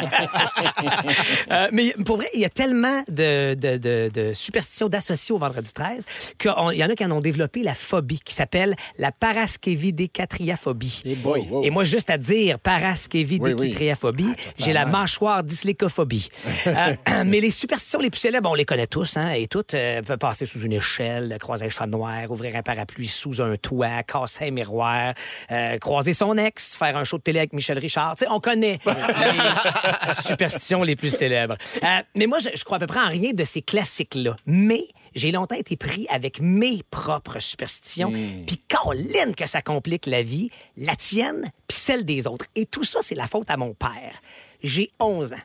Euh, 1.50 1.68
mais 1.72 1.92
pour 2.04 2.16
vrai, 2.16 2.26
il 2.34 2.40
y 2.40 2.44
a 2.44 2.48
tellement 2.48 3.02
de, 3.08 3.54
de, 3.54 3.76
de, 3.76 4.10
de 4.12 4.32
superstitions 4.34 4.88
d'associer 4.88 5.34
au 5.34 5.38
vendredi 5.38 5.72
13 5.72 6.04
qu'il 6.38 6.50
y 6.50 6.84
en 6.84 6.88
a 6.88 6.94
qui 6.94 7.04
en 7.04 7.10
ont 7.10 7.20
développé 7.20 7.62
la 7.62 7.74
phobie 7.74 8.20
qui 8.24 8.34
s'appelle 8.34 8.76
la 8.98 9.10
paraskevidécatriaphobie. 9.10 11.02
Et 11.04 11.16
boy. 11.16 11.48
Oh. 11.50 11.62
Et 11.64 11.70
moi, 11.70 11.84
juste 11.84 12.10
à 12.10 12.18
dire 12.18 12.58
paraskevidécatriaphobie, 12.58 14.34
j'ai 14.58 14.72
la 14.72 14.86
mâchoire 15.00 15.42
dyslécophobie. 15.44 16.28
Euh, 16.66 16.94
mais 17.24 17.40
les 17.40 17.50
superstitions 17.50 18.00
les 18.00 18.10
plus 18.10 18.20
célèbres, 18.20 18.50
on 18.50 18.54
les 18.54 18.66
connaît 18.66 18.86
tous, 18.86 19.16
hein, 19.16 19.30
et 19.30 19.46
toutes 19.46 19.74
euh, 19.74 20.02
passer 20.02 20.44
sous 20.46 20.60
une 20.60 20.72
échelle, 20.72 21.36
croiser 21.40 21.66
un 21.66 21.68
chat 21.70 21.86
noir, 21.86 22.30
ouvrir 22.30 22.54
un 22.54 22.62
parapluie 22.62 23.08
sous 23.08 23.40
un 23.40 23.56
toit, 23.56 24.02
casser 24.02 24.48
un 24.48 24.50
miroir, 24.50 25.14
euh, 25.50 25.78
croiser 25.78 26.12
son 26.12 26.36
ex, 26.36 26.76
faire 26.76 26.96
un 26.96 27.04
show 27.04 27.16
de 27.16 27.22
télé 27.22 27.38
avec 27.38 27.54
Michel 27.54 27.78
Richard. 27.78 28.14
Tu 28.16 28.24
sais, 28.24 28.30
on 28.30 28.40
connaît 28.40 28.78
les 28.86 30.14
superstitions 30.22 30.82
les 30.82 30.96
plus 30.96 31.14
célèbres. 31.14 31.56
Euh, 31.82 31.86
mais 32.14 32.26
moi, 32.26 32.38
je, 32.38 32.50
je 32.54 32.64
crois 32.64 32.76
à 32.76 32.80
peu 32.80 32.86
près 32.86 33.00
en 33.00 33.08
rien 33.08 33.32
de 33.32 33.44
ces 33.44 33.62
classiques-là. 33.62 34.36
Mais 34.46 34.84
j'ai 35.14 35.32
longtemps 35.32 35.56
été 35.56 35.76
pris 35.76 36.06
avec 36.10 36.40
mes 36.40 36.82
propres 36.90 37.40
superstitions. 37.40 38.12
Puis 38.46 38.58
Caroline 38.68 39.34
que 39.36 39.46
ça 39.46 39.62
complique 39.62 40.06
la 40.06 40.22
vie, 40.22 40.50
la 40.76 40.96
tienne, 40.96 41.50
puis 41.66 41.76
celle 41.76 42.04
des 42.04 42.26
autres. 42.26 42.46
Et 42.54 42.66
tout 42.66 42.84
ça, 42.84 43.00
c'est 43.02 43.14
la 43.14 43.26
faute 43.26 43.50
à 43.50 43.56
mon 43.56 43.74
père. 43.74 44.20
J'ai 44.62 44.90
11 45.00 45.32
ans. 45.32 45.36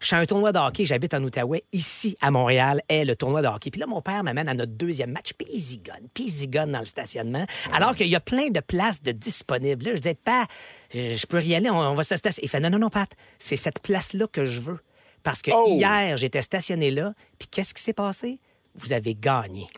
Je 0.00 0.08
suis 0.08 0.16
à 0.16 0.18
un 0.18 0.26
tournoi 0.26 0.50
de 0.50 0.58
hockey, 0.58 0.84
j'habite 0.84 1.14
en 1.14 1.22
Outaouais, 1.22 1.62
ici 1.72 2.16
à 2.20 2.32
Montréal, 2.32 2.82
est 2.88 3.04
le 3.04 3.14
tournoi 3.14 3.40
de 3.40 3.46
hockey. 3.46 3.70
Puis 3.70 3.80
là, 3.80 3.86
mon 3.86 4.02
père 4.02 4.24
m'amène 4.24 4.48
à 4.48 4.54
notre 4.54 4.72
deuxième 4.72 5.12
match, 5.12 5.32
puis 5.38 5.46
il 5.52 5.60
zigonne, 5.60 6.08
puis 6.12 6.24
il 6.24 6.30
zigonne 6.30 6.72
dans 6.72 6.80
le 6.80 6.86
stationnement, 6.86 7.46
alors 7.72 7.94
qu'il 7.94 8.08
y 8.08 8.16
a 8.16 8.20
plein 8.20 8.48
de 8.48 8.58
places 8.58 9.00
de 9.00 9.12
disponibles. 9.12 9.84
Là, 9.84 9.92
je 9.94 10.00
disais, 10.00 10.14
pas, 10.16 10.46
je 10.92 11.24
peux 11.26 11.40
y 11.44 11.54
aller, 11.54 11.70
on, 11.70 11.78
on 11.78 11.94
va 11.94 12.02
se 12.02 12.16
stationner. 12.16 12.46
Il 12.46 12.48
fait, 12.48 12.58
non, 12.58 12.70
non, 12.70 12.80
non, 12.80 12.90
Pat, 12.90 13.08
c'est 13.38 13.54
cette 13.54 13.78
place-là 13.78 14.26
que 14.26 14.44
je 14.44 14.58
veux. 14.60 14.80
Parce 15.22 15.40
que 15.40 15.52
hier, 15.76 16.16
j'étais 16.16 16.42
stationné 16.42 16.90
là, 16.90 17.14
puis 17.38 17.46
qu'est-ce 17.46 17.72
qui 17.72 17.82
s'est 17.82 17.92
passé? 17.92 18.40
Vous 18.74 18.92
avez 18.92 19.14
gagné. 19.14 19.68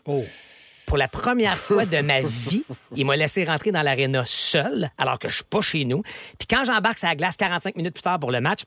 Pour 0.87 0.97
la 0.97 1.07
première 1.07 1.57
fois 1.57 1.85
de 1.85 1.97
ma 1.99 2.21
vie, 2.21 2.63
il 2.95 3.05
m'a 3.05 3.15
laissé 3.15 3.43
rentrer 3.43 3.71
dans 3.71 3.81
l'aréna 3.81 4.23
seul, 4.25 4.89
alors 4.97 5.19
que 5.19 5.29
je 5.29 5.35
suis 5.35 5.43
pas 5.43 5.61
chez 5.61 5.85
nous. 5.85 6.01
Puis 6.39 6.47
quand 6.47 6.63
j'embarque 6.63 6.97
sur 6.97 7.07
la 7.07 7.15
glace 7.15 7.37
45 7.37 7.75
minutes 7.75 7.93
plus 7.93 8.03
tard 8.03 8.19
pour 8.19 8.31
le 8.31 8.41
match, 8.41 8.61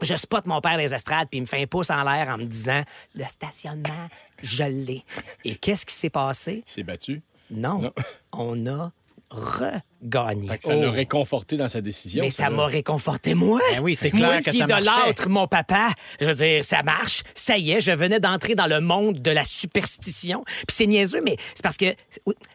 je 0.00 0.14
spot 0.16 0.46
mon 0.46 0.60
père 0.60 0.76
les 0.76 0.94
estrades, 0.94 1.28
puis 1.28 1.38
il 1.38 1.42
me 1.42 1.46
fait 1.46 1.62
un 1.62 1.66
pouce 1.66 1.90
en 1.90 2.02
l'air 2.02 2.28
en 2.28 2.38
me 2.38 2.44
disant 2.44 2.82
Le 3.14 3.24
stationnement, 3.24 4.08
je 4.42 4.64
l'ai. 4.64 5.04
Et 5.44 5.56
qu'est-ce 5.56 5.86
qui 5.86 5.94
s'est 5.94 6.10
passé? 6.10 6.62
C'est 6.66 6.82
battu. 6.82 7.22
Non. 7.50 7.80
Non. 7.80 7.92
On 8.32 8.66
a 8.66 8.92
que 9.34 10.62
ça 10.62 10.74
l'a 10.74 10.90
réconforté 10.90 11.56
dans 11.56 11.68
sa 11.68 11.80
décision. 11.80 12.22
Mais 12.22 12.30
ça 12.30 12.50
m'a 12.50 12.66
réconforté, 12.66 13.34
moi. 13.34 13.60
Ben 13.72 13.82
oui, 13.82 13.96
c'est 13.96 14.10
clair 14.10 14.28
moi 14.28 14.42
que 14.42 14.50
qui 14.50 14.58
ça 14.58 14.64
idolâtre 14.64 15.28
mon 15.28 15.46
papa. 15.46 15.88
Je 16.20 16.26
veux 16.26 16.34
dire, 16.34 16.64
ça 16.64 16.82
marche. 16.82 17.22
Ça 17.34 17.56
y 17.56 17.72
est, 17.72 17.80
je 17.80 17.92
venais 17.92 18.20
d'entrer 18.20 18.54
dans 18.54 18.66
le 18.66 18.80
monde 18.80 19.20
de 19.20 19.30
la 19.30 19.44
superstition. 19.44 20.44
Puis 20.44 20.76
c'est 20.76 20.86
niaiseux, 20.86 21.20
mais 21.22 21.36
c'est 21.54 21.62
parce 21.62 21.76
que... 21.76 21.94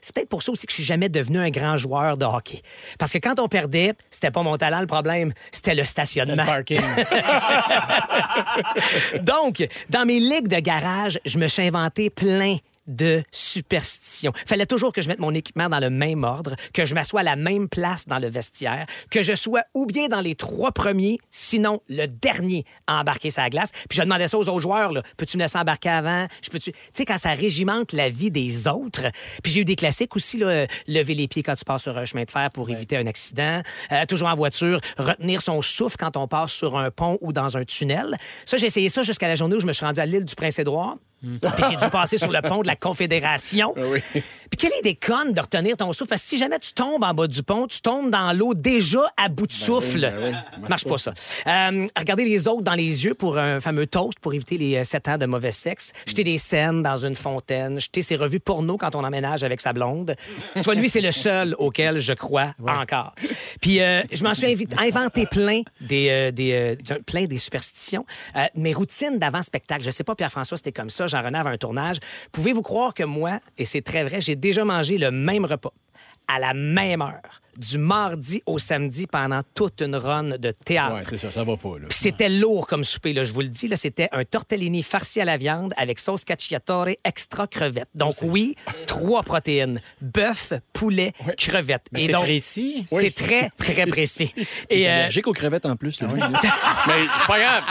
C'est 0.02 0.16
peut-être 0.16 0.30
pour 0.30 0.44
ça 0.44 0.52
aussi 0.52 0.66
que 0.66 0.72
je 0.72 0.76
suis 0.76 0.84
jamais 0.84 1.10
devenu 1.10 1.40
un 1.40 1.50
grand 1.50 1.78
joueur 1.78 2.18
de 2.18 2.26
hockey. 2.26 2.62
Parce 2.98 3.12
que 3.12 3.18
quand 3.18 3.40
on 3.40 3.48
perdait, 3.48 3.94
c'était 4.12 4.32
pas 4.32 4.44
mon 4.44 4.58
talent 4.58 4.82
le 4.82 4.88
problème, 4.88 5.34
c'était 5.52 5.76
le 5.76 5.84
stationnement. 5.84 6.44
Le 6.44 6.46
parking. 6.46 6.82
Donc, 9.22 9.68
dans 9.90 10.06
mes 10.06 10.20
ligues 10.20 10.48
de 10.48 10.60
garage, 10.60 11.20
je 11.26 11.40
me 11.40 11.48
suis 11.48 11.64
inventé 11.64 12.10
plein 12.10 12.58
de 12.90 13.24
superstitions. 13.32 14.34
Fallait 14.46 14.66
toujours 14.66 14.92
que 14.92 15.02
je 15.02 15.08
mette 15.08 15.20
mon 15.20 15.34
équipement 15.34 15.70
dans 15.70 15.80
le 15.80 15.90
même 15.90 16.24
ordre, 16.24 16.56
que 16.74 16.84
je 16.84 16.94
m'assoie 16.94 17.22
à 17.22 17.24
la 17.24 17.36
même 17.36 17.70
place 17.70 18.08
dans 18.08 18.20
le 18.20 18.28
vestiaire, 18.28 18.86
que 19.10 19.22
je 19.22 19.34
sois 19.36 19.62
ou 19.74 19.86
bien 19.86 20.08
dans 20.08 20.20
les 20.22 20.36
trois 20.36 20.72
premiers, 20.72 21.20
sinon 21.32 21.82
le 21.88 22.08
dernier 22.08 22.66
à 22.88 23.00
embarquer 23.00 23.32
sa 23.32 23.50
glace. 23.50 23.72
Puis 23.90 23.98
je 23.98 24.02
demandais 24.02 24.28
ça 24.28 24.38
aux 24.38 24.50
autres 24.50 24.62
joueurs, 24.62 24.92
là. 24.92 25.04
Peux-tu 25.18 25.38
me 25.38 25.44
laisser 25.44 25.58
embarquer 25.58 25.90
avant? 25.90 26.28
Je 26.42 26.50
peux-tu... 26.50 26.72
Tu 26.72 26.80
sais, 26.94 27.06
quand 27.06 27.18
ça 27.18 27.34
régimente 27.34 27.94
la 27.94 28.10
vie 28.10 28.32
des 28.32 28.68
autres. 28.68 29.04
Puis 29.44 29.54
j'ai 29.54 29.62
eu 29.62 29.66
des 29.66 29.76
classiques 29.76 30.16
aussi, 30.16 30.38
là. 30.38 30.66
Lever 30.88 31.14
les 31.14 31.28
pieds 31.28 31.44
quand 31.44 31.56
tu 31.56 31.66
passes 31.66 31.84
sur 31.84 31.98
un 31.98 32.06
chemin 32.06 32.24
de 32.24 32.32
fer 32.32 32.50
pour 32.52 32.70
éviter 32.70 32.98
un 32.98 33.08
accident. 33.08 33.62
Euh, 33.92 34.06
toujours 34.06 34.30
en 34.30 34.36
voiture, 34.36 34.80
retenir 34.98 35.42
son 35.42 35.62
souffle 35.62 35.98
quand 35.98 36.18
on 36.18 36.28
passe 36.28 36.52
sur 36.52 36.78
un 36.78 36.92
pont 36.92 37.18
ou 37.22 37.32
dans 37.34 37.58
un 37.58 37.64
tunnel. 37.64 38.18
Ça, 38.46 38.58
j'ai 38.58 38.66
essayé 38.66 38.90
ça 38.90 39.04
jusqu'à 39.04 39.28
la 39.28 39.36
journée 39.36 39.56
où 39.56 39.60
je 39.60 39.68
me 39.68 39.74
suis 39.74 39.86
rendu 39.86 40.00
à 40.00 40.06
l'île 40.06 40.26
du 40.26 40.36
Prince-Édouard. 40.36 40.98
Puis 41.22 41.64
j'ai 41.70 41.76
dû 41.76 41.90
passer 41.92 42.18
sur 42.18 42.32
le 42.32 42.42
pont 42.42 42.62
de 42.62 42.68
la 42.68 42.76
Confédération. 42.76 43.74
Puis 43.74 44.58
quelle 44.58 44.72
idée 44.80 44.96
conne 44.96 45.34
de 45.34 45.42
retenir 45.42 45.78
ton 45.78 45.94
souffle? 45.94 46.10
Parce 46.10 46.24
que 46.24 46.28
si 46.28 46.38
jamais 46.38 46.60
tu 46.60 46.74
tombes 46.74 47.04
en 47.04 47.14
bas 47.14 47.28
du 47.28 47.44
pont, 47.44 47.68
tu 47.68 47.82
tombes 47.82 48.10
dans 48.10 48.34
l'eau 48.34 48.54
déjà 48.54 49.02
à 49.18 49.30
bout 49.30 49.48
de 49.48 49.54
souffle. 49.54 50.02
ben 50.02 50.36
oui. 50.58 50.64
Marche 50.68 50.86
pas 50.86 50.98
ça. 50.98 51.14
Euh, 51.48 51.88
regardez 51.98 52.26
les 52.26 52.48
autres 52.48 52.64
dans 52.64 52.74
les 52.74 53.06
yeux 53.06 53.14
pour 53.14 53.38
un 53.38 53.62
fameux 53.62 53.86
toast 53.86 54.20
pour 54.20 54.34
éviter 54.34 54.58
les 54.58 54.84
7 54.84 55.08
ans 55.08 55.18
de 55.18 55.26
mauvais 55.26 55.52
sexe. 55.52 55.92
Jeter 56.08 56.24
des 56.24 56.38
scènes 56.38 56.82
dans 56.82 56.98
une 56.98 57.16
fontaine. 57.16 57.80
Jeter 57.80 58.02
ses 58.02 58.16
revues 58.16 58.40
porno 58.40 58.78
quand 58.78 58.96
on 58.96 59.04
emménage 59.04 59.44
avec 59.44 59.62
sa 59.62 59.74
blonde. 59.74 60.16
Tu 60.56 60.62
vois, 60.62 60.76
lui, 60.76 60.90
c'est 60.90 61.02
le 61.02 61.12
seul 61.12 61.56
auquel 61.60 62.00
je 62.00 62.14
crois 62.14 62.54
encore. 62.66 63.14
Puis 63.62 63.82
euh, 63.82 64.02
je 64.12 64.24
m'en 64.24 64.34
suis 64.34 64.58
inventé 64.78 65.26
plein 65.26 65.62
des, 65.82 66.10
euh, 66.10 66.32
des, 66.32 66.76
euh, 66.90 67.00
plein 67.06 67.26
des 67.26 67.38
superstitions. 67.38 68.06
Euh, 68.36 68.46
mes 68.56 68.74
routines 68.74 69.20
d'avant-spectacle, 69.20 69.84
je 69.84 69.92
sais 69.92 70.04
pas, 70.04 70.16
Pierre-François, 70.16 70.58
c'était 70.58 70.72
comme 70.72 70.90
ça. 70.90 71.08
Jean-René 71.10 71.39
avait 71.39 71.49
un 71.49 71.57
tournage. 71.57 71.97
Pouvez-vous 72.32 72.62
croire 72.62 72.93
que 72.93 73.03
moi, 73.03 73.39
et 73.57 73.66
c'est 73.66 73.82
très 73.82 74.03
vrai, 74.03 74.22
j'ai 74.22 74.36
déjà 74.36 74.64
mangé 74.64 74.97
le 74.97 75.12
même 75.12 75.45
repas 75.45 75.74
à 76.28 76.39
la 76.39 76.53
même 76.53 77.01
heure, 77.01 77.41
du 77.60 77.78
mardi 77.78 78.41
au 78.45 78.57
samedi 78.57 79.05
pendant 79.05 79.41
toute 79.53 79.82
une 79.82 79.95
run 79.95 80.38
de 80.38 80.51
théâtre. 80.51 80.95
Ouais, 80.95 81.03
c'est 81.10 81.18
ça, 81.18 81.32
ça 81.32 81.43
va 81.43 81.57
pas, 81.57 81.78
là. 81.78 81.88
Puis 81.89 81.97
c'était 82.01 82.30
lourd 82.30 82.66
comme 82.68 82.84
souper, 82.84 83.14
là, 83.14 83.24
je 83.24 83.32
vous 83.34 83.41
le 83.41 83.49
dis. 83.49 83.68
Là, 83.68 83.76
c'était 83.76 84.10
un 84.12 84.24
tortellini 84.24 84.82
farci 84.82 85.20
à 85.22 85.26
la 85.26 85.38
viande 85.38 85.74
avec 85.78 85.99
sauce 85.99 86.24
cacciatore 86.24 86.88
extra 87.03 87.47
crevette. 87.47 87.89
Donc 87.95 88.16
oui, 88.22 88.55
trois 88.88 89.24
protéines. 89.24 89.82
Bœuf, 90.01 90.53
poulet, 90.74 91.14
crevette. 91.38 91.84
Mais 91.91 92.05
c'est 92.05 92.12
donc, 92.14 92.24
précis. 92.24 92.86
C'est 92.89 92.95
Oui. 92.95 93.12
très, 93.14 93.49
très 93.57 93.86
précis. 93.86 94.34
Et 94.70 94.88
euh, 94.88 94.93
allergique 94.93 95.28
aux 95.28 95.34
crevettes 95.34 95.66
en 95.66 95.76
plus. 95.76 95.99
là. 96.01 96.07
Mais 96.14 96.38
c'est 97.20 97.28
pas 97.28 97.39
grave. 97.39 97.64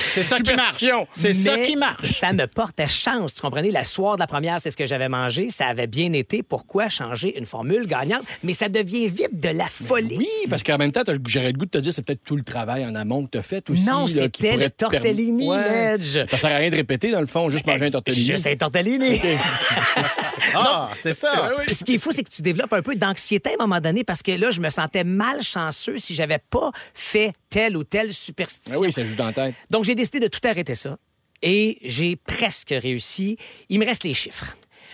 C'est 0.00 0.22
ça 0.22 0.38
qui 0.40 0.54
marche. 0.54 0.84
C'est 1.14 1.34
ça 1.34 1.58
qui 1.58 1.76
marche. 1.76 2.18
Ça 2.20 2.32
me 2.32 2.46
portait 2.46 2.88
chance. 2.88 3.34
Tu 3.34 3.40
comprenez? 3.40 3.70
La 3.70 3.84
soirée 3.84 4.16
de 4.16 4.20
la 4.20 4.26
première, 4.26 4.60
c'est 4.60 4.70
ce 4.70 4.76
que 4.76 4.86
j'avais 4.86 5.08
mangé. 5.08 5.50
Ça 5.50 5.66
avait 5.66 5.86
bien 5.86 6.12
été. 6.12 6.42
Pourquoi 6.42 6.88
changer 6.88 7.38
une 7.38 7.46
formule 7.46 7.86
gagnante? 7.86 8.22
Mais 8.42 8.54
ça 8.54 8.68
devient 8.68 9.08
vite 9.12 9.38
de 9.40 9.48
la 9.50 9.66
folie. 9.66 10.16
Oui, 10.18 10.28
parce 10.50 10.62
qu'en 10.62 10.78
même 10.78 10.90
temps, 10.92 11.02
j'aurais 11.26 11.52
le 11.52 11.58
goût 11.58 11.64
de 11.66 11.70
te 11.70 11.78
dire, 11.78 11.92
c'est 11.92 12.02
peut-être 12.02 12.24
tout 12.24 12.36
le 12.36 12.42
travail 12.42 12.84
en 12.84 12.94
amont 12.94 13.24
que 13.24 13.30
t'as 13.30 13.42
fait 13.42 13.68
aussi. 13.70 13.84
Non, 13.86 14.06
c'était 14.06 14.28
pourrait 14.28 14.56
le 14.56 14.70
te 14.70 14.76
permettre- 14.76 14.76
tortellini, 14.76 15.48
Ouais. 15.48 15.96
Ça 16.30 16.36
sert 16.38 16.50
à 16.52 16.56
rien 16.56 16.70
de 16.70 16.76
répéter, 16.76 17.10
dans 17.10 17.20
le 17.20 17.26
fond, 17.26 17.50
juste 17.50 17.66
manger 17.66 17.86
un 17.86 17.90
tortellini. 17.90 18.26
Juste 18.26 18.46
un 18.46 18.56
tortellini. 18.56 19.20
Ah, 20.54 20.90
c'est 21.00 21.14
ça. 21.14 21.52
Puis 21.66 21.74
ce 21.74 21.84
qui 21.84 21.94
est 21.94 21.98
fou, 21.98 22.10
c'est 22.12 22.24
que 22.24 22.28
tu 22.30 22.42
développes 22.42 22.72
un 22.72 22.82
peu 22.82 22.94
d'anxiété 22.96 23.50
à 23.50 23.52
un 23.54 23.66
moment 23.66 23.80
donné 23.80 24.04
parce 24.04 24.22
que 24.22 24.32
là, 24.32 24.50
je 24.50 24.60
me 24.60 24.70
sentais 24.70 25.04
malchanceux 25.04 25.98
si 25.98 26.14
j'avais 26.14 26.38
pas 26.38 26.70
fait 26.94 27.32
telle 27.48 27.76
ou 27.76 27.84
telle 27.84 28.12
superstition. 28.12 28.74
Ah 28.76 28.80
oui, 28.80 28.92
ça 28.92 29.04
joue 29.04 29.14
dans 29.14 29.26
la 29.26 29.32
tête. 29.32 29.54
Donc, 29.70 29.84
j'ai 29.84 29.94
décidé 29.94 30.20
de 30.20 30.26
tout 30.26 30.40
arrêter 30.44 30.74
ça 30.74 30.98
et 31.42 31.78
j'ai 31.84 32.16
presque 32.16 32.70
réussi. 32.76 33.36
Il 33.68 33.78
me 33.78 33.86
reste 33.86 34.04
les 34.04 34.14
chiffres. 34.14 34.46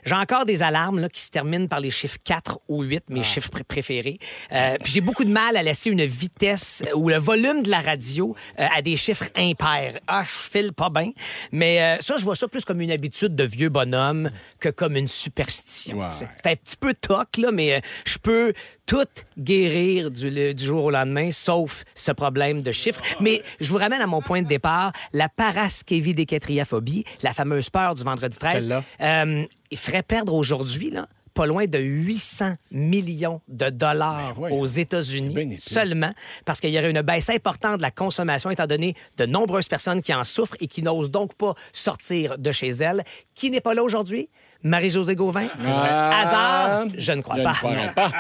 J'ai 0.09 0.15
encore 0.15 0.45
des 0.47 0.63
alarmes 0.63 0.99
là, 1.01 1.09
qui 1.09 1.21
se 1.21 1.31
terminent 1.31 1.67
par 1.67 1.81
les 1.81 1.91
chiffres 1.91 2.17
4 2.25 2.59
ou 2.69 2.83
8, 2.83 3.05
Ah. 3.09 3.13
mes 3.15 3.23
chiffres 3.23 3.51
pr- 3.51 3.63
préférés. 3.65 4.19
Euh, 4.53 4.77
puis 4.83 4.93
j'ai 4.93 5.01
beaucoup 5.03 5.25
de 5.25 5.31
mal 5.31 5.57
à 5.57 5.63
laisser 5.63 5.91
une 5.91 6.05
vitesse 6.05 6.83
euh, 6.89 6.97
ou 6.97 7.09
le 7.11 7.17
volume 7.19 7.63
de 7.63 7.71
la 7.71 7.81
radio 7.81 8.35
euh, 8.59 8.67
à 8.75 8.83
des 8.83 8.97
chiffres 8.97 9.27
impairs. 9.37 10.01
Ah, 10.07 10.23
je 10.25 10.51
file 10.51 10.73
pas 10.73 10.89
bien. 10.91 11.13
Mais 11.53 11.81
euh, 11.83 11.97
ça, 12.01 12.17
je 12.17 12.25
vois 12.25 12.35
ça 12.37 12.49
plus 12.49 12.65
comme 12.65 12.81
une 12.81 12.91
habitude 12.91 13.37
de 13.37 13.45
vieux 13.45 13.69
bonhomme 13.69 14.31
que 14.59 14.69
comme 14.71 14.97
une 14.97 15.09
superstition. 15.09 16.09
Sais. 16.11 16.29
C'est 16.43 16.51
un 16.51 16.57
petit 16.57 16.77
peu 16.77 16.95
toc, 16.95 17.37
là, 17.37 17.51
mais 17.53 17.83
je 18.07 18.19
peux 18.19 18.53
tout 18.87 19.05
guérir 19.39 20.11
du 20.11 20.55
jour 20.65 20.85
au 20.85 20.91
lendemain, 20.91 21.31
sauf 21.31 21.85
ce 21.95 22.11
problème 22.13 22.63
de 22.63 22.73
chiffres. 22.73 23.03
Mais 23.21 23.43
je 23.61 23.71
vous 23.71 23.77
ramène 23.77 24.01
à 24.01 24.07
mon 24.07 24.23
point 24.23 24.41
de 24.41 24.49
départ, 24.49 24.93
la 25.13 25.29
paraskevidécatriaphobie, 25.29 27.05
la 27.23 27.33
fameuse 27.35 27.69
peur 27.71 27.95
du 27.95 28.03
vendredi 28.03 28.39
13. 28.39 28.83
Il 29.71 29.79
ferait 29.79 30.03
perdre 30.03 30.35
aujourd'hui, 30.35 30.91
là, 30.91 31.07
pas 31.35 31.47
loin 31.47 31.67
de 31.67 31.79
800 31.79 32.55
millions 32.73 33.41
de 33.49 33.69
dollars 33.71 34.35
Ben 34.35 34.51
aux 34.53 34.67
États-Unis 34.67 35.57
seulement 35.59 36.13
parce 36.45 36.59
qu'il 36.61 36.71
y 36.71 36.79
aurait 36.79 36.91
une 36.91 37.03
baisse 37.03 37.31
importante 37.31 37.77
de 37.77 37.83
la 37.83 37.93
consommation 37.93 38.51
étant 38.51 38.67
donné 38.67 38.95
de 39.19 39.27
nombreuses 39.27 39.69
personnes 39.69 40.03
qui 40.03 40.13
en 40.13 40.25
souffrent 40.25 40.57
et 40.61 40.67
qui 40.67 40.83
n'osent 40.83 41.11
donc 41.13 41.35
pas 41.35 41.55
sortir 41.73 42.39
de 42.39 42.51
chez 42.51 42.71
elles. 42.71 43.05
Qui 43.35 43.51
n'est 43.51 43.61
pas 43.61 43.75
là 43.75 43.85
aujourd'hui? 43.85 44.31
Marie-Josée 44.65 45.15
Gauvin? 45.15 45.47
Ah. 45.65 46.21
Hasard? 46.23 46.89
Je 46.97 47.13
ne 47.13 47.21
crois 47.23 47.37
Je 47.37 47.43
pas. 47.43 47.51
ne 47.51 47.55
croirais 47.57 47.95
pas. 47.95 48.11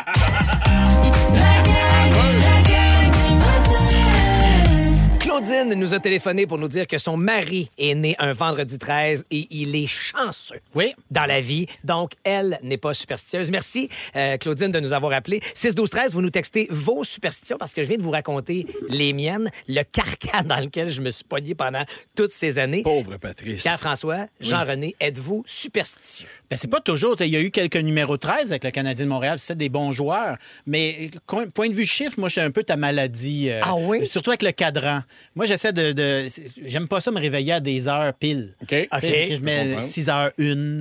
Claudine 5.38 5.74
nous 5.74 5.94
a 5.94 6.00
téléphoné 6.00 6.48
pour 6.48 6.58
nous 6.58 6.66
dire 6.66 6.88
que 6.88 6.98
son 6.98 7.16
mari 7.16 7.70
est 7.78 7.94
né 7.94 8.16
un 8.18 8.32
vendredi 8.32 8.76
13 8.76 9.24
et 9.30 9.46
il 9.52 9.76
est 9.76 9.86
chanceux 9.86 10.58
Oui. 10.74 10.94
dans 11.12 11.26
la 11.26 11.40
vie. 11.40 11.66
Donc, 11.84 12.12
elle 12.24 12.58
n'est 12.64 12.76
pas 12.76 12.92
superstitieuse. 12.92 13.48
Merci, 13.52 13.88
euh, 14.16 14.36
Claudine, 14.36 14.72
de 14.72 14.80
nous 14.80 14.92
avoir 14.92 15.12
appelé. 15.12 15.40
6 15.54 15.76
12 15.76 15.90
13 15.90 16.12
vous 16.14 16.22
nous 16.22 16.30
textez 16.30 16.66
vos 16.70 17.04
superstitions 17.04 17.56
parce 17.56 17.72
que 17.72 17.84
je 17.84 17.88
viens 17.88 17.98
de 17.98 18.02
vous 18.02 18.10
raconter 18.10 18.66
les 18.88 19.12
miennes, 19.12 19.48
le 19.68 19.82
carcan 19.84 20.42
dans 20.44 20.58
lequel 20.58 20.88
je 20.90 21.00
me 21.00 21.10
suis 21.10 21.22
poigné 21.24 21.54
pendant 21.54 21.84
toutes 22.16 22.32
ces 22.32 22.58
années. 22.58 22.82
Pauvre 22.82 23.16
Patrice. 23.18 23.62
Pierre-François, 23.62 24.26
Jean-René, 24.40 24.96
êtes-vous 24.98 25.44
superstitieux? 25.46 26.26
Ben, 26.50 26.56
c'est 26.56 26.68
pas 26.70 26.80
toujours. 26.80 27.14
Il 27.20 27.28
y 27.28 27.36
a 27.36 27.40
eu 27.40 27.52
quelques 27.52 27.76
numéros 27.76 28.16
13 28.16 28.50
avec 28.50 28.64
le 28.64 28.72
Canadien 28.72 29.04
de 29.04 29.10
Montréal, 29.10 29.38
c'est 29.38 29.56
des 29.56 29.68
bons 29.68 29.92
joueurs. 29.92 30.36
Mais 30.66 31.12
co- 31.26 31.46
point 31.54 31.68
de 31.68 31.74
vue 31.74 31.86
chiffre, 31.86 32.18
moi, 32.18 32.28
je 32.28 32.32
suis 32.32 32.40
un 32.40 32.50
peu 32.50 32.64
ta 32.64 32.76
maladie. 32.76 33.50
euh, 33.50 33.60
Ah 33.62 33.76
oui? 33.76 34.04
Surtout 34.04 34.30
avec 34.30 34.42
le 34.42 34.50
cadran. 34.50 35.02
Moi, 35.34 35.46
j'essaie 35.46 35.72
de. 35.72 35.92
de- 35.92 36.26
j'aime 36.66 36.88
pas 36.88 37.00
ça 37.00 37.10
me 37.10 37.20
réveiller 37.20 37.52
à 37.52 37.60
des 37.60 37.86
heures 37.88 38.12
pile. 38.14 38.54
OK. 38.62 38.70
Je 38.72 39.36
mets 39.42 39.66
comprends. 39.74 39.82
6 39.82 40.06
h 40.08 40.30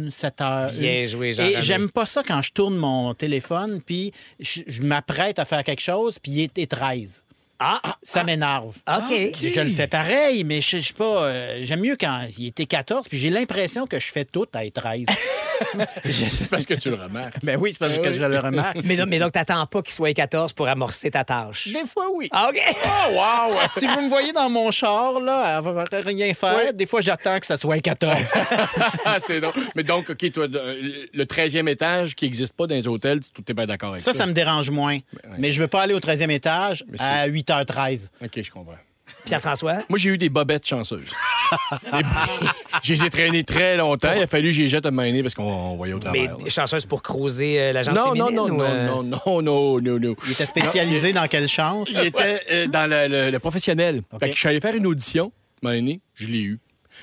1, 0.08 0.12
7 0.12 0.34
h 0.40 0.78
Bien 0.80 1.06
joué, 1.08 1.34
Jean-René. 1.34 1.58
Et 1.58 1.62
j'aime 1.62 1.90
pas 1.90 2.06
ça 2.06 2.24
quand 2.28 2.42
je 2.42 2.52
tourne 2.52 2.76
mon 2.76 3.14
téléphone, 3.14 3.82
puis 3.86 4.12
je, 4.40 4.62
je 4.66 4.82
m'apprête 4.82 5.40
à 5.40 5.46
faire 5.46 5.64
quelque 5.64 5.82
chose, 5.82 6.18
puis 6.20 6.32
il 6.32 6.62
est 6.62 6.72
13. 6.72 7.24
Ah, 7.60 7.82
Ça 8.04 8.24
m'énerve. 8.24 8.76
OK. 8.88 9.32
Je 9.42 9.62
le 9.62 9.70
fais 9.70 9.88
pareil, 9.88 10.44
mais 10.44 10.62
je 10.62 10.80
sais 10.82 10.94
pas. 10.94 11.24
euh, 11.24 11.60
J'aime 11.64 11.82
mieux 11.82 11.98
quand 12.00 12.20
il 12.38 12.48
était 12.48 12.66
14, 12.66 13.08
puis 13.08 13.18
j'ai 13.20 13.30
l'impression 13.32 13.88
que 13.88 14.00
je 14.00 14.08
fais 14.12 14.26
tout 14.26 14.46
à 14.54 14.64
être 14.66 14.76
13. 14.82 15.06
C'est 16.12 16.50
parce 16.50 16.66
que 16.66 16.76
tu 16.76 16.90
le 16.90 16.96
remarques. 16.96 17.38
ben 17.44 17.58
oui, 17.60 17.72
c'est 17.74 17.80
parce 17.80 17.98
que 17.98 18.08
Ah 18.10 18.14
je 18.14 18.24
le 18.24 18.40
remarque. 18.40 18.78
Mais, 18.84 18.96
non- 18.96 19.06
mais 19.08 19.18
donc, 19.20 19.32
t'attends 19.34 19.66
pas 19.66 19.82
qu'il 19.82 19.94
soit 19.94 20.14
14 20.14 20.54
pour 20.54 20.68
amorcer 20.68 21.10
ta 21.12 21.24
tâche? 21.24 21.68
Des 21.70 21.86
fois, 21.88 22.06
oui. 22.14 22.28
Ah, 22.32 22.50
OK. 22.50 22.60
Oh, 22.86 23.14
wow! 23.14 23.58
si 23.68 23.88
vous 23.88 24.02
me 24.02 24.10
voyez 24.10 24.32
dans 24.34 24.50
mon 24.50 24.70
char, 24.72 25.20
là, 25.20 25.58
à 25.58 25.62
rien 26.06 26.34
faire, 26.36 26.74
des 26.74 26.86
fois, 26.86 27.02
j'attends 27.02 27.40
que 27.40 27.46
ça 27.46 27.58
soit 27.58 27.80
14. 27.80 28.14
Ah, 29.06 29.18
c'est 29.26 29.42
drôle. 29.42 29.54
Mais 29.76 29.84
donc, 29.84 30.10
OK, 30.12 30.32
toi, 30.32 30.48
de- 30.48 31.10
le 31.12 31.26
13e 31.26 31.68
étage 31.68 32.16
qui 32.16 32.26
n'existe 32.26 32.56
pas 32.56 32.68
dans 32.68 32.76
les 32.76 32.88
hôtels, 32.88 33.22
tu 33.22 33.42
es 33.48 33.54
bien 33.54 33.66
d'accord 33.66 33.92
avec 33.92 34.02
ça? 34.02 34.14
ça, 34.14 34.20
ça 34.20 34.26
me 34.28 34.34
dérange 34.34 34.70
moins. 34.70 35.00
Mais 35.40 35.52
je 35.52 35.60
veux 35.62 35.68
pas 35.68 35.82
aller 35.82 35.94
au 35.94 36.00
13e 36.00 36.30
étage 36.30 36.86
à 37.00 37.28
8h13. 37.48 38.10
OK, 38.24 38.42
je 38.44 38.52
comprends. 38.52 38.76
Pierre-François? 39.26 39.78
Moi, 39.90 39.98
j'ai 39.98 40.10
eu 40.10 40.18
des 40.18 40.30
bobettes 40.30 40.68
chanceuses. 40.68 41.12
Je 42.84 42.94
les 42.94 43.06
ai 43.06 43.10
traînées 43.10 43.44
très 43.46 43.78
longtemps. 43.78 44.12
Il 44.16 44.22
a 44.24 44.28
fallu 44.28 44.50
que 44.50 44.52
j'y 44.54 44.68
jette 44.70 44.86
à 44.86 44.92
main 44.92 45.22
parce 45.22 45.34
qu'on 45.34 45.44
on 45.46 45.76
voyait 45.78 45.94
au 45.94 45.98
Mais 46.12 46.26
travers. 46.28 46.38
là. 46.38 46.50
chanceuse 46.50 46.86
pour 46.86 47.02
creuser 47.02 47.60
euh, 47.60 47.72
la 47.74 47.84
jambe 47.84 47.96
Non, 47.96 48.14
non, 48.14 48.32
non, 48.32 48.60
euh, 48.62 48.86
non, 48.88 49.04
non, 49.04 49.42
non, 49.42 49.78
non, 49.80 50.00
non. 50.00 50.16
Il 50.26 50.32
était 50.34 50.46
spécialisé 50.46 51.14
dans 51.14 51.26
quelle 51.30 51.48
chance? 51.48 51.90
Il 51.92 52.08
était 52.08 52.42
euh, 52.52 52.68
dans 52.68 52.90
le, 52.90 53.08
le- 53.08 53.32
le 53.32 53.40
professionnel. 53.40 54.02
OK. 54.12 54.20
Fait 54.20 54.30
que 54.30 54.36
je 54.36 54.40
suis 54.40 54.50
allé 54.50 54.60
faire 54.60 54.76
une 54.76 54.86
audition, 54.88 55.32
donné, 55.64 56.02
je 56.16 56.28
l'ai 56.28 56.42
eu. 56.42 56.60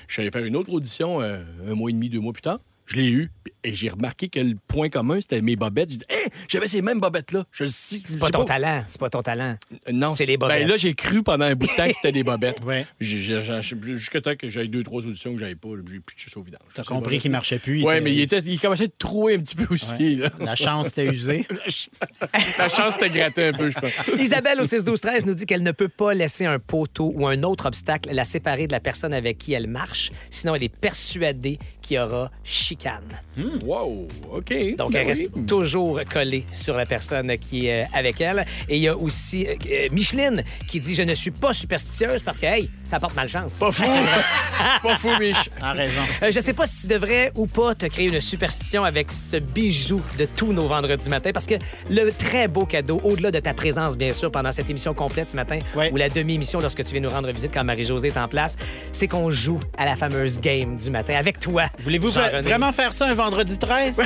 Je 0.07 0.13
suis 0.13 0.21
allé 0.21 0.29
faire 0.31 0.43
une 0.45 0.55
autre 0.55 0.71
audition 0.71 1.21
euh, 1.21 1.43
un 1.67 1.73
mois 1.73 1.89
et 1.89 1.93
demi, 1.93 2.09
deux 2.09 2.19
mois 2.19 2.33
plus 2.33 2.41
tard. 2.43 2.59
Je 2.85 2.97
l'ai 2.97 3.09
eu. 3.09 3.31
Et 3.63 3.73
j'ai 3.73 3.89
remarqué 3.89 4.27
que 4.29 4.39
le 4.39 4.55
point 4.67 4.89
commun, 4.89 5.19
c'était 5.19 5.41
mes 5.41 5.55
bobettes. 5.55 5.89
J'ai 5.89 5.97
dit, 5.97 6.05
Hey, 6.07 6.27
j'avais 6.47 6.67
ces 6.67 6.83
mêmes 6.83 6.99
bobettes-là. 6.99 7.45
Je 7.51 7.63
le 7.63 7.69
sais. 7.71 8.01
C'est 8.05 8.19
pas 8.19 8.29
ton 8.29 8.43
talent. 8.45 8.83
C'est 8.87 8.99
pas 8.99 9.09
ton 9.09 9.23
talent. 9.23 9.55
Non, 9.91 10.15
C'est 10.15 10.27
les 10.27 10.37
bobettes. 10.37 10.61
Ben 10.61 10.67
là, 10.67 10.77
j'ai 10.77 10.93
cru 10.93 11.23
pendant 11.23 11.45
un 11.45 11.55
bout 11.55 11.65
de 11.65 11.75
temps 11.75 11.87
que 11.87 11.93
c'était 11.93 12.11
des 12.11 12.23
bobettes. 12.23 12.59
Ouais. 12.65 12.85
Jusqu'à 12.99 14.21
temps 14.21 14.35
que 14.35 14.49
j'aille 14.49 14.69
deux, 14.69 14.83
trois 14.83 15.01
auditions 15.05 15.33
que 15.33 15.39
j'avais 15.39 15.55
pas, 15.55 15.69
j'ai 15.91 15.99
pitché 15.99 16.29
ça 16.31 16.39
au 16.39 16.43
vidange. 16.43 16.61
T'as 16.73 16.83
compris 16.83 17.19
qu'il 17.19 17.31
marchait 17.31 17.59
plus. 17.59 17.83
Ouais, 17.83 17.95
était- 17.97 18.03
mais 18.03 18.13
il, 18.13 18.21
était, 18.21 18.39
il 18.39 18.59
commençait 18.59 18.85
à 18.85 18.87
trouer 18.99 19.35
un 19.35 19.39
petit 19.39 19.55
peu 19.55 19.65
aussi. 19.73 20.15
là. 20.17 20.29
La 20.39 20.55
chance 20.55 20.89
était 20.89 21.07
usée. 21.07 21.47
La 22.57 22.69
chance 22.69 22.95
était 22.97 23.09
grattée 23.09 23.47
un 23.47 23.53
peu, 23.53 23.71
je 23.71 23.79
pense. 23.79 23.91
Isabelle 24.19 24.59
au 24.61 24.65
6-12-13 24.65 25.25
nous 25.25 25.33
dit 25.33 25.45
qu'elle 25.45 25.63
ne 25.63 25.71
peut 25.71 25.87
pas 25.89 26.13
laisser 26.13 26.45
un 26.45 26.59
poteau 26.59 27.11
ou 27.15 27.27
un 27.27 27.41
autre 27.43 27.65
obstacle 27.67 28.09
la 28.13 28.25
séparer 28.25 28.67
de 28.67 28.71
la 28.71 28.79
personne 28.79 29.13
avec 29.13 29.37
qui 29.37 29.53
elle 29.53 29.67
marche. 29.67 30.11
Sinon, 30.29 30.55
elle 30.55 30.63
est 30.63 30.69
persuadée 30.69 31.57
qu'il 31.81 31.97
y 31.97 31.99
aura 31.99 32.31
chicané. 32.43 32.74
Chicane. 32.75 33.19
Wow, 33.63 34.07
OK. 34.33 34.75
Donc, 34.77 34.93
Ben 34.93 35.01
elle 35.01 35.07
reste 35.07 35.29
oui. 35.35 35.45
toujours 35.45 35.99
collée 36.11 36.45
sur 36.51 36.75
la 36.75 36.85
personne 36.85 37.37
qui 37.37 37.67
est 37.67 37.83
euh, 37.83 37.87
avec 37.93 38.21
elle. 38.21 38.45
Et 38.69 38.77
il 38.77 38.81
y 38.81 38.87
a 38.87 38.95
aussi 38.95 39.45
euh, 39.47 39.55
euh, 39.69 39.87
Micheline 39.91 40.43
qui 40.67 40.79
dit 40.79 40.93
Je 40.93 41.01
ne 41.03 41.13
suis 41.13 41.31
pas 41.31 41.53
superstitieuse 41.53 42.23
parce 42.23 42.39
que, 42.39 42.45
hey, 42.45 42.69
ça 42.83 42.99
porte 42.99 43.15
malchance. 43.15 43.59
Pas 43.59 43.71
fou. 43.71 43.83
pas 44.83 44.97
fou, 44.97 45.09
Mich. 45.19 45.49
A 45.61 45.73
raison. 45.73 46.01
Euh, 46.23 46.31
je 46.31 46.39
sais 46.39 46.53
pas 46.53 46.65
si 46.65 46.81
tu 46.81 46.87
devrais 46.87 47.31
ou 47.35 47.47
pas 47.47 47.75
te 47.75 47.85
créer 47.87 48.07
une 48.07 48.21
superstition 48.21 48.83
avec 48.83 49.11
ce 49.11 49.37
bijou 49.37 50.01
de 50.17 50.25
tous 50.25 50.53
nos 50.53 50.67
vendredis 50.67 51.09
matins 51.09 51.31
parce 51.33 51.45
que 51.47 51.55
le 51.89 52.11
très 52.11 52.47
beau 52.47 52.65
cadeau, 52.65 53.01
au-delà 53.03 53.31
de 53.31 53.39
ta 53.39 53.53
présence, 53.53 53.97
bien 53.97 54.13
sûr, 54.13 54.31
pendant 54.31 54.51
cette 54.51 54.69
émission 54.69 54.93
complète 54.93 55.29
ce 55.29 55.35
matin 55.35 55.59
ou 55.91 55.97
la 55.97 56.09
demi-émission 56.09 56.59
lorsque 56.59 56.83
tu 56.83 56.91
viens 56.91 57.01
nous 57.01 57.09
rendre 57.09 57.31
visite 57.31 57.51
quand 57.53 57.63
Marie-Josée 57.63 58.09
est 58.09 58.17
en 58.17 58.27
place, 58.27 58.55
c'est 58.91 59.07
qu'on 59.07 59.31
joue 59.31 59.59
à 59.77 59.85
la 59.85 59.95
fameuse 59.95 60.39
game 60.39 60.77
du 60.77 60.89
matin 60.89 61.15
avec 61.15 61.39
toi. 61.39 61.65
Voulez-vous 61.79 62.11
Jean-René. 62.11 62.43
Vraiment 62.65 62.73
faire 62.73 62.93
ça 62.93 63.07
un 63.07 63.13
vendredi 63.13 63.57
13? 63.57 64.01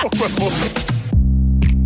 Pourquoi 0.00 0.28
pas? 0.28 0.80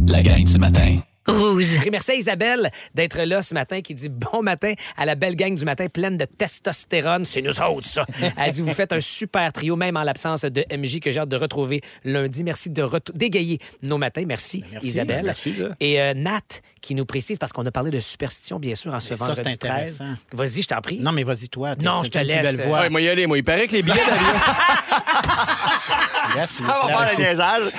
La 0.07 0.23
gang 0.23 0.45
du 0.45 0.59
matin. 0.59 0.99
Rouge. 1.27 1.79
Merci 1.91 2.11
à 2.11 2.15
Isabelle 2.15 2.71
d'être 2.95 3.21
là 3.23 3.43
ce 3.43 3.55
matin 3.55 3.81
qui 3.81 3.95
dit 3.95 4.09
bon 4.09 4.43
matin 4.43 4.73
à 4.97 5.05
la 5.07 5.15
belle 5.15 5.37
gang 5.37 5.55
du 5.55 5.65
matin 5.65 5.87
pleine 5.89 6.17
de 6.17 6.25
testostérone. 6.25 7.25
C'est 7.25 7.43
nous 7.43 7.61
autres, 7.61 7.89
ça. 7.89 8.05
Elle 8.37 8.51
dit 8.51 8.63
vous 8.63 8.73
faites 8.73 8.93
un 8.93 9.01
super 9.01 9.53
trio, 9.53 9.77
même 9.77 9.97
en 9.97 10.03
l'absence 10.03 10.43
de 10.43 10.65
MJ 10.77 11.01
que 11.01 11.11
j'ai 11.11 11.21
hâte 11.21 11.29
de 11.29 11.37
retrouver 11.37 11.81
lundi. 12.05 12.43
Merci 12.45 12.71
de 12.71 12.83
d'égayer 13.15 13.59
nos 13.83 13.99
matins. 13.99 14.25
Merci, 14.27 14.65
merci. 14.73 14.89
Isabelle. 14.89 15.25
Merci, 15.27 15.55
ça. 15.55 15.65
Et 15.81 16.01
euh, 16.01 16.15
Nat 16.15 16.41
qui 16.81 16.95
nous 16.97 17.07
précise, 17.07 17.39
parce 17.39 17.53
qu'on 17.53 17.65
a 17.65 17.71
parlé 17.71 17.91
de 17.93 18.01
superstition, 18.01 18.59
bien 18.59 18.75
sûr, 18.75 18.93
en 18.93 18.99
ce 18.99 19.11
Mais 19.11 19.17
vendredi 19.17 19.51
c'est 19.51 19.57
13. 19.57 19.71
intéressant. 19.71 20.19
Vas-y, 20.33 20.63
je 20.63 20.67
t'en 20.67 20.81
prie. 20.81 20.99
Non, 20.99 21.13
mais 21.13 21.23
vas-y, 21.23 21.49
toi. 21.49 21.77
Non, 21.81 22.03
je 22.03 22.11
te 22.11 22.19
laisse. 22.19 22.43
belle 22.43 22.67
voix. 22.67 22.81
Ouais, 22.81 22.91
moi, 22.91 23.01
y 23.01 23.09
aller, 23.09 23.27
moi. 23.29 23.39
Il 23.39 23.45
paraît 23.45 23.69
que 23.69 23.73
les 23.73 23.83
billets 23.83 23.95
d'avion. 24.05 24.41
Yes, 26.37 26.59
il- 26.61 26.67
Ah, 26.69 26.81
on 26.83 26.87
va 26.87 27.07
faire 27.07 27.19
le 27.19 27.25
niaisage. 27.25 27.63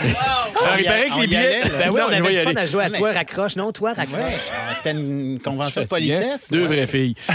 Alors, 0.63 0.79
il 0.79 0.85
paraît 0.85 1.09
que 1.09 1.19
les 1.21 1.27
billets. 1.27 1.61
Ben 1.79 1.89
oui, 1.89 1.99
Non, 1.99 2.05
on 2.09 2.13
avait 2.13 2.35
du 2.35 2.39
fun 2.41 2.55
à 2.55 2.65
jouer 2.65 2.83
à 2.85 2.89
toi, 2.89 3.11
raccroche. 3.13 3.55
Non, 3.55 3.71
toi, 3.71 3.93
raccroche. 3.93 4.19
Ouais, 4.19 4.33
euh, 4.33 4.73
C'était 4.75 4.91
une 4.91 5.39
convention 5.39 5.81
de 5.81 5.87
politesse. 5.87 6.49
Deux 6.51 6.65
vraies 6.65 6.87
filles. 6.87 7.15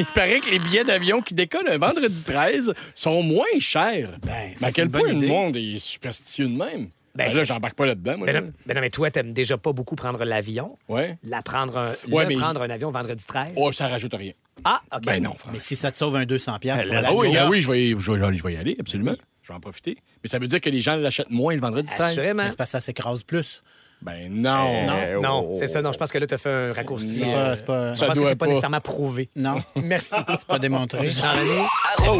Il 0.00 0.06
paraît 0.06 0.38
que 0.38 0.48
les 0.50 0.60
billets 0.60 0.84
d'avion 0.84 1.20
qui 1.22 1.34
décollent 1.34 1.68
un 1.68 1.78
vendredi 1.78 2.22
13 2.22 2.72
sont 2.94 3.20
moins 3.22 3.44
chers. 3.58 4.10
Ben, 4.22 4.54
ça, 4.54 4.60
mais 4.60 4.68
à 4.68 4.72
quel 4.72 4.90
point 4.90 5.08
le 5.12 5.26
monde 5.26 5.56
est 5.56 5.78
superstitieux 5.80 6.46
de 6.46 6.52
même? 6.56 6.90
Ben, 7.18 7.28
Ben, 7.28 7.36
là, 7.36 7.44
j'embarque 7.44 7.74
pas 7.74 7.84
là-dedans. 7.86 8.16
Ben 8.18 8.32
là. 8.32 8.40
non, 8.40 8.52
ben 8.64 8.74
non, 8.74 8.80
mais 8.80 8.90
toi, 8.90 9.10
t'aimes 9.10 9.32
déjà 9.32 9.58
pas 9.58 9.72
beaucoup 9.72 9.96
prendre 9.96 10.24
l'avion. 10.24 10.78
Ouais. 10.88 11.18
La 11.24 11.42
prendre 11.42 11.76
un, 11.76 11.90
Ouais, 12.10 12.22
le 12.22 12.28
mais- 12.28 12.36
prendre 12.36 12.62
un 12.62 12.70
avion 12.70 12.90
vendredi 12.92 13.26
13. 13.26 13.52
Oh, 13.56 13.72
ça 13.72 13.88
rajoute 13.88 14.14
rien. 14.14 14.32
Ah, 14.64 14.80
OK. 14.94 15.02
Ben 15.04 15.22
non. 15.22 15.34
frère. 15.36 15.52
Mais 15.52 15.60
si 15.60 15.74
ça 15.76 15.90
te 15.90 15.96
sauve 15.96 16.14
un 16.16 16.24
200 16.24 16.58
pièces 16.60 16.84
Ah 16.90 17.12
oui, 17.14 17.32
York, 17.32 17.50
oui, 17.50 17.60
je 17.60 17.70
vais, 17.70 17.88
je, 17.90 18.12
vais, 18.12 18.36
je 18.36 18.42
vais 18.42 18.52
y 18.54 18.56
aller, 18.56 18.76
absolument. 18.78 19.14
Je 19.42 19.48
vais 19.48 19.54
en 19.56 19.60
profiter. 19.60 19.98
Mais 20.22 20.28
ça 20.28 20.38
veut 20.38 20.46
dire 20.46 20.60
que 20.60 20.70
les 20.70 20.80
gens 20.80 20.94
l'achètent 20.96 21.30
moins 21.30 21.54
le 21.54 21.60
vendredi 21.60 21.92
13? 21.92 22.10
Assurément. 22.18 22.44
mais 22.44 22.50
c'est 22.50 22.56
parce 22.56 22.70
que 22.70 22.78
ça 22.78 22.80
s'écrase 22.80 23.22
plus. 23.24 23.62
Ben 24.00 24.28
non. 24.32 24.86
Non. 24.86 25.20
Non, 25.22 25.54
c'est 25.54 25.66
ça. 25.66 25.82
Non, 25.82 25.90
je 25.90 25.98
pense 25.98 26.12
que 26.12 26.18
là, 26.18 26.26
tu 26.28 26.34
as 26.34 26.38
fait 26.38 26.50
un 26.52 26.72
raccourci. 26.72 27.16
C'est 27.18 27.24
pas- 27.32 27.56
c'est 27.56 27.64
pas- 27.64 27.94
Je 27.94 27.98
Ça 27.98 28.06
pense 28.06 28.18
que 28.18 28.24
c'est 28.26 28.36
pas 28.36 28.44
pas. 28.44 28.50
nécessairement 28.50 28.80
prouvé. 28.80 29.28
Non, 29.34 29.60
Merci. 29.82 30.14
c'est 30.38 30.46
pas 30.46 30.60
démontré. 30.60 31.04
Jean-René, 31.06 31.62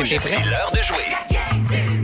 t'es 0.08 0.18
c'est 0.18 0.42
l'heure 0.44 0.72
de 0.72 0.82
jouer. 0.82 1.97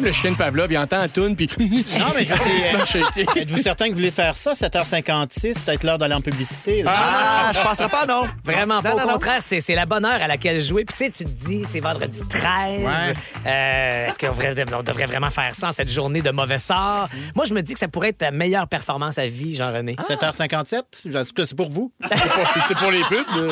Comme 0.00 0.06
le 0.06 0.12
chien 0.12 0.32
de 0.32 0.36
Pavlov, 0.36 0.72
il 0.72 0.78
entend 0.78 0.96
la 0.98 1.08
toune, 1.08 1.36
puis... 1.36 1.46
Non, 1.58 2.06
mais 2.14 2.24
je 2.24 2.32
veux 2.32 3.02
dire, 3.24 3.36
êtes-vous 3.36 3.58
certain 3.58 3.84
que 3.86 3.90
vous 3.90 3.96
voulez 3.96 4.10
faire 4.10 4.34
ça, 4.36 4.52
7h56, 4.52 5.60
peut-être 5.60 5.84
l'heure 5.84 5.98
d'aller 5.98 6.14
en 6.14 6.22
publicité? 6.22 6.82
là? 6.82 6.94
Ah, 6.96 7.52
je 7.54 7.60
penserais 7.60 7.88
pas, 7.90 8.06
non. 8.06 8.22
Vraiment 8.44 8.80
pas. 8.80 8.90
Non, 8.90 8.96
Au 8.96 8.98
non, 9.00 9.06
non. 9.08 9.12
contraire, 9.14 9.42
c'est 9.42 9.60
c'est 9.60 9.74
la 9.74 9.84
bonne 9.84 10.04
heure 10.06 10.22
à 10.22 10.26
laquelle 10.26 10.62
jouer. 10.62 10.84
Puis 10.86 10.96
tu 10.96 11.04
sais, 11.04 11.10
tu 11.10 11.24
te 11.24 11.46
dis, 11.46 11.64
c'est 11.64 11.80
vendredi 11.80 12.20
13. 12.28 12.80
Ouais. 12.82 12.88
Euh, 13.46 14.06
Est-ce 14.08 14.18
qu'on 14.18 14.28
devrait, 14.32 14.54
on 14.74 14.82
devrait 14.82 15.06
vraiment 15.06 15.30
faire 15.30 15.54
ça 15.54 15.68
en 15.68 15.72
cette 15.72 15.90
journée 15.90 16.22
de 16.22 16.30
mauvais 16.30 16.58
sort? 16.58 17.08
Moi, 17.34 17.44
je 17.44 17.52
me 17.52 17.60
dis 17.60 17.74
que 17.74 17.78
ça 17.80 17.88
pourrait 17.88 18.08
être 18.10 18.18
ta 18.18 18.30
meilleure 18.30 18.68
performance 18.68 19.18
à 19.18 19.26
vie, 19.26 19.54
Jean-René. 19.54 19.96
7h57? 19.96 20.78
En 20.78 21.24
tout 21.24 21.32
cas, 21.34 21.46
c'est 21.46 21.56
pour 21.56 21.68
vous. 21.68 21.92
C'est 22.66 22.76
pour 22.76 22.90
les 22.90 23.02
pubs. 23.04 23.26
là. 23.34 23.42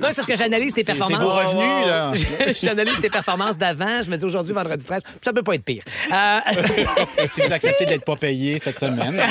Non, 0.00 0.08
c'est 0.10 0.16
parce 0.16 0.26
que 0.26 0.36
j'analyse 0.36 0.72
tes 0.72 0.82
C'est 0.84 0.94
performances. 0.94 1.22
vos 1.22 1.30
revenus, 1.32 1.86
là. 1.86 2.12
J'analyse 2.62 3.00
tes 3.00 3.10
performances 3.10 3.56
d'avant. 3.58 4.00
Je 4.04 4.10
me 4.10 4.16
dis 4.16 4.24
aujourd'hui, 4.24 4.52
vendredi 4.52 4.84
13, 4.84 5.00
ça 5.22 5.32
peut 5.32 5.42
pas 5.42 5.54
être 5.54 5.64
pire. 5.64 5.82
Euh, 6.12 6.40
si 7.32 7.40
vous 7.40 7.52
acceptez 7.52 7.86
d'être 7.86 8.04
pas 8.04 8.16
payé 8.16 8.58
cette 8.58 8.78
semaine. 8.78 9.16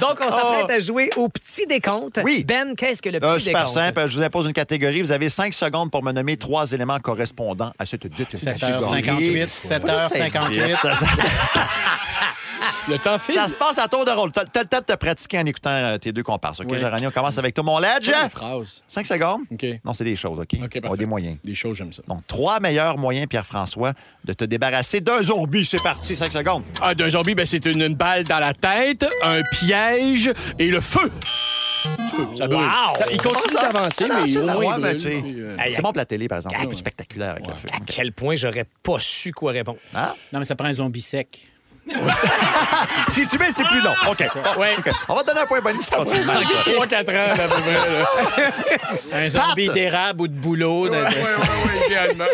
donc, 0.00 0.18
on 0.20 0.30
s'apprête 0.30 0.70
à 0.70 0.80
jouer 0.80 1.10
au 1.16 1.28
petit 1.28 1.66
décompte. 1.66 2.18
Oui. 2.24 2.44
Ben, 2.44 2.74
qu'est-ce 2.76 3.02
que 3.02 3.08
le 3.10 3.20
petit 3.20 3.28
Euh, 3.30 3.38
super 3.38 3.60
décompte? 3.66 3.74
simple. 3.74 4.06
Je 4.08 4.16
vous 4.16 4.22
impose 4.22 4.46
une 4.46 4.52
catégorie. 4.52 5.02
Vous 5.02 5.12
avez 5.12 5.28
cinq 5.28 5.52
secondes 5.54 5.90
pour 5.90 6.02
me 6.02 6.12
nommer 6.12 6.36
trois 6.36 6.70
éléments 6.72 6.98
correspondants 7.00 7.72
à 7.78 7.86
cette 7.86 8.06
dite 8.06 8.34
7h58, 8.34 9.48
7h58. 9.64 10.76
Le 12.88 12.98
temps 12.98 13.18
file. 13.18 13.34
Ça 13.36 13.48
se 13.48 13.54
passe 13.54 13.78
à 13.78 13.88
tour 13.88 14.04
de 14.04 14.10
rôle. 14.10 14.30
T'as 14.30 14.42
le 14.62 14.68
temps 14.68 14.78
de 14.80 14.84
te 14.84 14.92
pratiquer 14.94 15.38
en 15.38 15.46
écoutant 15.46 15.70
euh, 15.70 15.98
tes 15.98 16.12
deux 16.12 16.22
comparses. 16.22 16.60
OK, 16.60 16.66
Oui. 16.70 16.78
On 17.06 17.10
commence 17.10 17.38
avec 17.38 17.54
toi, 17.54 17.64
mon 17.64 17.78
ledge. 17.78 18.06
Des 18.06 18.28
phrases. 18.30 18.82
Cinq 18.86 19.06
secondes? 19.06 19.42
OK. 19.50 19.64
Non, 19.84 19.92
c'est 19.94 20.04
des 20.04 20.16
choses, 20.16 20.38
OK? 20.38 20.54
OK, 20.54 20.58
on 20.74 20.78
a 20.78 20.80
parfait. 20.82 20.96
des 20.98 21.06
moyens. 21.06 21.38
Des 21.44 21.54
choses, 21.54 21.76
j'aime 21.78 21.92
ça. 21.92 22.02
Donc, 22.06 22.26
trois 22.26 22.60
meilleurs 22.60 22.98
moyens, 22.98 23.26
Pierre-François, 23.26 23.92
de 24.24 24.32
te 24.32 24.44
débarrasser 24.44 25.00
d'un 25.00 25.22
zombie. 25.22 25.64
C'est 25.64 25.82
parti, 25.82 26.14
cinq 26.14 26.30
secondes. 26.30 26.62
Ah, 26.82 26.94
d'un 26.94 27.08
zombie, 27.08 27.34
ben, 27.34 27.46
c'est 27.46 27.64
une, 27.66 27.80
une 27.82 27.94
balle 27.94 28.24
dans 28.24 28.38
la 28.38 28.52
tête, 28.54 29.06
un 29.22 29.40
piège 29.50 30.30
et 30.58 30.68
le 30.68 30.80
feu. 30.80 31.10
Ça 32.36 32.46
brûle. 32.46 32.58
Wow! 32.60 32.96
Ça- 32.98 33.06
il 33.12 33.20
continue 33.20 33.54
d'avancer, 33.54 34.04
Ah, 34.10 34.20
mais 34.24 34.30
c'est 34.30 34.38
au 34.38 34.44
moins, 34.44 34.56
ouais, 34.56 34.66
il 34.66 34.80
mais 34.82 34.88
brûle, 34.94 34.96
tu 34.96 35.02
sais, 35.02 35.20
puis, 35.22 35.40
euh, 35.40 35.56
C'est 35.70 35.82
bon 35.82 35.88
pour 35.90 35.98
la 35.98 36.04
télé, 36.06 36.28
par 36.28 36.38
exemple. 36.38 36.56
C'est 36.58 36.66
plus 36.66 36.78
spectaculaire 36.78 37.30
avec 37.32 37.46
le 37.46 37.54
feu. 37.54 37.68
À 37.72 37.78
quel 37.86 38.12
point 38.12 38.36
j'aurais 38.36 38.64
pas 38.82 38.96
su 38.98 39.32
quoi 39.32 39.52
répondre. 39.52 39.78
Ah? 39.94 40.14
Non, 40.32 40.38
mais 40.38 40.44
ça 40.44 40.54
prend 40.56 40.68
un 40.68 40.74
zombie 40.74 41.02
sec. 41.02 41.48
Si 43.08 43.26
tu 43.26 43.38
mets, 43.38 43.52
c'est 43.52 43.64
plus 43.64 43.80
long. 43.80 43.92
OK. 44.10 44.24
Ouais. 44.58 44.74
OK. 44.78 44.90
On 45.08 45.14
va 45.14 45.22
te 45.22 45.26
donner 45.28 45.40
un 45.40 45.46
point 45.46 45.60
bonus. 45.60 45.88
continues. 45.88 46.20
3-4 46.20 46.74
ans, 46.80 46.90
à 46.90 47.04
peu 47.04 47.12
près. 47.12 48.42
là. 48.42 48.50
Un 49.24 49.28
zombie 49.28 49.68
d'érable 49.68 50.22
ou 50.22 50.28
de 50.28 50.32
boulot. 50.32 50.88
ouais, 50.88 50.98
idéalement. 51.86 52.24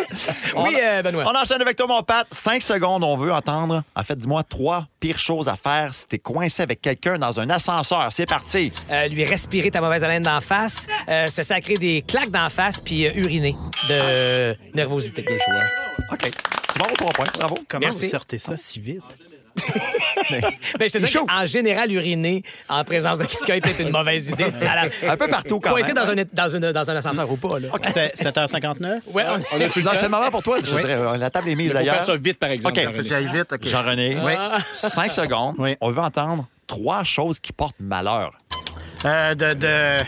Oui, 0.56 0.76
euh, 0.80 1.02
Benoît. 1.02 1.24
On 1.26 1.36
enchaîne 1.36 1.60
avec 1.60 1.76
toi, 1.76 1.86
mon 1.86 2.02
Pat. 2.02 2.26
Cinq 2.30 2.62
secondes, 2.62 3.02
on 3.04 3.16
veut 3.16 3.32
entendre. 3.32 3.82
En 3.94 4.02
fait, 4.02 4.16
dis-moi 4.18 4.42
trois 4.44 4.86
pires 5.00 5.18
choses 5.18 5.48
à 5.48 5.56
faire 5.56 5.94
si 5.94 6.06
t'es 6.06 6.18
coincé 6.18 6.62
avec 6.62 6.80
quelqu'un 6.80 7.18
dans 7.18 7.40
un 7.40 7.50
ascenseur. 7.50 8.08
C'est 8.10 8.26
parti. 8.28 8.72
Euh, 8.90 9.08
lui 9.08 9.24
respirer 9.24 9.70
ta 9.70 9.80
mauvaise 9.80 10.04
haleine 10.04 10.22
d'en 10.22 10.40
face, 10.40 10.86
euh, 11.08 11.26
se 11.26 11.42
sacrer 11.42 11.74
des 11.74 12.02
claques 12.06 12.30
d'en 12.30 12.48
face, 12.48 12.80
puis 12.80 13.06
euh, 13.06 13.12
uriner 13.14 13.54
de 13.88 14.54
nervosité. 14.74 15.24
OK. 16.12 16.18
Tu 16.22 16.78
vas 16.78 16.84
avoir 16.84 16.92
trois 16.96 17.12
points. 17.12 17.26
Bravo. 17.38 17.58
Comment 17.68 17.80
Merci. 17.80 18.04
vous 18.06 18.10
sortez 18.10 18.38
ça 18.38 18.56
si 18.56 18.80
vite? 18.80 19.02
Ben, 20.30 20.88
je 20.88 20.92
te 20.92 20.98
dis 20.98 21.18
en 21.18 21.46
général, 21.46 21.90
uriner 21.92 22.42
en 22.68 22.84
présence 22.84 23.18
de 23.18 23.24
quelqu'un 23.24 23.54
est 23.54 23.60
peut-être 23.60 23.80
une 23.80 23.90
mauvaise 23.90 24.28
idée. 24.28 24.46
La- 24.60 24.88
Un 25.12 25.16
peu 25.16 25.28
partout, 25.28 25.60
quand 25.60 25.70
Coincé 25.70 25.92
même. 25.92 26.04
dans 26.04 26.10
un, 26.10 26.24
dans, 26.32 26.48
une, 26.56 26.72
dans 26.72 26.90
un 26.90 26.96
ascenseur 26.96 27.30
ou 27.30 27.36
pas. 27.36 27.58
Là. 27.58 27.68
C'est 27.84 28.14
7h59? 28.14 29.00
Ouais, 29.12 29.24
on- 29.28 29.58
le 29.58 29.82
Non, 29.82 29.90
c'est 29.94 30.02
le 30.04 30.08
moment 30.08 30.30
pour 30.30 30.42
toi. 30.42 30.58
Je 30.62 30.70
dirais, 30.74 30.94
euh, 30.96 31.16
la 31.16 31.30
table 31.30 31.48
est 31.48 31.54
mise 31.54 31.66
Il 31.66 31.72
faut 31.72 31.78
d'ailleurs. 31.78 31.94
faire 31.96 32.04
ça 32.04 32.16
vite, 32.16 32.38
par 32.38 32.50
exemple. 32.50 32.78
OK. 32.78 32.84
Jean-René. 32.84 33.08
J'aille 33.08 33.26
vite, 33.32 33.52
OK. 33.52 33.66
Jean-René. 33.66 34.16
Oui. 34.22 34.32
Cinq 34.70 35.12
secondes. 35.12 35.56
Oui. 35.58 35.76
On 35.80 35.90
veut 35.90 36.00
entendre 36.00 36.46
trois 36.66 37.02
choses 37.04 37.38
qui 37.40 37.52
portent 37.52 37.76
malheur. 37.80 38.32
Euh, 39.04 39.34
de, 39.34 39.54
de, 39.54 40.04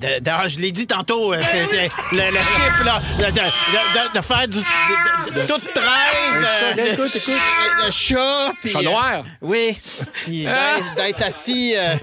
de- 0.00 0.18
de- 0.20 0.48
je 0.48 0.58
l'ai 0.58 0.72
dit 0.72 0.86
tantôt, 0.86 1.32
euh, 1.32 1.40
c'est 1.50 1.64
c'est 1.70 1.90
le, 2.12 2.30
le 2.32 2.38
chiffre, 2.40 2.84
là, 2.84 3.00
de, 3.18 3.24
de- 3.26 3.30
de- 3.32 4.16
de 4.16 4.20
faire 4.20 4.48
du, 4.48 4.58
de, 4.58 5.30
de- 5.30 5.40
de- 5.40 5.46
tout 5.46 5.60
13. 5.74 5.84
euh, 6.78 6.92
Écoute, 6.92 7.16
écoute. 7.16 7.34
Le 7.84 7.90
chat. 7.90 8.52
puis, 8.60 8.70
Chat 8.70 8.78
euh, 8.80 8.82
noir. 8.82 9.24
oui. 9.40 9.78
Puis 10.24 10.44
d'être- 10.44 10.94
d'être 10.96 11.22
assis, 11.22 11.74
euh, 11.76 11.94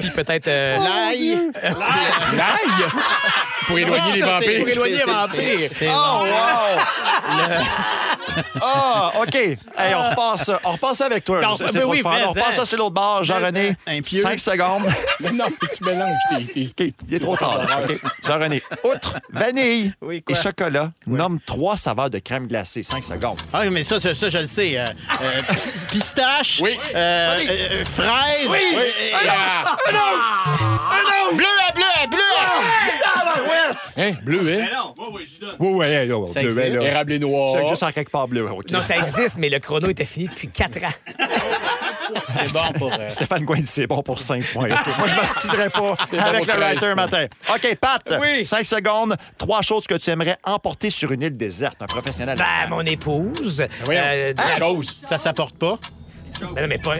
Puis 0.00 0.10
peut-être. 0.10 0.48
euh, 0.48 0.78
l'ail. 0.78 1.38
L'ail! 1.62 2.90
Pour 3.66 3.78
éloigner 3.78 4.12
les 4.14 4.20
Ça, 4.20 4.26
vampires. 4.32 4.58
Pour 4.60 4.68
éloigner 4.68 4.96
les 4.96 5.04
vampires. 5.04 5.70
c'est- 5.72 5.88
Oh, 5.90 6.24
wow! 6.24 6.82
Ah, 8.60 9.12
OK. 9.20 9.34
Hey, 9.34 9.94
on 9.94 10.10
repasse, 10.10 10.50
on 10.64 10.72
repasse 10.72 11.00
avec 11.00 11.24
toi. 11.24 11.40
Non, 11.40 11.54
C'est- 11.56 11.72
ben 11.72 11.84
oui, 11.84 12.02
mais 12.04 12.24
On 12.24 12.28
repasse 12.30 12.50
ça. 12.50 12.56
ça 12.56 12.66
sur 12.66 12.78
l'autre 12.78 12.90
bord. 12.94 13.24
Jean-René, 13.24 13.76
Un 13.86 14.00
pieu. 14.00 14.20
cinq 14.22 14.38
secondes. 14.38 14.86
Mais 15.20 15.30
non, 15.32 15.46
mais 15.50 15.68
tu 15.76 15.84
mélanges 15.84 16.16
tes... 16.54 16.66
il 16.80 17.14
est 17.14 17.18
trop 17.18 17.36
tard. 17.36 17.66
OK. 17.84 17.98
Jean-René, 18.26 18.62
outre 18.84 19.14
vanille 19.32 19.92
Oui, 20.02 20.16
et 20.16 20.20
quoi? 20.22 20.36
chocolat, 20.40 20.90
nomme 21.06 21.38
trois 21.44 21.76
saveurs 21.76 22.10
de 22.10 22.18
crème 22.18 22.46
glacée. 22.46 22.82
Cinq 22.82 23.04
secondes. 23.04 23.38
Ah, 23.52 23.64
mais 23.66 23.84
ça, 23.84 24.00
ça, 24.00 24.14
ça, 24.14 24.30
je 24.30 24.38
le 24.38 24.46
sais. 24.46 24.78
euh, 24.78 24.84
euh, 25.22 25.40
pis- 25.54 25.86
pistache. 25.92 26.60
Oui. 26.62 26.78
euh, 26.94 27.38
euh, 27.48 27.84
fraise. 27.84 28.48
Oui. 28.50 28.58
et- 28.78 29.12
Ah! 29.28 29.76
Ah 30.90 31.00
non! 31.02 31.36
Bleu 31.36 31.44
à 31.68 31.72
bleu 31.72 31.84
à 32.02 32.06
bleu! 32.06 32.18
Hein? 34.00 34.12
Bleu, 34.22 34.40
hein? 34.62 34.66
non, 34.72 34.94
oui, 34.96 35.06
oui, 35.12 35.28
je 35.34 35.40
donne. 35.44 35.56
Oui, 35.58 35.68
oui, 35.72 36.06
là, 36.08 36.26
Ça 36.28 36.40
bleu, 36.40 36.48
existe? 36.58 36.74
là. 36.76 36.82
Érable 36.82 37.12
et 37.12 37.18
noir. 37.18 37.50
C'est 37.52 37.66
juste 37.68 37.82
en 37.82 37.90
quelque 37.92 38.10
part 38.10 38.28
bleu. 38.28 38.48
ok. 38.48 38.70
Non, 38.70 38.80
ça 38.82 38.96
existe, 38.96 39.34
mais 39.36 39.48
le 39.48 39.58
chrono 39.58 39.88
était 39.88 40.04
fini 40.04 40.28
depuis 40.28 40.48
4 40.48 40.84
ans. 40.84 40.92
C'est 42.36 42.52
bon 42.52 42.72
pour. 42.78 42.92
euh, 42.92 43.08
Stéphane 43.08 43.42
Gouin 43.44 43.56
dit 43.58 43.66
c'est 43.66 43.86
bon 43.86 44.02
pour 44.02 44.20
5 44.20 44.44
points. 44.52 44.68
Ok, 44.70 44.86
Moi, 44.98 45.08
je 45.08 45.14
ne 45.14 45.20
m'astinerai 45.20 45.70
pas 45.70 45.94
avec 46.26 46.46
le 46.46 46.52
13 46.76 46.76
writer 46.76 46.94
points. 46.94 46.94
matin. 46.94 47.26
OK, 47.54 47.76
Pat, 47.80 48.02
Oui. 48.20 48.44
5 48.44 48.64
secondes. 48.66 49.16
Trois 49.36 49.62
choses 49.62 49.86
que 49.86 49.94
tu 49.94 50.10
aimerais 50.10 50.36
emporter 50.44 50.90
sur 50.90 51.10
une 51.12 51.22
île 51.22 51.36
déserte. 51.36 51.76
Un 51.80 51.86
professionnel. 51.86 52.36
Ben, 52.38 52.68
mon 52.70 52.82
épouse. 52.82 53.64
Voyons. 53.84 54.02
euh, 54.04 54.32
de- 54.32 54.40
Chose. 54.58 55.00
Ça 55.04 55.18
s'apporte 55.18 55.56
pas. 55.56 55.78
Ben 56.54 56.62
non, 56.62 56.68
mais 56.68 56.78
pas. 56.78 56.96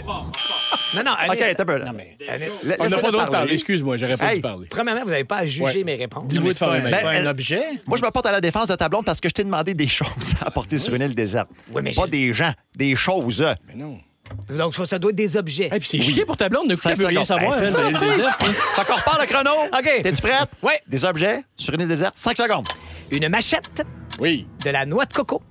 Non, 0.96 1.02
non, 1.04 1.12
OK, 1.12 1.40
allez- 1.40 1.54
t'as 1.54 1.64
peu. 1.64 1.76
là. 1.76 1.84
Non, 1.86 1.92
mais. 1.94 2.16
allez- 2.28 2.50
La- 2.64 2.76
On 2.80 2.88
n'a 2.88 2.96
pas 2.98 3.06
le 3.06 3.12
droit 3.12 3.26
de 3.26 3.30
parler. 3.30 3.54
Excuse-moi, 3.54 3.96
j'aurais 3.98 4.16
pas 4.16 4.30
Hey. 4.30 4.36
dû 4.36 4.42
parler. 4.42 4.66
Premièrement, 4.70 5.02
vous 5.04 5.10
n'avez 5.10 5.24
pas 5.24 5.38
à 5.38 5.46
juger 5.46 5.62
Ouais. 5.64 5.84
mes 5.84 5.94
réponses. 5.96 6.24
Dis-moi 6.28 6.52
de 6.52 6.56
faire 6.56 6.70
un 6.70 6.80
Ben, 6.80 6.94
un 7.04 7.26
euh, 7.26 7.30
objet. 7.30 7.62
Moi, 7.86 7.98
je 7.98 8.02
me 8.04 8.10
porte 8.10 8.26
à 8.26 8.32
la 8.32 8.40
défense 8.40 8.68
de 8.68 8.74
ta 8.74 8.88
blonde 8.88 9.04
parce 9.04 9.20
que 9.20 9.28
je 9.28 9.34
t'ai 9.34 9.44
demandé 9.44 9.74
des 9.74 9.86
choses 9.88 10.34
à 10.40 10.48
apporter 10.48 10.78
sur 10.78 10.94
une 10.94 11.02
île 11.02 11.14
déserte. 11.14 11.48
Oui, 11.72 11.82
mais 11.84 11.92
pas 11.92 12.06
des 12.06 12.32
gens, 12.32 12.52
des 12.76 12.96
choses. 12.96 13.46
Mais 13.68 13.74
non. 13.74 14.00
Donc, 14.56 14.74
ça, 14.74 14.84
ça 14.86 14.98
doit 14.98 15.10
être 15.10 15.16
des 15.16 15.36
objets. 15.36 15.66
Et 15.66 15.78
puis 15.78 15.88
c'est 15.88 16.00
chier 16.00 16.24
pour 16.24 16.36
ta 16.36 16.48
blonde, 16.48 16.68
ne 16.68 16.74
Cinq 16.76 16.96
veut 16.98 17.06
rien 17.06 17.24
savoir. 17.24 17.50
Ben, 17.52 17.58
c'est 17.64 17.76
hein, 17.76 17.90
ça, 17.92 18.06
de. 18.06 18.22
Fait 18.22 18.84
qu'on 18.86 18.94
repart 18.96 19.20
le 19.20 19.26
chrono? 19.26 19.50
OK. 19.72 20.02
T'es-tu 20.02 20.22
prête? 20.22 20.48
Oui. 20.62 20.72
Des 20.86 21.04
objets 21.04 21.44
sur 21.56 21.74
une 21.74 21.82
île 21.82 21.88
déserte? 21.88 22.14
5 22.16 22.36
secondes. 22.36 22.66
Une 23.10 23.28
machette, 23.28 23.82
Oui. 24.18 24.46
de 24.64 24.70
la 24.70 24.86
noix 24.86 25.04
de 25.04 25.12
coco. 25.12 25.42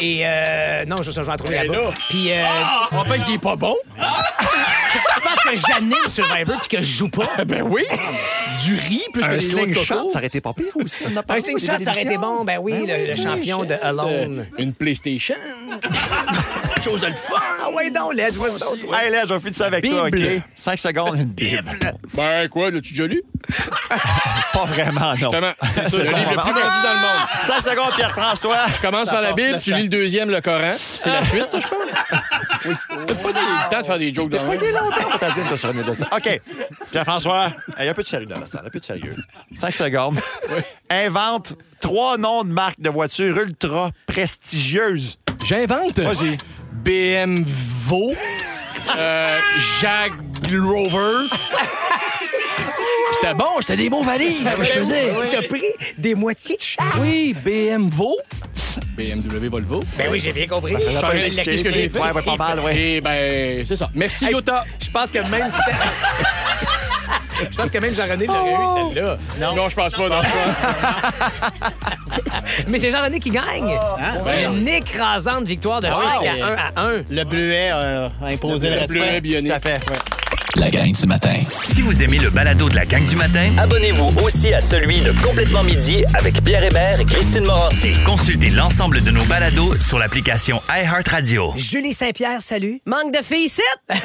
Et 0.00 0.22
euh, 0.26 0.84
non, 0.86 0.96
je, 1.02 1.12
je 1.12 1.20
vais 1.20 1.30
en 1.32 1.36
trouver 1.36 1.54
Ben 1.54 1.66
là-bas. 1.70 1.82
là. 1.84 1.90
Puis 2.08 2.32
euh, 2.32 2.44
On 2.92 2.96
rappelle 2.98 3.22
qu'il 3.24 3.34
est 3.34 3.38
pas 3.38 3.54
bon. 3.56 3.76
je 5.46 5.50
que 5.50 5.66
j'anime 5.68 6.08
Survivor 6.08 6.58
puis 6.60 6.68
que 6.68 6.82
je 6.82 6.96
joue 6.98 7.08
pas. 7.08 7.28
Ben 7.46 7.62
oui. 7.62 7.84
Du 8.64 8.74
riz 8.76 9.02
plus 9.12 9.22
que 9.22 9.26
Un 9.26 9.34
des 9.34 9.40
slingshot, 9.40 10.10
ça 10.10 10.18
aurait 10.18 10.26
été 10.26 10.40
pas 10.40 10.52
pire 10.52 10.66
aussi. 10.76 11.04
On 11.10 11.16
a 11.16 11.20
Un 11.20 11.22
parlé, 11.22 11.42
slingshot, 11.42 11.66
ça 11.84 11.90
aurait 11.90 12.02
été 12.02 12.16
bon. 12.16 12.44
Ben 12.44 12.58
oui, 12.60 12.84
Ben 12.86 13.06
le, 13.08 13.12
oui, 13.14 13.22
champion 13.22 13.64
de 13.64 13.74
Euh, 13.74 13.78
Alone. 13.82 14.46
Une 14.58 14.72
PlayStation. 14.72 15.34
Chose 16.84 17.00
de 17.00 17.06
le 17.08 17.14
fun. 17.14 17.34
Ah 17.62 17.70
ouais, 17.70 17.90
donc, 17.90 18.14
Ledge, 18.14 18.36
moi, 18.36 18.48
ouais. 18.50 19.06
Hey, 19.06 19.12
je 19.26 19.32
vais 19.34 19.40
finir 19.40 19.54
ça 19.54 19.66
avec 19.66 19.88
toi, 19.88 20.02
OK? 20.06 20.10
Bible. 20.12 20.42
5 20.54 20.78
secondes, 20.78 21.16
une 21.16 21.24
Bible. 21.24 21.94
Ben 22.14 22.48
quoi, 22.48 22.70
l'as-tu 22.70 22.92
déjà 22.92 23.06
lu? 23.06 23.22
Pas 24.52 24.64
vraiment, 24.66 25.00
non. 25.10 25.14
Justement, 25.16 25.52
c'est 25.72 25.88
ça, 25.88 25.96
le 25.98 26.04
livre 26.04 26.30
le 26.30 26.36
plus 26.42 26.52
vendu 26.52 26.52
dans 26.52 26.92
le 26.92 27.00
monde. 27.00 27.28
5 27.42 27.60
secondes, 27.62 27.94
Pierre-François. 27.96 28.56
Tu 28.74 28.80
commences 28.80 29.06
Ça 29.06 29.12
par 29.12 29.22
la 29.22 29.32
Bible, 29.32 29.52
le 29.54 29.60
tu 29.60 29.72
lis 29.72 29.82
le 29.84 29.88
deuxième, 29.88 30.30
le 30.30 30.40
Coran. 30.40 30.74
C'est 30.98 31.10
la 31.10 31.22
suite, 31.24 31.50
ça, 31.50 31.58
je 31.60 31.66
pense. 31.66 31.92
T'as 33.06 33.14
pas 33.14 33.28
le 33.28 33.70
temps 33.70 33.80
de 33.80 33.86
faire 33.86 33.98
des 33.98 34.14
jokes 34.14 34.30
dans 34.30 34.38
pas 34.38 34.52
le 34.52 34.54
été 34.54 34.72
longtemps 34.72 35.18
toi, 35.42 35.56
sur 35.56 35.70
une. 35.70 35.80
OK. 35.80 36.40
Pierre-François, 36.90 37.52
hey, 37.78 37.88
un 37.88 37.94
peu 37.94 38.02
de 38.02 38.08
sérieux 38.08 38.26
dans 38.26 38.40
la 38.40 38.46
salle, 38.46 38.64
un 38.66 38.70
peu 38.70 38.80
de 38.80 38.84
sérieux. 38.84 39.16
5 39.54 39.74
secondes. 39.74 40.20
Invente 40.90 41.54
trois 41.80 42.16
noms 42.16 42.44
de 42.44 42.50
marques 42.50 42.80
de 42.80 42.90
voitures 42.90 43.36
ultra 43.38 43.90
prestigieuses. 44.06 45.18
J'invente? 45.44 45.98
Vas-y. 45.98 46.36
BMW. 46.72 48.16
Euh, 48.96 49.38
Jag 49.80 50.12
Rover. 50.52 51.26
C'était 53.24 53.36
bon, 53.38 53.46
c'était 53.60 53.76
des 53.78 53.88
bons 53.88 54.04
valises, 54.04 54.46
ce 54.50 54.54
que 54.54 54.64
je 54.64 54.72
faisais. 54.72 55.10
T'as 55.32 55.48
pris 55.48 55.62
des 55.96 56.14
moitiés 56.14 56.56
de 56.56 56.60
chaque. 56.60 56.84
Oui, 57.00 57.34
BMW. 57.42 58.04
BMW 58.98 59.48
Volvo. 59.48 59.80
Ben 59.96 60.08
oui, 60.10 60.20
j'ai 60.20 60.30
bien 60.32 60.46
compris. 60.46 60.74
Ça 60.74 60.80
Je 61.14 61.32
suis 61.32 61.62
que 61.62 61.70
j'ai 61.70 61.88
fait? 61.88 61.98
Ouais, 61.98 62.12
ouais, 62.12 62.20
pas 62.22 62.36
mal, 62.36 62.60
ouais. 62.60 62.76
Et 62.78 63.00
ben, 63.00 63.64
c'est 63.66 63.76
ça. 63.76 63.88
Merci, 63.94 64.26
Hey, 64.26 64.32
je- 64.32 64.36
Yota. 64.36 64.64
Je 64.78 64.90
pense 64.90 65.10
que 65.10 65.20
même 65.20 65.48
si 65.48 65.56
Je 67.50 67.56
pense 67.56 67.70
que 67.70 67.78
même 67.78 67.94
Jean-René 67.94 68.26
l'aurait 68.26 68.54
Oh! 68.58 68.90
eu, 68.92 68.94
celle-là. 68.94 69.16
Non. 69.40 69.68
je 69.70 69.74
pense 69.74 69.92
pas. 69.94 70.08
Non, 70.08 70.16
Mais 72.68 72.78
c'est 72.78 72.90
Jean-René 72.90 73.18
qui 73.20 73.30
gagne. 73.30 73.74
Ben 74.24 74.52
Une 74.54 74.68
écrasante 74.68 75.44
victoire 75.44 75.80
de 75.80 75.86
5 75.88 75.96
c'est- 76.20 76.42
à 76.42 76.46
1 76.46 76.56
à 76.56 76.72
1. 76.88 77.02
Le 77.10 77.24
bleuet 77.24 77.70
euh, 77.72 78.08
a 78.22 78.26
imposé 78.28 78.68
le, 78.68 78.80
Le 78.80 78.86
bleuet 78.86 79.00
respect. 79.00 79.20
bionique. 79.22 79.50
Tout 79.50 79.56
à 79.56 79.60
fait. 79.60 79.80
La 80.56 80.70
gang 80.70 80.92
du 80.92 81.06
matin. 81.06 81.34
Si 81.64 81.82
vous 81.82 82.02
aimez 82.02 82.18
le 82.18 82.30
balado 82.30 82.68
de 82.68 82.76
la 82.76 82.84
gang 82.86 83.04
du 83.04 83.16
matin, 83.16 83.50
abonnez-vous 83.58 84.12
aussi 84.24 84.54
à 84.54 84.60
celui 84.60 85.00
de 85.00 85.10
Complètement 85.20 85.64
midi 85.64 86.04
avec 86.14 86.44
Pierre 86.44 86.62
Hébert 86.62 87.00
et 87.00 87.04
Christine 87.04 87.44
Morancy. 87.44 87.92
Consultez 88.06 88.50
l'ensemble 88.50 89.02
de 89.02 89.10
nos 89.10 89.24
balados 89.24 89.74
sur 89.80 89.98
l'application 89.98 90.62
iHeartRadio. 90.68 91.54
Julie 91.56 91.92
Saint-Pierre, 91.92 92.40
salut. 92.40 92.80
Manque 92.86 93.12
de 93.12 93.22
filles 93.24 93.46
ici? 93.46 93.62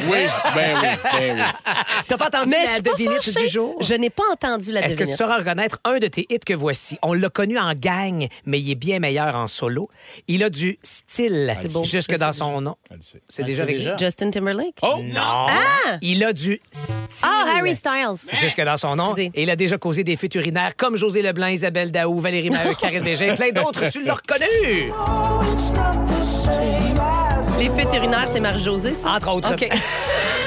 Oui, 0.09 0.17
ben 0.55 0.77
oui, 0.81 0.87
ben 1.03 1.37
oui. 1.37 1.73
T'as 2.07 2.17
pas 2.17 2.27
entendu 2.27 2.49
Mais 2.49 2.61
je 2.61 2.65
la 2.65 2.73
suis 2.73 2.81
pas 2.81 2.91
devinette 2.93 3.23
fâchée. 3.23 3.39
du 3.45 3.47
jour? 3.47 3.75
Je 3.81 3.93
n'ai 3.93 4.09
pas 4.09 4.23
entendu 4.33 4.71
la 4.71 4.81
Est-ce 4.81 4.95
que 4.95 4.99
tu 4.99 4.99
devinette. 5.11 5.17
sauras 5.17 5.37
reconnaître 5.37 5.79
un 5.85 5.99
de 5.99 6.07
tes 6.07 6.25
hits 6.31 6.39
que 6.43 6.53
voici? 6.55 6.97
On 7.03 7.13
l'a 7.13 7.29
connu 7.29 7.59
en 7.59 7.73
gang, 7.75 8.27
mais 8.45 8.59
il 8.59 8.71
est 8.71 8.75
bien 8.75 8.97
meilleur 8.99 9.35
en 9.35 9.45
solo. 9.45 9.89
Il 10.27 10.43
a 10.43 10.49
du 10.49 10.79
style 10.81 11.55
C'est 11.61 11.71
beau. 11.71 11.83
jusque 11.83 12.15
dans 12.17 12.31
son 12.31 12.59
nom. 12.61 12.75
Elle 12.89 13.03
sait. 13.03 13.21
C'est 13.27 13.43
Ah, 13.43 13.45
déjà 13.45 13.65
réglé. 13.65 13.79
déjà. 13.83 13.97
Justin 13.97 14.31
Timberlake? 14.31 14.75
Oh! 14.81 14.99
Non. 15.03 15.21
Ah! 15.47 15.97
Il 16.01 16.23
a 16.23 16.33
du 16.33 16.38
style. 16.39 16.97
Ah, 17.23 17.45
Harry 17.55 17.75
Styles. 17.75 18.29
Jusque 18.33 18.61
dans 18.61 18.77
son 18.77 18.95
nom. 18.95 19.05
Excusez. 19.05 19.31
Et 19.33 19.43
il 19.43 19.49
a 19.49 19.55
déjà 19.55 19.77
causé 19.77 20.03
des 20.03 20.15
fuites 20.15 20.35
urinaires 20.35 20.75
comme 20.75 20.95
José 20.95 21.21
Leblanc, 21.21 21.47
Isabelle 21.47 21.91
Daou, 21.91 22.19
Valérie 22.19 22.49
Maheu, 22.49 22.73
Karine 22.79 23.05
et 23.05 23.35
plein 23.35 23.51
d'autres. 23.51 23.89
Tu 23.89 24.03
l'as 24.03 24.15
reconnu! 24.15 24.91
Les 27.59 27.69
vétérinaires, 27.69 28.29
c'est 28.31 28.39
Marie-Josée, 28.39 28.95
ça? 28.95 29.11
Entre 29.15 29.31
autres. 29.31 29.53
OK. 29.53 29.69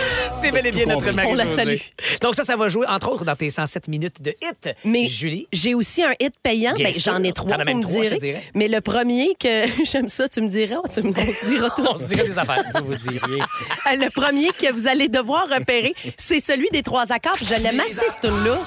C'est 0.42 0.50
bel 0.50 0.66
et 0.66 0.70
bien 0.72 0.86
notre 0.86 1.08
On 1.28 1.34
la 1.34 1.46
salue. 1.46 1.76
Donc 2.20 2.34
ça, 2.34 2.42
ça 2.44 2.56
va 2.56 2.68
jouer, 2.68 2.86
entre 2.88 3.12
autres, 3.12 3.24
dans 3.24 3.36
tes 3.36 3.48
107 3.50 3.88
minutes 3.88 4.20
de 4.20 4.34
hit. 4.42 4.74
Mais 4.84 5.06
Julie. 5.06 5.46
j'ai 5.52 5.74
aussi 5.74 6.02
un 6.02 6.14
hit 6.20 6.34
payant. 6.42 6.74
Bien 6.74 6.90
Ben. 6.90 6.94
J'en 7.00 7.22
ai 7.22 7.32
trois, 7.32 7.58
même 7.58 7.78
me 7.78 7.82
trois, 7.82 8.02
je 8.02 8.08
te 8.10 8.14
dirais. 8.16 8.42
Mais 8.54 8.68
le 8.68 8.80
premier 8.80 9.36
que 9.38 9.64
j'aime 9.84 10.08
ça, 10.08 10.28
tu 10.28 10.40
me 10.40 10.48
diras. 10.48 10.80
Tu 10.92 11.02
me, 11.02 11.10
on 11.10 11.14
se 11.32 11.46
dira 11.46 11.70
tout. 11.70 11.86
On 11.92 11.96
se 11.96 12.04
dirait 12.04 12.28
des 12.28 12.38
affaires. 12.38 12.64
Vous 12.74 12.86
vous 12.86 12.94
diriez. 12.94 13.20
Euh, 13.20 13.96
Le 13.96 14.10
premier 14.10 14.48
que 14.48 14.72
vous 14.72 14.86
allez 14.86 15.08
devoir 15.08 15.46
repérer, 15.48 15.94
c'est 16.16 16.40
celui 16.40 16.68
des 16.72 16.82
trois 16.82 17.12
accords. 17.12 17.36
Je 17.40 17.62
l'aime 17.62 17.80
assez, 17.80 17.94
ce 17.94 18.26
tune-là. 18.26 18.58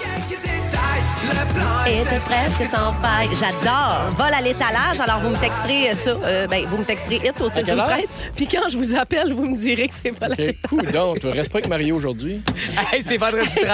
Était 1.88 2.20
presque 2.20 2.64
sans 2.70 2.94
faille. 2.94 3.30
J'adore. 3.34 4.12
Vol 4.18 4.34
à 4.34 4.42
l'étalage. 4.42 5.00
Alors, 5.00 5.20
vous 5.22 5.30
me 5.30 5.36
texterez 5.38 5.94
ça. 5.94 6.12
euh, 6.24 6.48
ben, 6.48 6.66
vous 6.68 6.78
me 6.78 6.84
texterez 6.84 7.18
hit 7.18 7.40
au 7.40 7.48
6 7.48 7.56
quelle 7.64 7.66
12 7.66 7.80
heure? 7.80 7.88
13 7.88 8.14
Puis 8.36 8.48
quand 8.48 8.68
je 8.70 8.78
vous 8.78 8.96
appelle, 8.96 9.34
vous 9.34 9.46
me 9.46 9.56
direz 9.58 9.88
que 9.88 9.94
c'est 10.02 10.10
vol 10.10 10.32
à 10.32 10.34
OK, 10.50 10.56
cool. 10.70 10.92
Donc, 10.92 11.20
tu 11.20 11.28
restes 11.28 11.52
pas 11.52 11.60
avec 11.60 11.70
Mario 11.70 11.96
aujourd'hui. 11.96 12.42
Hey, 12.92 13.02
c'est 13.02 13.18
vendredi 13.18 13.50
13. 13.56 13.68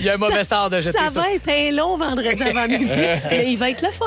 Il 0.00 0.06
y 0.06 0.08
a 0.10 0.14
un 0.14 0.16
mauvais 0.18 0.44
sort 0.44 0.68
de 0.70 0.80
jeter 0.80 0.96
Ça 0.98 1.08
sur 1.10 1.20
va 1.22 1.32
être 1.32 1.48
un 1.48 1.70
long 1.72 1.96
vendredi 1.96 2.42
avant 2.42 2.66
midi, 2.68 2.84
mais 3.30 3.44
il 3.50 3.56
va 3.56 3.70
être 3.70 3.82
le 3.82 3.90
fun. 3.90 4.06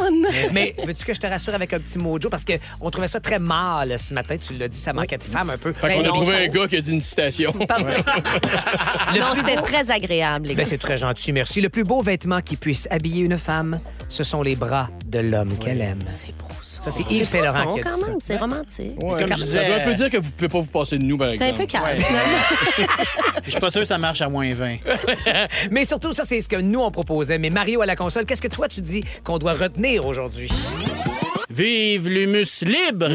Mais 0.54 0.74
veux-tu 0.86 1.04
que 1.04 1.14
je 1.14 1.20
te 1.20 1.28
rassure 1.28 1.54
avec 1.56 1.74
un 1.74 1.80
petit 1.80 1.98
mojo? 1.98 2.30
Parce 2.30 2.44
qu'on 2.46 2.90
trouvait 2.90 3.08
ça 3.08 3.20
très 3.20 3.40
mal 3.40 3.98
ce 3.98 4.14
matin. 4.14 4.36
Tu 4.38 4.54
l'as 4.54 4.68
dit, 4.68 4.78
ça 4.78 4.94
manquait 4.94 5.18
de 5.18 5.24
femmes 5.24 5.50
un 5.50 5.58
peu. 5.58 5.74
Fait 5.74 5.94
qu'on 5.96 6.02
a 6.06 6.08
trouvé 6.08 6.34
ça- 6.38 6.44
un 6.44 6.48
gars 6.48 6.68
qui 6.68 6.78
a 6.78 6.82
dit 6.82 6.92
une 6.94 7.02
citation. 7.02 7.54
Le 9.14 9.20
non, 9.20 9.28
c'était 9.36 9.62
très 9.62 9.90
agréable, 9.92 10.48
les 10.48 10.56
Ben, 10.56 10.64
gars. 10.64 10.70
c'est 10.70 10.78
très 10.78 10.98
gentil, 10.98 11.32
merci. 11.32 11.60
Le 11.62 11.70
plus 11.70 11.84
beau 11.84 12.02
vêtement 12.02 12.42
qui 12.42 12.56
puisse 12.56 12.69
habiller 12.90 13.24
une 13.24 13.38
femme, 13.38 13.80
ce 14.08 14.24
sont 14.24 14.42
les 14.42 14.56
bras 14.56 14.90
de 15.06 15.20
l'homme 15.20 15.58
qu'elle 15.58 15.82
aime. 15.82 16.00
C'est 16.08 16.36
beau, 16.38 16.46
ça. 16.64 16.82
Ça, 16.84 16.92
c'est 16.92 17.04
Yves 17.10 17.26
Saint-Laurent 17.26 17.74
qui 17.74 17.80
a 17.82 17.84
dit 17.84 17.90
quand 17.90 17.98
ça. 17.98 18.08
même, 18.08 18.18
c'est 18.24 18.38
romantique. 18.38 19.04
Ouais, 19.04 19.20
comme 19.24 19.36
je 19.38 19.44
ça 19.46 19.64
veut 19.64 19.74
un 19.76 19.80
peu 19.86 19.94
dire 19.94 20.10
que 20.10 20.18
vous 20.18 20.32
pouvez 20.32 20.50
pas 20.50 20.60
vous 20.60 20.66
passer 20.68 20.98
de 20.98 21.04
nous, 21.04 21.18
par 21.18 21.28
C'est 21.28 21.42
un 21.42 21.48
exemple. 21.48 21.62
peu 21.62 21.68
calme, 21.68 21.86
Ouais. 21.98 22.86
Je 23.46 23.52
suis 23.52 23.60
pas 23.60 23.72
sûr 23.72 23.82
que 23.82 23.88
ça 23.88 23.98
marche 23.98 24.22
à 24.22 24.30
moins 24.30 24.54
20. 24.54 24.78
Mais 25.72 25.86
surtout, 25.86 26.14
ça, 26.14 26.24
c'est 26.26 26.42
ce 26.42 26.48
que 26.50 26.56
nous, 26.58 26.80
on 26.80 26.92
proposait. 26.92 27.38
Mais 27.38 27.50
Mario 27.50 27.82
à 27.82 27.86
la 27.86 27.96
console, 27.96 28.26
qu'est-ce 28.26 28.42
que 28.42 28.48
toi, 28.48 28.68
tu 28.68 28.82
dis 28.82 29.04
qu'on 29.24 29.38
doit 29.38 29.54
retenir 29.54 30.06
aujourd'hui? 30.06 30.50
Vive 31.50 32.08
l'humus 32.08 32.62
libre! 32.62 33.10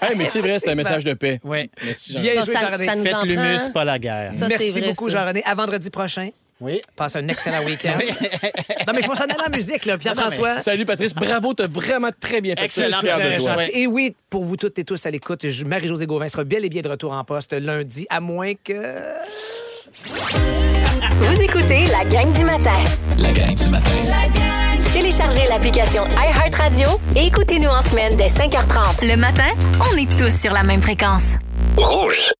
Hey, 0.00 0.14
mais 0.16 0.26
c'est 0.26 0.40
vrai, 0.40 0.58
c'est 0.58 0.70
un 0.70 0.74
message 0.74 1.04
de 1.04 1.14
paix. 1.14 1.40
Oui. 1.44 1.70
Merci. 1.84 2.14
Bien 2.18 2.42
joué, 2.42 2.54
Jean-René. 2.54 2.86
Faites 3.02 3.22
l'humus, 3.24 3.72
pas 3.74 3.84
la 3.84 3.98
guerre. 3.98 4.32
Ça, 4.38 4.46
Merci 4.48 4.70
vrai, 4.70 4.80
beaucoup. 4.88 5.08
Jean-René. 5.10 5.42
À 5.44 5.54
vendredi 5.54 5.90
prochain. 5.90 6.30
Oui. 6.60 6.80
Passe 6.96 7.16
un 7.16 7.28
excellent 7.28 7.62
week-end. 7.66 7.98
non, 8.86 8.92
mais 8.94 9.00
il 9.00 9.04
faut 9.04 9.14
s'en 9.14 9.24
aller 9.24 9.34
à 9.34 9.48
la 9.50 9.56
musique, 9.56 9.84
là. 9.84 9.98
Pierre-François. 9.98 10.58
Salut, 10.60 10.86
Patrice. 10.86 11.14
Bravo, 11.14 11.52
t'as 11.54 11.66
vraiment 11.66 12.08
très 12.18 12.40
bien 12.40 12.54
fait 12.56 12.64
Excellent. 12.64 13.00
Fier 13.00 13.16
de 13.18 13.22
Pierre. 13.36 13.54
toi. 13.54 13.64
Et 13.72 13.86
oui, 13.86 14.14
pour 14.30 14.44
vous 14.44 14.56
toutes 14.56 14.78
et 14.78 14.84
tous 14.84 15.04
à 15.06 15.10
l'écoute, 15.10 15.44
Marie-Josée 15.66 16.06
Gauvin 16.06 16.28
sera 16.28 16.44
bel 16.44 16.64
et 16.64 16.68
bien 16.68 16.82
de 16.82 16.88
retour 16.88 17.12
en 17.12 17.24
poste 17.24 17.52
lundi, 17.52 18.06
à 18.08 18.20
moins 18.20 18.52
que... 18.54 18.94
Vous 21.18 21.42
écoutez 21.42 21.86
la 21.86 22.04
gang 22.04 22.32
du 22.32 22.44
matin. 22.44 22.76
La 23.18 23.32
gang 23.32 23.54
du 23.54 23.68
matin. 23.68 23.90
Téléchargez 24.92 25.46
l'application 25.48 26.04
iHeartRadio 26.08 26.88
et 27.14 27.26
écoutez-nous 27.26 27.68
en 27.68 27.82
semaine 27.82 28.16
dès 28.16 28.28
5h30. 28.28 29.06
Le 29.06 29.16
matin, 29.16 29.50
on 29.92 29.96
est 29.96 30.08
tous 30.18 30.34
sur 30.40 30.52
la 30.52 30.62
même 30.62 30.82
fréquence. 30.82 31.34
Rouge. 31.76 32.30